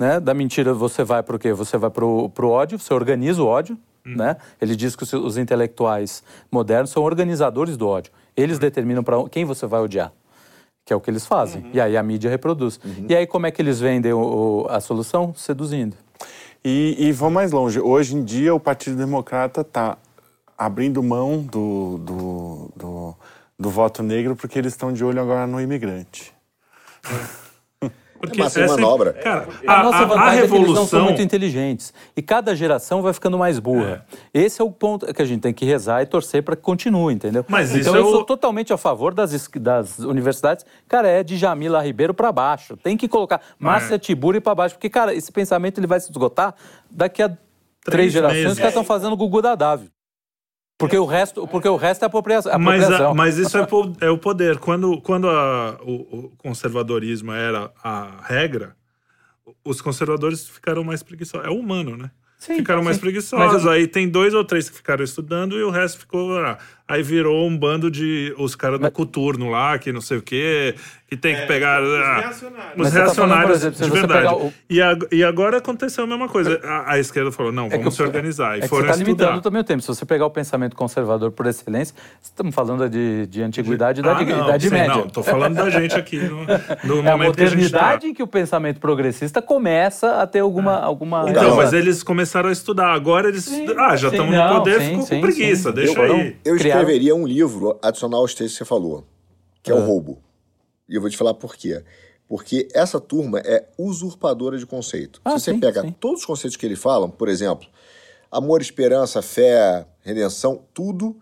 né? 0.00 0.18
Da 0.18 0.32
mentira 0.34 0.72
você 0.72 1.04
vai 1.04 1.22
para 1.22 1.36
o 1.36 1.38
quê? 1.38 1.52
Você 1.52 1.76
vai 1.76 1.90
para 1.90 2.04
o 2.04 2.32
ódio, 2.48 2.78
você 2.78 2.92
organiza 2.94 3.42
o 3.42 3.46
ódio, 3.46 3.78
Hum. 4.04 4.16
né? 4.16 4.36
Ele 4.60 4.74
diz 4.74 4.96
que 4.96 5.04
os, 5.04 5.12
os 5.12 5.36
intelectuais 5.36 6.24
modernos 6.50 6.90
são 6.90 7.04
organizadores 7.04 7.76
do 7.76 7.86
ódio. 7.86 8.10
Eles 8.36 8.58
determinam 8.58 9.04
para 9.04 9.16
quem 9.28 9.44
você 9.44 9.64
vai 9.66 9.80
odiar. 9.80 10.12
Que 10.84 10.92
é 10.92 10.96
o 10.96 11.00
que 11.00 11.10
eles 11.10 11.24
fazem. 11.26 11.66
E 11.72 11.80
aí 11.80 11.96
a 11.96 12.02
mídia 12.02 12.28
reproduz. 12.30 12.78
E 13.08 13.14
aí 13.14 13.26
como 13.26 13.46
é 13.46 13.50
que 13.50 13.62
eles 13.62 13.78
vendem 13.80 14.12
o- 14.12 14.64
o- 14.64 14.66
a 14.68 14.80
solução? 14.80 15.32
Seduzindo. 15.36 15.96
E, 16.64 16.96
e 16.98 17.12
vou 17.12 17.30
mais 17.30 17.52
longe. 17.52 17.80
Hoje 17.80 18.16
em 18.16 18.24
dia, 18.24 18.54
o 18.54 18.60
Partido 18.60 18.96
Democrata 18.96 19.60
está 19.62 19.96
abrindo 20.56 21.02
mão 21.02 21.40
do, 21.40 21.98
do, 21.98 22.70
do, 22.76 23.14
do 23.58 23.70
voto 23.70 24.02
negro 24.02 24.36
porque 24.36 24.58
eles 24.58 24.72
estão 24.72 24.92
de 24.92 25.04
olho 25.04 25.20
agora 25.20 25.46
no 25.46 25.60
imigrante. 25.60 26.32
Porque 28.22 28.40
É 28.40 28.44
massa 28.44 28.60
de 28.60 28.64
essa- 28.66 28.76
manobra. 28.76 29.12
Cara, 29.14 29.48
A, 29.66 29.80
a, 29.80 29.82
nossa 29.82 29.96
a- 29.98 30.00
a 30.02 30.04
vantagem 30.04 30.44
é 30.44 30.46
que 30.48 30.54
eles 30.54 30.68
não 30.68 30.74
são 30.74 30.74
revolução. 30.84 31.04
muito 31.04 31.20
inteligentes. 31.22 31.92
E 32.16 32.22
cada 32.22 32.54
geração 32.54 33.02
vai 33.02 33.12
ficando 33.12 33.36
mais 33.36 33.58
burra. 33.58 34.06
Esse 34.32 34.62
é 34.62 34.64
o 34.64 34.70
ponto 34.70 35.12
que 35.12 35.20
a 35.20 35.24
gente 35.24 35.40
tem 35.40 35.52
que 35.52 35.64
rezar 35.64 36.02
e 36.02 36.06
torcer 36.06 36.40
para 36.42 36.54
que 36.54 36.62
continue, 36.62 37.12
entendeu? 37.12 37.44
Mas 37.48 37.70
então 37.70 37.80
isso 37.80 37.90
eu 37.90 37.96
é 37.96 38.06
o- 38.06 38.10
sou 38.12 38.24
totalmente 38.24 38.72
a 38.72 38.76
favor 38.76 39.12
das, 39.12 39.48
das 39.56 39.98
universidades. 39.98 40.64
Cara, 40.88 41.08
é 41.08 41.24
de 41.24 41.36
Jamila 41.36 41.82
Ribeiro 41.82 42.14
para 42.14 42.30
baixo. 42.30 42.76
Tem 42.76 42.96
que 42.96 43.08
colocar 43.08 43.40
Márcia 43.58 43.98
Tiburi 43.98 44.40
para 44.40 44.54
baixo. 44.54 44.76
Porque, 44.76 44.88
cara, 44.88 45.12
esse 45.12 45.32
pensamento 45.32 45.78
ele 45.80 45.88
vai 45.88 45.98
se 45.98 46.08
esgotar 46.10 46.54
daqui 46.88 47.22
a 47.24 47.36
três, 47.84 48.12
gerações. 48.12 48.36
meses. 48.38 48.52
Os 48.52 48.58
caras 48.58 48.70
estão 48.72 48.84
fazendo 48.84 49.16
Gugu 49.16 49.42
da 49.42 49.56
Davi. 49.56 49.90
Porque 50.86 50.98
o 50.98 51.04
resto, 51.06 51.46
porque 51.48 51.68
o 51.68 51.76
resto 51.76 52.02
é 52.02 52.06
apropria- 52.06 52.36
Mas, 52.36 52.46
a- 52.46 52.56
apropriação. 52.86 53.14
mas 53.14 53.38
isso 53.38 53.56
é, 53.58 53.66
é 54.00 54.10
o 54.10 54.18
poder. 54.18 54.58
Quando, 54.58 55.00
quando 55.00 55.28
a- 55.28 55.78
o, 55.82 55.92
o 56.26 56.32
conservadorismo 56.38 57.32
era 57.32 57.70
a 57.82 58.20
regra, 58.24 58.74
os 59.64 59.80
conservadores 59.80 60.48
ficaram 60.48 60.82
mais 60.84 61.02
preguiçosos. 61.02 61.46
É 61.46 61.50
o 61.50 61.54
humano, 61.58 61.96
né? 61.96 62.10
Sim, 62.38 62.56
ficaram 62.56 62.82
mais 62.82 62.96
sim. 62.96 63.02
preguiçosos. 63.02 63.52
Mas 63.54 63.64
eu- 63.64 63.70
Aí 63.70 63.86
tem 63.86 64.08
dois 64.08 64.34
ou 64.34 64.44
três 64.44 64.68
que 64.68 64.74
ficaram 64.76 65.04
estudando 65.04 65.56
e 65.56 65.62
o 65.62 65.70
resto 65.70 66.00
ficou 66.00 66.28
lá. 66.30 66.58
Aí 66.88 67.02
virou 67.02 67.46
um 67.46 67.56
bando 67.56 67.90
de 67.90 68.34
os 68.38 68.54
caras 68.54 68.78
do 68.80 68.90
coturno 68.90 69.48
lá, 69.50 69.78
que 69.78 69.92
não 69.92 70.00
sei 70.00 70.18
o 70.18 70.22
quê, 70.22 70.74
que 71.08 71.16
tem 71.16 71.34
que 71.36 71.46
pegar. 71.46 71.80
ah, 71.80 72.22
Mas 72.24 72.88
Os 72.88 72.92
você 72.92 72.98
tá 72.98 73.14
falando, 73.14 73.30
reacionários 73.30 73.56
exemplo, 73.64 73.84
de 73.84 73.90
verdade. 73.90 74.34
o- 74.34 74.52
E, 74.68 74.80
ag- 74.82 75.06
e 75.12 75.22
agora 75.24 75.58
aconteceu 75.58 76.04
a 76.04 76.06
mesma 76.06 76.28
coisa. 76.28 76.60
A, 76.64 76.92
a 76.94 76.98
esquerda 76.98 77.30
falou: 77.30 77.52
não, 77.52 77.66
É 77.66 77.70
que 77.70 77.76
vamos 77.78 77.94
o- 77.94 77.96
se 77.96 78.02
organizar. 78.02 78.56
E 78.56 78.58
É 78.58 78.62
que 78.62 78.68
foram 78.68 78.84
você 78.86 78.90
está 78.92 79.04
limitando 79.04 79.40
também 79.40 79.60
o 79.60 79.64
tempo. 79.64 79.80
Se 79.80 79.88
você 79.88 80.04
pegar 80.04 80.26
o 80.26 80.30
pensamento 80.30 80.74
conservador 80.76 81.30
por 81.30 81.46
excelência, 81.46 81.94
estamos 82.22 82.54
falando 82.54 82.88
de, 82.90 83.26
de 83.26 83.42
antiguidade 83.42 84.00
e 84.00 84.02
da 84.02 84.16
Ah, 84.16 84.22
não, 84.24 84.44
Idade 84.48 84.68
sim, 84.68 84.74
Média. 84.74 84.94
Não, 84.96 85.08
tô 85.08 85.22
falando 85.22 85.54
da 85.54 85.70
gente 85.70 85.94
aqui 85.94 86.16
no, 86.18 86.44
no 86.44 87.06
É 87.06 87.08
a 87.12 87.16
momento 87.16 87.36
que 87.36 87.42
a 87.42 87.46
gente 87.46 87.70
tá. 87.70 87.78
modernidade 87.78 88.06
em 88.08 88.14
que 88.14 88.22
o 88.22 88.26
pensamento 88.26 88.80
progressista 88.80 89.40
começa 89.40 90.20
a 90.20 90.26
ter 90.26 90.40
alguma. 90.40 90.78
alguma 90.80 91.24
Então, 91.30 91.42
Não, 91.44 91.56
mas 91.56 91.72
eles 91.72 92.02
começaram 92.02 92.48
a 92.48 92.52
estudar. 92.52 92.92
Agora 92.92 93.28
eles. 93.28 93.48
ah, 93.78 93.96
já 93.96 94.08
sim, 94.10 94.16
estamos 94.16 94.34
não, 94.34 94.48
no 94.48 94.58
poder, 94.58 94.80
sim, 94.80 94.88
ficou 94.90 95.02
sim, 95.02 95.14
com 95.16 95.20
preguiça. 95.20 95.68
sim. 95.70 95.74
Deixa 95.74 96.00
Eu- 96.00 96.14
aí. 96.14 96.36
Eu 96.44 96.56
Criaram- 96.56 96.81
escreveria 96.82 97.14
um 97.14 97.26
livro 97.26 97.78
adicional 97.82 98.20
aos 98.20 98.34
textos 98.34 98.52
que 98.58 98.58
você 98.58 98.68
falou, 98.68 99.04
que 99.62 99.70
é 99.70 99.74
o 99.74 99.78
Ah. 99.78 99.84
roubo. 99.84 100.22
E 100.88 100.94
eu 100.94 101.00
vou 101.00 101.08
te 101.10 101.16
falar 101.16 101.34
por 101.34 101.56
quê. 101.56 101.82
Porque 102.28 102.66
essa 102.74 103.00
turma 103.00 103.38
é 103.40 103.68
usurpadora 103.78 104.58
de 104.58 104.66
conceito. 104.66 105.20
Ah, 105.24 105.38
Se 105.38 105.44
você 105.46 105.52
sim, 105.52 105.60
pega 105.60 105.82
sim. 105.82 105.92
todos 105.98 106.20
os 106.20 106.26
conceitos 106.26 106.56
que 106.56 106.64
eles 106.66 106.78
falam, 106.78 107.10
por 107.10 107.28
exemplo, 107.28 107.68
amor, 108.30 108.60
esperança, 108.62 109.20
fé, 109.22 109.86
redenção, 110.00 110.62
tudo 110.72 111.16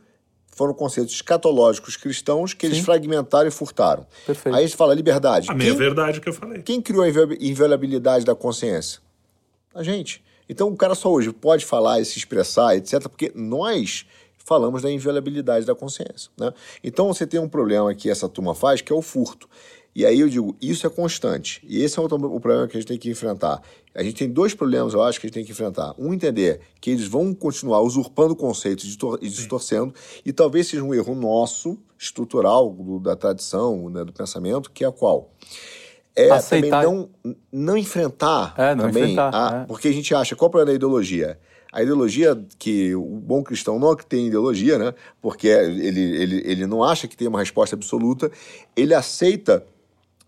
foram 0.53 0.75
conceitos 0.75 1.15
escatológicos 1.15 1.97
cristãos 1.97 2.53
que 2.55 2.67
eles 2.67 2.79
Sim. 2.79 2.85
fragmentaram 2.85 3.49
e 3.49 3.51
furtaram. 3.51 4.07
Perfeito. 4.27 4.55
Aí 4.57 4.69
você 4.69 4.77
fala 4.77 4.95
liberdade. 4.95 5.51
A 5.51 5.55
minha 5.55 5.71
Quem- 5.71 5.79
verdade 5.79 6.21
que 6.21 6.29
eu 6.29 6.33
falei. 6.35 6.63
quem 6.63 6.81
criou 6.83 7.03
a 7.03 7.09
invi- 7.09 7.39
inviolabilidade 7.41 8.25
da 8.25 8.35
consciência? 8.35 9.01
A 9.75 9.83
gente. 9.83 10.23
Então 10.49 10.69
o 10.69 10.77
cara 10.77 10.95
só 10.95 11.11
hoje 11.11 11.33
pode 11.33 11.65
falar 11.65 12.01
e 12.01 12.05
se 12.05 12.19
expressar, 12.19 12.77
etc., 12.77 13.03
porque 13.09 13.33
nós 13.35 14.05
falamos 14.45 14.83
da 14.83 14.91
inviolabilidade 14.91 15.65
da 15.67 15.75
consciência. 15.75 16.31
Né? 16.39 16.53
Então 16.83 17.07
você 17.09 17.27
tem 17.27 17.39
um 17.41 17.49
problema 17.49 17.95
que 17.95 18.09
essa 18.11 18.29
turma 18.29 18.55
faz, 18.55 18.81
que 18.81 18.93
é 18.93 18.97
o 18.97 19.03
furto. 19.03 19.49
E 19.95 20.07
aí 20.07 20.21
eu 20.21 20.29
digo, 20.29 20.57
isso 20.63 20.87
é 20.87 20.91
constante. 20.91 21.61
E 21.67 21.83
esse 21.83 21.99
é 21.99 22.03
o, 22.03 22.05
o 22.05 22.41
problema 22.41 22.69
que 22.69 22.77
a 22.77 22.81
gente 22.81 22.89
tem 22.89 22.99
que 22.99 23.11
enfrentar. 23.11 23.61
A 23.93 24.05
gente 24.05 24.15
tem 24.15 24.31
dois 24.31 24.55
problemas, 24.55 24.95
eu 24.95 25.03
acho, 25.03 25.19
que 25.21 25.27
a 25.27 25.29
gente 25.29 25.35
tem 25.35 25.45
que 25.45 25.51
enfrentar. 25.51 25.95
Um, 25.99 26.15
entender 26.15 26.61
que 26.81 26.91
eles 26.93 27.09
vão 27.09 27.35
continuar 27.35 27.81
usurpando 27.81 28.37
conceitos 28.37 28.85
e 28.85 28.87
distor- 28.87 29.19
distorcendo, 29.19 29.93
e 30.25 30.33
talvez 30.33 30.69
seja 30.69 30.85
um 30.85 30.95
erro 30.95 31.13
nosso, 31.17 31.77
estrutural, 31.99 32.71
do- 32.71 33.01
da 33.01 33.17
tradição, 33.17 33.91
né, 33.91 34.05
do 34.05 34.13
pensamento, 34.13 34.71
que 34.71 34.85
é 34.85 34.91
qual? 34.93 35.31
é 36.17 36.29
Aceitar. 36.31 36.83
também 36.83 37.05
não, 37.23 37.37
não 37.53 37.77
enfrentar 37.77 38.53
É, 38.59 38.75
não 38.75 38.87
também, 38.87 39.03
enfrentar, 39.13 39.31
a- 39.33 39.63
é. 39.63 39.65
porque 39.65 39.89
a 39.89 39.93
gente 39.93 40.15
acha, 40.15 40.35
qual 40.37 40.49
o 40.49 40.51
problema 40.51 40.73
da 40.73 40.75
ideologia? 40.77 41.39
A 41.73 41.83
ideologia 41.83 42.37
que 42.59 42.95
o 42.95 43.05
bom 43.05 43.43
cristão 43.43 43.79
não 43.79 43.95
tem 43.95 44.27
ideologia, 44.27 44.79
né? 44.79 44.95
Porque 45.21 45.49
ele, 45.49 46.01
ele, 46.01 46.43
ele 46.45 46.67
não 46.67 46.83
acha 46.83 47.07
que 47.07 47.17
tem 47.17 47.29
uma 47.29 47.39
resposta 47.39 47.77
absoluta, 47.77 48.31
ele 48.77 48.95
aceita 48.95 49.65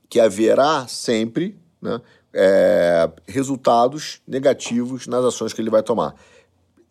que 0.08 0.20
haverá 0.20 0.86
sempre 0.86 1.56
né, 1.80 2.00
é, 2.32 3.10
resultados 3.26 4.20
negativos 4.26 5.06
nas 5.06 5.24
ações 5.24 5.52
que 5.52 5.60
ele 5.60 5.70
vai 5.70 5.82
tomar. 5.82 6.14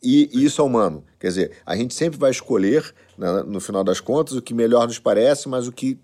E, 0.03 0.29
e 0.33 0.43
isso 0.43 0.61
é 0.61 0.65
humano. 0.65 1.03
Quer 1.19 1.27
dizer, 1.27 1.51
a 1.65 1.75
gente 1.75 1.93
sempre 1.93 2.17
vai 2.19 2.31
escolher, 2.31 2.93
né, 3.17 3.43
no 3.45 3.59
final 3.59 3.83
das 3.83 3.99
contas, 3.99 4.35
o 4.35 4.41
que 4.41 4.53
melhor 4.53 4.87
nos 4.87 4.97
parece, 4.97 5.47
mas 5.47 5.67
o 5.67 5.71
que 5.71 5.99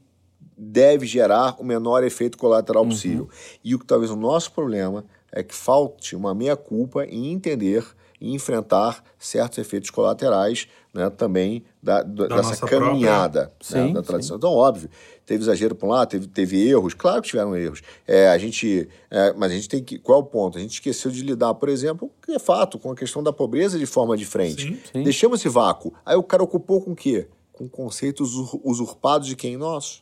deve 0.56 1.06
gerar 1.06 1.56
o 1.60 1.64
menor 1.64 2.04
efeito 2.04 2.38
colateral 2.38 2.86
possível. 2.86 3.30
E 3.64 3.76
o 3.76 3.80
que 3.80 3.86
talvez 3.86 4.12
o 4.12 4.16
nosso 4.16 4.52
problema 4.52 5.04
é 5.32 5.44
que 5.44 5.54
falte 5.54 6.16
uma 6.16 6.34
meia-culpa 6.34 7.06
em 7.06 7.32
entender 7.32 7.84
e 8.20 8.34
enfrentar 8.34 9.04
certos 9.20 9.58
efeitos 9.60 9.90
colaterais 9.90 10.68
né, 10.94 11.10
também 11.10 11.64
da, 11.82 12.02
da- 12.02 12.28
Da 12.28 12.36
dessa 12.38 12.66
caminhada 12.66 13.44
né, 13.44 13.52
Sim, 13.60 13.94
da 13.94 14.02
sim. 14.02 14.08
tradição. 14.08 14.38
Então, 14.38 14.52
óbvio, 14.52 14.90
teve 15.26 15.44
exagero 15.44 15.76
por 15.76 15.86
um 15.86 15.90
lado, 15.92 16.10
teve, 16.10 16.28
teve 16.28 16.68
erros, 16.68 16.94
claro 16.96 17.22
que 17.22 17.28
tiveram 17.30 17.56
erros. 17.56 17.82
É, 18.08 18.28
a 18.30 18.38
gente, 18.38 18.90
é, 19.12 19.34
mas 19.34 19.52
a 19.52 19.56
gente 19.56 19.70
tem 19.70 19.84
que. 19.84 20.00
Qual 20.00 20.20
é 20.20 20.22
o 20.22 20.26
ponto? 20.26 20.58
A 20.58 20.62
gente 20.62 20.74
esqueceu 20.74 21.12
de 21.12 21.22
lidar, 21.22 21.54
por 21.54 21.70
exemplo, 21.70 22.12
que 22.26 22.32
é 22.32 22.40
fato, 22.40 22.80
com 22.80 22.92
a 22.92 22.96
questão 22.96 23.22
da 23.22 23.32
pobreza 23.32 23.78
de 23.78 23.86
forma 23.86 24.18
de 24.18 24.26
frente. 24.26 24.64
Sim. 24.64 24.80
Sim. 24.94 25.04
Deixamos 25.04 25.40
esse 25.40 25.50
vácuo. 25.50 25.94
Aí 26.06 26.16
o 26.16 26.24
cara 26.24 26.42
ocupou 26.44 26.82
com 26.82 26.92
o 26.94 26.96
quê? 26.96 27.28
Com 27.54 27.68
conceitos 27.70 28.34
usur- 28.34 28.62
usurpados 28.64 29.28
de 29.28 29.36
quem? 29.36 29.58
Nós. 29.58 30.02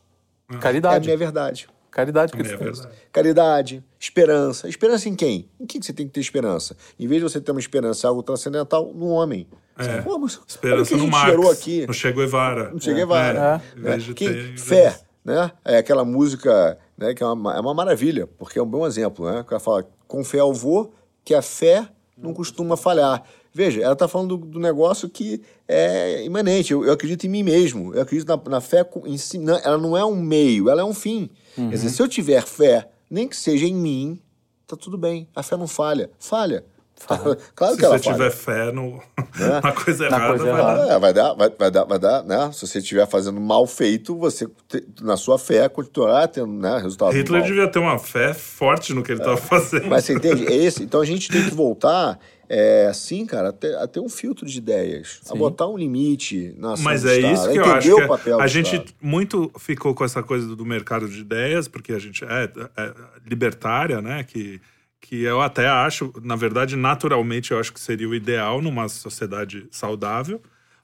É 0.49 0.55
a 0.55 0.59
Caridade. 0.59 1.05
minha 1.05 1.17
verdade. 1.17 1.67
Caridade 1.95 2.33
que 2.33 2.41
é 2.41 2.57
fez. 2.57 2.85
Caridade, 3.09 3.81
esperança. 3.97 4.67
Esperança 4.67 5.07
em 5.07 5.15
quem? 5.15 5.49
Em 5.57 5.65
quem 5.65 5.79
que 5.79 5.85
você 5.85 5.93
tem 5.93 6.05
que 6.05 6.11
ter 6.11 6.19
esperança? 6.19 6.75
Em 6.99 7.07
vez 7.07 7.21
de 7.23 7.29
você 7.29 7.39
ter 7.39 7.51
uma 7.51 7.59
esperança 7.61 8.05
em 8.05 8.09
algo 8.09 8.21
transcendental, 8.21 8.91
no 8.93 9.07
homem. 9.07 9.47
É. 9.79 10.01
Pô, 10.01 10.19
mas 10.19 10.35
que 10.35 10.43
Esperança 10.51 10.93
a 10.93 10.97
no 10.97 11.03
gente 11.03 11.11
Marx, 11.11 11.31
gerou 11.31 11.49
aqui. 11.49 11.87
no 11.87 11.93
Che 11.93 12.11
Guevara. 12.11 12.69
No 12.71 12.81
Che 12.81 12.93
Guevara. 12.93 13.61
É, 13.73 13.79
em 13.79 13.81
né? 13.81 13.97
de 13.97 14.13
Quem- 14.13 14.27
ter- 14.27 14.57
Fé, 14.59 14.99
né? 15.23 15.49
É 15.63 15.77
aquela 15.77 16.03
música 16.03 16.77
né, 16.97 17.13
que 17.13 17.23
é 17.23 17.25
uma, 17.25 17.55
é 17.55 17.59
uma 17.61 17.73
maravilha, 17.73 18.27
porque 18.27 18.59
é 18.59 18.61
um 18.61 18.67
bom 18.67 18.85
exemplo, 18.85 19.25
né? 19.31 19.45
Que 19.47 19.53
ela 19.53 19.59
fala, 19.61 19.87
com 20.05 20.21
fé 20.21 20.41
eu 20.41 20.51
vou, 20.53 20.93
que 21.23 21.33
a 21.33 21.41
fé 21.41 21.87
não 22.17 22.33
costuma 22.33 22.75
falhar. 22.75 23.23
Veja, 23.53 23.81
ela 23.81 23.93
está 23.93 24.05
falando 24.05 24.35
do, 24.37 24.45
do 24.45 24.59
negócio 24.59 25.09
que 25.09 25.41
é 25.65 26.25
imanente. 26.25 26.73
Eu, 26.73 26.83
eu 26.85 26.91
acredito 26.91 27.25
em 27.25 27.29
mim 27.29 27.41
mesmo. 27.43 27.93
Eu 27.95 28.01
acredito 28.01 28.27
na, 28.27 28.37
na 28.49 28.59
fé 28.59 28.83
com- 28.83 29.07
em 29.07 29.17
si. 29.17 29.37
Não, 29.37 29.57
ela 29.57 29.77
não 29.77 29.95
é 29.95 30.03
um 30.05 30.15
meio, 30.21 30.69
ela 30.69 30.81
é 30.81 30.83
um 30.85 30.93
fim. 30.93 31.29
Quer 31.55 31.69
dizer, 31.69 31.89
se 31.89 32.01
eu 32.01 32.07
tiver 32.07 32.41
fé, 32.43 32.87
nem 33.09 33.27
que 33.27 33.35
seja 33.37 33.65
em 33.65 33.73
mim, 33.73 34.19
tá 34.67 34.75
tudo 34.75 34.97
bem. 34.97 35.27
A 35.35 35.41
fé 35.41 35.55
não 35.57 35.67
falha. 35.67 36.09
Falha. 36.19 36.63
claro 37.53 37.73
Se 37.73 37.79
que 37.79 37.85
ela 37.85 37.97
você 37.97 38.03
falha. 38.05 38.15
tiver 38.17 38.31
fé 38.31 38.71
no, 38.71 39.01
na 39.61 39.71
coisa 39.73 40.09
Na 40.09 40.15
errada, 40.17 40.27
coisa 40.29 40.43
vai 40.45 40.61
errada. 40.61 40.85
dar. 40.85 40.93
É, 40.95 40.99
vai 40.99 41.13
dar, 41.13 41.33
vai, 41.33 41.49
vai 41.49 41.71
dar, 41.71 41.83
vai 41.83 41.99
dar, 41.99 42.23
né? 42.23 42.51
Se 42.53 42.65
você 42.65 42.79
estiver 42.79 43.05
fazendo 43.05 43.39
mal 43.41 43.67
feito, 43.67 44.15
você, 44.17 44.47
na 45.01 45.17
sua 45.17 45.37
fé, 45.37 45.67
continuará 45.67 46.25
tendo 46.27 46.53
né, 46.53 46.77
resultado 46.77 47.11
Hitler 47.11 47.41
mal. 47.41 47.49
devia 47.49 47.67
ter 47.67 47.79
uma 47.79 47.99
fé 47.99 48.33
forte 48.33 48.93
no 48.93 49.03
que 49.03 49.11
ele 49.11 49.19
estava 49.19 49.35
fazendo. 49.37 49.87
Mas 49.87 50.05
você 50.05 50.13
entende? 50.13 50.47
É 50.47 50.55
esse. 50.55 50.83
Então 50.83 51.01
a 51.01 51.05
gente 51.05 51.29
tem 51.29 51.43
que 51.43 51.53
voltar, 51.53 52.17
é, 52.47 52.87
assim, 52.87 53.25
cara, 53.25 53.49
a 53.49 53.53
ter, 53.53 53.75
a 53.75 53.87
ter 53.87 53.99
um 53.99 54.09
filtro 54.09 54.45
de 54.45 54.57
ideias, 54.57 55.19
a 55.25 55.33
Sim. 55.33 55.37
botar 55.37 55.67
um 55.67 55.77
limite 55.77 56.53
na 56.57 56.75
Mas 56.77 57.05
é 57.05 57.17
Estado, 57.17 57.33
isso 57.33 57.49
a 57.49 57.51
que 57.51 57.57
eu 57.57 57.65
acho 57.65 57.95
que 57.95 58.07
papel 58.07 58.41
a 58.41 58.47
gente 58.47 58.75
Estado. 58.75 58.93
muito 59.01 59.51
ficou 59.59 59.93
com 59.95 60.03
essa 60.03 60.21
coisa 60.21 60.55
do 60.55 60.65
mercado 60.65 61.07
de 61.07 61.19
ideias, 61.19 61.67
porque 61.67 61.93
a 61.93 61.99
gente 61.99 62.23
é, 62.23 62.51
é 62.77 62.93
libertária, 63.25 64.01
né? 64.01 64.23
Que, 64.23 64.61
que 65.01 65.23
eu 65.23 65.41
até 65.41 65.67
acho, 65.67 66.13
na 66.21 66.35
verdade, 66.35 66.75
naturalmente, 66.75 67.51
eu 67.51 67.59
acho 67.59 67.73
que 67.73 67.79
seria 67.79 68.07
o 68.07 68.15
ideal 68.15 68.61
numa 68.61 68.87
sociedade 68.87 69.67
saudável, 69.71 70.41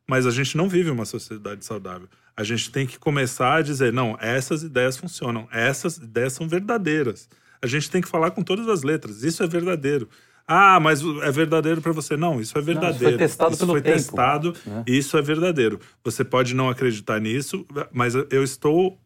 mas 0.08 0.26
a 0.26 0.32
gente 0.32 0.58
não 0.58 0.68
vive 0.68 0.90
uma 0.90 1.06
sociedade 1.06 1.64
saudável. 1.64 2.08
A 2.36 2.44
gente 2.44 2.72
tem 2.72 2.88
que 2.88 2.98
começar 2.98 3.56
a 3.56 3.62
dizer, 3.62 3.94
não, 3.94 4.18
essas 4.20 4.64
ideias 4.64 4.98
funcionam, 4.98 5.48
essas 5.52 5.98
ideias 5.98 6.34
são 6.34 6.48
verdadeiras. 6.48 7.30
A 7.62 7.68
gente 7.68 7.92
tem 7.92 8.02
que 8.02 8.08
falar 8.08 8.32
com 8.32 8.42
todas 8.42 8.68
as 8.68 8.82
letras, 8.82 9.24
isso 9.24 9.44
é 9.44 9.48
verdadeiro. 9.48 10.10
Ah, 10.54 10.80
mas 10.80 11.02
é 11.24 11.32
verdadeiro 11.32 11.82
para 11.82 11.92
você. 11.94 12.18
Não, 12.18 12.42
isso 12.42 12.58
é 12.58 12.62
verdadeiro. 12.62 13.18
testado 13.18 13.52
isso 13.52 13.60
pelo 13.60 13.72
foi 13.74 13.82
tempo. 13.82 13.96
testado, 13.98 14.54
isso 14.86 15.18
é 15.18 15.22
verdadeiro. 15.22 15.80
Você 16.04 16.24
pode 16.26 16.54
não 16.54 16.70
acreditar 16.70 17.20
nisso, 17.22 17.66
mas 17.92 18.14
eu 18.16 18.44
estou 18.44 18.98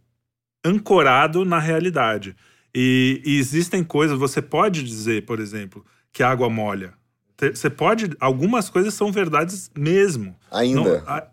ancorado 0.65 1.45
na 1.45 1.59
realidade. 1.59 2.35
E, 2.73 3.21
e 3.25 3.37
existem 3.37 3.83
coisas, 3.83 4.17
você 4.17 4.41
pode 4.41 4.83
dizer, 4.83 5.25
por 5.25 5.39
exemplo, 5.39 5.85
que 6.11 6.23
a 6.23 6.29
água 6.29 6.49
molha. 6.49 6.93
Você 7.53 7.69
pode, 7.69 8.09
algumas 8.19 8.69
coisas 8.69 8.93
são 8.93 9.11
verdades 9.11 9.69
mesmo. 9.77 10.35
Ainda. 10.51 10.81
Não- 10.81 11.03
a- 11.07 11.27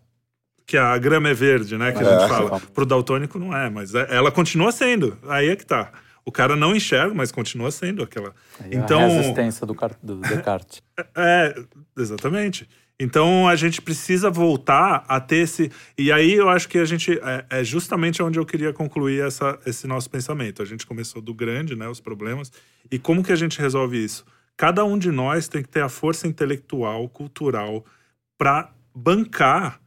que 0.65 0.77
a 0.77 0.97
grama 0.97 1.27
é 1.29 1.33
verde, 1.33 1.77
né? 1.77 1.91
Que 1.91 1.99
a 2.03 2.07
É. 2.07 2.19
gente 2.19 2.29
fala. 2.29 2.59
Pro 2.73 2.85
daltônico 2.85 3.37
não 3.37 3.55
é, 3.55 3.69
mas 3.69 3.93
é- 3.93 4.07
ela 4.09 4.31
continua 4.31 4.71
sendo. 4.71 5.17
Aí 5.27 5.49
é 5.49 5.55
que 5.57 5.65
tá. 5.65 5.91
O 6.25 6.31
cara 6.31 6.55
não 6.55 6.75
enxerga, 6.75 7.13
mas 7.13 7.31
continua 7.31 7.69
sendo 7.69 8.01
aquela. 8.01 8.33
Então, 8.71 8.99
A 9.01 9.07
resistência 9.07 9.65
do, 9.65 9.75
do 10.01 10.15
Descartes. 10.21 10.81
é, 11.15 11.55
exatamente. 11.97 12.67
Então 12.99 13.47
a 13.47 13.55
gente 13.55 13.81
precisa 13.81 14.29
voltar 14.29 15.03
a 15.07 15.19
ter 15.19 15.37
esse. 15.37 15.71
E 15.97 16.11
aí 16.11 16.33
eu 16.33 16.47
acho 16.49 16.69
que 16.69 16.77
a 16.77 16.85
gente. 16.85 17.19
É, 17.19 17.45
é 17.49 17.63
justamente 17.63 18.21
onde 18.21 18.39
eu 18.39 18.45
queria 18.45 18.71
concluir 18.71 19.21
essa, 19.25 19.59
esse 19.65 19.87
nosso 19.87 20.09
pensamento. 20.09 20.61
A 20.61 20.65
gente 20.65 20.85
começou 20.85 21.21
do 21.21 21.33
grande, 21.33 21.75
né? 21.75 21.87
Os 21.87 21.99
problemas. 21.99 22.51
E 22.91 22.99
como 22.99 23.23
que 23.23 23.31
a 23.31 23.35
gente 23.35 23.59
resolve 23.59 24.01
isso? 24.01 24.25
Cada 24.55 24.85
um 24.85 24.97
de 24.97 25.11
nós 25.11 25.47
tem 25.47 25.63
que 25.63 25.69
ter 25.69 25.81
a 25.81 25.89
força 25.89 26.27
intelectual, 26.27 27.09
cultural, 27.09 27.83
para 28.37 28.71
bancar. 28.95 29.81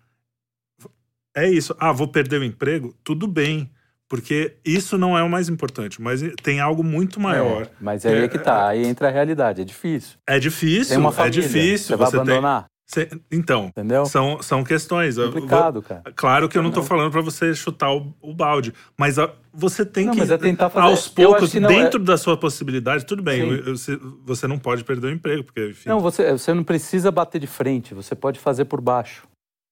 É 1.34 1.48
isso. 1.48 1.74
Ah, 1.78 1.92
vou 1.92 2.08
perder 2.08 2.40
o 2.40 2.44
emprego? 2.44 2.94
Tudo 3.04 3.26
bem. 3.26 3.70
Porque 4.08 4.56
isso 4.64 4.96
não 4.96 5.18
é 5.18 5.22
o 5.22 5.28
mais 5.28 5.48
importante, 5.48 6.00
mas 6.00 6.22
tem 6.42 6.60
algo 6.60 6.84
muito 6.84 7.18
maior. 7.18 7.62
É, 7.62 7.68
mas 7.80 8.06
aí 8.06 8.22
é 8.22 8.28
que 8.28 8.38
tá, 8.38 8.68
aí 8.68 8.86
entra 8.86 9.08
a 9.08 9.10
realidade, 9.10 9.60
é 9.62 9.64
difícil. 9.64 10.16
É 10.26 10.38
difícil, 10.38 10.90
Tem 10.90 10.98
uma 10.98 11.10
família, 11.10 11.40
é 11.40 11.42
difícil. 11.42 11.88
você 11.88 11.96
vai 11.96 12.10
tem- 12.10 12.20
abandonar? 12.20 12.66
Cê- 12.88 13.08
então, 13.32 13.64
Entendeu? 13.66 14.06
são, 14.06 14.40
são 14.40 14.62
questões. 14.62 15.16
Complicado, 15.16 15.82
cara. 15.82 16.02
Claro 16.14 16.48
que 16.48 16.56
eu 16.56 16.62
não 16.62 16.70
tô 16.70 16.84
falando 16.84 17.10
para 17.10 17.20
você 17.20 17.52
chutar 17.52 17.90
o, 17.92 18.14
o 18.22 18.32
balde, 18.32 18.72
mas 18.96 19.18
ó, 19.18 19.34
você 19.52 19.84
tem 19.84 20.06
Não, 20.06 20.14
que, 20.14 20.20
é 20.20 20.38
tentar 20.38 20.70
fazer- 20.70 20.86
aos 20.86 21.08
poucos, 21.08 21.50
dentro 21.50 21.98
da 22.04 22.16
sua 22.16 22.36
possibilidade, 22.36 23.04
tudo 23.04 23.24
bem, 23.24 23.40
eu- 23.40 23.56
eu- 23.56 23.76
você- 23.76 23.98
você 24.24 24.46
não 24.46 24.56
pode 24.56 24.84
perder 24.84 25.08
o 25.08 25.10
emprego, 25.10 25.42
porque, 25.42 25.70
enfim. 25.70 25.88
Não, 25.88 25.98
você, 25.98 26.30
você 26.30 26.54
não 26.54 26.62
precisa 26.62 27.10
bater 27.10 27.40
de 27.40 27.48
frente, 27.48 27.92
você 27.92 28.14
pode 28.14 28.38
fazer 28.38 28.66
por 28.66 28.80
baixo. 28.80 29.24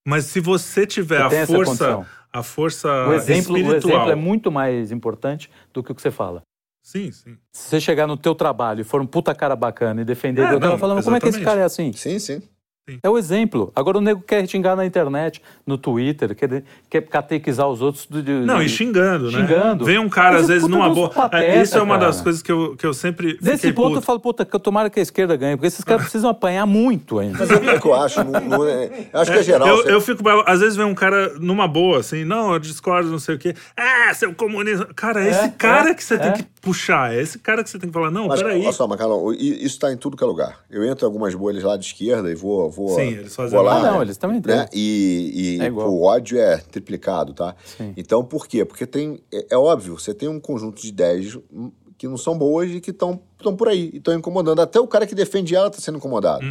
Mas 0.04 0.24
se 0.24 0.40
você 0.40 0.84
tiver 0.84 1.22
Você 1.22 1.30
tem 1.30 1.40
a 1.42 1.46
força. 1.46 2.06
A 2.34 2.42
força 2.42 2.88
O 3.08 3.12
exemplo, 3.14 3.54
o 3.54 3.58
espiritual. 3.58 3.92
exemplo 3.94 4.10
é 4.10 4.14
muito 4.16 4.50
mais 4.50 4.90
importante 4.90 5.48
do 5.72 5.82
que 5.82 5.92
o 5.92 5.94
que 5.94 6.02
você 6.02 6.10
fala. 6.10 6.42
Sim, 6.82 7.10
sim. 7.12 7.38
Se 7.52 7.70
você 7.70 7.80
chegar 7.80 8.06
no 8.06 8.16
teu 8.16 8.34
trabalho 8.34 8.80
e 8.80 8.84
for 8.84 9.00
um 9.00 9.06
puta 9.06 9.34
cara 9.34 9.56
bacana 9.56 10.02
e 10.02 10.04
defender, 10.04 10.42
É, 10.42 10.52
eu 10.52 10.60
tava 10.60 10.76
falando, 10.76 11.02
como 11.02 11.16
é 11.16 11.20
que 11.20 11.26
esse 11.28 11.38
exatamente. 11.38 11.44
cara 11.44 11.60
é 11.62 11.64
assim? 11.64 11.92
Sim, 11.94 12.18
sim. 12.18 12.42
É 13.02 13.08
o 13.08 13.16
exemplo. 13.16 13.72
Agora 13.74 13.96
o 13.96 14.00
nego 14.00 14.20
quer 14.20 14.46
xingar 14.46 14.76
na 14.76 14.84
internet, 14.84 15.40
no 15.66 15.78
Twitter, 15.78 16.34
quer, 16.34 16.62
quer 16.90 17.00
catequizar 17.06 17.66
os 17.66 17.80
outros. 17.80 18.04
Do, 18.04 18.22
de- 18.22 18.30
Não, 18.44 18.58
de- 18.58 18.66
e 18.66 18.68
xingando, 18.68 19.30
né? 19.30 19.38
Xingando. 19.38 19.86
Vem 19.86 19.98
um 19.98 20.08
cara, 20.08 20.32
Mas 20.34 20.44
às 20.44 20.50
é 20.50 20.52
vezes, 20.52 20.68
numa 20.68 20.90
boa. 20.90 21.08
pateta, 21.08 21.42
É, 21.42 21.62
Isso 21.62 21.78
é 21.78 21.82
uma 21.82 21.94
cara. 21.94 22.08
das 22.08 22.20
coisas 22.20 22.42
que 22.42 22.52
eu, 22.52 22.76
que 22.76 22.84
eu 22.86 22.92
sempre. 22.92 23.38
Fiquei 23.42 23.72
ponto 23.72 23.86
puto. 23.88 23.98
eu 23.98 24.02
falo, 24.02 24.20
puta, 24.20 24.44
que 24.44 24.54
eu 24.54 24.60
tomara 24.60 24.90
que 24.90 25.00
a 25.00 25.02
esquerda 25.02 25.34
ganhe, 25.34 25.56
porque 25.56 25.68
esses 25.68 25.82
caras 25.82 26.02
precisam 26.02 26.28
apanhar 26.28 26.66
muito 26.66 27.18
ainda. 27.20 27.38
Mas 27.38 27.50
é 27.50 27.54
o 27.74 27.80
que 27.80 27.86
eu 27.86 27.94
acho. 27.94 28.22
Não, 28.22 28.40
não 28.40 28.68
é- 28.68 29.08
eu 29.14 29.20
acho 29.20 29.32
que 29.32 29.38
é 29.38 29.42
geral. 29.42 29.66
Eu, 29.66 29.76
você- 29.78 29.92
eu 29.94 30.00
fico. 30.02 30.28
Às 30.46 30.60
vezes 30.60 30.76
vem 30.76 30.84
um 30.84 30.94
cara 30.94 31.32
numa 31.40 31.66
boa, 31.66 32.00
assim, 32.00 32.22
não, 32.22 32.52
eu 32.52 32.58
discordo, 32.58 33.08
não 33.10 33.18
sei 33.18 33.34
o 33.34 33.38
quê. 33.38 33.54
Ah, 33.74 34.12
seu 34.12 34.34
comunista. 34.34 34.86
Cara, 34.94 35.24
é 35.24 35.30
esse 35.30 35.48
cara 35.52 35.88
é, 35.90 35.94
que 35.94 36.04
você 36.04 36.14
é. 36.14 36.18
tem 36.18 36.32
que 36.34 36.44
puxar. 36.64 37.14
É 37.14 37.20
esse 37.20 37.38
cara 37.38 37.62
que 37.62 37.70
você 37.70 37.78
tem 37.78 37.88
que 37.88 37.92
falar, 37.92 38.10
não, 38.10 38.26
Mas, 38.28 38.42
peraí. 38.42 38.62
olha 38.62 38.72
só, 38.72 38.86
Macalão, 38.88 39.32
i- 39.32 39.56
isso 39.58 39.74
está 39.76 39.92
em 39.92 39.96
tudo 39.96 40.16
que 40.16 40.24
é 40.24 40.26
lugar. 40.26 40.64
Eu 40.70 40.84
entro 40.84 41.04
em 41.04 41.08
algumas 41.08 41.34
bolhas 41.34 41.62
lá 41.62 41.76
de 41.76 41.84
esquerda 41.86 42.30
e 42.30 42.34
vou, 42.34 42.70
vou, 42.70 42.88
Sim, 42.88 43.08
eles 43.08 43.34
fazem 43.36 43.56
vou 43.56 43.64
lá. 43.66 43.78
Ah, 43.78 43.92
não, 43.92 44.02
eles 44.02 44.16
também 44.16 44.40
têm. 44.40 44.56
né? 44.56 44.66
E, 44.72 45.58
e 45.60 45.64
É 45.64 45.70
o 45.70 46.02
ódio 46.02 46.38
é 46.38 46.56
triplicado, 46.56 47.32
tá? 47.34 47.54
Sim. 47.64 47.92
Então, 47.96 48.24
por 48.24 48.46
quê? 48.48 48.64
Porque 48.64 48.86
tem, 48.86 49.22
é, 49.32 49.46
é 49.50 49.56
óbvio, 49.56 49.98
você 49.98 50.12
tem 50.14 50.28
um 50.28 50.40
conjunto 50.40 50.80
de 50.80 50.88
ideias 50.88 51.38
que 51.96 52.08
não 52.08 52.16
são 52.16 52.36
boas 52.36 52.70
e 52.70 52.80
que 52.80 52.90
estão 52.90 53.20
por 53.56 53.68
aí, 53.68 53.90
e 53.92 53.98
estão 53.98 54.14
incomodando. 54.14 54.60
Até 54.60 54.80
o 54.80 54.86
cara 54.86 55.06
que 55.06 55.14
defende 55.14 55.54
ela 55.54 55.68
está 55.68 55.80
sendo 55.80 55.98
incomodado. 55.98 56.44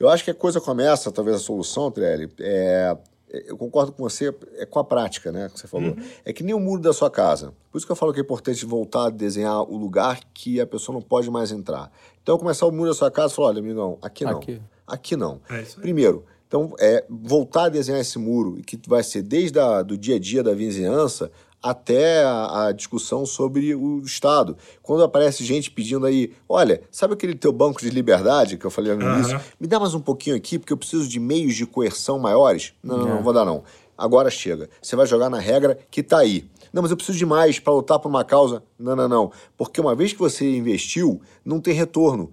Eu 0.00 0.08
acho 0.08 0.24
que 0.24 0.30
a 0.30 0.34
coisa 0.34 0.60
começa, 0.60 1.10
talvez 1.12 1.36
a 1.36 1.40
solução, 1.40 1.90
Trelli, 1.90 2.30
é- 2.40 2.96
eu 3.28 3.56
concordo 3.56 3.92
com 3.92 4.02
você, 4.02 4.34
é 4.54 4.64
com 4.64 4.78
a 4.78 4.84
prática, 4.84 5.32
né, 5.32 5.48
que 5.52 5.58
você 5.58 5.66
falou. 5.66 5.96
É 6.24 6.32
que 6.32 6.42
nem 6.42 6.54
o 6.54 6.60
muro 6.60 6.80
da 6.80 6.92
sua 6.92 7.10
casa. 7.10 7.52
Por 7.70 7.78
isso 7.78 7.86
que 7.86 7.92
eu 7.92 7.96
falo 7.96 8.12
que 8.12 8.20
é 8.20 8.22
importante 8.22 8.64
voltar 8.64 9.06
a 9.06 9.10
desenhar 9.10 9.62
o 9.62 9.76
lugar 9.76 10.20
que 10.32 10.60
a 10.60 10.66
pessoa 10.66 10.94
não 10.94 11.02
pode 11.02 11.30
mais 11.30 11.50
entrar. 11.50 11.90
Então, 12.22 12.38
começar 12.38 12.66
o 12.66 12.72
muro 12.72 12.90
da 12.90 12.94
sua 12.94 13.10
casa 13.10 13.32
e 13.32 13.36
falar, 13.36 13.48
olha, 13.48 13.58
amigão, 13.58 13.98
aqui 14.00 14.24
não. 14.24 14.38
Aqui. 14.38 14.62
Aqui 14.86 15.16
não. 15.16 15.40
É. 15.50 15.62
Primeiro, 15.80 16.24
então, 16.46 16.74
é 16.78 17.04
voltar 17.08 17.64
a 17.64 17.68
desenhar 17.68 18.00
esse 18.00 18.18
muro, 18.18 18.58
e 18.58 18.62
que 18.62 18.78
vai 18.88 19.02
ser 19.02 19.22
desde 19.22 19.58
a, 19.58 19.82
do 19.82 19.98
dia 19.98 20.16
a 20.16 20.18
dia 20.18 20.42
da 20.42 20.54
vizinhança 20.54 21.30
até 21.62 22.22
a, 22.22 22.66
a 22.66 22.72
discussão 22.72 23.26
sobre 23.26 23.74
o 23.74 24.00
Estado. 24.00 24.56
Quando 24.82 25.02
aparece 25.02 25.44
gente 25.44 25.70
pedindo 25.70 26.06
aí, 26.06 26.32
olha, 26.48 26.80
sabe 26.90 27.14
aquele 27.14 27.34
teu 27.34 27.52
banco 27.52 27.80
de 27.80 27.90
liberdade 27.90 28.56
que 28.56 28.64
eu 28.64 28.70
falei 28.70 28.94
no 28.94 29.02
início? 29.16 29.40
Me 29.58 29.66
dá 29.66 29.80
mais 29.80 29.94
um 29.94 30.00
pouquinho 30.00 30.36
aqui, 30.36 30.58
porque 30.58 30.72
eu 30.72 30.76
preciso 30.76 31.08
de 31.08 31.18
meios 31.18 31.54
de 31.54 31.66
coerção 31.66 32.18
maiores. 32.18 32.72
Não, 32.82 32.98
não, 32.98 33.06
É. 33.08 33.10
não 33.14 33.22
vou 33.22 33.32
dar 33.32 33.44
não. 33.44 33.64
Agora 33.98 34.30
chega. 34.30 34.68
Você 34.80 34.94
vai 34.94 35.06
jogar 35.06 35.30
na 35.30 35.38
regra 35.38 35.78
que 35.90 36.02
tá 36.02 36.18
aí. 36.18 36.44
Não, 36.72 36.82
mas 36.82 36.90
eu 36.90 36.96
preciso 36.96 37.16
de 37.16 37.24
mais 37.24 37.58
para 37.58 37.72
lutar 37.72 37.98
por 37.98 38.08
uma 38.10 38.22
causa. 38.22 38.62
Não, 38.78 38.94
não, 38.94 39.08
não. 39.08 39.32
Porque 39.56 39.80
uma 39.80 39.94
vez 39.94 40.12
que 40.12 40.18
você 40.18 40.56
investiu, 40.56 41.20
não 41.42 41.58
tem 41.60 41.72
retorno. 41.72 42.30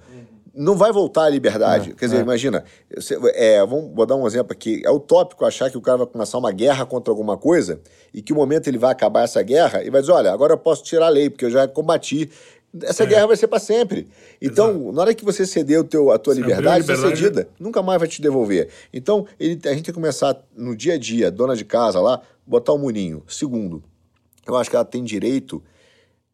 Não 0.54 0.78
vai 0.78 0.92
voltar 0.92 1.24
à 1.24 1.30
liberdade. 1.30 1.92
É, 1.92 1.94
Quer 1.96 2.06
dizer, 2.06 2.18
é. 2.18 2.22
imagina, 2.22 2.64
você- 2.96 3.18
é, 3.34 3.66
vamos, 3.66 3.92
vou 3.96 4.06
dar 4.06 4.16
um 4.16 4.28
exemplo 4.28 4.54
aqui. 4.54 4.82
É 4.86 4.92
utópico 4.92 5.44
achar 5.46 5.72
que 5.72 5.78
o 5.78 5.82
cara 5.82 5.98
vai 6.00 6.08
começar 6.08 6.38
uma 6.38 6.52
guerra 6.52 6.86
contra 6.86 7.12
alguma 7.12 7.36
coisa 7.38 7.82
e 8.14 8.22
que 8.22 8.32
o 8.32 8.36
momento 8.36 8.68
ele 8.68 8.78
vai 8.78 8.92
acabar 8.92 9.24
essa 9.24 9.42
guerra 9.42 9.84
e 9.84 9.90
vai 9.90 10.02
dizer, 10.02 10.14
olha, 10.14 10.32
agora 10.32 10.54
eu 10.54 10.58
posso 10.58 10.84
tirar 10.84 11.08
a 11.08 11.10
lei, 11.10 11.30
porque 11.30 11.46
eu 11.46 11.50
já 11.50 11.68
combati. 11.68 12.30
Essa 12.82 13.06
guerra 13.06 13.28
vai 13.28 13.36
ser 13.36 13.48
para 13.48 13.60
sempre. 13.60 14.08
Então, 14.42 14.92
na 14.92 15.02
hora 15.02 15.14
que 15.14 15.24
você 15.24 15.46
ceder 15.46 15.80
o 15.80 15.84
teu, 15.84 16.12
a 16.12 16.18
tua 16.18 16.34
Você 16.34 16.42
a 16.42 16.44
liberdade, 16.44 16.82
está 16.82 16.94
liberdade, 16.94 17.20
cedida 17.22 17.50
nunca 17.60 17.82
mais 17.84 18.00
vai 18.00 18.08
te 18.08 18.20
devolver. 18.22 18.68
Então, 18.92 19.28
ele, 19.40 19.54
a 19.66 19.70
gente 19.70 19.76
tem 19.76 19.84
que 19.84 19.94
começar 19.94 20.40
no 20.56 20.76
dia 20.76 20.94
a 20.96 20.98
dia, 20.98 21.30
dona 21.30 21.56
de 21.56 21.66
casa 21.66 22.00
lá, 22.00 22.20
botar 22.46 22.74
o 22.74 22.78
murinho. 22.80 23.24
Segundo, 23.28 23.84
eu 24.48 24.56
acho 24.56 24.70
que 24.72 24.76
ela 24.76 24.86
tem 24.86 25.04
direito 25.04 25.64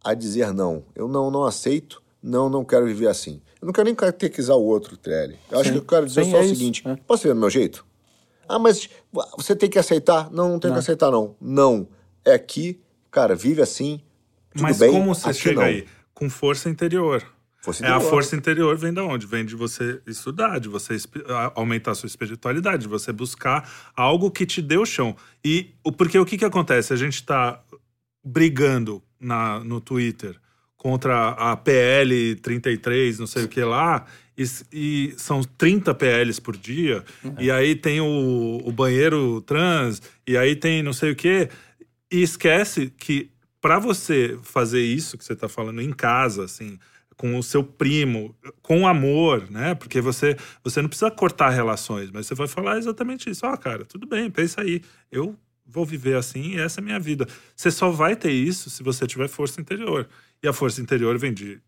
a 0.04 0.14
dizer 0.14 0.54
não. 0.54 0.84
Eu 0.96 1.08
não, 1.10 1.30
não 1.30 1.44
aceito, 1.44 2.02
não, 2.24 2.50
não 2.50 2.64
quero 2.64 2.86
viver 2.86 3.08
assim. 3.08 3.42
Eu 3.62 3.66
não 3.66 3.74
quero 3.74 3.86
nem 3.86 3.96
catequizar 3.96 4.56
o 4.56 4.64
outro, 4.64 4.96
Trelli. 4.98 5.38
Eu 5.52 5.60
acho 5.60 5.70
Sim. 5.70 5.74
que 5.74 5.80
eu 5.80 5.86
quero 5.86 6.06
dizer 6.06 6.24
Sim, 6.24 6.32
só 6.32 6.38
é 6.38 6.42
o 6.42 6.44
isso, 6.44 6.56
seguinte: 6.56 6.84
é. 6.88 6.96
posso 6.96 7.24
viver 7.24 7.34
do 7.34 7.40
meu 7.40 7.50
jeito? 7.50 7.86
Ah, 8.48 8.58
mas 8.58 8.90
você 9.38 9.56
tem 9.56 9.70
que 9.70 9.78
aceitar? 9.78 10.32
Não, 10.32 10.50
não 10.50 10.60
tenho 10.60 10.74
que 10.74 10.80
aceitar, 10.80 11.12
não. 11.12 11.36
Não. 11.40 11.88
É 12.26 12.34
aqui, 12.34 12.80
cara, 13.12 13.36
vive 13.36 13.62
assim. 13.62 14.02
Tudo 14.52 14.64
Mas 14.64 14.80
bem, 14.80 14.92
como 14.92 15.14
você 15.14 15.34
chega 15.34 15.60
não. 15.60 15.68
aí? 15.68 15.86
Com 16.14 16.30
força 16.30 16.70
interior. 16.70 17.24
Força 17.62 17.84
É 17.84 17.88
a 17.88 17.96
interior. 17.96 18.10
força 18.10 18.36
interior 18.36 18.76
vem 18.78 18.92
da 18.94 19.04
onde? 19.04 19.28
Vem 19.28 19.46
de 19.46 19.56
você 19.56 20.02
estudar, 20.08 20.60
de 20.60 20.68
você 20.68 20.96
aumentar 21.54 21.92
a 21.92 21.96
sua 21.96 22.08
espiritualidade, 22.08 22.84
de 22.84 22.88
você 22.88 23.12
buscar 23.12 23.70
algo 23.96 24.32
que 24.32 24.46
te 24.46 24.62
dê 24.62 24.78
o 24.78 24.86
chão. 24.86 25.16
E 25.46 25.76
porque 25.98 26.18
o 26.18 26.26
que, 26.26 26.38
que 26.38 26.46
acontece? 26.46 26.92
A 26.94 26.96
gente 26.96 27.24
tá 27.24 27.62
brigando 28.24 29.04
na, 29.20 29.64
no 29.64 29.80
Twitter 29.80 30.40
contra 30.80 31.32
a 31.32 31.58
PL 31.58 32.36
33, 32.36 33.20
não 33.20 33.28
sei 33.28 33.44
o 33.44 33.48
que 33.50 33.62
lá, 33.62 34.06
e, 34.38 34.46
e 34.72 35.14
são 35.18 35.44
30 35.44 35.94
PLs 35.94 36.40
por 36.40 36.56
dia, 36.56 37.04
e 37.38 37.52
aí 37.52 37.76
tem 37.76 38.00
o, 38.00 38.62
o 38.64 38.72
banheiro 38.72 39.42
trans, 39.42 40.02
e 40.26 40.38
aí 40.38 40.56
tem 40.56 40.82
não 40.82 40.94
sei 40.94 41.12
o 41.12 41.16
que, 41.16 41.50
e 42.10 42.24
esquece 42.24 42.92
que 42.98 43.30
para 43.62 43.78
você 43.78 44.40
fazer 44.42 44.82
isso 44.82 45.18
que 45.18 45.26
você 45.26 45.36
tá 45.36 45.50
falando 45.50 45.82
em 45.82 45.92
casa, 45.92 46.46
assim, 46.46 46.80
com 47.18 47.38
o 47.38 47.44
seu 47.44 47.62
primo, 47.62 48.34
com 48.62 48.88
amor, 48.88 49.52
né? 49.52 49.76
Porque 49.76 50.00
você, 50.00 50.38
você 50.64 50.82
não 50.82 50.88
precisa 50.88 51.12
cortar 51.12 51.50
relações, 51.50 52.10
mas 52.10 52.26
você 52.26 52.34
vai 52.34 52.48
falar 52.48 52.78
exatamente 52.78 53.30
isso. 53.30 53.46
Ó, 53.46 53.58
cara, 53.58 53.84
tudo 53.84 54.08
bem, 54.08 54.32
pensa 54.32 54.62
aí. 54.62 54.82
Eu 55.12 55.36
vou 55.72 55.86
viver 55.86 56.16
assim 56.16 56.56
e 56.56 56.60
essa 56.60 56.80
é 56.80 56.82
a 56.82 56.86
minha 56.86 57.00
vida. 57.00 57.28
Você 57.56 57.70
só 57.72 57.90
vai 57.90 58.16
ter 58.16 58.32
isso 58.32 58.70
se 58.70 58.82
você 58.84 59.06
tiver 59.08 59.28
força 59.28 59.62
interior. 59.62 60.08
E 60.42 60.48
a 60.48 60.54
força 60.54 60.82
interior 60.82 61.18
vem 61.18 61.34
de 61.34 61.60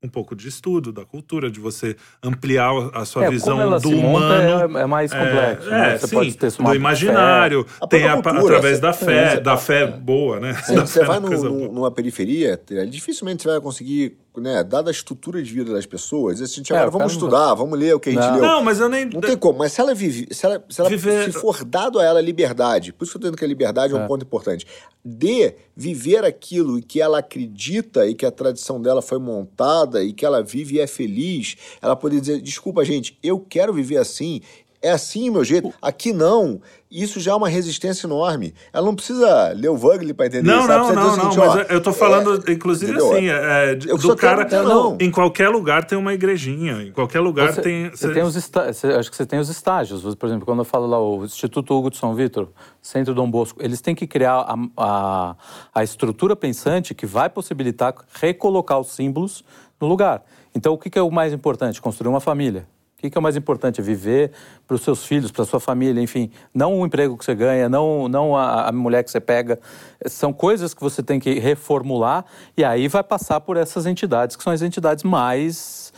um 0.00 0.08
pouco 0.08 0.36
de 0.36 0.46
estudo, 0.46 0.92
da 0.92 1.04
cultura, 1.04 1.50
de 1.50 1.58
você 1.58 1.96
ampliar 2.22 2.70
a 2.94 3.04
sua 3.04 3.24
É, 3.24 3.30
visão 3.30 3.56
como 3.56 3.62
ela 3.62 3.80
do 3.80 3.88
se 3.88 3.94
monta 3.96 4.38
humano. 4.40 4.78
é, 4.78 4.82
é 4.82 4.86
mais 4.86 5.12
complexo. 5.12 5.68
É, 5.68 5.70
né? 5.72 5.94
é, 5.94 5.98
Você 5.98 6.06
sim, 6.06 6.14
pode 6.16 6.36
ter 6.36 6.52
do 6.52 6.74
imaginário, 6.74 7.66
A 7.80 7.86
tem 7.88 8.04
a, 8.04 8.12
cultura, 8.22 8.38
através 8.58 8.76
você- 8.76 8.80
da 8.80 8.92
fé, 8.92 9.40
da 9.40 9.56
fé 9.56 9.86
boa, 9.88 10.38
né? 10.38 10.54
Sim, 10.62 10.76
você 10.86 11.00
fé 11.00 11.04
vai 11.04 11.18
no- 11.18 11.72
numa 11.72 11.90
periferia, 11.90 12.60
dificilmente 12.88 13.42
você 13.42 13.48
vai 13.48 13.60
conseguir, 13.60 14.16
né, 14.40 14.62
dada 14.64 14.90
a 14.90 14.92
estrutura 14.92 15.42
de 15.42 15.52
vida 15.52 15.72
das 15.72 15.86
pessoas, 15.86 16.40
assim, 16.40 16.62
É, 16.70 16.74
agora 16.74 16.88
o 16.88 16.92
vamos 16.92 17.12
cara 17.12 17.20
não 17.20 17.28
estudar, 17.28 17.54
vamos 17.54 17.78
ler 17.78 17.94
o 17.94 18.00
que 18.00 18.10
a 18.10 18.12
gente 18.12 18.22
Não. 18.22 18.32
leu. 18.34 18.40
Não, 18.42 18.62
mas 18.62 18.80
eu 18.80 18.88
nem. 18.88 19.04
Não 19.06 19.20
tem 19.20 19.36
como, 19.36 19.58
mas 19.58 19.72
se 19.72 19.80
ela 19.80 19.94
vive, 19.94 20.28
se 20.34 20.44
ela, 20.46 20.64
se, 20.68 20.80
ela- 20.80 20.90
Viver- 20.90 21.24
se 21.24 21.32
for 21.32 21.64
dado 21.64 21.98
a 21.98 22.04
ela 22.04 22.20
liberdade, 22.20 22.92
por 22.92 23.04
isso 23.04 23.12
que 23.12 23.16
eu 23.16 23.20
tô 23.20 23.24
dizendo 23.26 23.38
que 23.38 23.44
a 23.44 23.48
liberdade 23.48 23.92
é 23.94 23.96
um 23.96 24.06
ponto 24.06 24.24
importante, 24.24 24.66
de 25.04 25.54
viver 25.76 26.24
aquilo 26.24 26.80
que 26.82 27.00
ela 27.00 27.18
acredita 27.18 28.06
e 28.06 28.14
que 28.14 28.26
a 28.26 28.30
tradição 28.30 28.80
dela 28.80 29.00
foi 29.00 29.18
montada 29.18 30.02
e 30.02 30.12
que 30.12 30.24
ela 30.26 30.42
vive 30.42 30.76
e 30.76 30.80
é 30.80 30.86
feliz, 30.86 31.56
ela 31.80 31.94
poder 31.96 32.20
dizer, 32.20 32.40
desculpa 32.40 32.84
gente, 32.84 33.18
eu 33.22 33.38
quero 33.38 33.72
viver 33.72 33.96
assim, 33.96 34.40
é 34.80 34.90
assim 34.90 35.28
o 35.28 35.32
meu 35.32 35.44
jeito, 35.44 35.72
aqui 35.82 36.12
não. 36.12 36.60
Isso 36.90 37.20
já 37.20 37.32
é 37.32 37.34
uma 37.34 37.50
resistência 37.50 38.06
enorme. 38.06 38.54
Ela 38.72 38.86
não 38.86 38.94
precisa 38.94 39.52
ler 39.54 39.68
o 39.68 39.76
Wagner 39.76 40.14
para 40.14 40.26
entender 40.26 40.48
Não, 40.48 40.60
isso. 40.60 40.68
não, 40.68 40.92
não, 40.94 40.94
não, 40.94 41.14
seguinte, 41.16 41.36
mas 41.38 41.50
ó, 41.50 41.58
eu 41.68 41.82
tô 41.82 41.92
falando, 41.92 42.50
inclusive 42.50 42.92
entendeu? 42.92 43.12
assim, 43.12 43.28
é, 43.28 43.74
de- 43.74 43.88
Eu 43.90 43.98
do 43.98 44.16
quero 44.16 44.36
cara. 44.38 44.44
ter 44.46 44.62
não. 44.62 44.96
Em 44.98 45.10
qualquer 45.10 45.50
lugar 45.50 45.84
tem 45.84 45.98
uma 45.98 46.14
igrejinha, 46.14 46.82
em 46.84 46.90
qualquer 46.92 47.20
lugar 47.20 47.52
Você, 47.52 47.60
tem. 47.60 47.90
você 47.90 48.10
tem 48.10 48.22
os 48.22 48.36
está- 48.36 48.72
você- 48.72 48.86
acho 48.86 49.10
que 49.10 49.16
você 49.18 49.26
tem 49.26 49.38
os 49.38 49.50
estágios. 49.50 50.14
Por 50.14 50.26
exemplo, 50.26 50.46
quando 50.46 50.60
eu 50.60 50.64
falo 50.64 50.86
lá 50.86 50.98
o 50.98 51.24
Instituto 51.26 51.74
Hugo 51.76 51.90
de 51.90 51.98
São 51.98 52.14
Vitor, 52.14 52.48
Centro 52.80 53.12
Dom 53.14 53.30
Bosco, 53.30 53.62
eles 53.62 53.82
têm 53.82 53.94
que 53.94 54.06
criar 54.06 54.36
a, 54.48 54.56
a, 54.78 55.36
a 55.74 55.84
estrutura 55.84 56.34
pensante 56.34 56.94
que 56.94 57.04
vai 57.04 57.28
possibilitar 57.28 57.94
recolocar 58.18 58.80
os 58.80 58.92
símbolos 58.92 59.44
no 59.78 59.86
lugar. 59.86 60.22
Então, 60.54 60.72
o 60.72 60.78
que, 60.78 60.88
que 60.88 60.98
é 60.98 61.02
o 61.02 61.10
mais 61.10 61.34
importante? 61.34 61.82
Construir 61.82 62.08
uma 62.08 62.20
família. 62.20 62.66
O 62.98 63.08
que, 63.08 63.16
é 63.16 63.18
o 63.18 63.22
mais 63.22 63.36
importante? 63.36 63.80
É 63.80 63.84
viver 63.84 64.32
para 64.66 64.74
os 64.74 64.82
seus 64.82 65.04
filhos, 65.06 65.30
para 65.30 65.42
a 65.42 65.46
sua 65.46 65.60
família, 65.60 66.02
enfim. 66.02 66.32
Não 66.52 66.80
o 66.80 66.84
emprego 66.84 67.16
que 67.16 67.24
você 67.24 67.32
ganha, 67.32 67.68
não, 67.68 68.08
não 68.08 68.34
a, 68.36 68.68
a 68.68 68.72
mulher 68.72 69.04
que 69.04 69.10
você 69.10 69.20
pega. 69.20 69.60
São 70.06 70.32
coisas 70.32 70.74
que 70.74 70.80
você 70.82 71.00
tem 71.00 71.20
que 71.20 71.38
reformular 71.38 72.24
e 72.56 72.64
aí 72.64 72.88
vai 72.88 73.04
passar 73.04 73.40
por 73.40 73.56
essas 73.56 73.86
entidades, 73.86 74.34
que 74.34 74.42
são 74.42 74.52
as 74.52 74.62
entidades 74.62 75.04
mais 75.04 75.92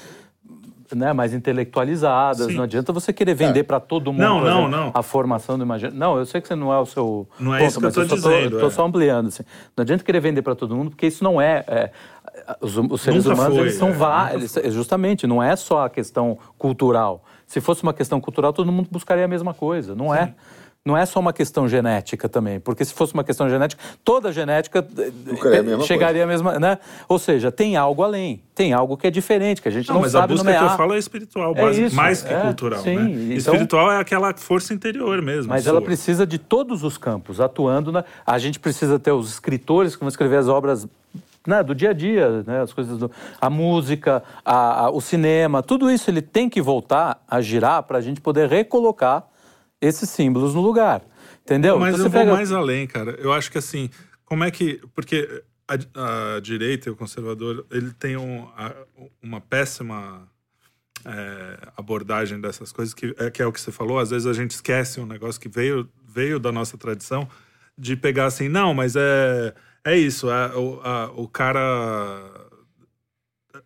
né, 0.94 1.12
mais 1.12 1.32
intelectualizadas. 1.32 2.46
Sim. 2.46 2.54
Não 2.54 2.64
adianta 2.64 2.92
você 2.92 3.12
querer 3.12 3.34
vender 3.34 3.60
É. 3.60 3.62
para 3.62 3.80
todo 3.80 4.12
mundo 4.12 4.22
Não, 4.22 4.40
não, 4.40 4.46
exemplo, 4.48 4.68
não. 4.70 4.90
a 4.92 5.02
formação 5.02 5.56
do 5.56 5.64
imaginação. 5.64 5.98
Não, 5.98 6.18
eu 6.18 6.26
sei 6.26 6.40
que 6.40 6.48
você 6.48 6.54
não 6.54 6.72
é 6.72 6.78
o 6.78 6.86
seu 6.86 7.28
Não 7.38 7.54
é 7.54 7.60
ponto, 7.60 7.68
isso 7.70 7.80
que 7.80 7.86
eu 7.86 7.92
só 7.92 8.04
dizendo, 8.04 8.58
Tô, 8.58 8.66
é. 8.66 8.70
só 8.70 8.84
ampliando. 8.84 9.28
Assim. 9.28 9.44
Não 9.76 9.82
adianta 9.82 10.04
querer 10.04 10.20
vender 10.20 10.42
para 10.42 10.54
todo 10.54 10.74
mundo, 10.74 10.90
porque 10.90 11.06
isso 11.06 11.22
não 11.22 11.40
é. 11.40 11.64
é, 11.68 11.90
os, 12.60 12.76
os 12.76 13.00
seres 13.00 13.24
Nunca 13.24 13.34
humanos 13.36 13.56
foi, 13.56 13.66
eles 13.66 13.74
são 13.76 13.88
é, 13.90 14.34
eles, 14.34 14.58
justamente 14.74 15.26
não 15.26 15.42
é 15.42 15.54
só 15.56 15.84
a 15.86 15.90
questão 15.90 16.38
cultural. 16.58 17.24
Se 17.46 17.60
fosse 17.60 17.82
uma 17.82 17.92
questão 17.92 18.20
cultural, 18.20 18.52
todo 18.52 18.70
mundo 18.70 18.88
buscaria 18.90 19.24
a 19.24 19.28
mesma 19.28 19.52
coisa. 19.52 19.94
Não 19.94 20.14
é. 20.14 20.34
Não 20.82 20.96
é 20.96 21.04
só 21.04 21.20
uma 21.20 21.32
questão 21.34 21.68
genética 21.68 22.26
também, 22.26 22.58
porque 22.58 22.82
se 22.86 22.94
fosse 22.94 23.12
uma 23.12 23.22
questão 23.22 23.50
genética, 23.50 23.82
toda 24.02 24.32
genética 24.32 24.78
eh, 24.96 25.10
Buscaria 25.10 25.60
a 25.60 25.62
mesma 25.62 25.84
chegaria 25.84 26.24
à 26.24 26.26
mesma, 26.26 26.58
né? 26.58 26.78
Ou 27.06 27.18
seja, 27.18 27.52
tem 27.52 27.76
algo 27.76 28.02
além, 28.02 28.42
tem 28.54 28.72
algo 28.72 28.96
que 28.96 29.06
é 29.06 29.10
diferente, 29.10 29.60
que 29.60 29.68
a 29.68 29.70
gente 29.70 29.86
não, 29.88 29.96
Não, 29.96 30.00
mas 30.02 30.14
a 30.14 30.20
sabe 30.20 30.32
busca 30.32 30.44
nomear. 30.44 30.66
que 30.68 30.72
eu 30.72 30.76
falo 30.78 30.94
é 30.94 30.98
espiritual, 30.98 31.52
É 31.54 31.60
base- 31.60 31.84
isso, 31.84 31.94
mais 31.94 32.22
que 32.22 32.32
é, 32.32 32.40
cultural. 32.40 32.80
sim, 32.80 32.96
né? 32.96 33.10
então- 33.36 33.36
espiritual 33.52 33.92
é 33.92 33.98
aquela 34.00 34.32
força 34.34 34.72
interior 34.72 35.20
mesmo. 35.20 35.50
Mas 35.52 35.64
sua. 35.64 35.70
ela 35.72 35.82
precisa 35.82 36.26
de 36.26 36.38
todos 36.38 36.82
os 36.82 36.96
campos, 36.96 37.42
atuando 37.42 37.92
na. 37.92 38.02
A 38.26 38.38
gente 38.38 38.58
precisa 38.58 38.98
ter 38.98 39.12
os 39.12 39.28
escritores 39.28 39.94
que 39.94 40.00
vão 40.00 40.08
escrever 40.08 40.36
as 40.38 40.48
obras 40.48 40.88
né, 41.46 41.62
do 41.62 41.74
dia 41.74 41.90
a 41.90 41.92
dia, 41.92 42.42
né, 42.42 42.60
as 42.62 42.72
coisas 42.72 42.98
do. 42.98 43.10
A 43.40 43.48
música, 43.50 44.22
a- 44.44 44.86
a- 44.86 44.90
o 44.90 45.00
cinema, 45.00 45.62
tudo 45.62 45.90
isso 45.90 46.10
ele 46.10 46.22
tem 46.22 46.48
que 46.48 46.60
voltar 46.60 47.22
a 47.28 47.40
girar 47.40 47.82
para 47.82 47.98
a 47.98 48.00
gente 48.00 48.20
poder 48.20 48.48
recolocar 48.48 49.26
esses 49.80 50.08
símbolos 50.10 50.54
no 50.54 50.60
lugar. 50.60 51.02
Entendeu? 51.42 51.78
Mas 51.78 51.94
Então 51.94 52.06
eu 52.06 52.10
você 52.10 52.16
vou 52.16 52.20
pega- 52.26 52.32
mais 52.34 52.52
além, 52.52 52.86
cara. 52.86 53.12
Eu 53.18 53.32
acho 53.32 53.50
que 53.50 53.58
assim, 53.58 53.88
como 54.24 54.44
é 54.44 54.50
que. 54.50 54.80
Porque 54.94 55.42
a, 55.66 56.36
a 56.36 56.40
direita 56.40 56.88
e 56.88 56.92
o 56.92 56.96
conservador, 56.96 57.64
ele 57.70 57.92
tem 57.92 58.16
um- 58.16 58.46
uma 59.22 59.40
péssima 59.40 60.28
é, 61.06 61.58
abordagem 61.78 62.38
dessas 62.38 62.70
coisas, 62.72 62.92
que 62.92 63.14
é, 63.18 63.30
que 63.30 63.40
é 63.40 63.46
o 63.46 63.52
que 63.52 63.58
você 63.60 63.72
falou. 63.72 63.98
Às 63.98 64.10
vezes 64.10 64.26
a 64.26 64.34
gente 64.34 64.50
esquece 64.50 65.00
um 65.00 65.06
negócio 65.06 65.40
que 65.40 65.48
veio, 65.48 65.88
veio 66.06 66.38
da 66.38 66.52
nossa 66.52 66.76
tradição, 66.76 67.26
de 67.76 67.96
pegar 67.96 68.26
assim, 68.26 68.48
não, 68.50 68.74
mas 68.74 68.94
é, 68.96 69.54
é 69.84 69.96
isso, 69.96 70.30
é, 70.30 70.54
o, 70.56 70.80
a- 70.82 71.10
o 71.16 71.28
cara. 71.28 72.48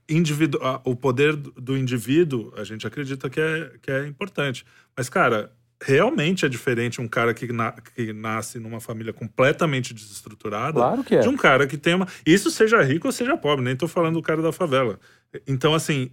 Individu 0.09 0.59
a- 0.63 0.81
o 0.85 0.95
poder 0.97 1.35
do 1.37 1.77
indivíduo, 1.77 2.53
a 2.57 2.65
gente 2.65 2.87
acredita 2.87 3.29
que 3.31 3.41
é, 3.41 3.73
que 3.83 3.91
é 3.91 4.07
importante. 4.07 4.65
Mas, 4.97 5.09
cara, 5.09 5.53
realmente 5.83 6.45
é 6.45 6.49
diferente 6.49 7.01
um 7.01 7.09
cara 7.09 7.33
que, 7.35 7.51
na- 7.53 7.73
que 7.73 8.13
nasce 8.13 8.59
numa 8.59 8.81
família 8.81 9.13
completamente 9.13 9.93
desestruturada 9.95 10.73
Claro 10.75 11.05
que 11.05 11.15
é. 11.17 11.21
de 11.21 11.29
um 11.29 11.37
cara 11.37 11.67
que 11.67 11.77
tem 11.77 11.95
uma. 11.95 12.09
Isso 12.27 12.51
seja 12.51 12.83
rico 12.83 13.09
ou 13.09 13.13
seja 13.13 13.37
pobre, 13.37 13.65
nem 13.65 13.77
tô 13.77 13.87
falando 13.89 14.15
do 14.15 14.23
cara 14.23 14.41
da 14.43 14.53
favela. 14.53 14.99
Então, 15.47 15.75
assim, 15.75 16.11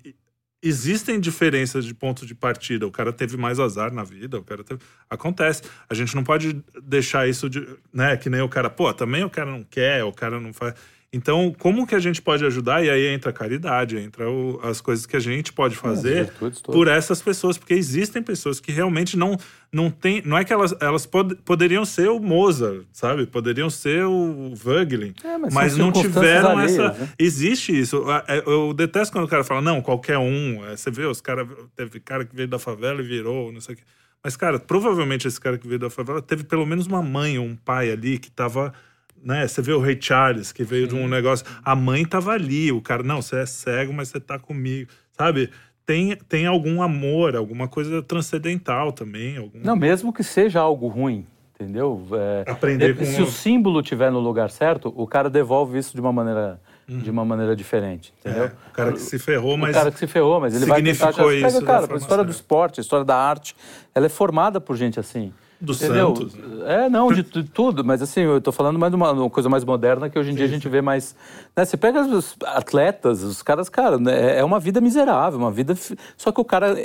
existem 0.61 1.19
diferenças 1.19 1.85
de 1.85 1.93
ponto 1.93 2.25
de 2.25 2.35
partida. 2.35 2.85
O 2.85 2.91
cara 2.91 3.11
teve 3.11 3.35
mais 3.37 3.59
azar 3.59 3.91
na 3.91 4.03
vida, 4.03 4.37
o 4.39 4.43
cara 4.43 4.63
teve. 4.63 4.81
Acontece. 5.09 5.63
A 5.89 5.93
gente 5.93 6.15
não 6.15 6.23
pode 6.23 6.63
deixar 6.83 7.27
isso 7.27 7.49
de. 7.49 7.67
né? 7.91 8.15
Que 8.17 8.29
nem 8.29 8.41
o 8.41 8.49
cara, 8.49 8.69
pô, 8.69 8.93
também 8.93 9.23
o 9.23 9.29
cara 9.29 9.49
não 9.49 9.63
quer, 9.63 10.03
o 10.03 10.11
cara 10.11 10.39
não 10.39 10.53
faz. 10.53 10.75
Então, 11.13 11.53
como 11.59 11.85
que 11.85 11.93
a 11.93 11.99
gente 11.99 12.21
pode 12.21 12.45
ajudar? 12.45 12.85
E 12.85 12.89
aí 12.89 13.07
entra 13.07 13.31
a 13.31 13.33
caridade, 13.33 13.97
entra 13.97 14.29
o- 14.29 14.61
as 14.63 14.79
coisas 14.79 15.05
que 15.05 15.17
a 15.17 15.19
gente 15.19 15.51
pode 15.51 15.75
fazer 15.75 16.31
por 16.63 16.87
essas 16.87 17.21
pessoas, 17.21 17.57
porque 17.57 17.73
existem 17.73 18.23
pessoas 18.23 18.61
que 18.61 18.71
realmente 18.71 19.17
não 19.17 19.37
não 19.73 19.89
tem, 19.89 20.21
não 20.25 20.37
é 20.37 20.43
que 20.45 20.51
elas 20.53 20.73
elas 20.81 21.05
pod- 21.05 21.35
poderiam 21.43 21.83
ser 21.85 22.09
o 22.09 22.19
Mozart, 22.19 22.83
sabe? 22.93 23.25
Poderiam 23.25 23.69
ser 23.69 24.05
o 24.05 24.53
Wöglin, 24.65 25.13
É, 25.23 25.37
mas 25.37 25.53
mas, 25.53 25.77
não 25.77 25.91
tiveram 25.91 26.57
alheias, 26.57 26.79
essa. 26.79 26.99
né? 26.99 27.09
Existe 27.19 27.77
isso. 27.77 28.05
É, 28.27 28.43
Eu 28.45 28.73
detesto 28.73 29.11
quando 29.13 29.25
o 29.25 29.29
cara 29.29 29.43
fala, 29.43 29.61
não, 29.61 29.81
qualquer 29.81 30.17
um. 30.17 30.65
É, 30.65 30.75
Você 30.77 30.89
vê, 30.91 31.05
os 31.05 31.19
caras. 31.21 31.45
Teve 31.75 31.99
cara 31.99 32.23
que 32.25 32.33
veio 32.35 32.47
da 32.47 32.59
favela 32.59 33.01
e 33.01 33.03
virou, 33.05 33.51
não 33.51 33.59
sei 33.59 33.75
o 33.75 33.77
quê. 33.77 33.83
Mas, 34.23 34.35
cara, 34.37 34.59
provavelmente 34.59 35.27
esse 35.27 35.39
cara 35.41 35.57
que 35.57 35.67
veio 35.67 35.79
da 35.79 35.89
favela 35.89 36.21
teve 36.21 36.43
pelo 36.45 36.65
menos 36.65 36.85
uma 36.87 37.01
mãe 37.01 37.37
ou 37.39 37.45
um 37.45 37.55
pai 37.55 37.91
ali 37.91 38.17
que 38.17 38.29
tava. 38.31 38.73
Né? 39.23 39.47
Você 39.47 39.61
vê 39.61 39.73
o 39.73 39.79
Rei 39.79 39.97
Charles, 39.99 40.51
que 40.51 40.63
veio 40.63 40.87
de 40.87 40.95
um 40.95 41.07
negócio. 41.07 41.45
A 41.63 41.75
mãe 41.75 42.05
tava 42.05 42.31
ali, 42.31 42.71
o 42.71 42.81
cara, 42.81 43.03
não, 43.03 43.21
você 43.21 43.37
é 43.37 43.45
cego, 43.45 43.93
mas 43.93 44.09
você 44.09 44.19
tá 44.19 44.39
comigo. 44.39 44.89
Sabe? 45.17 45.49
Tem, 45.85 46.15
tem 46.15 46.45
algum 46.45 46.81
amor, 46.81 47.35
alguma 47.35 47.67
coisa 47.67 48.01
transcendental 48.01 48.91
também. 48.91 49.37
Algum... 49.37 49.59
Não, 49.63 49.75
mesmo 49.75 50.13
que 50.13 50.23
seja 50.23 50.59
algo 50.59 50.87
ruim, 50.87 51.25
entendeu? 51.53 52.01
É, 52.13 52.49
Aprender 52.49 52.91
é, 52.91 52.93
com 52.93 53.05
Se 53.05 53.21
o- 53.21 53.27
símbolo 53.27 53.81
estiver 53.81 54.11
no 54.11 54.19
lugar 54.19 54.49
certo, 54.49 54.93
o 54.95 55.05
cara 55.05 55.29
devolve 55.29 55.77
isso 55.77 55.93
de 55.93 55.99
uma 56.01 56.13
maneira, 56.13 56.61
de 56.87 57.09
uma 57.09 57.25
maneira 57.25 57.55
diferente, 57.55 58.13
entendeu? 58.19 58.45
É, 58.45 58.51
o 58.69 58.73
cara 58.73 58.91
que 58.93 58.99
se 58.99 59.19
ferrou, 59.19 59.57
mas. 59.57 59.71
O 59.71 59.73
cara 59.73 59.91
que 59.91 59.99
se 59.99 60.07
ferrou, 60.07 60.39
mas 60.39 60.55
ele 60.55 60.65
vai 60.65 60.81
tentar... 60.81 60.93
significou 61.11 61.29
Pega, 61.29 61.47
isso 61.47 61.61
da 61.61 61.65
cara, 61.67 61.93
a 61.93 61.97
história 61.97 62.23
do 62.23 62.31
esporte, 62.31 62.79
a 62.79 62.81
história 62.81 63.05
da 63.05 63.15
arte, 63.17 63.55
ela 63.93 64.05
é 64.05 64.09
formada 64.09 64.61
por 64.61 64.75
gente 64.77 64.99
assim. 64.99 65.33
Do 65.61 65.73
entendeu? 65.73 66.15
Santos, 66.15 66.33
né? 66.33 66.85
É, 66.85 66.89
não, 66.89 67.13
de, 67.13 67.21
tu- 67.21 67.43
tudo, 67.43 67.85
mas 67.85 68.01
assim, 68.01 68.21
eu 68.21 68.41
tô 68.41 68.51
falando 68.51 68.79
mais 68.79 68.91
de 68.91 68.95
uma, 68.95 69.11
uma 69.11 69.29
coisa 69.29 69.47
mais 69.47 69.63
moderna 69.63 70.09
que 70.09 70.17
hoje 70.17 70.31
em 70.31 70.35
dia 70.35 70.45
a 70.45 70.49
gente 70.49 70.67
vê 70.67 70.81
mais... 70.81 71.15
Né? 71.55 71.63
Você 71.63 71.77
pega 71.77 72.01
os 72.01 72.35
atletas, 72.47 73.21
os 73.21 73.43
caras, 73.43 73.69
cara, 73.69 73.99
né, 73.99 74.39
é 74.39 74.43
uma 74.43 74.59
vida 74.59 74.81
miserável, 74.81 75.37
uma 75.37 75.51
vida... 75.51 75.75
Só 76.17 76.31
que 76.31 76.41
o 76.41 76.45
cara... 76.45 76.75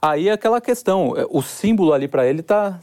Aí 0.00 0.28
é 0.28 0.32
aquela 0.32 0.60
questão, 0.60 1.14
é, 1.16 1.26
o 1.28 1.42
símbolo 1.42 1.92
ali 1.92 2.06
pra 2.06 2.24
ele 2.24 2.40
tá, 2.40 2.78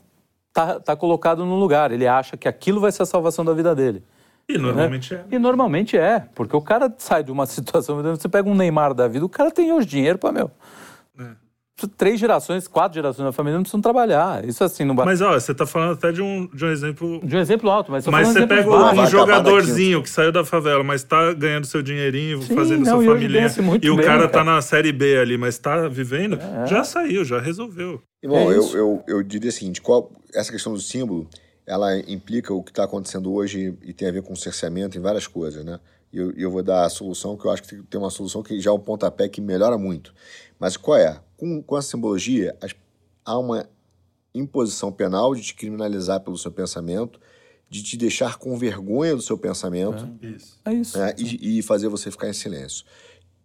tá, 0.52 0.82
tá 0.82 0.96
colocado 0.98 1.46
no 1.46 1.56
lugar, 1.56 1.94
ele 1.94 2.06
acha 2.06 2.36
que 2.36 2.48
aquilo 2.48 2.82
vai 2.82 2.92
ser 2.92 3.04
a 3.04 3.06
salvação 3.06 3.46
da 3.46 3.54
vida 3.54 3.74
dele. 3.74 4.04
E 4.50 4.58
normalmente 4.58 5.14
né? 5.14 5.24
é. 5.32 5.36
E 5.36 5.40
normalmente 5.40 5.98
é, 5.98 6.28
porque 6.36 6.56
o 6.56 6.62
cara 6.62 6.94
sai 6.98 7.24
de 7.24 7.32
uma 7.32 7.46
situação, 7.48 8.04
você 8.04 8.28
pega 8.28 8.50
um 8.50 8.54
Neymar 8.54 8.94
da 8.94 9.08
vida, 9.08 9.26
o 9.26 9.30
cara 9.30 9.50
tem 9.50 9.72
hoje 9.72 9.88
dinheiro 9.88 10.18
para 10.18 10.34
meu. 10.34 10.52
É. 11.18 11.45
Três 11.98 12.18
gerações, 12.18 12.70
quatro 12.70 12.96
gerações 12.96 13.26
da 13.26 13.34
família 13.34 13.58
não 13.58 13.64
precisam 13.64 13.82
trabalhar. 13.82 14.46
Isso 14.46 14.64
assim 14.64 14.86
não 14.86 14.96
vai. 14.96 15.06
Mas, 15.06 15.22
ó, 15.22 15.34
você 15.34 15.54
tá 15.54 15.66
falando 15.66 15.92
até 15.92 16.10
de 16.10 16.22
um, 16.22 16.48
de 16.48 16.64
um 16.64 16.70
exemplo 16.70 17.20
De 17.22 17.36
um 17.36 17.40
exemplo 17.40 17.70
alto, 17.70 17.92
mas 17.92 18.08
Mas 18.08 18.30
você 18.30 18.48
pega 18.48 18.70
básicos. 18.70 19.08
um 19.08 19.12
jogadorzinho 19.12 20.02
que 20.02 20.10
saiu 20.10 20.32
da 20.32 20.46
favela, 20.46 20.84
mas 20.86 21.04
tá 21.04 21.34
ganhando 21.34 21.66
seu 21.66 21.82
dinheirinho, 21.82 22.42
Sim, 22.44 22.56
fazendo 22.56 22.86
não, 22.86 23.02
sua 23.02 23.14
família. 23.14 23.48
E 23.82 23.90
o 23.90 23.98
bem, 23.98 24.06
cara, 24.06 24.24
tá 24.24 24.40
cara. 24.40 24.46
na 24.46 24.62
série 24.62 24.94
B 24.94 25.18
ali, 25.18 25.38
mas 25.38 25.58
tá 25.58 25.90
vivendo, 25.90 26.40
É. 26.40 26.66
já 26.66 26.84
saiu, 26.86 27.26
já 27.26 27.42
resolveu. 27.42 28.02
Irmão, 28.24 28.52
É 28.52 28.56
eu, 28.58 28.64
eu, 28.74 29.04
eu 29.06 29.24
diria 29.24 29.50
o 29.50 29.54
seguinte: 29.54 29.82
qual, 29.82 30.10
essa 30.34 30.54
questão 30.54 30.72
do 30.74 30.80
símbolo, 30.80 31.28
ela 31.68 31.98
implica 32.10 32.54
o 32.54 32.64
que 32.64 32.72
está 32.72 32.86
acontecendo 32.86 33.34
hoje 33.34 33.78
e 33.84 33.92
tem 33.92 34.08
a 34.08 34.12
ver 34.12 34.22
com 34.24 34.34
cerceamento 34.34 34.98
em 34.98 35.02
várias 35.02 35.28
coisas, 35.28 35.66
né? 35.66 35.78
E 36.14 36.18
eu, 36.18 36.32
e 36.38 36.42
eu 36.42 36.50
vou 36.50 36.64
dar 36.64 36.86
a 36.86 36.90
solução, 36.90 37.36
que 37.36 37.46
eu 37.46 37.52
acho 37.52 37.64
que 37.64 37.76
tem 37.84 38.00
uma 38.00 38.10
solução 38.10 38.42
que 38.42 38.62
já 38.62 38.72
é 38.72 38.74
um 38.74 38.80
pontapé 38.80 39.28
que 39.28 39.42
melhora 39.42 39.78
muito. 39.78 40.14
Mas 40.58 40.78
qual 40.78 40.98
é? 40.98 41.20
Com, 41.38 41.62
com 41.62 41.76
a 41.76 41.82
simbologia, 41.82 42.56
as- 42.62 42.76
há 43.24 43.38
uma 43.38 43.68
imposição 44.34 44.92
penal 44.92 45.34
de 45.34 45.42
te 45.42 45.56
criminalizar 45.56 46.20
pelo 46.22 46.38
seu 46.38 46.52
pensamento, 46.52 47.20
de 47.70 47.82
te 47.82 47.98
deixar 47.98 48.38
com 48.38 48.58
vergonha 48.58 49.16
do 49.16 49.22
seu 49.22 49.38
pensamento 49.38 50.08
Isso. 50.22 50.60
É 50.64 50.74
isso. 50.74 50.98
né, 50.98 51.14
e, 51.18 51.60
e 51.60 51.62
fazer 51.62 51.88
você 51.88 52.12
ficar 52.12 52.30
em 52.30 52.34
silêncio. 52.34 52.86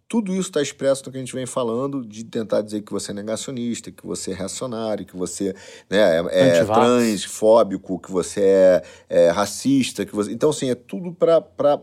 Tudo 0.07 0.33
isso 0.33 0.49
está 0.49 0.61
expresso 0.61 1.05
no 1.05 1.11
que 1.11 1.17
a 1.17 1.21
gente 1.21 1.33
vem 1.33 1.45
falando 1.45 2.05
de 2.05 2.25
tentar 2.25 2.61
dizer 2.61 2.81
que 2.81 2.91
você 2.91 3.11
é 3.11 3.13
negacionista, 3.13 3.89
que 3.91 4.05
você 4.05 4.31
é 4.31 4.33
reacionário, 4.33 5.05
que 5.05 5.15
você 5.15 5.55
né, 5.89 6.17
é, 6.19 6.49
é 6.49 6.65
transfóbico, 6.65 7.97
que 7.97 8.11
você 8.11 8.41
é, 8.41 8.83
é 9.07 9.29
racista, 9.29 10.05
que 10.05 10.13
você. 10.13 10.33
Então, 10.33 10.49
assim, 10.49 10.69
é 10.69 10.75
tudo 10.75 11.13
para 11.13 11.81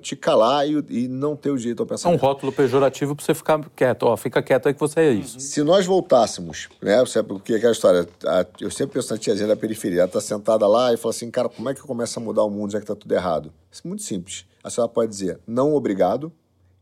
te 0.00 0.14
calar 0.16 0.68
e, 0.68 0.84
e 0.88 1.08
não 1.08 1.34
ter 1.36 1.50
o 1.50 1.56
direito 1.58 1.80
ao 1.80 1.84
É 1.84 1.86
um 1.86 1.88
pensamento. 1.88 2.20
rótulo 2.20 2.52
pejorativo 2.52 3.14
pra 3.16 3.24
você 3.24 3.34
ficar 3.34 3.60
quieto. 3.76 4.02
Ó, 4.04 4.16
fica 4.16 4.42
quieto 4.42 4.66
aí 4.68 4.74
que 4.74 4.80
você 4.80 5.00
é 5.00 5.10
isso. 5.12 5.38
Se 5.40 5.62
nós 5.62 5.86
voltássemos, 5.86 6.68
né? 6.82 7.00
Você, 7.00 7.22
porque 7.22 7.54
aquela 7.54 7.72
história, 7.72 8.08
a- 8.26 8.46
eu 8.60 8.70
sempre 8.70 8.94
penso 8.94 9.12
na 9.12 9.18
tiazinha 9.18 9.48
da 9.48 9.56
periferia, 9.56 10.00
ela 10.00 10.08
tá 10.08 10.20
sentada 10.20 10.66
lá 10.66 10.92
e 10.92 10.96
fala 10.96 11.10
assim, 11.14 11.30
cara, 11.30 11.48
como 11.48 11.68
é 11.68 11.74
que 11.74 11.80
eu 11.80 11.86
começo 11.86 12.18
a 12.18 12.22
mudar 12.22 12.42
o 12.44 12.50
mundo 12.50 12.72
já 12.72 12.80
que 12.80 12.86
tá 12.86 12.94
tudo 12.94 13.12
errado? 13.14 13.52
Isso 13.70 13.82
é 13.84 13.88
muito 13.88 14.02
simples. 14.02 14.44
A 14.62 14.70
senhora 14.70 14.92
pode 14.92 15.10
dizer, 15.10 15.38
não 15.46 15.74
obrigado, 15.74 16.32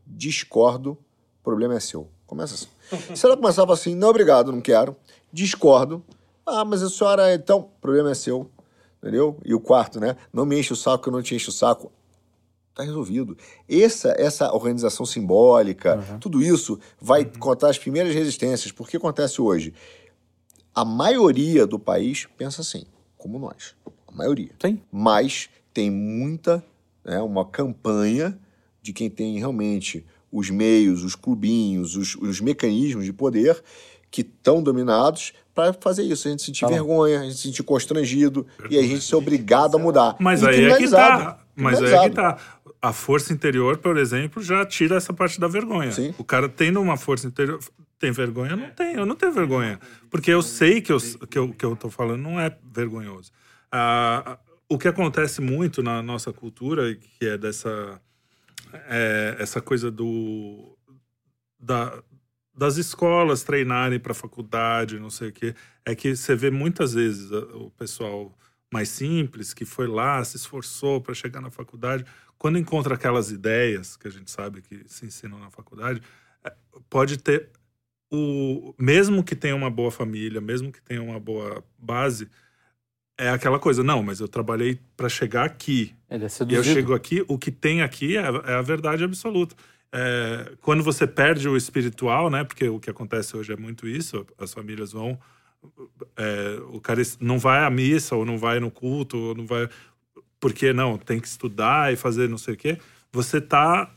discordo, 0.05 0.91
o 0.91 1.43
problema 1.43 1.75
é 1.75 1.79
seu. 1.79 2.07
Começa 2.25 2.55
assim. 2.55 2.67
Se 3.15 3.25
ela 3.25 3.35
começar 3.37 3.61
a 3.63 3.65
falar 3.65 3.73
assim, 3.75 3.95
não 3.95 4.09
obrigado, 4.09 4.51
não 4.51 4.61
quero, 4.61 4.95
discordo, 5.31 6.03
ah, 6.45 6.63
mas 6.65 6.81
a 6.81 6.89
senhora, 6.89 7.33
então, 7.33 7.59
o 7.59 7.81
problema 7.81 8.11
é 8.11 8.13
seu, 8.13 8.49
entendeu? 9.01 9.37
E 9.45 9.53
o 9.53 9.59
quarto, 9.59 9.99
né? 9.99 10.15
Não 10.31 10.45
me 10.45 10.57
enche 10.59 10.71
o 10.73 10.75
saco, 10.75 11.09
eu 11.09 11.13
não 11.13 11.21
te 11.21 11.35
encho 11.35 11.49
o 11.49 11.53
saco. 11.53 11.91
Tá 12.77 12.83
resolvido. 12.83 13.35
Essa, 13.67 14.13
essa 14.19 14.53
organização 14.53 15.03
simbólica, 15.03 15.97
tudo 16.19 16.43
isso 16.43 16.79
vai 17.01 17.25
contar 17.25 17.71
as 17.71 17.79
primeiras 17.79 18.13
resistências. 18.13 18.71
Porque 18.71 18.97
acontece 18.97 19.41
hoje? 19.41 19.73
A 20.75 20.85
maioria 20.85 21.65
do 21.65 21.79
país 21.79 22.27
pensa 22.37 22.61
assim, 22.61 22.85
como 23.17 23.39
nós. 23.39 23.73
A 24.07 24.11
maioria. 24.11 24.51
Sim. 24.61 24.79
Mas 24.91 25.49
tem 25.73 25.89
muita, 25.89 26.63
né, 27.03 27.19
uma 27.19 27.43
campanha 27.43 28.37
de 28.79 28.93
quem 28.93 29.09
tem 29.09 29.39
realmente 29.39 30.05
os 30.31 30.51
meios, 30.51 31.03
os 31.03 31.15
clubinhos, 31.15 31.95
os, 31.95 32.15
os 32.15 32.39
mecanismos 32.39 33.05
de 33.05 33.11
poder 33.11 33.59
que 34.11 34.21
estão 34.21 34.61
dominados 34.61 35.33
para 35.55 35.73
fazer 35.73 36.03
isso. 36.03 36.27
A 36.27 36.31
gente 36.31 36.43
sentir 36.43 36.61
Tá 36.61 36.67
vergonha, 36.67 37.21
a 37.21 37.23
gente 37.23 37.37
se 37.37 37.41
sentir 37.41 37.63
constrangido 37.63 38.45
e 38.69 38.77
a 38.77 38.83
gente 38.83 39.01
ser 39.01 39.15
obrigado 39.15 39.77
a 39.77 39.79
mudar. 39.79 40.15
Mas 40.19 40.43
E 40.43 40.47
aí 40.47 40.65
é 40.65 40.77
que 40.77 40.91
tá. 40.91 41.39
Mas 41.55 41.81
aí 41.81 41.91
é 41.91 42.09
que 42.09 42.15
tá. 42.15 42.37
A 42.81 42.93
força 42.93 43.33
interior, 43.33 43.77
por 43.77 43.97
exemplo, 43.97 44.41
já 44.41 44.65
tira 44.65 44.95
essa 44.95 45.13
parte 45.13 45.39
da 45.39 45.47
vergonha. 45.47 45.91
Sim. 45.91 46.13
O 46.17 46.23
cara 46.23 46.47
tendo 46.47 46.81
uma 46.81 46.97
força 46.97 47.27
interior. 47.27 47.59
Tem 47.99 48.11
vergonha? 48.11 48.55
Não 48.55 48.69
tem, 48.69 48.93
eu 48.93 49.05
não 49.05 49.15
tenho 49.15 49.31
vergonha. 49.31 49.79
Porque 50.09 50.29
eu 50.29 50.43
sei 50.43 50.81
que 50.81 50.91
eu, 50.91 50.99
que 51.27 51.37
eu, 51.37 51.53
que 51.53 51.65
eu 51.65 51.75
tô 51.75 51.89
falando 51.89 52.21
não 52.21 52.39
é 52.39 52.55
vergonhoso. 52.71 53.31
Ah, 53.71 54.37
o 54.69 54.77
que 54.77 54.87
acontece 54.87 55.41
muito 55.41 55.81
na 55.81 56.03
nossa 56.03 56.31
cultura, 56.31 56.93
que 56.93 57.25
é 57.25 57.37
dessa 57.37 57.99
é, 58.87 59.35
essa 59.39 59.61
coisa 59.61 59.89
do 59.89 60.77
da, 61.59 62.03
das 62.55 62.77
escolas 62.77 63.43
treinarem 63.43 63.99
para 63.99 64.13
faculdade, 64.13 64.99
não 64.99 65.09
sei 65.09 65.29
o 65.29 65.33
quê, 65.33 65.55
é 65.85 65.95
que 65.95 66.15
você 66.15 66.35
vê 66.35 66.51
muitas 66.51 66.93
vezes 66.93 67.31
o 67.31 67.71
pessoal 67.77 68.37
mais 68.71 68.89
simples 68.89 69.53
que 69.53 69.63
foi 69.63 69.87
lá, 69.87 70.23
se 70.23 70.37
esforçou 70.37 70.99
para 70.99 71.13
chegar 71.13 71.41
na 71.41 71.49
faculdade, 71.49 72.05
quando 72.37 72.57
encontra 72.57 72.95
aquelas 72.95 73.31
ideias 73.31 73.97
que 73.97 74.07
a 74.07 74.11
gente 74.11 74.29
sabe 74.29 74.61
que 74.61 74.83
se 74.87 75.05
ensinam 75.05 75.39
na 75.39 75.49
faculdade, 75.49 76.01
é, 76.43 76.53
pode 76.89 77.17
ter 77.17 77.49
o 78.11 78.73
mesmo 78.77 79.23
que 79.23 79.35
tenha 79.35 79.55
uma 79.55 79.69
boa 79.69 79.91
família, 79.91 80.39
mesmo 80.39 80.71
que 80.71 80.81
tenha 80.81 81.01
uma 81.01 81.19
boa 81.19 81.63
base, 81.77 82.29
é 83.17 83.29
aquela 83.29 83.59
coisa, 83.59 83.83
não, 83.83 84.03
mas 84.03 84.19
eu 84.19 84.27
trabalhei 84.27 84.79
para 84.95 85.09
chegar 85.09 85.43
aqui. 85.43 85.95
Ele 86.09 86.25
é 86.25 86.29
e 86.47 86.53
eu 86.53 86.63
chego 86.63 86.93
aqui, 86.93 87.25
o 87.27 87.37
que 87.37 87.51
tem 87.51 87.81
aqui 87.81 88.15
é, 88.15 88.21
é 88.21 88.53
a 88.53 88.61
verdade 88.61 89.03
absoluta. 89.03 89.55
É, 89.91 90.53
quando 90.61 90.83
você 90.83 91.07
perde 91.07 91.49
o 91.49 91.57
espiritual, 91.57 92.29
né? 92.29 92.43
Porque 92.43 92.67
o 92.67 92.79
que 92.79 92.89
acontece 92.89 93.35
hoje 93.35 93.53
é 93.53 93.57
muito 93.57 93.87
isso, 93.87 94.25
as 94.37 94.53
famílias 94.53 94.91
vão. 94.91 95.17
É, 96.15 96.59
o 96.69 96.79
cara 96.79 97.01
não 97.19 97.39
vai 97.39 97.63
à 97.63 97.69
missa, 97.69 98.15
ou 98.15 98.23
não 98.23 98.37
vai 98.37 98.59
no 98.59 98.69
culto, 98.69 99.17
ou 99.17 99.35
não 99.35 99.47
vai. 99.47 99.67
Porque 100.39 100.73
não, 100.73 100.97
tem 100.97 101.19
que 101.19 101.27
estudar 101.27 101.91
e 101.91 101.95
fazer 101.95 102.29
não 102.29 102.37
sei 102.37 102.53
o 102.53 102.57
quê. 102.57 102.77
Você 103.11 103.41
tá. 103.41 103.91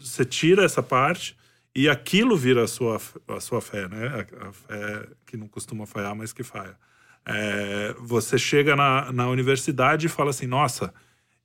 Você 0.00 0.24
tira 0.24 0.64
essa 0.64 0.82
parte 0.82 1.36
e 1.74 1.88
aquilo 1.88 2.36
vira 2.36 2.64
a 2.64 2.68
sua, 2.68 3.00
a 3.28 3.40
sua 3.40 3.60
fé, 3.60 3.88
né? 3.88 4.26
A, 4.40 4.52
fé 4.52 5.08
que 5.26 5.36
não 5.36 5.48
costuma 5.48 5.86
falhar, 5.86 6.14
mas 6.14 6.32
que 6.32 6.42
falha. 6.42 6.76
É, 7.24 7.94
você 7.98 8.38
chega 8.38 8.74
na, 8.74 9.12
na 9.12 9.28
universidade 9.28 10.06
e 10.06 10.08
fala 10.08 10.30
assim, 10.30 10.46
nossa, 10.46 10.94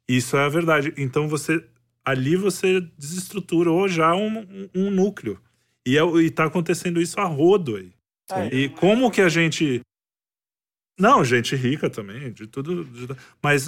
isso 0.07 0.37
é 0.37 0.45
a 0.45 0.49
verdade. 0.49 0.93
Então 0.97 1.27
você 1.27 1.63
ali 2.05 2.35
você 2.35 2.81
desestruturou 2.97 3.87
já 3.87 4.13
um, 4.15 4.69
um 4.75 4.89
núcleo. 4.89 5.39
E, 5.85 5.97
é, 5.97 6.03
está 6.21 6.45
acontecendo 6.45 7.01
isso 7.01 7.19
a 7.19 7.25
rodo 7.25 7.75
aí. 7.75 7.91
É. 8.31 8.55
E 8.55 8.69
como 8.69 9.11
que 9.11 9.21
a 9.21 9.29
gente. 9.29 9.81
Não, 10.99 11.23
gente 11.23 11.55
rica 11.55 11.89
também, 11.89 12.31
de 12.31 12.47
tudo. 12.47 12.85
De... 12.85 13.07
Mas 13.41 13.67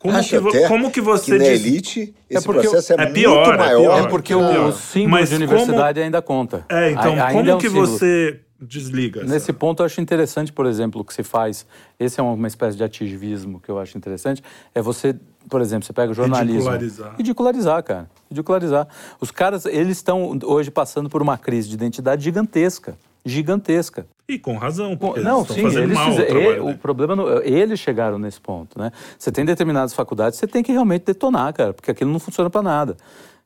como 0.00 0.22
que, 0.22 0.66
como 0.66 0.90
que 0.90 1.00
você 1.02 1.32
que 1.32 1.38
na 1.38 1.44
elite 1.44 2.14
esse 2.28 2.38
é 2.38 2.40
porque 2.40 2.62
processo 2.62 2.94
é, 2.94 3.04
é 3.04 3.06
pior, 3.06 3.44
muito 3.46 3.58
maior. 3.58 3.80
É, 3.80 3.82
pior, 3.82 3.98
é 3.98 4.08
porque 4.08 4.34
o, 4.34 4.68
o 4.68 4.72
símbolo 4.72 5.10
Mas 5.10 5.28
de 5.28 5.34
universidade 5.34 6.00
como... 6.00 6.04
ainda 6.04 6.22
conta. 6.22 6.64
É, 6.70 6.90
então 6.90 7.22
a, 7.22 7.30
como 7.30 7.50
é 7.50 7.54
um 7.54 7.58
que 7.58 7.68
símbolo. 7.68 7.86
você 7.86 8.40
desliga. 8.58 9.20
Nesse 9.20 9.36
essa... 9.36 9.52
ponto, 9.52 9.82
eu 9.82 9.86
acho 9.86 10.00
interessante, 10.00 10.54
por 10.54 10.64
exemplo, 10.64 11.02
o 11.02 11.04
que 11.04 11.12
se 11.12 11.22
faz. 11.22 11.66
Esse 11.98 12.18
é 12.18 12.22
uma 12.22 12.48
espécie 12.48 12.78
de 12.78 12.82
ativismo 12.82 13.60
que 13.60 13.68
eu 13.70 13.78
acho 13.78 13.98
interessante. 13.98 14.42
É 14.74 14.80
você, 14.80 15.14
por 15.50 15.60
exemplo, 15.60 15.84
você 15.84 15.92
pega 15.92 16.12
o 16.12 16.14
jornalismo. 16.14 16.70
Ridicularizar. 16.70 17.16
Ridicularizar, 17.18 17.82
cara. 17.82 18.10
Ridicularizar. 18.30 18.88
Os 19.20 19.30
caras, 19.30 19.66
eles 19.66 19.98
estão 19.98 20.38
hoje 20.44 20.70
passando 20.70 21.10
por 21.10 21.20
uma 21.20 21.36
crise 21.36 21.68
de 21.68 21.74
identidade 21.74 22.24
gigantesca. 22.24 22.96
Gigantesca. 23.24 24.06
E 24.28 24.38
com 24.38 24.56
razão, 24.56 24.96
porque 24.96 25.20
não, 25.20 25.40
eles 25.40 25.52
sim, 25.52 25.78
eles 25.78 25.94
mal 25.96 26.10
fizeram, 26.10 26.66
o, 26.66 26.70
o 26.70 26.78
problema, 26.78 27.16
no, 27.16 27.42
eles 27.42 27.80
chegaram 27.80 28.18
nesse 28.18 28.40
ponto, 28.40 28.78
né? 28.78 28.92
Você 29.18 29.32
tem 29.32 29.44
determinadas 29.44 29.92
faculdades, 29.92 30.38
você 30.38 30.46
tem 30.46 30.62
que 30.62 30.70
realmente 30.70 31.04
detonar, 31.04 31.52
cara, 31.52 31.72
porque 31.72 31.90
aquilo 31.90 32.12
não 32.12 32.20
funciona 32.20 32.48
para 32.48 32.62
nada. 32.62 32.96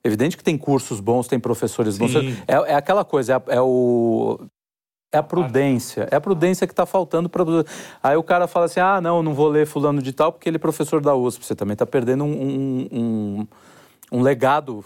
Evidente 0.05 0.37
que 0.37 0.45
tem 0.45 0.59
cursos 0.59 1.01
bons, 1.01 1.27
tem 1.27 1.41
professores 1.41 1.97
bons. 1.97 2.15
É, 2.15 2.55
é, 2.73 2.75
aquela 2.75 3.05
coisa, 3.05 3.43
é, 3.49 3.57
é, 3.57 3.61
o 3.63 4.39
é 5.11 5.19
a 5.19 5.23
prudência. 5.23 6.09
É 6.11 6.17
a 6.17 6.21
prudência 6.21 6.67
que 6.67 6.73
está 6.73 6.85
faltando 6.85 7.29
para. 7.29 7.43
Aí 8.03 8.17
o 8.17 8.23
cara 8.23 8.47
fala 8.47 8.67
assim: 8.67 8.81
ah, 8.81 9.01
não, 9.01 9.23
não 9.23 9.33
vou 9.33 9.49
ler 9.49 9.67
Fulano 9.67 10.03
de 10.03 10.13
Tal 10.13 10.33
porque 10.33 10.49
ele 10.49 10.57
é 10.57 10.59
professor 10.59 11.01
da 11.01 11.15
USP. 11.15 11.47
Você 11.47 11.55
também 11.55 11.73
está 11.73 11.87
perdendo 11.87 12.25
um, 12.25 12.33
um, 12.33 12.89
um, 12.93 13.47
um, 14.13 14.21
legado 14.21 14.85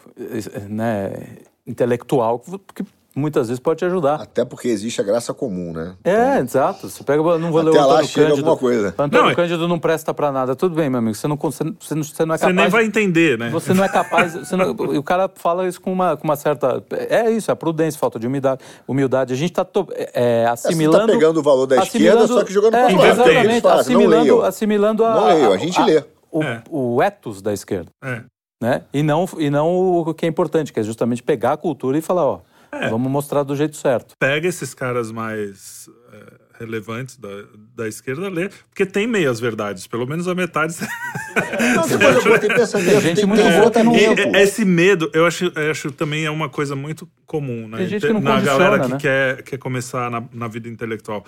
né, 0.69 1.39
intelectual 1.67 2.39
que, 2.39 2.85
muitas 3.15 3.49
vezes 3.49 3.61
pode 3.61 3.79
te 3.79 3.85
ajudar. 3.85 4.23
Até 4.23 4.45
porque 4.45 4.69
existe 4.69 5.01
a 5.01 5.05
graça 5.05 5.35
comum, 5.35 5.73
né? 5.73 5.95
É, 6.05 6.13
então, 6.13 6.43
exato. 6.43 6.89
Você 6.89 7.03
pega, 7.03 7.23
não 7.39 7.51
vou 7.51 7.61
Até 7.61 7.71
ler 7.71 7.79
o 7.79 7.87
lá 7.87 8.03
chega 8.05 8.29
Cândido. 8.29 8.49
alguma 8.49 8.57
coisa. 8.57 8.89
Antônio 8.89 9.25
não, 9.25 9.31
é 9.31 9.35
Cândido 9.35 9.69
não 9.69 9.79
presta 9.79 10.15
para 10.15 10.31
nada. 10.31 10.55
Tudo 10.55 10.75
bem, 10.75 10.89
meu 10.89 10.99
amigo. 10.99 11.15
Você 11.15 11.27
não, 11.27 11.37
você, 11.37 11.65
você 11.65 11.95
não 12.25 12.35
é 12.35 12.39
capaz. 12.39 12.41
Você 12.41 12.53
nem 12.53 12.69
vai 12.69 12.85
entender, 12.85 13.39
né? 13.39 13.51
Você 13.51 13.75
não 13.75 13.85
é 13.85 13.89
capaz. 13.89 14.51
não, 14.53 14.71
o 14.71 15.03
cara 15.03 15.31
fala 15.35 15.67
isso 15.67 15.81
com 15.81 15.93
uma, 15.93 16.17
com 16.17 16.25
uma 16.25 16.37
certa. 16.37 16.83
É 16.91 17.31
isso, 17.31 17.51
é 17.51 17.55
prudência, 17.55 17.99
falta 17.99 18.19
de 18.19 18.27
humildade. 18.27 18.63
humildade. 18.87 19.33
A 19.33 19.37
gente 19.37 19.51
está 19.51 19.67
é, 20.15 20.47
assimilando. 20.47 21.07
Você 21.07 21.07
tá 21.07 21.13
pegando 21.13 21.41
o 21.41 21.43
valor 21.43 21.67
da 21.67 21.77
esquerda, 21.77 22.27
só 22.27 22.45
que 22.45 22.53
jogando 22.53 22.75
é, 22.75 22.87
para 22.87 22.97
lado. 22.97 23.07
Exatamente. 23.07 23.67
Assimilando, 23.67 24.43
assimilando 24.43 25.05
a. 25.05 25.15
Não 25.15 25.27
leio, 25.27 25.53
a 25.53 25.57
gente 25.57 25.81
a, 25.81 25.85
lê. 25.85 26.05
O, 26.31 26.43
é. 26.43 26.63
o 26.71 27.03
ethos 27.03 27.43
da 27.43 27.53
esquerda. 27.53 27.91
É. 28.05 28.23
Né? 28.61 28.83
E, 28.93 29.03
não, 29.03 29.29
e 29.39 29.51
não 29.51 30.01
o 30.01 30.15
que 30.15 30.27
é 30.27 30.29
importante, 30.29 30.73
que 30.73 30.81
é 30.81 30.83
justamente 30.83 31.23
pegar 31.23 31.53
a 31.53 31.57
cultura 31.57 31.97
e 31.97 32.01
falar, 32.01 32.27
ó, 32.27 32.41
é. 32.85 32.91
Vamos 32.91 33.11
mostrar 33.11 33.43
do 33.43 33.55
jeito 33.55 33.77
certo. 33.77 34.15
Pega 34.19 34.49
esses 34.49 34.75
caras 34.75 35.11
mais 35.11 35.89
é, 36.13 36.59
relevantes 36.59 37.17
da, 37.17 37.29
da 37.75 37.89
esquerda, 37.89 38.29
lê, 38.29 38.49
porque 38.69 38.85
tem 38.85 39.07
meias 39.07 39.39
verdades, 39.39 39.87
pelo 39.87 40.07
menos 40.07 40.27
a 40.27 40.35
metade. 40.35 40.75
Não, 41.75 41.89
tem 41.89 41.99
coisa 41.99 42.21
boa, 42.21 42.39
tem 42.39 42.49
pensamento, 42.49 42.91
tem 42.91 43.01
gente 43.01 43.17
tem 43.17 43.27
muito 43.27 43.43
boa 43.43 43.71
também. 43.71 44.37
Esse 44.37 44.65
medo, 44.65 45.11
eu 45.15 45.27
acho, 45.27 45.53
eu 45.55 45.71
acho 45.71 45.91
também 45.93 46.25
é 46.25 46.31
uma 46.31 46.49
coisa 46.49 46.75
muito 46.75 47.09
comum, 47.27 47.69
né? 47.69 47.79
Tem 47.79 47.89
gente 47.89 48.07
que 48.07 48.13
não 48.13 48.21
na 48.21 48.41
galera 48.41 48.81
que 48.81 48.89
né? 48.89 48.99
quer, 48.99 49.43
quer 49.43 49.59
começar 49.59 50.11
na, 50.11 50.23
na 50.33 50.49
vida 50.49 50.69
intelectual. 50.69 51.25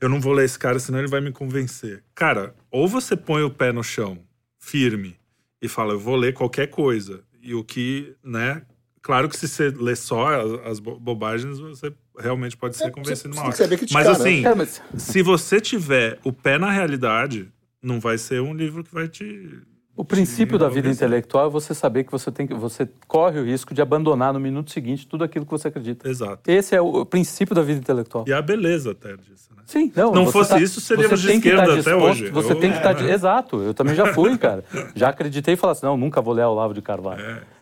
Eu 0.00 0.08
não 0.08 0.20
vou 0.20 0.32
ler 0.32 0.44
esse 0.44 0.58
cara, 0.58 0.78
senão 0.78 0.98
ele 0.98 1.08
vai 1.08 1.20
me 1.20 1.32
convencer. 1.32 2.02
Cara, 2.14 2.54
ou 2.70 2.86
você 2.86 3.16
põe 3.16 3.42
o 3.42 3.50
pé 3.50 3.72
no 3.72 3.82
chão, 3.82 4.18
firme, 4.58 5.16
e 5.60 5.68
fala, 5.68 5.94
eu 5.94 5.98
vou 5.98 6.16
ler 6.16 6.32
qualquer 6.32 6.68
coisa. 6.68 7.20
E 7.42 7.54
o 7.54 7.64
que, 7.64 8.14
né, 8.24 8.62
Claro 9.06 9.28
que 9.28 9.36
se 9.36 9.46
você 9.46 9.70
lê 9.70 9.94
só 9.94 10.26
as, 10.64 10.80
bobagens, 10.80 11.60
você 11.60 11.92
realmente 12.18 12.56
pode 12.56 12.76
ser 12.76 12.86
é, 12.86 12.90
convencido 12.90 13.34
uma 13.34 13.44
hora. 13.44 13.52
Criticar, 13.52 13.88
mas 13.92 14.08
assim, 14.08 14.40
né? 14.40 14.52
mas... 14.52 14.82
se 14.96 15.22
você 15.22 15.60
tiver 15.60 16.18
o 16.24 16.32
pé 16.32 16.58
na 16.58 16.72
realidade, 16.72 17.48
não 17.80 18.00
vai 18.00 18.18
ser 18.18 18.42
um 18.42 18.52
livro 18.52 18.82
que 18.82 18.92
vai 18.92 19.06
te 19.06 19.62
o 19.96 20.04
princípio 20.04 20.58
da 20.58 20.68
vida 20.68 20.90
intelectual 20.90 21.46
é 21.46 21.48
você 21.48 21.72
saber 21.72 22.04
que 22.04 22.12
você 22.12 22.30
tem 22.30 22.46
que 22.46 22.52
você 22.52 22.86
corre 23.08 23.40
o 23.40 23.44
risco 23.44 23.72
de 23.72 23.80
abandonar 23.80 24.32
no 24.32 24.38
minuto 24.38 24.70
seguinte 24.70 25.06
tudo 25.06 25.24
aquilo 25.24 25.46
que 25.46 25.50
você 25.50 25.68
acredita. 25.68 26.06
Exato. 26.06 26.50
Esse 26.50 26.74
é 26.74 26.80
o 26.80 27.06
princípio 27.06 27.54
da 27.54 27.62
vida 27.62 27.78
intelectual. 27.78 28.24
E 28.26 28.32
a 28.32 28.42
beleza 28.42 28.90
até 28.90 29.16
disso, 29.16 29.48
né? 29.56 29.62
Sim, 29.64 29.90
não. 29.96 30.12
Não 30.12 30.26
fosse 30.26 30.50
tá, 30.50 30.60
isso, 30.60 30.82
seríamos 30.82 31.22
de 31.22 31.30
esquerda 31.30 31.80
até 31.80 31.96
hoje. 31.96 32.28
Você 32.28 32.52
eu, 32.52 32.60
tem 32.60 32.72
que 32.72 32.76
estar. 32.84 33.00
É, 33.02 33.10
Exato, 33.10 33.62
eu 33.62 33.72
também 33.72 33.94
já 33.94 34.12
fui, 34.12 34.36
cara. 34.36 34.64
Já 34.94 35.08
acreditei 35.08 35.54
e 35.54 35.56
falei 35.56 35.72
assim: 35.72 35.86
não, 35.86 35.96
nunca 35.96 36.20
vou 36.20 36.34
ler 36.34 36.44
o 36.44 36.50
Olavo 36.50 36.74
de 36.74 36.82
Carvalho. 36.82 37.22
É. 37.22 37.55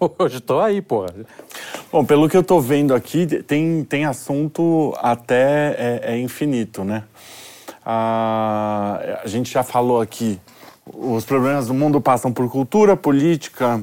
Hoje 0.18 0.40
tô 0.40 0.60
aí, 0.60 0.80
porra. 0.80 1.12
Bom, 1.90 2.04
pelo 2.04 2.28
que 2.28 2.36
eu 2.36 2.42
tô 2.42 2.60
vendo 2.60 2.94
aqui, 2.94 3.26
tem, 3.42 3.84
tem 3.84 4.04
assunto 4.04 4.94
até 4.98 5.74
é, 5.78 6.00
é 6.14 6.18
infinito, 6.18 6.84
né? 6.84 7.04
Ah, 7.84 9.18
a 9.24 9.26
gente 9.26 9.50
já 9.50 9.62
falou 9.62 10.00
aqui, 10.00 10.38
os 10.86 11.24
problemas 11.24 11.66
do 11.68 11.74
mundo 11.74 12.00
passam 12.00 12.32
por 12.32 12.50
cultura, 12.50 12.96
política, 12.96 13.82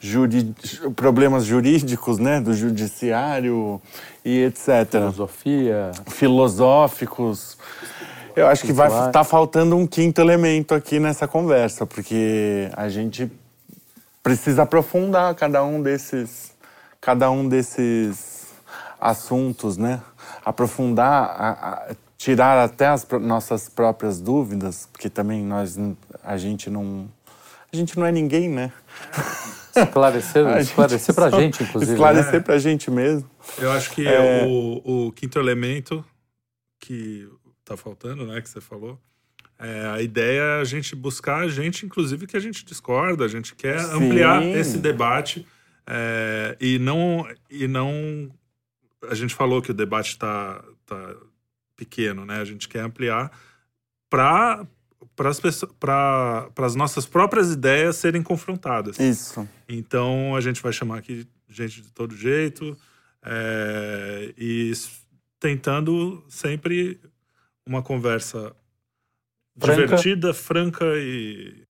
juri, 0.00 0.54
problemas 0.96 1.44
jurídicos, 1.44 2.18
né? 2.18 2.40
Do 2.40 2.52
judiciário 2.52 3.80
e 4.24 4.42
etc. 4.42 4.90
Filosofia. 4.90 5.90
Filosóficos. 6.08 7.56
Eu 8.36 8.48
acho 8.48 8.64
que 8.64 8.72
vai 8.72 8.88
estar 8.88 9.10
tá 9.10 9.24
faltando 9.24 9.76
um 9.76 9.86
quinto 9.86 10.20
elemento 10.20 10.74
aqui 10.74 10.98
nessa 10.98 11.28
conversa, 11.28 11.86
porque 11.86 12.68
a 12.76 12.88
gente 12.88 13.30
precisa 14.24 14.62
aprofundar 14.62 15.34
cada 15.34 15.62
um 15.62 15.82
desses, 15.82 16.56
cada 16.98 17.30
um 17.30 17.46
desses 17.46 18.54
assuntos, 18.98 19.76
né? 19.76 20.02
Aprofundar, 20.42 21.24
a, 21.38 21.50
a, 21.50 21.96
tirar 22.16 22.64
até 22.64 22.86
as 22.86 23.06
nossas 23.20 23.68
próprias 23.68 24.20
dúvidas, 24.22 24.88
porque 24.90 25.10
também 25.10 25.44
nós, 25.44 25.78
a 26.22 26.38
gente 26.38 26.70
não, 26.70 27.06
a 27.70 27.76
gente 27.76 27.98
não 27.98 28.06
é 28.06 28.10
ninguém, 28.10 28.48
né? 28.48 28.72
Esclarecer, 29.76 30.46
esclarecer 30.58 31.14
para 31.14 31.26
a 31.26 31.30
gente, 31.30 31.64
inclusive. 31.64 31.92
Esclarecer 31.92 32.34
né? 32.34 32.40
para 32.40 32.54
a 32.54 32.58
gente 32.58 32.90
mesmo. 32.92 33.28
Eu 33.58 33.72
acho 33.72 33.90
que 33.90 34.06
é... 34.06 34.46
o, 34.46 35.08
o 35.08 35.12
quinto 35.12 35.36
elemento 35.36 36.04
que 36.78 37.28
está 37.58 37.76
faltando, 37.76 38.24
né, 38.24 38.40
que 38.40 38.48
você 38.48 38.60
falou, 38.60 39.00
é, 39.58 39.86
a 39.86 40.02
ideia 40.02 40.40
é 40.40 40.60
a 40.60 40.64
gente 40.64 40.96
buscar 40.96 41.42
a 41.42 41.48
gente, 41.48 41.86
inclusive, 41.86 42.26
que 42.26 42.36
a 42.36 42.40
gente 42.40 42.64
discorda, 42.64 43.24
a 43.24 43.28
gente 43.28 43.54
quer 43.54 43.80
Sim. 43.80 43.92
ampliar 43.92 44.42
esse 44.42 44.78
debate 44.78 45.46
é, 45.86 46.56
e 46.60 46.78
não 46.78 47.26
e 47.50 47.68
não 47.68 48.30
a 49.08 49.14
gente 49.14 49.34
falou 49.34 49.60
que 49.60 49.70
o 49.70 49.74
debate 49.74 50.10
está 50.10 50.64
tá 50.86 51.14
pequeno, 51.76 52.24
né? 52.24 52.40
A 52.40 52.44
gente 52.44 52.68
quer 52.68 52.80
ampliar 52.80 53.30
para 54.10 54.66
para 55.14 55.28
as 55.28 55.40
para 55.78 56.50
as 56.56 56.74
nossas 56.74 57.06
próprias 57.06 57.52
ideias 57.52 57.96
serem 57.96 58.22
confrontadas. 58.22 58.98
Isso. 58.98 59.48
Então 59.68 60.34
a 60.34 60.40
gente 60.40 60.62
vai 60.62 60.72
chamar 60.72 60.98
aqui 60.98 61.26
gente 61.48 61.82
de 61.82 61.90
todo 61.92 62.16
jeito. 62.16 62.76
É, 63.22 64.34
e 64.36 64.72
tentando 65.38 66.22
sempre 66.28 67.00
uma 67.66 67.82
conversa 67.82 68.54
franca. 69.58 69.82
divertida, 69.82 70.34
franca 70.34 70.84
e. 70.96 71.64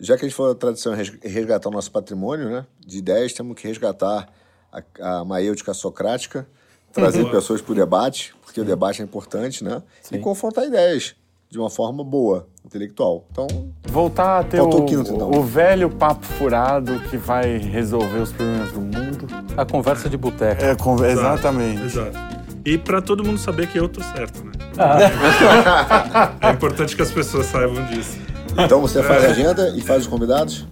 Já 0.00 0.16
que 0.16 0.24
a 0.24 0.28
gente 0.28 0.36
falou 0.36 0.54
da 0.54 0.58
tradição 0.58 0.92
resgatar 1.22 1.68
o 1.68 1.72
nosso 1.72 1.90
patrimônio, 1.92 2.50
né? 2.50 2.66
De 2.80 2.98
ideias, 2.98 3.32
temos 3.32 3.54
que 3.54 3.68
resgatar 3.68 4.28
a, 4.72 5.20
a 5.20 5.24
maêutica 5.24 5.72
socrática, 5.72 6.48
trazer 6.92 7.30
pessoas 7.30 7.60
para 7.60 7.72
o 7.72 7.74
debate, 7.76 8.34
porque 8.42 8.60
o 8.60 8.64
debate 8.64 9.00
é 9.00 9.04
importante, 9.04 9.62
né? 9.62 9.82
Sim. 10.02 10.16
E 10.16 10.18
confrontar 10.18 10.64
ideias 10.64 11.14
de 11.48 11.58
uma 11.58 11.68
forma 11.68 12.02
boa, 12.02 12.48
intelectual. 12.64 13.26
Então. 13.30 13.46
Voltar 13.84 14.40
a 14.40 14.44
ter 14.44 14.60
o, 14.60 14.68
o, 14.68 14.86
quinto, 14.86 15.12
então. 15.12 15.30
o 15.30 15.42
velho 15.42 15.90
papo 15.90 16.24
furado 16.24 16.98
que 17.10 17.18
vai 17.18 17.58
resolver 17.58 18.20
os 18.20 18.32
problemas 18.32 18.72
do 18.72 18.80
mundo. 18.80 19.26
A 19.54 19.64
conversa 19.64 20.08
de 20.08 20.16
boteco. 20.16 20.64
É, 20.64 20.74
con... 20.74 21.04
exatamente. 21.04 21.84
Exato. 21.84 22.41
E 22.64 22.78
para 22.78 23.02
todo 23.02 23.24
mundo 23.24 23.38
saber 23.38 23.66
que 23.66 23.78
eu 23.78 23.88
tô 23.88 24.02
certo, 24.02 24.44
né? 24.44 24.52
Ah. 24.78 26.32
é 26.40 26.50
importante 26.50 26.94
que 26.94 27.02
as 27.02 27.10
pessoas 27.10 27.46
saibam 27.46 27.84
disso. 27.86 28.18
Então 28.56 28.80
você 28.80 29.02
faz 29.02 29.24
a 29.24 29.28
agenda 29.28 29.74
e 29.76 29.80
faz 29.80 30.02
os 30.02 30.06
convidados? 30.06 30.66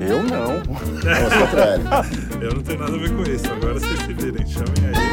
Eu 0.00 0.22
não. 0.22 0.62
Você 0.94 1.08
é 2.40 2.44
Eu 2.44 2.54
não 2.54 2.62
tenho 2.62 2.78
nada 2.78 2.94
a 2.94 2.98
ver 2.98 3.14
com 3.14 3.22
isso. 3.22 3.46
Agora 3.52 3.74
vocês 3.74 4.00
se 4.00 4.12
virem. 4.14 4.46
Chamem 4.46 4.96
aí. 4.96 5.09